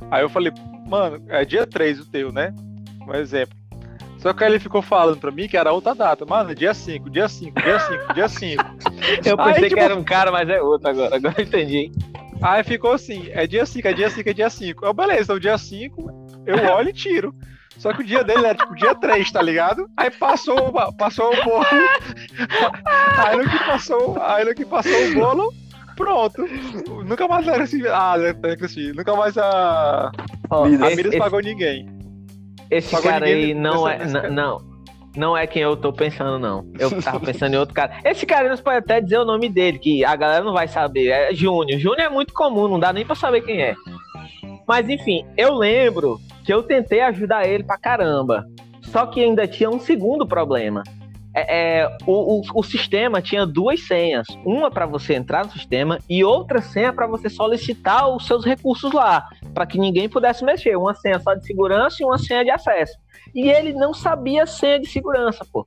Aí 0.10 0.24
eu 0.24 0.30
falei, 0.30 0.52
mano, 0.88 1.24
é 1.30 1.46
dia 1.46 1.68
3 1.68 2.00
o 2.00 2.10
teu, 2.10 2.32
né? 2.32 2.54
Um 3.08 3.14
exemplo. 3.14 3.56
Só 4.18 4.34
que 4.34 4.44
aí 4.44 4.52
ele 4.52 4.60
ficou 4.60 4.84
falando 4.84 5.20
pra 5.20 5.32
mim 5.32 5.48
que 5.48 5.58
era 5.58 5.72
outra 5.74 5.96
data. 5.96 6.26
Mano, 6.26 6.54
dia 6.54 6.74
5, 6.74 7.10
dia 7.10 7.28
5, 7.28 7.60
dia 7.60 7.80
5, 7.80 8.14
dia 8.14 8.30
5. 8.30 8.64
Eu 9.26 9.38
pensei 9.38 9.54
aí, 9.54 9.64
tipo... 9.64 9.76
que 9.76 9.80
era 9.80 9.96
um 9.96 10.04
cara, 10.04 10.32
mas 10.32 10.48
é 10.48 10.62
outro 10.62 10.90
agora. 10.90 11.16
Agora 11.16 11.36
eu 11.38 11.44
entendi. 11.44 11.92
Aí 12.42 12.64
ficou 12.64 12.94
assim, 12.94 13.30
é 13.32 13.46
dia 13.48 13.66
5, 13.66 13.88
é 13.88 13.94
dia 13.94 14.10
5, 14.10 14.30
é 14.30 14.34
dia 14.34 14.50
5. 14.50 14.86
Eu, 14.86 14.94
beleza, 14.94 15.24
então 15.24 15.40
dia 15.40 15.58
5, 15.58 16.28
eu 16.46 16.58
olho 16.74 16.90
e 16.90 16.94
tiro. 16.94 17.36
Só 17.82 17.92
que 17.94 18.04
o 18.04 18.06
dia 18.06 18.24
dele 18.24 18.46
era 18.46 18.54
tipo 18.54 18.76
dia 18.76 18.94
3, 18.94 19.32
tá 19.32 19.42
ligado? 19.42 19.90
Aí 19.98 20.12
passou, 20.12 20.72
passou 20.96 21.34
o 21.34 21.44
bolo. 21.44 21.66
aí 23.18 23.38
no 23.38 23.50
que 23.50 23.58
passou, 23.66 24.22
aí 24.22 24.46
no 24.46 24.54
que 24.54 24.64
passou 24.64 24.94
o 24.94 25.14
bolo, 25.16 25.54
pronto. 25.98 26.46
Nunca 27.04 27.28
mais 27.28 27.48
era 27.48 27.64
assim. 27.64 27.82
Ah, 27.88 28.14
assim, 28.64 28.92
nunca 28.92 29.16
mais 29.16 29.36
a. 29.36 30.12
Oh, 30.52 30.66
a 30.66 30.68
Miras 30.68 31.16
pagou 31.16 31.40
ninguém. 31.42 31.90
Esse 32.70 33.02
cara 33.02 33.26
aí 33.26 33.56
não 33.56 33.90
é. 33.90 34.30
Não, 34.30 34.62
não 35.18 35.36
é 35.36 35.48
quem 35.48 35.64
eu 35.64 35.76
tô 35.76 35.92
pensando, 35.92 36.38
não. 36.38 36.64
Eu 36.78 37.02
tava 37.02 37.20
pensando 37.20 37.56
em 37.56 37.58
outro 37.58 37.74
cara. 37.74 38.00
Esse 38.06 38.28
cara 38.28 38.48
nós 38.48 38.62
pode 38.62 38.78
até 38.78 39.02
dizer 39.02 39.18
o 39.18 39.26
nome 39.26 39.50
dele, 39.50 39.80
que 39.80 40.06
a 40.06 40.16
galera 40.16 40.46
não 40.46 40.54
vai 40.54 40.68
saber. 40.68 41.08
É 41.08 41.34
Júnior. 41.34 41.80
Júnior 41.80 42.02
é 42.02 42.10
muito 42.10 42.32
comum, 42.32 42.68
não 42.68 42.80
dá 42.80 42.94
nem 42.94 43.04
pra 43.04 43.16
saber 43.16 43.42
quem 43.42 43.60
é. 43.60 43.76
Mas 44.68 44.88
enfim, 44.88 45.26
eu 45.36 45.56
lembro 45.56 46.22
que 46.44 46.54
eu 46.54 46.64
tentei 46.64 47.02
ajudar 47.02 47.48
ele 47.48 47.64
pra 47.64 47.78
caramba. 47.78 48.46
Só 48.82 49.06
que 49.06 49.24
ainda 49.24 49.48
tinha 49.48 49.70
um 49.70 49.80
segundo 49.80 50.26
problema. 50.26 50.84
É, 51.34 51.80
é, 51.80 51.98
o, 52.06 52.40
o, 52.40 52.42
o, 52.56 52.64
sistema 52.64 53.22
tinha 53.22 53.46
duas 53.46 53.80
senhas, 53.88 54.28
uma 54.46 54.70
para 54.70 54.86
você 54.86 55.14
entrar 55.14 55.46
no 55.46 55.52
sistema 55.52 55.98
e 56.10 56.26
outra 56.26 56.62
senha 56.62 56.92
para 56.92 57.08
você 57.08 57.30
solicitar 57.30 58.10
os 58.10 58.28
seus 58.28 58.44
recursos 58.44 58.92
lá, 58.92 59.26
para 59.54 59.66
que 59.66 59.80
ninguém 59.80 60.10
pudesse 60.10 60.44
mexer, 60.44 60.76
uma 60.76 60.94
senha 60.94 61.20
só 61.20 61.34
de 61.34 61.46
segurança 61.46 61.98
e 62.02 62.06
uma 62.06 62.18
senha 62.18 62.44
de 62.44 62.52
acesso. 62.52 62.98
E 63.34 63.50
ele 63.50 63.72
não 63.72 63.94
sabia 63.94 64.44
a 64.44 64.46
senha 64.46 64.78
de 64.78 64.88
segurança, 64.88 65.46
pô. 65.54 65.66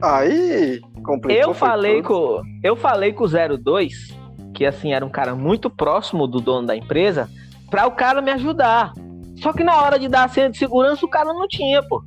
Aí, 0.00 0.80
complicou. 1.04 1.42
Eu 1.42 1.52
falei 1.52 2.02
com 2.02 2.42
eu 2.62 2.74
falei 2.74 3.12
com 3.12 3.24
o 3.24 3.58
02, 3.58 4.16
que 4.54 4.64
assim 4.64 4.94
era 4.94 5.04
um 5.04 5.10
cara 5.10 5.34
muito 5.34 5.68
próximo 5.68 6.26
do 6.26 6.40
dono 6.40 6.66
da 6.66 6.74
empresa, 6.74 7.28
para 7.70 7.86
o 7.86 7.90
cara 7.90 8.22
me 8.22 8.30
ajudar. 8.30 8.94
Só 9.42 9.52
que 9.52 9.64
na 9.64 9.82
hora 9.82 9.98
de 9.98 10.06
dar 10.06 10.24
a 10.24 10.28
senha 10.28 10.48
de 10.48 10.56
segurança 10.56 11.04
o 11.04 11.10
cara 11.10 11.34
não 11.34 11.48
tinha, 11.48 11.82
pô. 11.82 12.00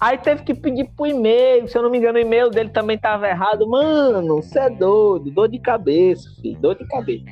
Aí 0.00 0.18
teve 0.18 0.42
que 0.42 0.52
pedir 0.52 0.90
pro 0.96 1.06
e-mail, 1.06 1.68
se 1.68 1.78
eu 1.78 1.82
não 1.82 1.88
me 1.88 1.98
engano, 1.98 2.18
o 2.18 2.20
e-mail 2.20 2.50
dele 2.50 2.70
também 2.70 2.98
tava 2.98 3.28
errado. 3.28 3.64
Mano, 3.68 4.42
você 4.42 4.58
é 4.58 4.68
doido, 4.68 5.30
dor 5.30 5.48
de 5.48 5.60
cabeça, 5.60 6.28
filho, 6.40 6.58
dor 6.58 6.74
de 6.74 6.84
cabeça. 6.88 7.24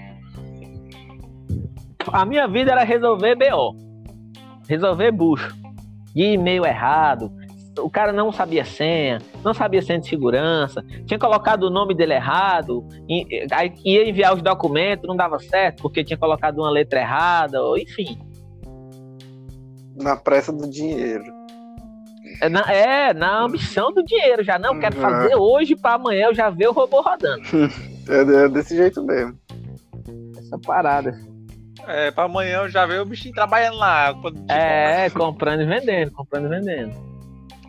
A 2.12 2.24
minha 2.24 2.46
vida 2.46 2.70
era 2.70 2.84
resolver 2.84 3.34
BO, 3.34 3.74
resolver 4.68 5.10
bucho. 5.10 5.52
De 6.14 6.22
e-mail 6.22 6.64
errado, 6.64 7.32
o 7.80 7.90
cara 7.90 8.12
não 8.12 8.30
sabia 8.30 8.64
senha, 8.64 9.18
não 9.44 9.52
sabia 9.52 9.82
senha 9.82 9.98
de 9.98 10.08
segurança, 10.08 10.84
tinha 11.04 11.18
colocado 11.18 11.64
o 11.64 11.70
nome 11.70 11.94
dele 11.94 12.14
errado, 12.14 12.86
ia 13.84 14.08
enviar 14.08 14.34
os 14.34 14.42
documentos, 14.42 15.08
não 15.08 15.16
dava 15.16 15.40
certo, 15.40 15.82
porque 15.82 16.04
tinha 16.04 16.16
colocado 16.16 16.58
uma 16.58 16.70
letra 16.70 17.00
errada, 17.00 17.58
enfim. 17.76 18.29
Na 20.00 20.16
pressa 20.16 20.52
do 20.52 20.68
dinheiro. 20.68 21.24
É 22.40 22.48
na, 22.48 22.60
é, 22.72 23.12
na 23.12 23.42
ambição 23.42 23.92
do 23.92 24.04
dinheiro 24.04 24.42
já. 24.42 24.58
Não, 24.58 24.78
quero 24.78 24.96
fazer 24.96 25.34
hoje 25.34 25.76
para 25.76 25.94
amanhã 25.94 26.26
eu 26.26 26.34
já 26.34 26.48
ver 26.48 26.68
o 26.68 26.72
robô 26.72 27.00
rodando. 27.00 27.42
é, 28.08 28.44
é 28.44 28.48
desse 28.48 28.76
jeito 28.76 29.02
mesmo. 29.02 29.38
Essa 30.38 30.58
parada. 30.58 31.18
É, 31.86 32.10
para 32.10 32.24
amanhã 32.24 32.58
eu 32.58 32.68
já 32.68 32.86
ver 32.86 33.00
o 33.00 33.04
bichinho 33.04 33.34
trabalhando 33.34 33.76
lá. 33.76 34.14
Quando, 34.14 34.50
é, 34.50 35.10
comprando 35.10 35.62
e 35.62 35.66
vendendo, 35.66 36.12
comprando 36.12 36.46
e 36.46 36.48
vendendo. 36.48 37.10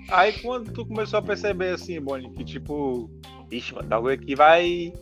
Aí 0.09 0.33
quando 0.33 0.71
tu 0.71 0.85
começou 0.85 1.19
a 1.19 1.21
perceber 1.21 1.73
assim, 1.73 1.99
Boni, 1.99 2.29
que 2.31 2.43
tipo, 2.43 3.09
ixi, 3.49 3.73
mano, 3.73 3.93
algo 3.93 4.09
aqui 4.09 4.35
vai. 4.35 4.93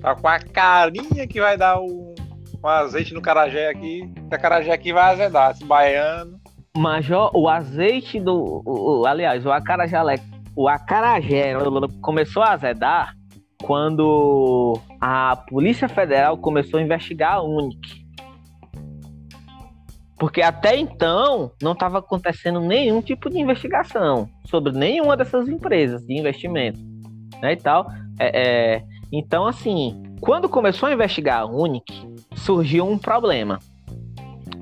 Tá 0.00 0.14
com 0.14 0.28
a 0.28 0.38
carinha 0.38 1.26
que 1.26 1.40
vai 1.40 1.56
dar 1.56 1.80
um, 1.80 2.14
um 2.62 2.68
azeite 2.68 3.14
no 3.14 3.22
carajé 3.22 3.68
aqui. 3.68 4.10
Que 4.28 4.34
a 4.34 4.38
carajé 4.38 4.72
aqui 4.72 4.92
vai 4.92 5.12
azedar, 5.12 5.52
esse 5.52 5.64
baiano. 5.64 6.38
Major, 6.76 7.30
o 7.34 7.48
azeite 7.48 8.20
do. 8.20 8.62
O, 8.64 9.00
o, 9.00 9.06
aliás, 9.06 9.44
o 9.44 9.50
acarajé, 9.50 9.98
o 10.54 10.68
acarajé 10.68 11.54
começou 12.00 12.42
a 12.42 12.52
azedar 12.52 13.14
quando 13.62 14.78
a 15.00 15.36
Polícia 15.48 15.88
Federal 15.88 16.36
começou 16.38 16.78
a 16.78 16.82
investigar 16.82 17.34
a 17.34 17.42
Unic. 17.42 18.06
Porque 20.18 20.42
até 20.42 20.76
então 20.76 21.52
não 21.62 21.72
estava 21.72 21.98
acontecendo 21.98 22.60
nenhum 22.60 23.00
tipo 23.00 23.30
de 23.30 23.38
investigação 23.38 24.28
sobre 24.46 24.72
nenhuma 24.72 25.16
dessas 25.16 25.48
empresas 25.48 26.04
de 26.04 26.18
investimento, 26.18 26.80
né, 27.40 27.52
e 27.52 27.56
tal. 27.56 27.86
É, 28.18 28.76
é, 28.76 28.82
então, 29.12 29.46
assim, 29.46 30.02
quando 30.20 30.48
começou 30.48 30.88
a 30.88 30.92
investigar 30.92 31.42
a 31.42 31.46
Unic, 31.46 31.92
surgiu 32.34 32.86
um 32.86 32.98
problema. 32.98 33.60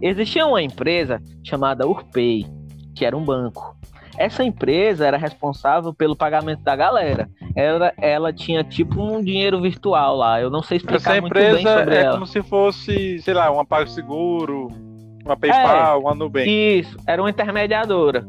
Existia 0.00 0.46
uma 0.46 0.62
empresa 0.62 1.20
chamada 1.44 1.86
Urpay, 1.86 2.46
que 2.94 3.04
era 3.04 3.16
um 3.16 3.24
banco. 3.24 3.76
Essa 4.18 4.42
empresa 4.42 5.06
era 5.06 5.16
responsável 5.16 5.92
pelo 5.92 6.16
pagamento 6.16 6.62
da 6.62 6.74
galera. 6.74 7.28
Ela, 7.54 7.92
ela 7.98 8.32
tinha 8.32 8.64
tipo 8.64 9.00
um 9.00 9.22
dinheiro 9.22 9.60
virtual 9.60 10.16
lá. 10.16 10.40
Eu 10.40 10.50
não 10.50 10.62
sei 10.62 10.78
explicar 10.78 11.12
Essa 11.12 11.20
muito 11.20 11.34
bem 11.34 11.62
sobre 11.62 11.94
é 11.94 12.00
ela. 12.00 12.08
é 12.08 12.12
como 12.12 12.26
se 12.26 12.42
fosse, 12.42 13.18
sei 13.18 13.34
lá, 13.34 13.50
uma 13.50 13.64
PagSeguro, 13.64 14.68
uma 15.24 15.36
PayPal, 15.36 15.98
é, 15.98 16.02
uma 16.02 16.14
Nubank. 16.14 16.48
Isso, 16.48 16.96
era 17.06 17.20
uma 17.20 17.28
intermediadora. 17.28 18.24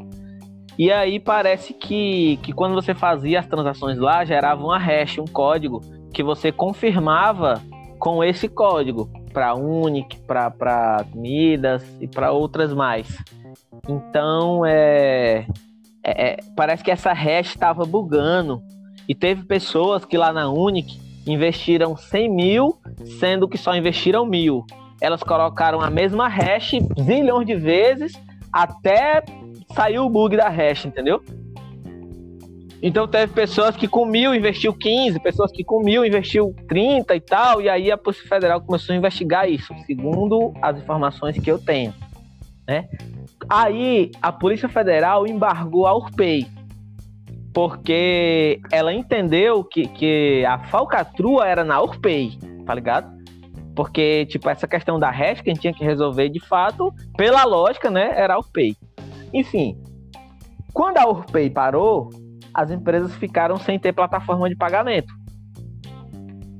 E 0.78 0.92
aí 0.92 1.18
parece 1.18 1.72
que, 1.72 2.38
que 2.42 2.52
quando 2.52 2.74
você 2.74 2.94
fazia 2.94 3.40
as 3.40 3.46
transações 3.46 3.98
lá, 3.98 4.24
gerava 4.24 4.62
uma 4.62 4.78
hash, 4.78 5.18
um 5.18 5.24
código, 5.24 5.80
que 6.12 6.22
você 6.22 6.52
confirmava 6.52 7.60
com 7.98 8.22
esse 8.22 8.48
código 8.48 9.10
para 9.38 9.54
Unic, 9.54 10.18
para 10.26 11.06
Midas 11.14 11.84
e 12.00 12.08
para 12.08 12.32
outras 12.32 12.74
mais. 12.74 13.06
Então, 13.88 14.66
é, 14.66 15.46
é, 16.02 16.30
é, 16.30 16.36
parece 16.56 16.82
que 16.82 16.90
essa 16.90 17.12
hash 17.12 17.46
estava 17.46 17.84
bugando. 17.84 18.60
E 19.08 19.14
teve 19.14 19.44
pessoas 19.44 20.04
que 20.04 20.18
lá 20.18 20.32
na 20.32 20.50
Unic 20.50 21.00
investiram 21.24 21.96
100 21.96 22.28
mil, 22.28 22.78
sendo 23.20 23.46
que 23.46 23.56
só 23.56 23.76
investiram 23.76 24.26
mil. 24.26 24.66
Elas 25.00 25.22
colocaram 25.22 25.80
a 25.80 25.88
mesma 25.88 26.26
hash 26.26 26.72
zilhões 27.00 27.46
de 27.46 27.54
vezes 27.54 28.20
até 28.52 29.22
sair 29.72 30.00
o 30.00 30.10
bug 30.10 30.36
da 30.36 30.48
hash, 30.48 30.84
entendeu? 30.84 31.22
Então 32.82 33.08
teve 33.08 33.32
pessoas 33.32 33.76
que 33.76 33.88
com 33.88 34.06
mil 34.06 34.34
investiu 34.34 34.72
15, 34.72 35.18
pessoas 35.20 35.50
que 35.50 35.64
com 35.64 35.82
mil 35.82 36.04
investiu 36.04 36.54
30 36.68 37.14
e 37.16 37.20
tal, 37.20 37.60
e 37.60 37.68
aí 37.68 37.90
a 37.90 37.98
Polícia 37.98 38.28
Federal 38.28 38.60
começou 38.60 38.94
a 38.94 38.96
investigar 38.96 39.50
isso, 39.50 39.74
segundo 39.84 40.52
as 40.62 40.78
informações 40.78 41.36
que 41.36 41.50
eu 41.50 41.58
tenho. 41.58 41.92
Né? 42.66 42.88
Aí 43.48 44.12
a 44.22 44.30
Polícia 44.30 44.68
Federal 44.68 45.26
embargou 45.26 45.86
a 45.86 45.96
Urpay, 45.96 46.46
porque 47.52 48.60
ela 48.70 48.92
entendeu 48.92 49.64
que, 49.64 49.88
que 49.88 50.44
a 50.46 50.58
falcatrua 50.58 51.48
era 51.48 51.64
na 51.64 51.82
Urpay, 51.82 52.38
tá 52.64 52.74
ligado? 52.74 53.18
Porque, 53.74 54.26
tipo, 54.26 54.48
essa 54.48 54.68
questão 54.68 54.98
da 54.98 55.10
hash 55.10 55.40
que 55.40 55.50
a 55.50 55.52
gente 55.52 55.62
tinha 55.62 55.72
que 55.72 55.84
resolver 55.84 56.28
de 56.28 56.40
fato, 56.40 56.92
pela 57.16 57.44
lógica, 57.44 57.90
né, 57.90 58.12
era 58.14 58.34
a 58.34 58.38
Urpay. 58.38 58.76
Enfim, 59.32 59.76
quando 60.72 60.98
a 60.98 61.08
Urpay 61.08 61.50
parou, 61.50 62.10
as 62.52 62.70
empresas 62.70 63.14
ficaram 63.14 63.56
sem 63.56 63.78
ter 63.78 63.92
plataforma 63.92 64.48
de 64.48 64.56
pagamento. 64.56 65.12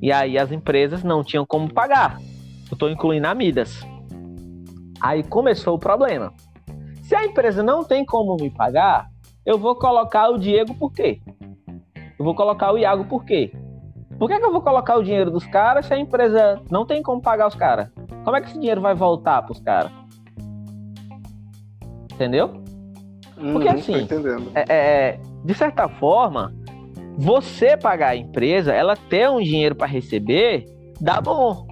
E 0.01 0.13
aí 0.13 0.39
as 0.39 0.53
empresas 0.53 1.03
não 1.03 1.25
tinham 1.25 1.45
como 1.45 1.73
pagar. 1.73 2.19
Eu 2.71 2.75
estou 2.75 2.89
incluindo 2.89 3.27
a 3.27 3.35
Midas. 3.35 3.81
Aí 5.01 5.23
começou 5.23 5.75
o 5.75 5.79
problema. 5.79 6.33
Se 7.03 7.15
a 7.15 7.25
empresa 7.25 7.63
não 7.63 7.83
tem 7.83 8.05
como 8.05 8.37
me 8.37 8.51
pagar, 8.51 9.09
eu 9.45 9.59
vou 9.59 9.75
colocar 9.75 10.29
o 10.29 10.39
Diego 10.39 10.75
por 10.75 10.93
quê? 10.93 11.21
Eu 12.19 12.25
vou 12.25 12.35
colocar 12.35 12.73
o 12.73 12.79
Iago 12.79 13.05
por 13.05 13.25
quê? 13.25 13.53
Por 14.19 14.29
que, 14.29 14.39
que 14.39 14.45
eu 14.45 14.53
vou 14.53 14.61
colocar 14.61 14.97
o 14.97 15.03
dinheiro 15.03 15.31
dos 15.31 15.47
caras 15.47 15.87
se 15.87 15.95
a 15.95 15.99
empresa 15.99 16.61
não 16.71 16.85
tem 16.85 17.03
como 17.03 17.23
pagar 17.23 17.47
os 17.47 17.55
caras? 17.55 17.89
Como 18.25 18.37
é 18.37 18.41
que 18.41 18.49
esse 18.49 18.59
dinheiro 18.59 18.81
vai 18.81 18.95
voltar 18.95 19.43
para 19.43 19.53
os 19.53 19.61
caras? 19.61 19.93
Entendeu? 22.13 22.49
Porque 23.53 23.69
uhum, 23.69 23.75
assim, 23.75 24.09
é, 24.55 24.65
é, 24.69 25.21
de 25.45 25.55
certa 25.55 25.89
forma, 25.89 26.55
você 27.17 27.77
pagar 27.77 28.11
a 28.11 28.17
empresa, 28.17 28.73
ela 28.73 28.97
ter 28.97 29.29
um 29.29 29.41
dinheiro 29.41 29.75
para 29.75 29.87
receber, 29.87 30.67
dá 31.01 31.21
bom. 31.21 31.67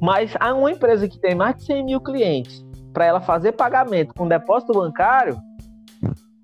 Mas 0.00 0.34
há 0.38 0.54
uma 0.54 0.70
empresa 0.70 1.08
que 1.08 1.18
tem 1.18 1.34
mais 1.34 1.56
de 1.56 1.64
100 1.64 1.84
mil 1.84 2.00
clientes, 2.00 2.64
para 2.92 3.04
ela 3.04 3.20
fazer 3.20 3.52
pagamento 3.52 4.14
com 4.14 4.26
depósito 4.26 4.72
bancário, 4.72 5.36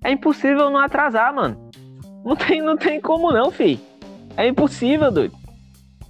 é 0.03 0.11
impossível 0.11 0.69
não 0.69 0.79
atrasar, 0.79 1.33
mano. 1.33 1.57
Não 2.23 2.35
tem, 2.35 2.61
não 2.61 2.77
tem 2.77 3.01
como 3.01 3.31
não, 3.31 3.49
fi. 3.49 3.79
É 4.37 4.47
impossível, 4.47 5.11
doido. 5.11 5.35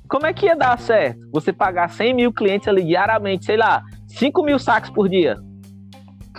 Como 0.09 0.26
é 0.26 0.34
que 0.34 0.45
ia 0.45 0.55
dar 0.55 0.78
certo? 0.78 1.20
Você 1.32 1.53
pagar 1.53 1.89
100 1.89 2.14
mil 2.14 2.34
clientes 2.34 2.68
ali 2.68 2.84
diariamente, 2.84 3.45
sei 3.45 3.57
lá, 3.57 3.84
5 4.07 4.43
mil 4.43 4.59
sacos 4.59 4.89
por 4.89 5.07
dia. 5.07 5.38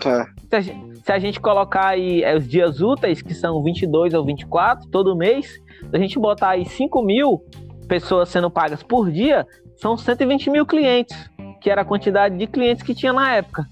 É. 0.05 0.27
Se, 0.51 0.61
gente, 0.63 0.84
se 1.05 1.13
a 1.13 1.19
gente 1.19 1.39
colocar 1.39 1.89
aí 1.89 2.25
é, 2.25 2.37
os 2.37 2.49
dias 2.49 2.81
úteis, 2.81 3.23
que 3.23 3.35
são 3.35 3.63
22 3.63 4.15
ou 4.15 4.25
24, 4.25 4.89
todo 4.89 5.17
mês, 5.17 5.61
a 5.93 5.99
gente 5.99 6.19
botar 6.19 6.51
aí 6.51 6.65
5 6.65 7.03
mil 7.03 7.45
pessoas 7.87 8.29
sendo 8.29 8.51
pagas 8.51 8.83
por 8.83 9.11
dia, 9.13 9.47
são 9.77 9.97
120 9.97 10.51
mil 10.51 10.67
clientes, 10.67 11.31
que 11.61 11.71
era 11.71 11.83
a 11.83 11.85
quantidade 11.85 12.37
de 12.37 12.47
clientes 12.47 12.83
que 12.83 12.95
tinha 12.95 13.13
na 13.13 13.37
época 13.37 13.67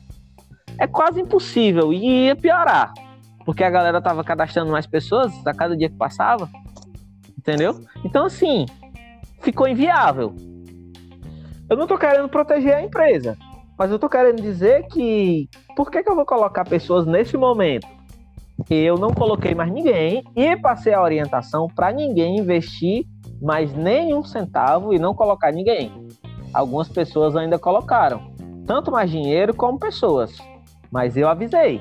é 0.79 0.87
quase 0.87 1.21
impossível 1.21 1.93
e 1.93 2.27
ia 2.27 2.37
piorar, 2.37 2.93
porque 3.45 3.65
a 3.65 3.71
galera 3.71 4.01
tava 4.01 4.25
cadastrando 4.25 4.71
mais 4.71 4.87
pessoas 4.87 5.33
a 5.47 5.55
cada 5.55 5.77
dia 5.77 5.89
que 5.89 5.97
passava, 5.97 6.49
entendeu? 7.39 7.81
Então, 8.05 8.27
assim, 8.27 8.67
ficou 9.41 9.69
inviável. 9.69 10.35
Eu 11.69 11.77
não 11.77 11.87
tô 11.87 11.97
querendo 11.97 12.29
proteger 12.29 12.75
a 12.75 12.83
empresa, 12.83 13.37
mas 13.83 13.91
eu 13.91 13.99
tô 13.99 14.09
querendo 14.09 14.41
dizer 14.41 14.87
que 14.87 15.49
por 15.75 15.91
que, 15.91 16.05
que 16.05 16.09
eu 16.09 16.15
vou 16.15 16.25
colocar 16.25 16.65
pessoas 16.65 17.05
nesse 17.05 17.37
momento? 17.37 17.85
Eu 18.71 18.97
não 18.97 19.11
coloquei 19.11 19.57
mais 19.57 19.73
ninguém 19.73 20.23
e 20.37 20.57
passei 20.57 20.95
a 20.95 21.03
orientação 21.03 21.67
para 21.67 21.91
ninguém 21.91 22.39
investir 22.39 23.05
mais 23.41 23.75
nenhum 23.75 24.23
centavo 24.23 24.95
e 24.95 25.01
não 25.01 25.17
colocar 25.17 25.51
ninguém. 25.51 25.91
Algumas 26.55 26.89
pessoas 26.89 27.35
ainda 27.35 27.59
colocaram, 27.59 28.33
tanto 28.69 28.93
mais 28.93 29.11
dinheiro 29.11 29.53
como 29.53 29.81
pessoas. 29.81 30.39
Mas 30.89 31.17
eu 31.17 31.29
avisei. 31.29 31.81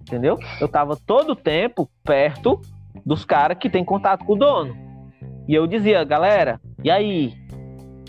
Entendeu? 0.00 0.36
Eu 0.60 0.66
tava 0.66 0.96
todo 1.06 1.34
o 1.34 1.36
tempo 1.36 1.88
perto 2.02 2.60
dos 3.06 3.24
caras 3.24 3.58
que 3.58 3.70
tem 3.70 3.84
contato 3.84 4.24
com 4.24 4.32
o 4.32 4.36
dono. 4.36 4.76
E 5.46 5.54
eu 5.54 5.68
dizia, 5.68 6.02
galera, 6.02 6.60
e 6.82 6.90
aí? 6.90 7.32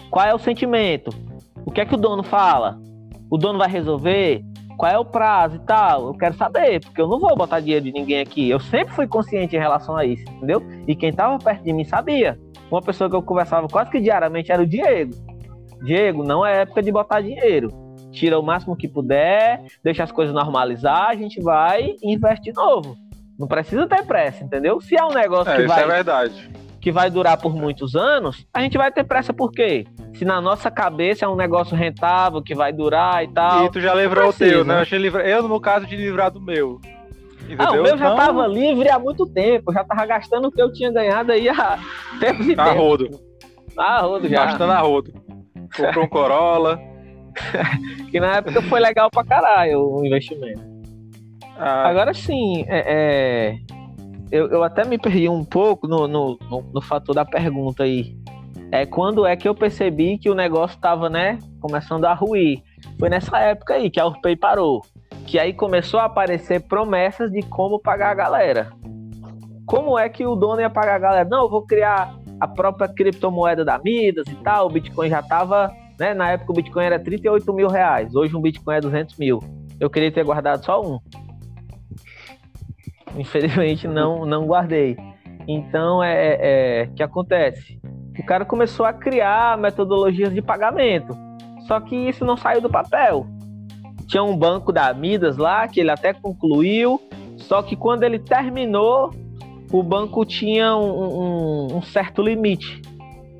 Qual 0.09 0.25
é 0.25 0.33
o 0.33 0.39
sentimento? 0.39 1.11
O 1.63 1.69
que 1.69 1.79
é 1.79 1.85
que 1.85 1.93
o 1.93 1.97
dono 1.97 2.23
fala? 2.23 2.81
O 3.33 3.37
dono 3.39 3.57
vai 3.57 3.67
resolver? 3.67 4.45
Qual 4.77 4.91
é 4.91 4.99
o 4.99 5.03
prazo 5.03 5.55
e 5.55 5.59
tal? 5.65 6.05
Eu 6.05 6.13
quero 6.13 6.35
saber, 6.35 6.79
porque 6.81 7.01
eu 7.01 7.07
não 7.07 7.19
vou 7.19 7.35
botar 7.35 7.59
dinheiro 7.59 7.83
de 7.83 7.91
ninguém 7.91 8.21
aqui. 8.21 8.47
Eu 8.47 8.59
sempre 8.59 8.93
fui 8.93 9.07
consciente 9.07 9.55
em 9.55 9.59
relação 9.59 9.97
a 9.97 10.05
isso, 10.05 10.23
entendeu? 10.29 10.61
E 10.87 10.95
quem 10.95 11.11
tava 11.11 11.39
perto 11.39 11.63
de 11.63 11.73
mim 11.73 11.83
sabia. 11.83 12.37
Uma 12.69 12.79
pessoa 12.79 13.09
que 13.09 13.15
eu 13.15 13.23
conversava 13.23 13.67
quase 13.67 13.89
que 13.89 13.99
diariamente 13.99 14.51
era 14.51 14.61
o 14.61 14.67
Diego. 14.67 15.15
Diego, 15.83 16.23
não 16.23 16.45
é 16.45 16.61
época 16.61 16.83
de 16.83 16.91
botar 16.91 17.21
dinheiro 17.21 17.71
tira 18.11 18.39
o 18.39 18.43
máximo 18.43 18.77
que 18.77 18.87
puder, 18.87 19.63
deixa 19.83 20.03
as 20.03 20.11
coisas 20.11 20.35
normalizar, 20.35 21.09
a 21.09 21.15
gente 21.15 21.41
vai 21.41 21.95
e 22.03 22.13
investe 22.13 22.51
de 22.51 22.53
novo. 22.53 22.95
Não 23.39 23.47
precisa 23.47 23.87
ter 23.87 24.05
pressa, 24.05 24.43
entendeu? 24.43 24.79
Se 24.79 24.95
é 24.95 25.03
um 25.03 25.11
negócio 25.11 25.51
é, 25.51 25.55
que 25.55 25.65
vai. 25.65 25.81
é 25.81 25.87
verdade. 25.87 26.51
Que 26.83 26.91
vai 26.91 27.09
durar 27.09 27.37
por 27.37 27.55
muitos 27.55 27.95
anos, 27.95 28.45
a 28.53 28.59
gente 28.59 28.77
vai 28.77 28.91
ter 28.91 29.05
pressa 29.05 29.31
por 29.31 29.51
quê? 29.51 29.85
Se 30.15 30.25
na 30.25 30.41
nossa 30.41 30.69
cabeça 30.69 31.23
é 31.23 31.27
um 31.29 31.35
negócio 31.35 31.77
rentável, 31.77 32.43
que 32.43 32.53
vai 32.53 32.73
durar 32.73 33.23
e 33.23 33.29
tal. 33.29 33.65
E 33.65 33.71
tu 33.71 33.79
já 33.79 33.95
livrou 33.95 34.29
o 34.29 34.33
teu, 34.33 34.65
né? 34.65 34.83
Eu, 34.91 34.97
livra... 34.99 35.25
eu, 35.25 35.47
no 35.47 35.61
caso, 35.61 35.87
de 35.87 35.95
livrar 35.95 36.29
do 36.29 36.41
meu. 36.41 36.81
Entendeu? 37.43 37.65
Ah, 37.65 37.71
o 37.71 37.83
meu 37.83 37.97
já 37.97 38.13
então... 38.13 38.17
tava 38.17 38.47
livre 38.47 38.89
há 38.89 38.99
muito 38.99 39.25
tempo, 39.25 39.71
já 39.71 39.81
tava 39.85 40.05
gastando 40.05 40.49
o 40.49 40.51
que 40.51 40.61
eu 40.61 40.73
tinha 40.73 40.91
ganhado 40.91 41.31
aí 41.31 41.47
há 41.47 41.79
tempos 42.19 42.47
e 42.47 42.51
a 42.51 42.65
tempos. 42.65 42.73
rodo. 42.77 43.09
A 43.77 44.01
rodo 44.01 44.27
já. 44.27 44.45
Gastando 44.45 44.73
a 44.73 44.79
rodo. 44.79 45.13
Comprou 45.77 46.03
um 46.03 46.09
Corolla. 46.09 46.79
que 48.11 48.19
na 48.19 48.35
época 48.35 48.61
foi 48.63 48.81
legal 48.81 49.09
pra 49.09 49.23
caralho 49.23 49.79
o 49.79 50.05
investimento. 50.05 50.61
Ah. 51.57 51.87
Agora 51.87 52.13
sim, 52.13 52.65
é, 52.67 52.83
é, 52.85 53.55
eu, 54.33 54.47
eu 54.49 54.63
até 54.63 54.83
me 54.83 54.97
perdi 54.97 55.29
um 55.29 55.45
pouco 55.45 55.87
no, 55.87 56.07
no, 56.07 56.37
no, 56.49 56.61
no, 56.73 56.81
fator 56.81 57.13
da 57.13 57.23
pergunta 57.23 57.83
aí. 57.83 58.17
É 58.71 58.85
quando 58.85 59.25
é 59.25 59.35
que 59.35 59.47
eu 59.47 59.53
percebi 59.53 60.17
que 60.17 60.29
o 60.29 60.35
negócio 60.35 60.79
tava, 60.79 61.09
né, 61.09 61.37
começando 61.61 62.05
a 62.05 62.13
ruir. 62.13 62.63
Foi 62.99 63.09
nessa 63.09 63.37
época 63.39 63.75
aí 63.75 63.89
que 63.89 63.99
a 63.99 64.07
Urpay 64.07 64.35
parou. 64.35 64.81
Que 65.27 65.37
aí 65.37 65.53
começou 65.53 65.99
a 65.99 66.05
aparecer 66.05 66.61
promessas 66.61 67.31
de 67.31 67.41
como 67.43 67.79
pagar 67.79 68.09
a 68.09 68.15
galera. 68.15 68.71
Como 69.65 69.97
é 69.97 70.09
que 70.09 70.25
o 70.25 70.35
dono 70.35 70.59
ia 70.59 70.69
pagar 70.69 70.95
a 70.95 70.99
galera? 70.99 71.29
Não, 71.29 71.43
eu 71.43 71.49
vou 71.49 71.65
criar 71.65 72.13
a 72.39 72.47
própria 72.47 72.87
criptomoeda 72.87 73.63
da 73.63 73.77
Midas 73.77 74.27
e 74.27 74.35
tal. 74.37 74.65
O 74.65 74.69
Bitcoin 74.69 75.09
já 75.09 75.21
tava 75.21 75.71
né? 75.99 76.13
Na 76.13 76.31
época 76.31 76.51
o 76.51 76.55
Bitcoin 76.55 76.85
era 76.85 76.99
38 76.99 77.53
mil 77.53 77.67
reais, 77.67 78.15
hoje 78.15 78.35
um 78.35 78.41
Bitcoin 78.41 78.75
é 78.75 78.81
200 78.81 79.17
mil. 79.17 79.39
Eu 79.79 79.89
queria 79.89 80.11
ter 80.11 80.23
guardado 80.23 80.63
só 80.63 80.81
um. 80.81 80.99
Infelizmente 83.17 83.87
não, 83.87 84.25
não 84.25 84.45
guardei. 84.45 84.97
Então 85.47 86.03
é, 86.03 86.13
é, 86.13 86.81
é 86.81 86.87
que 86.87 87.03
acontece. 87.03 87.79
O 88.17 88.25
cara 88.25 88.45
começou 88.45 88.85
a 88.85 88.93
criar 88.93 89.57
metodologias 89.57 90.33
de 90.33 90.41
pagamento. 90.41 91.17
Só 91.67 91.79
que 91.79 91.95
isso 91.95 92.25
não 92.25 92.37
saiu 92.37 92.61
do 92.61 92.69
papel. 92.69 93.25
tinha 94.07 94.23
um 94.23 94.37
banco 94.37 94.71
da 94.71 94.93
Midas 94.93 95.37
lá, 95.37 95.67
que 95.67 95.79
ele 95.79 95.89
até 95.91 96.13
concluiu, 96.13 97.01
só 97.37 97.61
que 97.61 97.75
quando 97.75 98.03
ele 98.03 98.19
terminou, 98.19 99.11
o 99.71 99.81
banco 99.81 100.25
tinha 100.25 100.75
um, 100.75 101.67
um, 101.71 101.77
um 101.77 101.81
certo 101.81 102.21
limite 102.21 102.81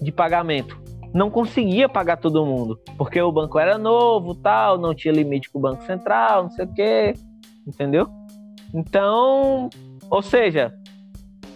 de 0.02 0.12
pagamento. 0.12 0.82
Não 1.14 1.30
conseguia 1.30 1.88
pagar 1.88 2.18
todo 2.18 2.46
mundo, 2.46 2.80
porque 2.98 3.22
o 3.22 3.32
banco 3.32 3.60
era 3.60 3.78
novo, 3.78 4.34
tal, 4.34 4.80
não 4.80 4.96
tinha 4.96 5.14
limite 5.14 5.50
com 5.52 5.60
o 5.60 5.62
Banco 5.62 5.84
Central, 5.84 6.44
não 6.44 6.50
sei 6.50 6.66
o 6.66 6.74
quê, 6.74 7.14
entendeu? 7.68 8.10
Então, 8.74 9.70
ou 10.10 10.22
seja, 10.22 10.74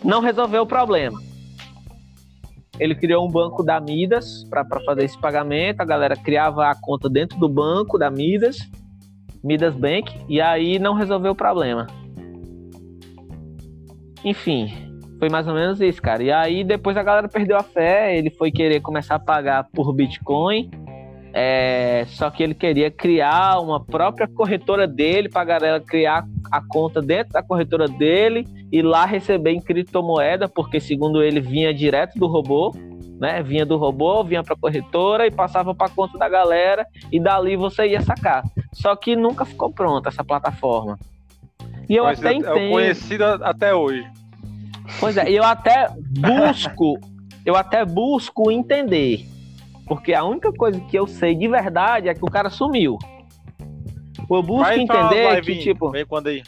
não 0.04 0.22
resolveu 0.22 0.64
o 0.64 0.68
problema. 0.68 1.20
Ele 2.80 2.94
criou 2.94 3.28
um 3.28 3.32
banco 3.32 3.64
da 3.64 3.80
Midas 3.80 4.44
para 4.50 4.66
fazer 4.86 5.06
esse 5.06 5.20
pagamento. 5.20 5.82
A 5.82 5.86
galera 5.86 6.16
criava 6.16 6.70
a 6.70 6.76
conta 6.76 7.10
dentro 7.10 7.40
do 7.40 7.50
banco 7.50 7.98
da 7.98 8.12
Midas, 8.12 8.58
Midas 9.44 9.76
Bank, 9.76 10.14
e 10.30 10.40
aí 10.40 10.78
não 10.78 10.94
resolveu 10.94 11.32
o 11.32 11.36
problema. 11.36 11.88
Enfim, 14.24 14.72
foi 15.18 15.30
mais 15.30 15.48
ou 15.48 15.56
menos 15.56 15.82
isso, 15.82 16.02
cara. 16.02 16.22
E 16.22 16.32
aí 16.32 16.64
depois 16.64 16.96
a 16.98 17.04
galera 17.04 17.28
perdeu 17.28 17.58
a 17.58 17.64
fé, 17.64 18.16
ele 18.16 18.30
foi 18.30 18.52
querer 18.52 18.82
começar 18.82 19.16
a 19.16 19.20
pagar 19.20 19.68
por 19.74 19.92
Bitcoin. 19.94 20.70
É, 21.40 22.04
só 22.08 22.32
que 22.32 22.42
ele 22.42 22.56
queria 22.56 22.90
criar 22.90 23.60
uma 23.60 23.80
própria 23.80 24.28
corretora 24.28 24.88
dele 24.88 25.30
para 25.30 25.44
a 25.44 25.46
galera 25.46 25.80
criar 25.80 26.26
a 26.52 26.60
conta 26.68 27.00
dentro 27.00 27.34
da 27.34 27.44
corretora 27.44 27.88
dele 27.88 28.48
e 28.72 28.82
lá 28.82 29.06
receber 29.06 29.52
em 29.52 29.62
criptomoeda, 29.62 30.50
porque 30.50 30.80
segundo 30.80 31.22
ele 31.22 31.40
vinha 31.40 31.72
direto 31.72 32.18
do 32.18 32.26
robô, 32.26 32.74
né? 33.20 33.44
Vinha 33.44 33.68
do 33.68 33.78
robô, 33.78 34.24
vinha 34.24 34.44
para 34.44 34.56
a 34.56 34.58
corretora 34.58 35.28
e 35.28 35.32
passava 35.32 35.76
para 35.76 35.86
a 35.86 35.92
conta 35.92 36.18
da 36.18 36.28
galera 36.28 36.88
e 37.12 37.20
dali 37.20 37.56
você 37.56 37.86
ia 37.86 38.02
sacar. 38.02 38.44
Só 38.74 38.96
que 38.96 39.16
nunca 39.16 39.46
ficou 39.46 39.72
pronta 39.72 40.10
essa 40.10 40.24
plataforma. 40.24 40.98
E 41.88 41.96
eu 41.96 42.06
Mas 42.06 42.18
até 42.18 42.30
é, 42.30 42.34
entendo. 42.34 42.58
É 42.58 42.70
conhecido 42.72 43.24
até 43.24 43.76
hoje. 43.76 44.04
Pois 45.00 45.16
é, 45.16 45.30
eu 45.30 45.44
até 45.44 45.88
busco, 46.18 47.00
eu 47.46 47.56
até 47.56 47.86
busco 47.86 48.50
entender. 48.50 49.37
Porque 49.88 50.14
a 50.14 50.24
única 50.24 50.52
coisa 50.52 50.80
que 50.82 50.98
eu 50.98 51.08
sei 51.08 51.34
de 51.34 51.48
verdade 51.48 52.10
é 52.10 52.14
que 52.14 52.24
o 52.24 52.30
cara 52.30 52.50
sumiu. 52.50 52.98
Eu 54.30 54.44
busco 54.44 54.64
Vai 54.64 54.80
entender 54.80 55.42
que, 55.42 55.60
tipo. 55.60 55.90
Vem 55.92 56.06
quando 56.06 56.28
aí. 56.28 56.44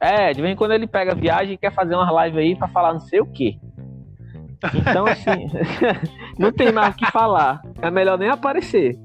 É, 0.00 0.32
de 0.32 0.40
vez 0.40 0.52
em 0.52 0.56
quando 0.56 0.72
ele 0.72 0.86
pega 0.86 1.14
viagem 1.14 1.54
e 1.54 1.56
quer 1.56 1.72
fazer 1.72 1.94
umas 1.94 2.24
lives 2.24 2.38
aí 2.38 2.56
pra 2.56 2.68
falar 2.68 2.92
não 2.92 3.00
sei 3.00 3.20
o 3.20 3.26
quê. 3.26 3.56
Então, 4.74 5.06
assim, 5.06 5.48
não 6.38 6.52
tem 6.52 6.72
mais 6.72 6.94
o 6.94 6.96
que 6.96 7.10
falar. 7.10 7.60
É 7.80 7.90
melhor 7.90 8.18
nem 8.18 8.28
aparecer. 8.28 8.96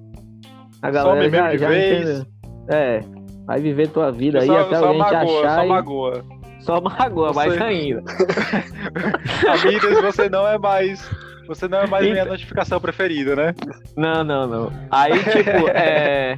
A 0.81 0.91
galera 0.91 1.21
Some 1.21 1.29
já, 1.29 1.57
já 1.57 1.75
entendeu. 1.75 2.25
É, 2.69 3.01
vai 3.45 3.59
viver 3.59 3.87
tua 3.89 4.11
vida 4.11 4.39
aí 4.39 4.47
só, 4.47 4.59
até 4.59 4.77
só 4.77 4.89
a 4.89 4.93
gente 4.93 4.99
magoa, 4.99 5.39
achar. 5.39 5.55
Só 5.55 5.63
e... 5.63 5.67
magoa. 5.67 6.25
Só 6.59 6.81
magoa, 6.81 7.27
você... 7.33 7.35
mais 7.35 7.61
ainda. 7.61 8.03
Amigas, 9.63 10.01
você 10.01 10.29
não 10.29 10.47
é 10.47 10.57
mais. 10.57 11.09
Você 11.47 11.67
não 11.67 11.79
é 11.79 11.87
mais 11.87 12.09
minha 12.09 12.25
notificação 12.25 12.79
preferida, 12.79 13.35
né? 13.35 13.55
Não, 13.95 14.23
não, 14.23 14.47
não. 14.47 14.71
Aí, 14.91 15.13
tipo, 15.19 15.69
é... 15.73 16.37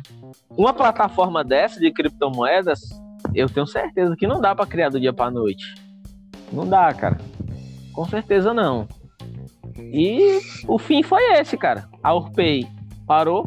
uma 0.57 0.74
plataforma 0.74 1.43
dessa 1.43 1.80
de 1.80 1.91
criptomoedas 1.91 2.80
eu 3.34 3.49
tenho 3.49 3.68
certeza 3.68 4.16
que 4.16 4.28
não 4.28 4.39
dá 4.39 4.55
para 4.55 4.66
criar 4.66 4.89
do 4.89 4.99
dia 4.99 5.14
para 5.14 5.32
noite. 5.32 5.76
Não 6.51 6.68
dá, 6.68 6.91
cara. 6.93 7.18
Com 7.93 8.05
certeza 8.05 8.53
não. 8.53 8.88
E 9.78 10.39
o 10.68 10.78
fim 10.78 11.03
foi 11.03 11.22
esse, 11.34 11.57
cara. 11.57 11.88
A 12.03 12.14
Urpay 12.14 12.68
parou. 13.05 13.45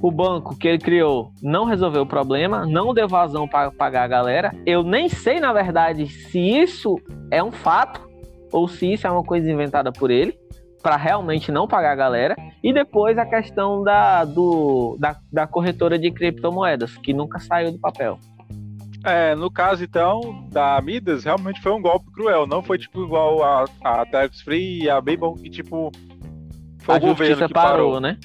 O 0.00 0.12
banco 0.12 0.56
que 0.56 0.68
ele 0.68 0.78
criou 0.78 1.32
não 1.42 1.64
resolveu 1.64 2.02
o 2.02 2.06
problema, 2.06 2.64
não 2.64 2.94
deu 2.94 3.08
vazão 3.08 3.48
para 3.48 3.72
pagar 3.72 4.04
a 4.04 4.08
galera. 4.08 4.54
Eu 4.64 4.84
nem 4.84 5.08
sei, 5.08 5.40
na 5.40 5.52
verdade, 5.52 6.06
se 6.06 6.38
isso 6.38 7.00
é 7.32 7.42
um 7.42 7.50
fato 7.50 8.08
ou 8.52 8.68
se 8.68 8.92
isso 8.92 9.08
é 9.08 9.10
uma 9.10 9.24
coisa 9.24 9.50
inventada 9.50 9.90
por 9.90 10.08
ele 10.08 10.38
para 10.82 10.96
realmente 10.96 11.50
não 11.50 11.66
pagar 11.66 11.92
a 11.92 11.96
galera. 11.96 12.36
E 12.62 12.72
depois 12.72 13.18
a 13.18 13.26
questão 13.26 13.82
da, 13.82 14.24
do, 14.24 14.96
da, 14.98 15.16
da 15.32 15.46
corretora 15.46 15.98
de 15.98 16.10
criptomoedas, 16.10 16.96
que 16.96 17.12
nunca 17.12 17.38
saiu 17.38 17.72
do 17.72 17.78
papel. 17.78 18.18
É, 19.04 19.34
no 19.34 19.50
caso, 19.50 19.84
então, 19.84 20.44
da 20.50 20.80
Midas, 20.80 21.24
realmente 21.24 21.60
foi 21.60 21.72
um 21.72 21.80
golpe 21.80 22.10
cruel. 22.10 22.46
Não 22.46 22.62
foi, 22.62 22.78
tipo, 22.78 23.04
igual 23.04 23.42
a, 23.42 23.64
a 23.82 24.04
Tax 24.06 24.40
Free 24.40 24.82
e 24.82 24.90
a 24.90 25.00
Babel, 25.00 25.34
que, 25.34 25.48
tipo, 25.48 25.92
foi 26.80 26.96
a 26.96 26.98
o 26.98 27.00
governo 27.00 27.46
que 27.46 27.54
parou, 27.54 27.92
parou, 27.92 28.00
né? 28.00 28.18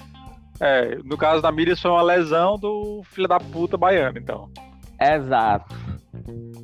É, 0.60 0.98
no 1.04 1.18
caso 1.18 1.42
da 1.42 1.52
Midas 1.52 1.80
foi 1.80 1.92
uma 1.92 2.02
lesão 2.02 2.58
do 2.58 3.02
filho 3.06 3.28
da 3.28 3.40
puta 3.40 3.78
baiano, 3.78 4.18
então. 4.18 4.50
Exato. 5.00 5.76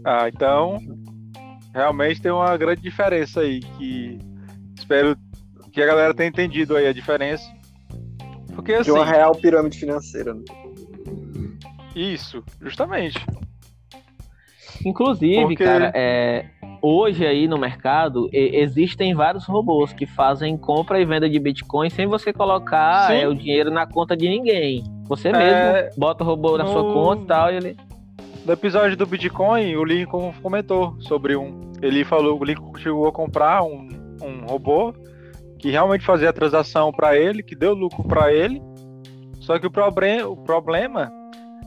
Ah, 0.06 0.28
então, 0.28 0.80
realmente 1.74 2.22
tem 2.22 2.32
uma 2.32 2.56
grande 2.58 2.82
diferença 2.82 3.42
aí, 3.42 3.60
que 3.60 4.18
espero 4.76 5.16
que 5.80 5.84
a 5.84 5.88
galera 5.88 6.14
tenha 6.14 6.28
entendido 6.28 6.76
aí 6.76 6.88
a 6.88 6.94
diferença. 6.94 7.50
Porque, 8.54 8.74
assim... 8.74 8.92
De 8.92 8.98
uma 8.98 9.06
real 9.06 9.32
pirâmide 9.34 9.80
financeira, 9.80 10.34
né? 10.34 10.44
Isso, 11.96 12.44
justamente. 12.62 13.18
Inclusive, 14.86 15.42
Porque... 15.42 15.64
cara, 15.64 15.92
é, 15.96 16.46
hoje 16.82 17.26
aí 17.26 17.48
no 17.48 17.58
mercado 17.58 18.30
existem 18.32 19.14
vários 19.14 19.46
robôs 19.46 19.94
que 19.94 20.06
fazem 20.06 20.58
compra 20.58 21.00
e 21.00 21.06
venda 21.06 21.30
de 21.30 21.40
Bitcoin 21.40 21.90
sem 21.90 22.08
você 22.08 22.32
colocar 22.32 23.14
é, 23.14 23.28
o 23.28 23.34
dinheiro 23.34 23.72
na 23.72 23.88
conta 23.88 24.16
de 24.16 24.28
ninguém. 24.28 24.84
Você 25.08 25.30
é... 25.30 25.32
mesmo 25.32 25.98
bota 25.98 26.24
o 26.24 26.28
robô 26.28 26.58
na 26.58 26.66
no... 26.66 26.72
sua 26.72 26.84
conta 26.94 27.24
e 27.24 27.28
tal, 27.28 27.52
e 27.54 27.56
ele. 27.56 27.78
No 28.46 28.54
episódio 28.54 28.98
do 28.98 29.06
Bitcoin, 29.06 29.76
o 29.76 29.84
Lincoln 29.84 30.34
comentou 30.42 30.96
sobre 31.00 31.36
um. 31.36 31.72
Ele 31.82 32.04
falou, 32.04 32.40
o 32.40 32.44
Lincoln 32.44 32.76
chegou 32.78 33.08
a 33.08 33.12
comprar 33.12 33.64
um, 33.64 33.88
um 34.22 34.46
robô 34.46 34.94
que 35.60 35.70
realmente 35.70 36.05
fazia 36.05 36.30
a 36.30 36.34
transação 36.34 36.91
para 36.91 37.18
ele, 37.18 37.43
que 37.43 37.55
deu 37.55 37.74
lucro 37.74 38.03
para 38.03 38.34
ele. 38.34 38.62
Só 39.39 39.60
que 39.60 39.68
o, 39.68 39.72
problem, 39.72 40.24
o 40.24 40.36
problema 40.36 41.12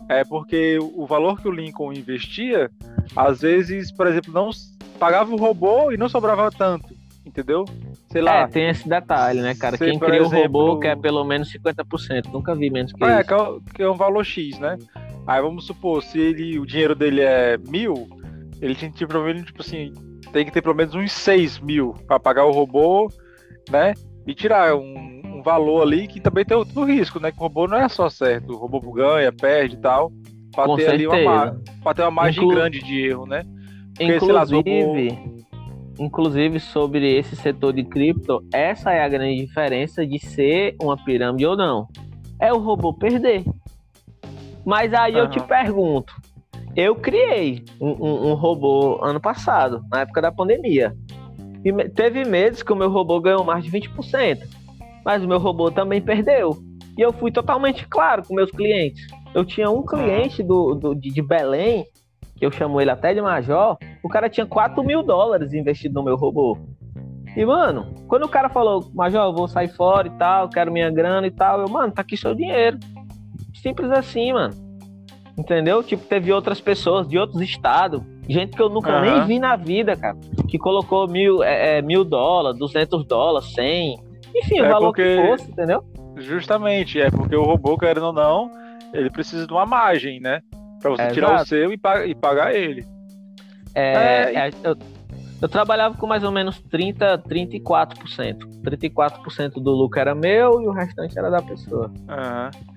é 0.09 0.25
porque 0.25 0.79
o 0.81 1.07
valor 1.07 1.41
que 1.41 1.47
o 1.47 1.53
Lincoln 1.53 1.93
investia, 1.93 2.71
às 3.15 3.43
vezes, 3.43 3.93
por 3.93 4.07
exemplo, 4.07 4.33
não 4.33 4.51
pagava 4.99 5.33
o 5.33 5.37
robô 5.37 5.93
e 5.93 5.97
não 5.97 6.09
sobrava 6.09 6.51
tanto, 6.51 6.89
entendeu? 7.25 7.65
Sei 8.11 8.23
lá. 8.23 8.43
É, 8.43 8.47
tem 8.47 8.69
esse 8.69 8.89
detalhe, 8.89 9.41
né, 9.41 9.55
cara? 9.55 9.77
Quem 9.77 9.99
cria 9.99 10.23
o 10.23 10.29
robô 10.29 10.79
quer 10.79 10.97
pelo 10.97 11.25
menos 11.25 11.53
50%, 11.53 12.33
nunca 12.33 12.55
vi 12.55 12.71
menos 12.71 12.93
que 12.93 13.05
é, 13.05 13.21
isso. 13.21 13.35
É, 13.35 13.75
que 13.75 13.83
é 13.83 13.91
um 13.91 13.97
valor 13.97 14.25
X, 14.25 14.59
né? 14.59 14.79
Aí 15.27 15.41
vamos 15.41 15.67
supor, 15.67 16.03
se 16.03 16.19
ele, 16.19 16.59
o 16.59 16.67
dinheiro 16.67 16.95
dele 16.95 17.21
é 17.21 17.59
mil, 17.59 18.09
ele 18.61 18.75
tem 18.75 18.91
que 18.91 18.99
ter 18.99 19.07
pelo 19.07 19.25
menos, 19.25 19.45
tipo 19.45 19.61
assim, 19.61 19.93
tem 20.33 20.45
que 20.45 20.51
ter 20.51 20.63
pelo 20.63 20.75
menos 20.75 20.95
uns 20.95 21.13
6 21.13 21.61
mil 21.61 21.95
para 22.07 22.19
pagar 22.19 22.45
o 22.45 22.51
robô, 22.51 23.09
né? 23.71 23.95
E 24.27 24.35
tirar 24.35 24.75
um, 24.77 25.23
um 25.25 25.43
valor 25.43 25.83
ali 25.83 26.07
que 26.07 26.21
também 26.21 26.45
tem 26.45 26.57
outro 26.57 26.85
risco, 26.85 27.19
né? 27.21 27.31
Que 27.31 27.39
o 27.39 27.43
robô 27.43 27.67
não 27.67 27.79
é 27.79 27.89
só 27.89 28.09
certo. 28.09 28.53
O 28.53 28.57
robô 28.57 28.81
ganha, 28.93 29.33
perde 29.33 29.77
e 29.77 29.79
tal. 29.79 30.13
Pra 30.55 30.65
Com 30.65 30.77
ter 30.77 30.85
certeza. 30.85 31.15
ali 31.15 31.27
uma, 31.27 31.61
pra 31.83 31.95
ter 31.95 32.03
uma 32.03 32.11
margem 32.11 32.45
Inclu... 32.45 32.55
grande 32.55 32.81
de 32.81 33.07
erro, 33.07 33.27
né? 33.27 33.43
Porque, 33.89 34.05
inclusive, 34.05 34.33
lá, 34.33 34.45
robô... 34.45 35.33
inclusive, 35.99 36.61
sobre 36.61 37.19
esse 37.19 37.35
setor 37.37 37.73
de 37.73 37.85
cripto, 37.85 38.45
essa 38.53 38.93
é 38.93 39.03
a 39.03 39.09
grande 39.09 39.45
diferença 39.45 40.07
de 40.07 40.19
ser 40.19 40.77
uma 40.81 40.97
pirâmide 40.97 41.47
ou 41.47 41.57
não. 41.57 41.89
É 42.39 42.53
o 42.53 42.59
robô 42.59 42.93
perder. 42.93 43.45
Mas 44.65 44.93
aí 44.95 45.15
uhum. 45.15 45.19
eu 45.21 45.31
te 45.31 45.43
pergunto, 45.43 46.15
eu 46.77 46.95
criei 46.95 47.65
um, 47.81 47.91
um, 47.91 48.31
um, 48.31 48.35
robô 48.35 48.99
ano 49.03 49.21
passado, 49.21 49.85
na 49.91 50.01
época 50.01 50.23
da 50.23 50.33
pandemia. 50.33 50.95
E 51.65 51.89
teve 51.91 52.25
meses 52.25 52.63
que 52.63 52.73
o 52.73 52.77
meu 52.77 52.91
robô 52.91 53.21
ganhou 53.21 53.45
mais 53.45 53.65
de 53.65 53.71
20% 53.71 54.63
mas 55.05 55.23
o 55.23 55.29
meu 55.29 55.39
robô 55.39 55.71
também 55.71 56.01
perdeu. 56.01 56.57
E 56.97 57.01
eu 57.01 57.13
fui 57.13 57.31
totalmente 57.31 57.87
claro 57.89 58.23
com 58.27 58.35
meus 58.35 58.51
clientes. 58.51 59.07
Eu 59.35 59.45
tinha 59.45 59.71
um 59.71 59.85
cliente 59.85 60.43
do, 60.43 60.75
do 60.75 60.95
de, 60.95 61.11
de 61.11 61.23
Belém, 61.23 61.87
que 62.37 62.45
eu 62.45 62.51
chamo 62.51 62.81
ele 62.81 62.91
até 62.91 63.15
de 63.15 63.21
Major, 63.21 63.79
o 64.03 64.09
cara 64.09 64.29
tinha 64.29 64.47
4 64.47 64.83
mil 64.85 65.03
dólares 65.03 65.53
investido 65.53 65.95
no 65.95 66.05
meu 66.05 66.17
robô. 66.17 66.59
E, 67.35 67.47
mano, 67.47 67.95
quando 68.09 68.25
o 68.25 68.29
cara 68.29 68.51
falou, 68.51 68.91
Major, 68.93 69.25
eu 69.25 69.33
vou 69.33 69.49
sair 69.49 69.69
fora 69.69 70.07
e 70.07 70.11
tal, 70.11 70.51
quero 70.51 70.71
minha 70.71 70.91
grana 70.91 71.27
e 71.27 71.31
tal, 71.31 71.63
eu, 71.63 71.69
mano, 71.69 71.93
tá 71.93 72.03
aqui 72.03 72.17
seu 72.17 72.35
dinheiro. 72.35 72.79
Simples 73.55 73.91
assim, 73.91 74.33
mano. 74.33 74.55
Entendeu? 75.39 75.83
Tipo, 75.83 76.05
teve 76.05 76.31
outras 76.31 76.61
pessoas 76.61 77.09
de 77.09 77.19
outros 77.19 77.41
estados, 77.41 78.03
gente 78.29 78.57
que 78.57 78.63
eu 78.63 78.69
nunca 78.69 78.97
uhum. 78.97 79.01
nem 79.01 79.27
vi 79.27 79.39
na 79.39 79.57
vida, 79.57 79.97
cara, 79.97 80.17
que 80.49 80.59
colocou 80.59 81.09
mil, 81.09 81.43
é, 81.43 81.79
é, 81.79 81.83
mil 81.83 82.05
dólares, 82.05 82.59
duzentos 82.59 83.05
dólares, 83.07 83.53
cem, 83.53 83.97
enfim, 84.35 84.61
o 84.61 84.65
é 84.65 84.69
valor 84.69 84.89
porque... 84.89 85.17
que 85.17 85.27
fosse, 85.27 85.51
entendeu? 85.51 85.85
Justamente, 86.17 87.01
é 87.01 87.11
porque 87.11 87.35
o 87.35 87.43
robô, 87.43 87.77
querendo 87.77 88.07
ou 88.07 88.13
não, 88.13 88.51
ele 88.93 89.11
precisa 89.11 89.47
de 89.47 89.53
uma 89.53 89.67
margem, 89.67 90.21
né? 90.21 90.41
Pra 90.81 90.91
você 90.91 91.03
é 91.03 91.11
tirar 91.11 91.29
exato. 91.29 91.43
o 91.43 91.47
seu 91.47 91.73
e, 91.73 91.79
pagar, 91.79 92.09
e 92.09 92.15
pagar 92.15 92.55
ele. 92.55 92.85
É, 93.75 94.35
é, 94.35 94.49
é, 94.49 94.51
eu, 94.65 94.77
eu 95.41 95.49
trabalhava 95.49 95.97
com 95.97 96.07
mais 96.07 96.23
ou 96.23 96.31
menos 96.31 96.61
30, 96.61 97.19
34%. 97.19 98.39
34% 98.63 99.55
do 99.55 99.71
lucro 99.71 100.01
era 100.01 100.15
meu 100.15 100.61
e 100.61 100.67
o 100.67 100.73
restante 100.73 101.19
era 101.19 101.31
da 101.31 101.41
pessoa. 101.41 101.89
Uhum. 101.89 102.73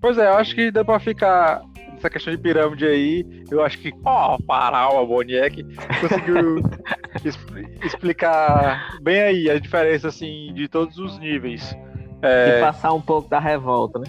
Pois 0.00 0.16
é, 0.16 0.28
eu 0.28 0.34
acho 0.34 0.54
que 0.54 0.70
deu 0.70 0.84
pra 0.84 1.00
ficar 1.00 1.60
essa 1.98 2.10
questão 2.10 2.34
de 2.34 2.40
pirâmide 2.40 2.86
aí, 2.86 3.24
eu 3.50 3.62
acho 3.62 3.78
que, 3.78 3.92
ó, 4.04 4.36
oh, 4.36 4.44
Faraó 4.44 5.04
Boniek 5.04 5.64
conseguiu 6.00 6.62
explicar 7.84 8.98
bem 9.02 9.20
aí 9.20 9.50
a 9.50 9.58
diferença, 9.58 10.08
assim, 10.08 10.52
de 10.54 10.68
todos 10.68 10.98
os 10.98 11.18
níveis. 11.18 11.76
É... 12.22 12.58
E 12.58 12.60
passar 12.60 12.92
um 12.92 13.00
pouco 13.00 13.28
da 13.28 13.38
revolta, 13.38 13.98
né? 13.98 14.06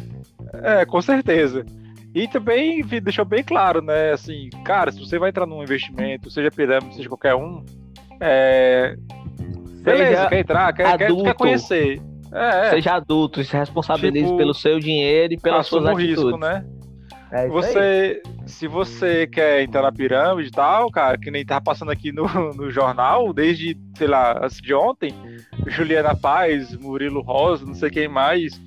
É, 0.64 0.86
com 0.86 1.02
certeza. 1.02 1.66
E 2.14 2.28
também 2.28 2.84
deixou 2.84 3.26
bem 3.26 3.44
claro, 3.44 3.82
né? 3.82 4.12
Assim, 4.12 4.50
cara, 4.64 4.92
se 4.92 5.00
você 5.00 5.20
vai 5.20 5.30
entrar 5.30 5.46
num 5.46 5.62
investimento, 5.62 6.32
seja 6.32 6.50
pirâmide, 6.50 6.96
seja 6.96 7.08
qualquer 7.08 7.36
um, 7.36 7.64
é... 8.20 8.96
beleza, 9.82 10.28
quer 10.28 10.40
entrar, 10.40 10.74
quer, 10.74 10.98
quer, 10.98 11.16
quer 11.16 11.34
conhecer. 11.36 12.02
É, 12.32 12.70
Seja 12.70 12.94
adulto, 12.94 13.44
se 13.44 13.58
responsabilize 13.58 14.26
tipo, 14.26 14.38
pelo 14.38 14.54
seu 14.54 14.80
dinheiro 14.80 15.34
e 15.34 15.38
pelas 15.38 15.66
suas 15.66 15.86
atitudes. 15.86 16.24
risco, 16.24 16.38
né? 16.38 16.64
É 17.32 17.48
você, 17.48 18.24
se 18.48 18.68
você 18.68 19.28
quer 19.28 19.62
entrar 19.62 19.84
na 19.84 19.92
pirâmide 19.92 20.50
e 20.50 20.52
tal, 20.52 20.90
cara, 20.90 21.18
que 21.18 21.30
nem 21.30 21.46
tava 21.46 21.62
passando 21.62 21.92
aqui 21.92 22.12
no, 22.12 22.26
no 22.54 22.72
jornal, 22.72 23.32
desde, 23.32 23.78
sei 23.96 24.08
lá, 24.08 24.44
antes 24.44 24.58
de 24.58 24.74
ontem, 24.74 25.14
Juliana 25.68 26.16
Paz, 26.16 26.76
Murilo 26.76 27.22
Rosa, 27.22 27.66
não 27.66 27.76
sei 27.76 27.92
quem 27.92 28.08
mais, 28.08 28.60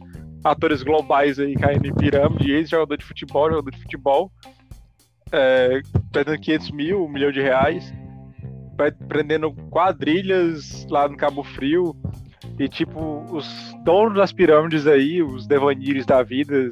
atores 0.44 0.82
globais 0.82 1.40
aí 1.40 1.54
caindo 1.54 1.86
em 1.86 1.94
pirâmide, 1.94 2.52
ex-jogador 2.52 2.96
de 2.96 3.04
futebol, 3.04 3.50
jogador 3.50 3.70
de 3.70 3.80
futebol, 3.80 4.30
é, 5.32 5.80
perdendo 6.12 6.40
500 6.40 6.70
mil, 6.70 7.04
um 7.04 7.08
milhão 7.08 7.32
de 7.32 7.40
reais, 7.40 7.92
prendendo 9.08 9.52
quadrilhas 9.70 10.86
lá 10.88 11.08
no 11.08 11.16
Cabo 11.16 11.42
Frio, 11.42 11.96
e, 12.58 12.68
tipo, 12.68 13.24
os 13.30 13.74
donos 13.82 14.14
das 14.14 14.32
pirâmides 14.32 14.86
aí, 14.86 15.22
os 15.22 15.46
devanires 15.46 16.04
da 16.04 16.22
vida, 16.22 16.68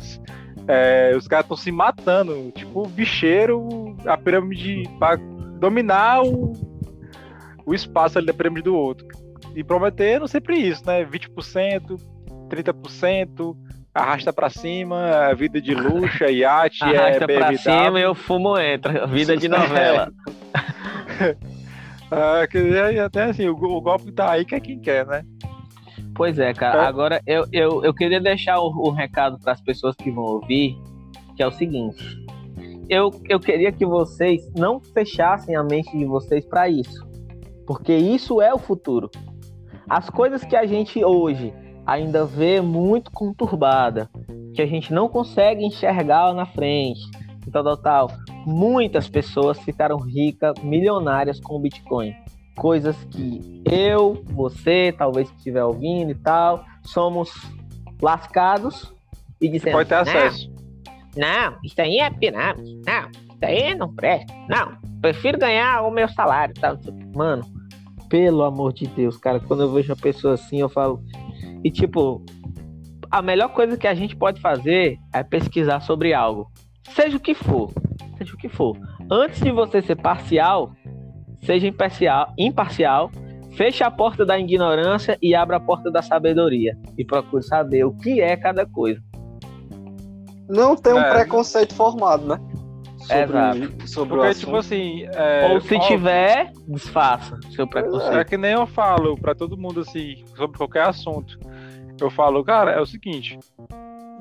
é, 0.70 1.16
os 1.16 1.26
caras 1.26 1.44
estão 1.44 1.56
se 1.56 1.72
matando. 1.72 2.52
Tipo, 2.54 2.86
bicheiro, 2.86 3.96
a 4.06 4.16
pirâmide, 4.16 4.84
pra 4.98 5.16
dominar 5.58 6.22
o, 6.22 6.52
o 7.66 7.74
espaço 7.74 8.18
ali 8.18 8.26
da 8.28 8.32
pirâmide 8.32 8.62
do 8.62 8.76
outro. 8.76 9.06
E 9.54 9.64
prometendo 9.64 10.28
sempre 10.28 10.56
isso, 10.56 10.86
né? 10.86 11.04
20%, 11.04 11.98
30%, 12.48 13.56
arrasta 13.92 14.32
pra 14.32 14.48
cima, 14.48 15.26
a 15.26 15.34
vida 15.34 15.60
de 15.60 15.74
luxo, 15.74 16.22
é 16.22 16.30
iate, 16.32 16.84
arrasta 16.84 17.00
é 17.00 17.06
Arrasta 17.08 17.26
pra 17.26 17.56
cima 17.56 18.00
e 18.00 18.06
o 18.06 18.14
fumo 18.14 18.56
entra, 18.56 19.06
vida 19.08 19.36
de 19.36 19.48
novela. 19.48 20.12
ah, 22.12 22.42
até 23.04 23.24
assim, 23.24 23.48
o, 23.48 23.54
o 23.56 23.80
golpe 23.80 24.12
tá 24.12 24.30
aí 24.30 24.44
que 24.44 24.54
é 24.54 24.60
quem 24.60 24.78
quer, 24.78 25.04
né? 25.04 25.24
Pois 26.20 26.38
é, 26.38 26.52
cara. 26.52 26.82
É. 26.82 26.86
Agora 26.86 27.22
eu, 27.26 27.46
eu, 27.50 27.82
eu 27.82 27.94
queria 27.94 28.20
deixar 28.20 28.60
o, 28.60 28.66
o 28.66 28.90
recado 28.90 29.38
para 29.38 29.52
as 29.52 29.60
pessoas 29.62 29.96
que 29.96 30.10
vão 30.10 30.24
ouvir, 30.24 30.76
que 31.34 31.42
é 31.42 31.46
o 31.46 31.50
seguinte. 31.50 32.22
Eu, 32.90 33.10
eu 33.26 33.40
queria 33.40 33.72
que 33.72 33.86
vocês 33.86 34.46
não 34.54 34.78
fechassem 34.80 35.56
a 35.56 35.64
mente 35.64 35.96
de 35.96 36.04
vocês 36.04 36.44
para 36.44 36.68
isso. 36.68 37.08
Porque 37.66 37.96
isso 37.96 38.42
é 38.42 38.52
o 38.52 38.58
futuro. 38.58 39.08
As 39.88 40.10
coisas 40.10 40.44
que 40.44 40.54
a 40.54 40.66
gente 40.66 41.02
hoje 41.02 41.54
ainda 41.86 42.26
vê 42.26 42.60
muito 42.60 43.10
conturbada, 43.10 44.10
que 44.54 44.60
a 44.60 44.66
gente 44.66 44.92
não 44.92 45.08
consegue 45.08 45.64
enxergar 45.64 46.26
lá 46.26 46.34
na 46.34 46.44
frente, 46.44 47.00
tal, 47.50 47.64
tal, 47.64 47.76
tal. 47.78 48.10
Muitas 48.44 49.08
pessoas 49.08 49.58
ficaram 49.60 49.96
ricas, 49.96 50.52
milionárias 50.62 51.40
com 51.40 51.56
o 51.56 51.60
Bitcoin 51.60 52.14
coisas 52.60 52.94
que 53.04 53.62
eu, 53.64 54.22
você, 54.26 54.94
talvez 54.96 55.30
que 55.30 55.36
estiver 55.38 55.64
ouvindo 55.64 56.10
e 56.10 56.14
tal, 56.14 56.62
somos 56.82 57.30
lascados 58.02 58.92
e 59.40 59.48
dizendo. 59.48 59.72
Pode 59.72 59.88
ter 59.88 59.94
acesso. 59.94 60.52
Não, 61.16 61.56
isso 61.64 61.80
aí 61.80 62.00
é 62.00 62.10
pirâmide. 62.10 62.78
Não, 62.86 63.08
isso 63.10 63.38
aí 63.42 63.74
não 63.74 63.94
presta. 63.94 64.30
Não, 64.46 64.76
prefiro 65.00 65.38
ganhar 65.38 65.80
o 65.80 65.90
meu 65.90 66.06
salário. 66.10 66.54
Tá? 66.54 66.76
Mano, 67.16 67.46
pelo 68.10 68.42
amor 68.42 68.74
de 68.74 68.86
Deus, 68.88 69.16
cara, 69.16 69.40
quando 69.40 69.62
eu 69.62 69.72
vejo 69.72 69.90
uma 69.90 69.98
pessoa 69.98 70.34
assim, 70.34 70.60
eu 70.60 70.68
falo. 70.68 71.02
E 71.64 71.70
tipo, 71.70 72.22
a 73.10 73.22
melhor 73.22 73.48
coisa 73.54 73.78
que 73.78 73.86
a 73.86 73.94
gente 73.94 74.14
pode 74.14 74.38
fazer 74.38 74.98
é 75.14 75.22
pesquisar 75.22 75.80
sobre 75.80 76.12
algo. 76.12 76.50
Seja 76.90 77.16
o 77.16 77.20
que 77.20 77.32
for. 77.32 77.72
Seja 78.18 78.34
o 78.34 78.36
que 78.36 78.50
for. 78.50 78.76
Antes 79.10 79.40
de 79.40 79.50
você 79.50 79.80
ser 79.80 79.96
parcial, 79.96 80.74
seja 81.42 81.66
imparcial, 81.66 82.32
imparcial, 82.38 83.10
feche 83.56 83.82
a 83.82 83.90
porta 83.90 84.24
da 84.24 84.38
ignorância 84.38 85.18
e 85.20 85.34
abra 85.34 85.56
a 85.56 85.60
porta 85.60 85.90
da 85.90 86.02
sabedoria. 86.02 86.76
E 86.96 87.04
procure 87.04 87.42
saber 87.42 87.84
o 87.84 87.92
que 87.92 88.20
é 88.20 88.36
cada 88.36 88.66
coisa. 88.66 89.00
Não 90.48 90.74
tem 90.74 90.92
um 90.92 90.98
é. 90.98 91.10
preconceito 91.10 91.74
formado, 91.74 92.26
né? 92.26 92.40
Sobre, 92.98 93.22
Exato. 93.22 93.88
Sobre 93.88 94.16
Porque, 94.16 94.34
tipo 94.34 94.56
assim. 94.56 95.06
É, 95.14 95.52
Ou 95.52 95.60
se 95.60 95.78
tiver, 95.80 96.52
desfaça 96.68 97.38
seu 97.54 97.66
preconceito. 97.66 98.18
É 98.18 98.24
que 98.24 98.36
nem 98.36 98.52
eu 98.52 98.66
falo 98.66 99.16
para 99.16 99.34
todo 99.34 99.56
mundo 99.56 99.80
assim, 99.80 100.22
sobre 100.36 100.58
qualquer 100.58 100.86
assunto. 100.86 101.38
Eu 102.00 102.10
falo, 102.10 102.44
cara, 102.44 102.72
é 102.72 102.80
o 102.80 102.86
seguinte: 102.86 103.38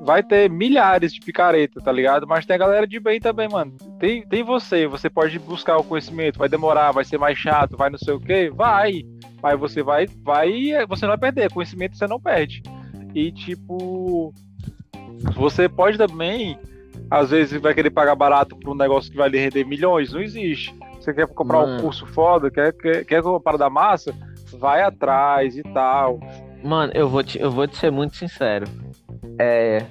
vai 0.00 0.22
ter 0.22 0.48
milhares 0.48 1.12
de 1.12 1.20
picareta, 1.20 1.80
tá 1.80 1.92
ligado? 1.92 2.26
Mas 2.26 2.46
tem 2.46 2.56
a 2.56 2.58
galera 2.58 2.86
de 2.86 2.98
bem 2.98 3.20
também, 3.20 3.48
mano. 3.48 3.76
Tem, 3.98 4.26
tem 4.26 4.42
você, 4.42 4.86
você 4.86 5.10
pode 5.10 5.38
buscar 5.38 5.76
o 5.76 5.84
conhecimento, 5.84 6.38
vai 6.38 6.48
demorar, 6.48 6.92
vai 6.92 7.04
ser 7.04 7.18
mais 7.18 7.38
chato, 7.38 7.76
vai 7.76 7.90
não 7.90 7.98
sei 7.98 8.14
o 8.14 8.20
quê, 8.20 8.50
vai. 8.52 9.02
Mas 9.42 9.60
você 9.60 9.82
vai, 9.82 10.06
vai, 10.22 10.50
você 10.88 11.06
não 11.06 11.16
vai 11.16 11.32
perder, 11.32 11.52
conhecimento 11.52 11.96
você 11.96 12.06
não 12.06 12.18
perde. 12.18 12.62
E 13.14 13.30
tipo, 13.30 14.32
você 15.34 15.68
pode 15.68 15.98
também, 15.98 16.58
às 17.10 17.30
vezes 17.30 17.60
vai 17.60 17.74
querer 17.74 17.90
pagar 17.90 18.14
barato 18.14 18.56
por 18.56 18.70
um 18.70 18.76
negócio 18.76 19.10
que 19.10 19.18
vai 19.18 19.28
lhe 19.28 19.38
render 19.38 19.64
milhões, 19.64 20.12
não 20.12 20.20
existe. 20.20 20.74
Você 20.98 21.12
quer 21.12 21.26
comprar 21.28 21.60
mano. 21.60 21.76
um 21.76 21.80
curso 21.82 22.06
foda, 22.06 22.50
quer, 22.50 22.72
quer, 22.72 23.04
quer 23.04 23.22
comprar 23.22 23.58
da 23.58 23.68
massa, 23.68 24.14
vai 24.58 24.82
atrás 24.82 25.56
e 25.58 25.62
tal. 25.62 26.20
Mano, 26.62 26.92
eu 26.94 27.08
vou 27.08 27.22
te, 27.22 27.38
eu 27.38 27.50
vou 27.50 27.66
te 27.66 27.76
ser 27.76 27.90
muito 27.90 28.16
sincero 28.16 28.66
é, 29.40 29.86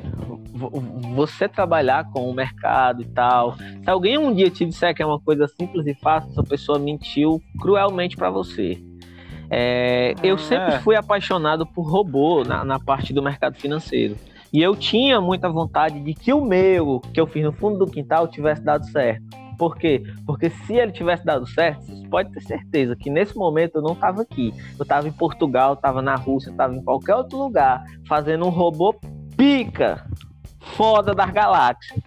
você 1.15 1.47
trabalhar 1.49 2.05
com 2.11 2.29
o 2.29 2.33
mercado 2.33 3.01
e 3.01 3.05
tal. 3.05 3.57
Se 3.57 3.89
alguém 3.89 4.15
um 4.15 4.31
dia 4.31 4.51
te 4.51 4.63
disser 4.63 4.93
que 4.93 5.01
é 5.01 5.05
uma 5.05 5.19
coisa 5.19 5.47
simples 5.47 5.87
e 5.87 5.95
fácil, 5.95 6.29
essa 6.29 6.43
pessoa 6.43 6.77
mentiu 6.77 7.41
cruelmente 7.59 8.15
para 8.15 8.29
você. 8.29 8.79
É, 9.49 10.13
eu 10.21 10.35
ah, 10.35 10.37
sempre 10.37 10.75
é. 10.75 10.79
fui 10.79 10.95
apaixonado 10.95 11.65
por 11.65 11.81
robô 11.81 12.43
na, 12.43 12.63
na, 12.63 12.79
parte 12.79 13.11
do 13.11 13.23
mercado 13.23 13.57
financeiro. 13.57 14.15
E 14.53 14.61
eu 14.61 14.75
tinha 14.75 15.19
muita 15.19 15.49
vontade 15.49 15.99
de 15.99 16.13
que 16.13 16.31
o 16.31 16.41
meu, 16.41 17.01
que 17.11 17.19
eu 17.19 17.25
fiz 17.25 17.43
no 17.43 17.51
fundo 17.51 17.79
do 17.79 17.91
quintal, 17.91 18.27
tivesse 18.27 18.63
dado 18.63 18.85
certo. 18.91 19.23
Por 19.57 19.75
quê? 19.77 20.03
Porque 20.27 20.51
se 20.51 20.75
ele 20.75 20.91
tivesse 20.91 21.25
dado 21.25 21.47
certo, 21.47 21.81
você 21.81 22.07
pode 22.07 22.31
ter 22.31 22.41
certeza 22.41 22.95
que 22.95 23.09
nesse 23.09 23.35
momento 23.35 23.77
eu 23.77 23.81
não 23.81 23.93
estava 23.93 24.21
aqui. 24.21 24.53
Eu 24.77 24.83
estava 24.83 25.07
em 25.07 25.11
Portugal, 25.11 25.73
estava 25.73 26.01
na 26.01 26.15
Rússia, 26.15 26.51
estava 26.51 26.75
em 26.75 26.83
qualquer 26.83 27.15
outro 27.15 27.37
lugar, 27.37 27.83
fazendo 28.07 28.45
um 28.45 28.49
robô 28.49 28.95
pica 29.39 30.05
foda 30.75 31.15
das 31.15 31.31
galáxias. 31.31 31.97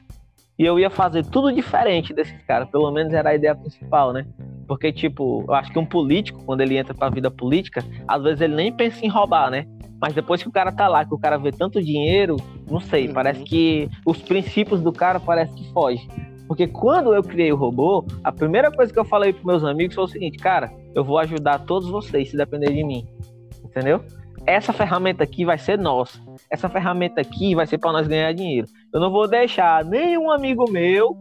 E 0.59 0.67
eu 0.67 0.79
ia 0.79 0.91
fazer 0.91 1.25
tudo 1.25 1.51
diferente 1.51 2.13
desses 2.13 2.41
caras, 2.43 2.69
pelo 2.69 2.91
menos 2.93 3.15
era 3.15 3.31
a 3.31 3.35
ideia 3.35 3.55
principal, 3.55 4.13
né? 4.13 4.27
Porque, 4.69 4.93
tipo, 4.93 5.43
eu 5.49 5.55
acho 5.55 5.73
que 5.73 5.79
um 5.79 5.87
político, 5.87 6.45
quando 6.45 6.61
ele 6.61 6.77
entra 6.77 6.93
pra 6.93 7.09
vida 7.09 7.31
política, 7.31 7.83
às 8.07 8.23
vezes 8.23 8.43
ele 8.43 8.55
nem 8.55 8.71
pensa 8.71 9.05
em 9.05 9.09
roubar, 9.09 9.51
né? 9.51 9.67
Mas 9.99 10.13
depois 10.15 10.43
que 10.43 10.49
o 10.49 10.53
cara 10.53 10.71
tá 10.71 10.87
lá, 10.89 11.07
que 11.07 11.15
o 11.15 11.19
cara 11.19 11.39
vê 11.39 11.51
tanto 11.51 11.83
dinheiro, 11.83 12.37
não 12.71 12.81
sei, 12.81 13.09
uhum. 13.09 13.15
parece 13.15 13.43
que 13.45 13.89
os 14.05 14.21
princípios 14.21 14.83
do 14.83 14.93
cara 14.93 15.19
parece 15.19 15.55
que 15.55 15.73
foge. 15.73 16.07
Porque 16.47 16.67
quando 16.67 17.15
eu 17.15 17.23
criei 17.23 17.51
o 17.51 17.57
robô, 17.57 18.05
a 18.23 18.31
primeira 18.31 18.71
coisa 18.71 18.93
que 18.93 18.99
eu 18.99 19.07
falei 19.07 19.33
pros 19.33 19.45
meus 19.45 19.65
amigos 19.65 19.95
foi 19.95 20.05
o 20.05 20.09
seguinte, 20.09 20.37
cara, 20.37 20.71
eu 20.95 21.03
vou 21.03 21.19
ajudar 21.19 21.61
todos 21.61 21.89
vocês 21.89 22.31
se 22.31 22.37
depender 22.37 22.73
de 22.73 22.85
mim. 22.85 23.07
Entendeu? 23.65 24.05
Essa 24.47 24.73
ferramenta 24.73 25.23
aqui 25.25 25.45
vai 25.45 25.59
ser 25.59 25.79
nossa. 25.79 26.21
Essa 26.51 26.69
ferramenta 26.69 27.21
aqui 27.21 27.55
vai 27.55 27.67
ser 27.67 27.79
para 27.79 27.93
nós 27.93 28.09
ganhar 28.09 28.33
dinheiro. 28.33 28.67
Eu 28.93 29.01
não 29.01 29.11
vou 29.11 29.29
deixar 29.29 29.85
nenhum 29.85 30.31
amigo 30.31 30.71
meu 30.71 31.21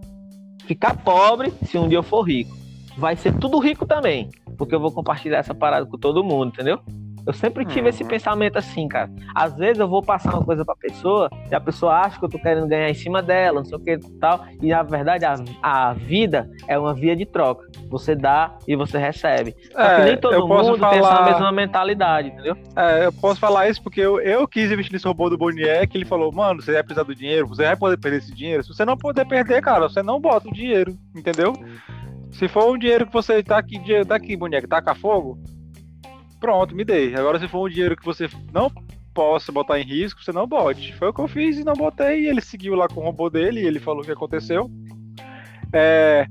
ficar 0.65 0.97
pobre 0.97 1.51
se 1.65 1.77
um 1.77 1.87
dia 1.87 1.97
eu 1.97 2.03
for 2.03 2.21
rico. 2.23 2.55
Vai 2.97 3.15
ser 3.15 3.37
tudo 3.37 3.59
rico 3.59 3.85
também, 3.85 4.29
porque 4.57 4.75
eu 4.75 4.79
vou 4.79 4.91
compartilhar 4.91 5.37
essa 5.37 5.53
parada 5.53 5.85
com 5.85 5.97
todo 5.97 6.23
mundo, 6.23 6.53
entendeu? 6.53 6.79
Eu 7.25 7.33
sempre 7.33 7.65
tive 7.65 7.81
uhum. 7.81 7.87
esse 7.87 8.03
pensamento 8.03 8.57
assim, 8.57 8.87
cara. 8.87 9.09
Às 9.35 9.55
vezes 9.55 9.79
eu 9.79 9.87
vou 9.87 10.01
passar 10.01 10.33
uma 10.33 10.43
coisa 10.43 10.65
pra 10.65 10.75
pessoa 10.75 11.29
e 11.49 11.55
a 11.55 11.59
pessoa 11.59 11.93
acha 11.93 12.19
que 12.19 12.25
eu 12.25 12.29
tô 12.29 12.39
querendo 12.39 12.67
ganhar 12.67 12.89
em 12.89 12.93
cima 12.93 13.21
dela, 13.21 13.59
não 13.59 13.65
sei 13.65 13.77
o 13.77 13.79
que 13.79 13.91
e 13.91 14.19
tal. 14.19 14.45
E 14.61 14.69
na 14.69 14.83
verdade 14.83 15.25
a, 15.25 15.35
a 15.61 15.93
vida 15.93 16.49
é 16.67 16.77
uma 16.77 16.93
via 16.93 17.15
de 17.15 17.25
troca. 17.25 17.67
Você 17.89 18.15
dá 18.15 18.57
e 18.67 18.75
você 18.75 18.97
recebe. 18.97 19.55
Só 19.71 19.79
é, 19.79 19.95
que 19.95 20.01
nem 20.03 20.17
todo 20.17 20.47
mundo 20.47 20.77
falar... 20.77 20.91
tem 20.91 20.99
essa 20.99 21.21
mesma 21.23 21.51
mentalidade, 21.51 22.29
entendeu? 22.29 22.57
É, 22.75 23.05
eu 23.05 23.13
posso 23.13 23.39
falar 23.39 23.69
isso 23.69 23.81
porque 23.81 24.01
eu, 24.01 24.19
eu 24.19 24.47
quis 24.47 24.71
investir 24.71 24.93
nesse 24.93 25.07
robô 25.07 25.29
do 25.29 25.37
Bonier 25.37 25.87
que 25.87 25.97
ele 25.97 26.05
falou, 26.05 26.31
mano, 26.31 26.61
você 26.61 26.73
vai 26.73 26.83
precisar 26.83 27.03
do 27.03 27.15
dinheiro, 27.15 27.47
você 27.47 27.63
vai 27.63 27.75
poder 27.75 27.97
perder 27.97 28.17
esse 28.17 28.33
dinheiro. 28.33 28.63
Se 28.63 28.69
você 28.69 28.85
não 28.85 28.97
puder 28.97 29.25
perder, 29.25 29.61
cara, 29.61 29.87
você 29.87 30.01
não 30.01 30.19
bota 30.19 30.49
o 30.49 30.53
dinheiro, 30.53 30.97
entendeu? 31.15 31.53
Se 32.31 32.47
for 32.47 32.71
um 32.71 32.77
dinheiro 32.77 33.05
que 33.05 33.13
você 33.13 33.43
tá 33.43 33.57
aqui, 33.57 33.79
tá 34.05 34.15
aqui, 34.15 34.37
boneco, 34.37 34.67
taca 34.67 34.95
fogo, 34.95 35.37
pronto, 36.41 36.75
me 36.75 36.83
dei. 36.83 37.15
Agora, 37.15 37.39
se 37.39 37.47
for 37.47 37.65
um 37.65 37.69
dinheiro 37.69 37.95
que 37.95 38.03
você 38.03 38.27
não 38.51 38.69
possa 39.13 39.51
botar 39.51 39.79
em 39.79 39.83
risco, 39.83 40.21
você 40.21 40.31
não 40.33 40.47
bote. 40.47 40.93
Foi 40.95 41.09
o 41.09 41.13
que 41.13 41.21
eu 41.21 41.27
fiz 41.27 41.57
e 41.57 41.63
não 41.63 41.73
botei. 41.73 42.23
E 42.23 42.27
ele 42.27 42.41
seguiu 42.41 42.75
lá 42.75 42.87
com 42.87 42.99
o 42.99 43.03
robô 43.03 43.29
dele 43.29 43.61
e 43.61 43.65
ele 43.65 43.79
falou 43.79 44.01
o 44.01 44.05
que 44.05 44.11
aconteceu. 44.11 44.69
É... 45.71 46.25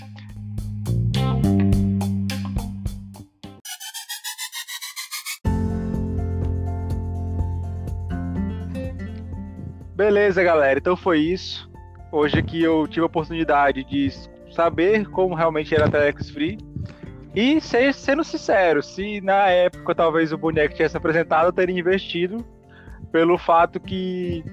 Beleza, 9.94 10.42
galera. 10.42 10.78
Então 10.78 10.96
foi 10.96 11.20
isso. 11.20 11.70
Hoje 12.10 12.38
aqui 12.38 12.60
eu 12.60 12.88
tive 12.88 13.02
a 13.02 13.06
oportunidade 13.06 13.84
de 13.84 14.10
saber 14.52 15.06
como 15.10 15.36
realmente 15.36 15.72
era 15.72 15.86
a 15.86 15.90
Telex 15.90 16.30
Free. 16.30 16.58
E 17.34 17.60
ser, 17.60 17.94
sendo 17.94 18.24
sincero, 18.24 18.82
se 18.82 19.20
na 19.20 19.48
época 19.48 19.94
talvez 19.94 20.32
o 20.32 20.38
boneco 20.38 20.74
tivesse 20.74 20.96
apresentado, 20.96 21.46
eu 21.46 21.52
teria 21.52 21.78
investido 21.78 22.44
pelo 23.12 23.38
fato 23.38 23.78
que 23.78 24.44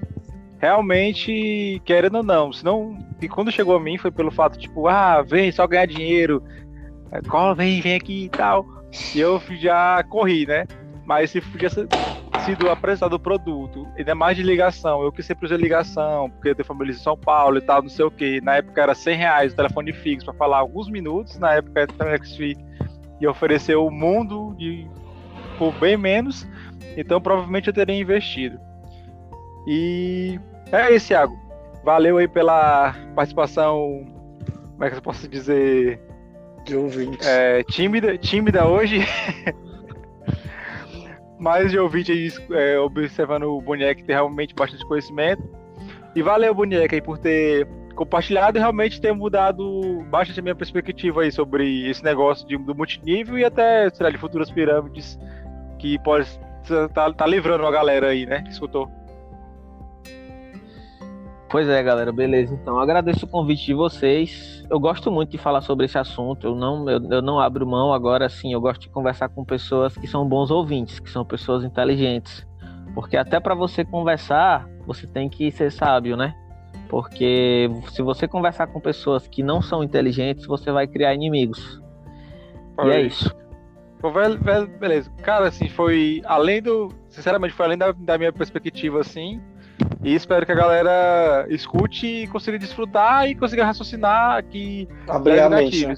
realmente, 0.58 1.80
querendo 1.84 2.18
ou 2.18 2.22
não, 2.22 2.52
senão, 2.52 2.98
e 3.20 3.28
quando 3.28 3.52
chegou 3.52 3.76
a 3.76 3.80
mim 3.80 3.98
foi 3.98 4.10
pelo 4.10 4.30
fato, 4.30 4.58
tipo, 4.58 4.86
ah, 4.88 5.22
vem, 5.22 5.50
só 5.50 5.66
ganhar 5.66 5.86
dinheiro, 5.86 6.42
cola, 7.28 7.54
vem, 7.54 7.80
vem 7.80 7.94
aqui 7.94 8.24
e 8.24 8.28
tal. 8.28 8.66
E 9.14 9.20
eu 9.20 9.40
já 9.60 10.02
corri, 10.04 10.46
né? 10.46 10.66
Mas 11.04 11.30
se 11.30 11.40
tivesse 11.40 11.86
sido 12.44 12.70
apresentado 12.70 13.14
o 13.14 13.20
produto, 13.20 13.86
ainda 13.96 14.14
mais 14.14 14.36
de 14.36 14.42
ligação, 14.42 15.02
eu 15.02 15.12
que 15.12 15.22
sempre 15.22 15.46
usei 15.46 15.56
ligação, 15.56 16.30
porque 16.30 16.50
eu 16.50 16.54
tenho 16.54 16.66
família 16.66 16.92
em 16.92 16.96
São 16.96 17.16
Paulo 17.16 17.58
e 17.58 17.60
tal, 17.60 17.82
não 17.82 17.88
sei 17.88 18.04
o 18.04 18.10
que. 18.10 18.40
Na 18.40 18.56
época 18.56 18.82
era 18.82 18.94
100 18.94 19.16
reais 19.16 19.52
o 19.52 19.56
telefone 19.56 19.92
fixo 19.92 20.26
para 20.26 20.34
falar 20.34 20.58
alguns 20.58 20.90
minutos, 20.90 21.38
na 21.38 21.54
época 21.54 21.80
era 21.80 21.92
e 23.20 23.26
ofereceu 23.26 23.84
o 23.84 23.90
mundo 23.90 24.54
de, 24.56 24.88
por 25.58 25.72
bem 25.74 25.96
menos, 25.96 26.46
então 26.96 27.20
provavelmente 27.20 27.68
eu 27.68 27.74
teria 27.74 27.98
investido. 27.98 28.58
E 29.66 30.38
é 30.72 30.94
isso, 30.94 31.08
Thiago. 31.08 31.36
Valeu 31.84 32.18
aí 32.18 32.28
pela 32.28 32.94
participação. 33.14 34.06
Como 34.72 34.84
é 34.84 34.90
que 34.90 34.96
eu 34.96 35.02
posso 35.02 35.28
dizer? 35.28 36.00
De 36.64 36.76
ouvinte. 36.76 37.18
É, 37.26 37.62
tímida, 37.64 38.16
tímida 38.18 38.66
hoje. 38.66 39.00
Mas 41.38 41.70
de 41.70 41.78
ouvinte 41.78 42.10
aí, 42.10 42.32
é, 42.50 42.78
observando 42.78 43.44
o 43.44 43.60
boneco 43.60 44.02
ter 44.04 44.14
realmente 44.14 44.54
bastante 44.54 44.84
conhecimento. 44.86 45.42
E 46.14 46.22
valeu, 46.22 46.54
boneco, 46.54 46.94
aí, 46.94 47.00
por 47.00 47.18
ter 47.18 47.66
compartilhado 47.98 48.60
realmente 48.60 49.00
ter 49.00 49.12
mudado 49.12 50.04
bastante 50.08 50.38
a 50.38 50.42
minha 50.42 50.54
perspectiva 50.54 51.22
aí 51.22 51.32
sobre 51.32 51.90
esse 51.90 52.04
negócio 52.04 52.46
de, 52.46 52.56
do 52.56 52.72
multinível 52.72 53.36
e 53.36 53.44
até, 53.44 53.90
sei 53.90 54.04
lá, 54.04 54.10
de 54.10 54.16
futuras 54.16 54.48
pirâmides 54.48 55.18
que 55.80 55.98
pode 55.98 56.28
estar 56.62 56.88
tá, 56.90 57.12
tá 57.12 57.26
livrando 57.26 57.66
a 57.66 57.70
galera 57.72 58.10
aí, 58.10 58.24
né, 58.24 58.42
que 58.42 58.50
escutou. 58.50 58.88
Pois 61.50 61.68
é, 61.68 61.82
galera, 61.82 62.12
beleza. 62.12 62.54
Então, 62.54 62.78
agradeço 62.78 63.26
o 63.26 63.28
convite 63.28 63.66
de 63.66 63.74
vocês. 63.74 64.64
Eu 64.70 64.78
gosto 64.78 65.10
muito 65.10 65.30
de 65.30 65.38
falar 65.38 65.62
sobre 65.62 65.86
esse 65.86 65.98
assunto. 65.98 66.46
Eu 66.46 66.54
não, 66.54 66.88
eu, 66.88 67.00
eu 67.10 67.22
não 67.22 67.40
abro 67.40 67.66
mão 67.66 67.92
agora, 67.92 68.28
sim. 68.28 68.52
Eu 68.52 68.60
gosto 68.60 68.82
de 68.82 68.90
conversar 68.90 69.30
com 69.30 69.44
pessoas 69.44 69.96
que 69.96 70.06
são 70.06 70.28
bons 70.28 70.50
ouvintes, 70.50 71.00
que 71.00 71.08
são 71.10 71.24
pessoas 71.24 71.64
inteligentes. 71.64 72.46
Porque 72.94 73.16
até 73.16 73.40
para 73.40 73.54
você 73.54 73.82
conversar, 73.82 74.68
você 74.86 75.06
tem 75.06 75.28
que 75.28 75.50
ser 75.50 75.72
sábio, 75.72 76.18
né? 76.18 76.34
Porque 76.88 77.70
se 77.90 78.02
você 78.02 78.26
conversar 78.26 78.66
com 78.68 78.80
pessoas 78.80 79.28
que 79.28 79.42
não 79.42 79.60
são 79.60 79.82
inteligentes, 79.82 80.46
você 80.46 80.72
vai 80.72 80.86
criar 80.86 81.14
inimigos. 81.14 81.82
e 82.84 82.90
é 82.90 83.02
isso. 83.02 83.34
Pô, 84.00 84.10
beleza. 84.78 85.10
Cara, 85.22 85.48
assim, 85.48 85.68
foi 85.68 86.22
além 86.24 86.62
do. 86.62 86.92
Sinceramente, 87.08 87.52
foi 87.52 87.66
além 87.66 87.78
da, 87.78 87.92
da 87.92 88.16
minha 88.16 88.32
perspectiva, 88.32 89.00
assim 89.00 89.40
e 90.02 90.14
espero 90.14 90.44
que 90.46 90.52
a 90.52 90.54
galera 90.54 91.46
escute 91.48 92.06
e 92.06 92.26
consiga 92.26 92.58
desfrutar 92.58 93.28
e 93.28 93.34
consiga 93.34 93.64
raciocinar 93.64 94.44
que 94.44 94.88
abrir 95.08 95.40
a 95.40 95.48
mente. 95.48 95.86
Né? 95.86 95.94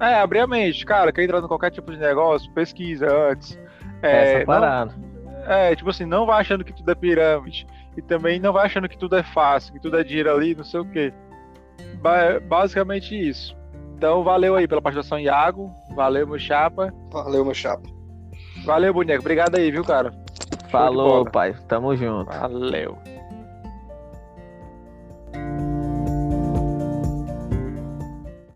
É, 0.00 0.14
abrir 0.14 0.40
a 0.40 0.46
mente. 0.46 0.84
Cara, 0.84 1.12
quer 1.12 1.24
entrar 1.24 1.38
em 1.38 1.48
qualquer 1.48 1.70
tipo 1.70 1.92
de 1.92 1.98
negócio, 1.98 2.50
pesquisa 2.52 3.06
antes. 3.30 3.58
É, 4.02 4.34
Essa 4.34 4.46
parada. 4.46 4.94
Não, 4.96 5.52
é, 5.52 5.74
tipo 5.74 5.90
assim, 5.90 6.04
não 6.04 6.26
vai 6.26 6.40
achando 6.40 6.64
que 6.64 6.72
tudo 6.72 6.90
é 6.90 6.94
pirâmide 6.94 7.66
e 7.96 8.02
também 8.02 8.40
não 8.40 8.52
vai 8.52 8.66
achando 8.66 8.88
que 8.88 8.98
tudo 8.98 9.16
é 9.16 9.22
fácil, 9.22 9.72
que 9.72 9.80
tudo 9.80 9.98
é 9.98 10.04
dinheiro 10.04 10.32
ali, 10.32 10.54
não 10.54 10.64
sei 10.64 10.80
o 10.80 10.84
quê. 10.84 11.12
Ba 12.00 12.40
basicamente 12.40 13.14
isso. 13.16 13.56
Então, 13.96 14.22
valeu 14.22 14.54
aí 14.56 14.66
pela 14.66 14.82
participação, 14.82 15.18
Iago. 15.18 15.72
Valeu, 15.94 16.26
meu 16.26 16.38
chapa. 16.38 16.92
Valeu, 17.10 17.44
meu 17.44 17.54
chapa. 17.54 17.88
Valeu, 18.64 18.92
boneco. 18.92 19.20
Obrigado 19.20 19.56
aí, 19.56 19.70
viu, 19.70 19.84
cara? 19.84 20.12
Falou, 20.68 21.24
pai. 21.24 21.54
Tamo 21.68 21.96
junto. 21.96 22.30
Valeu. 22.30 22.98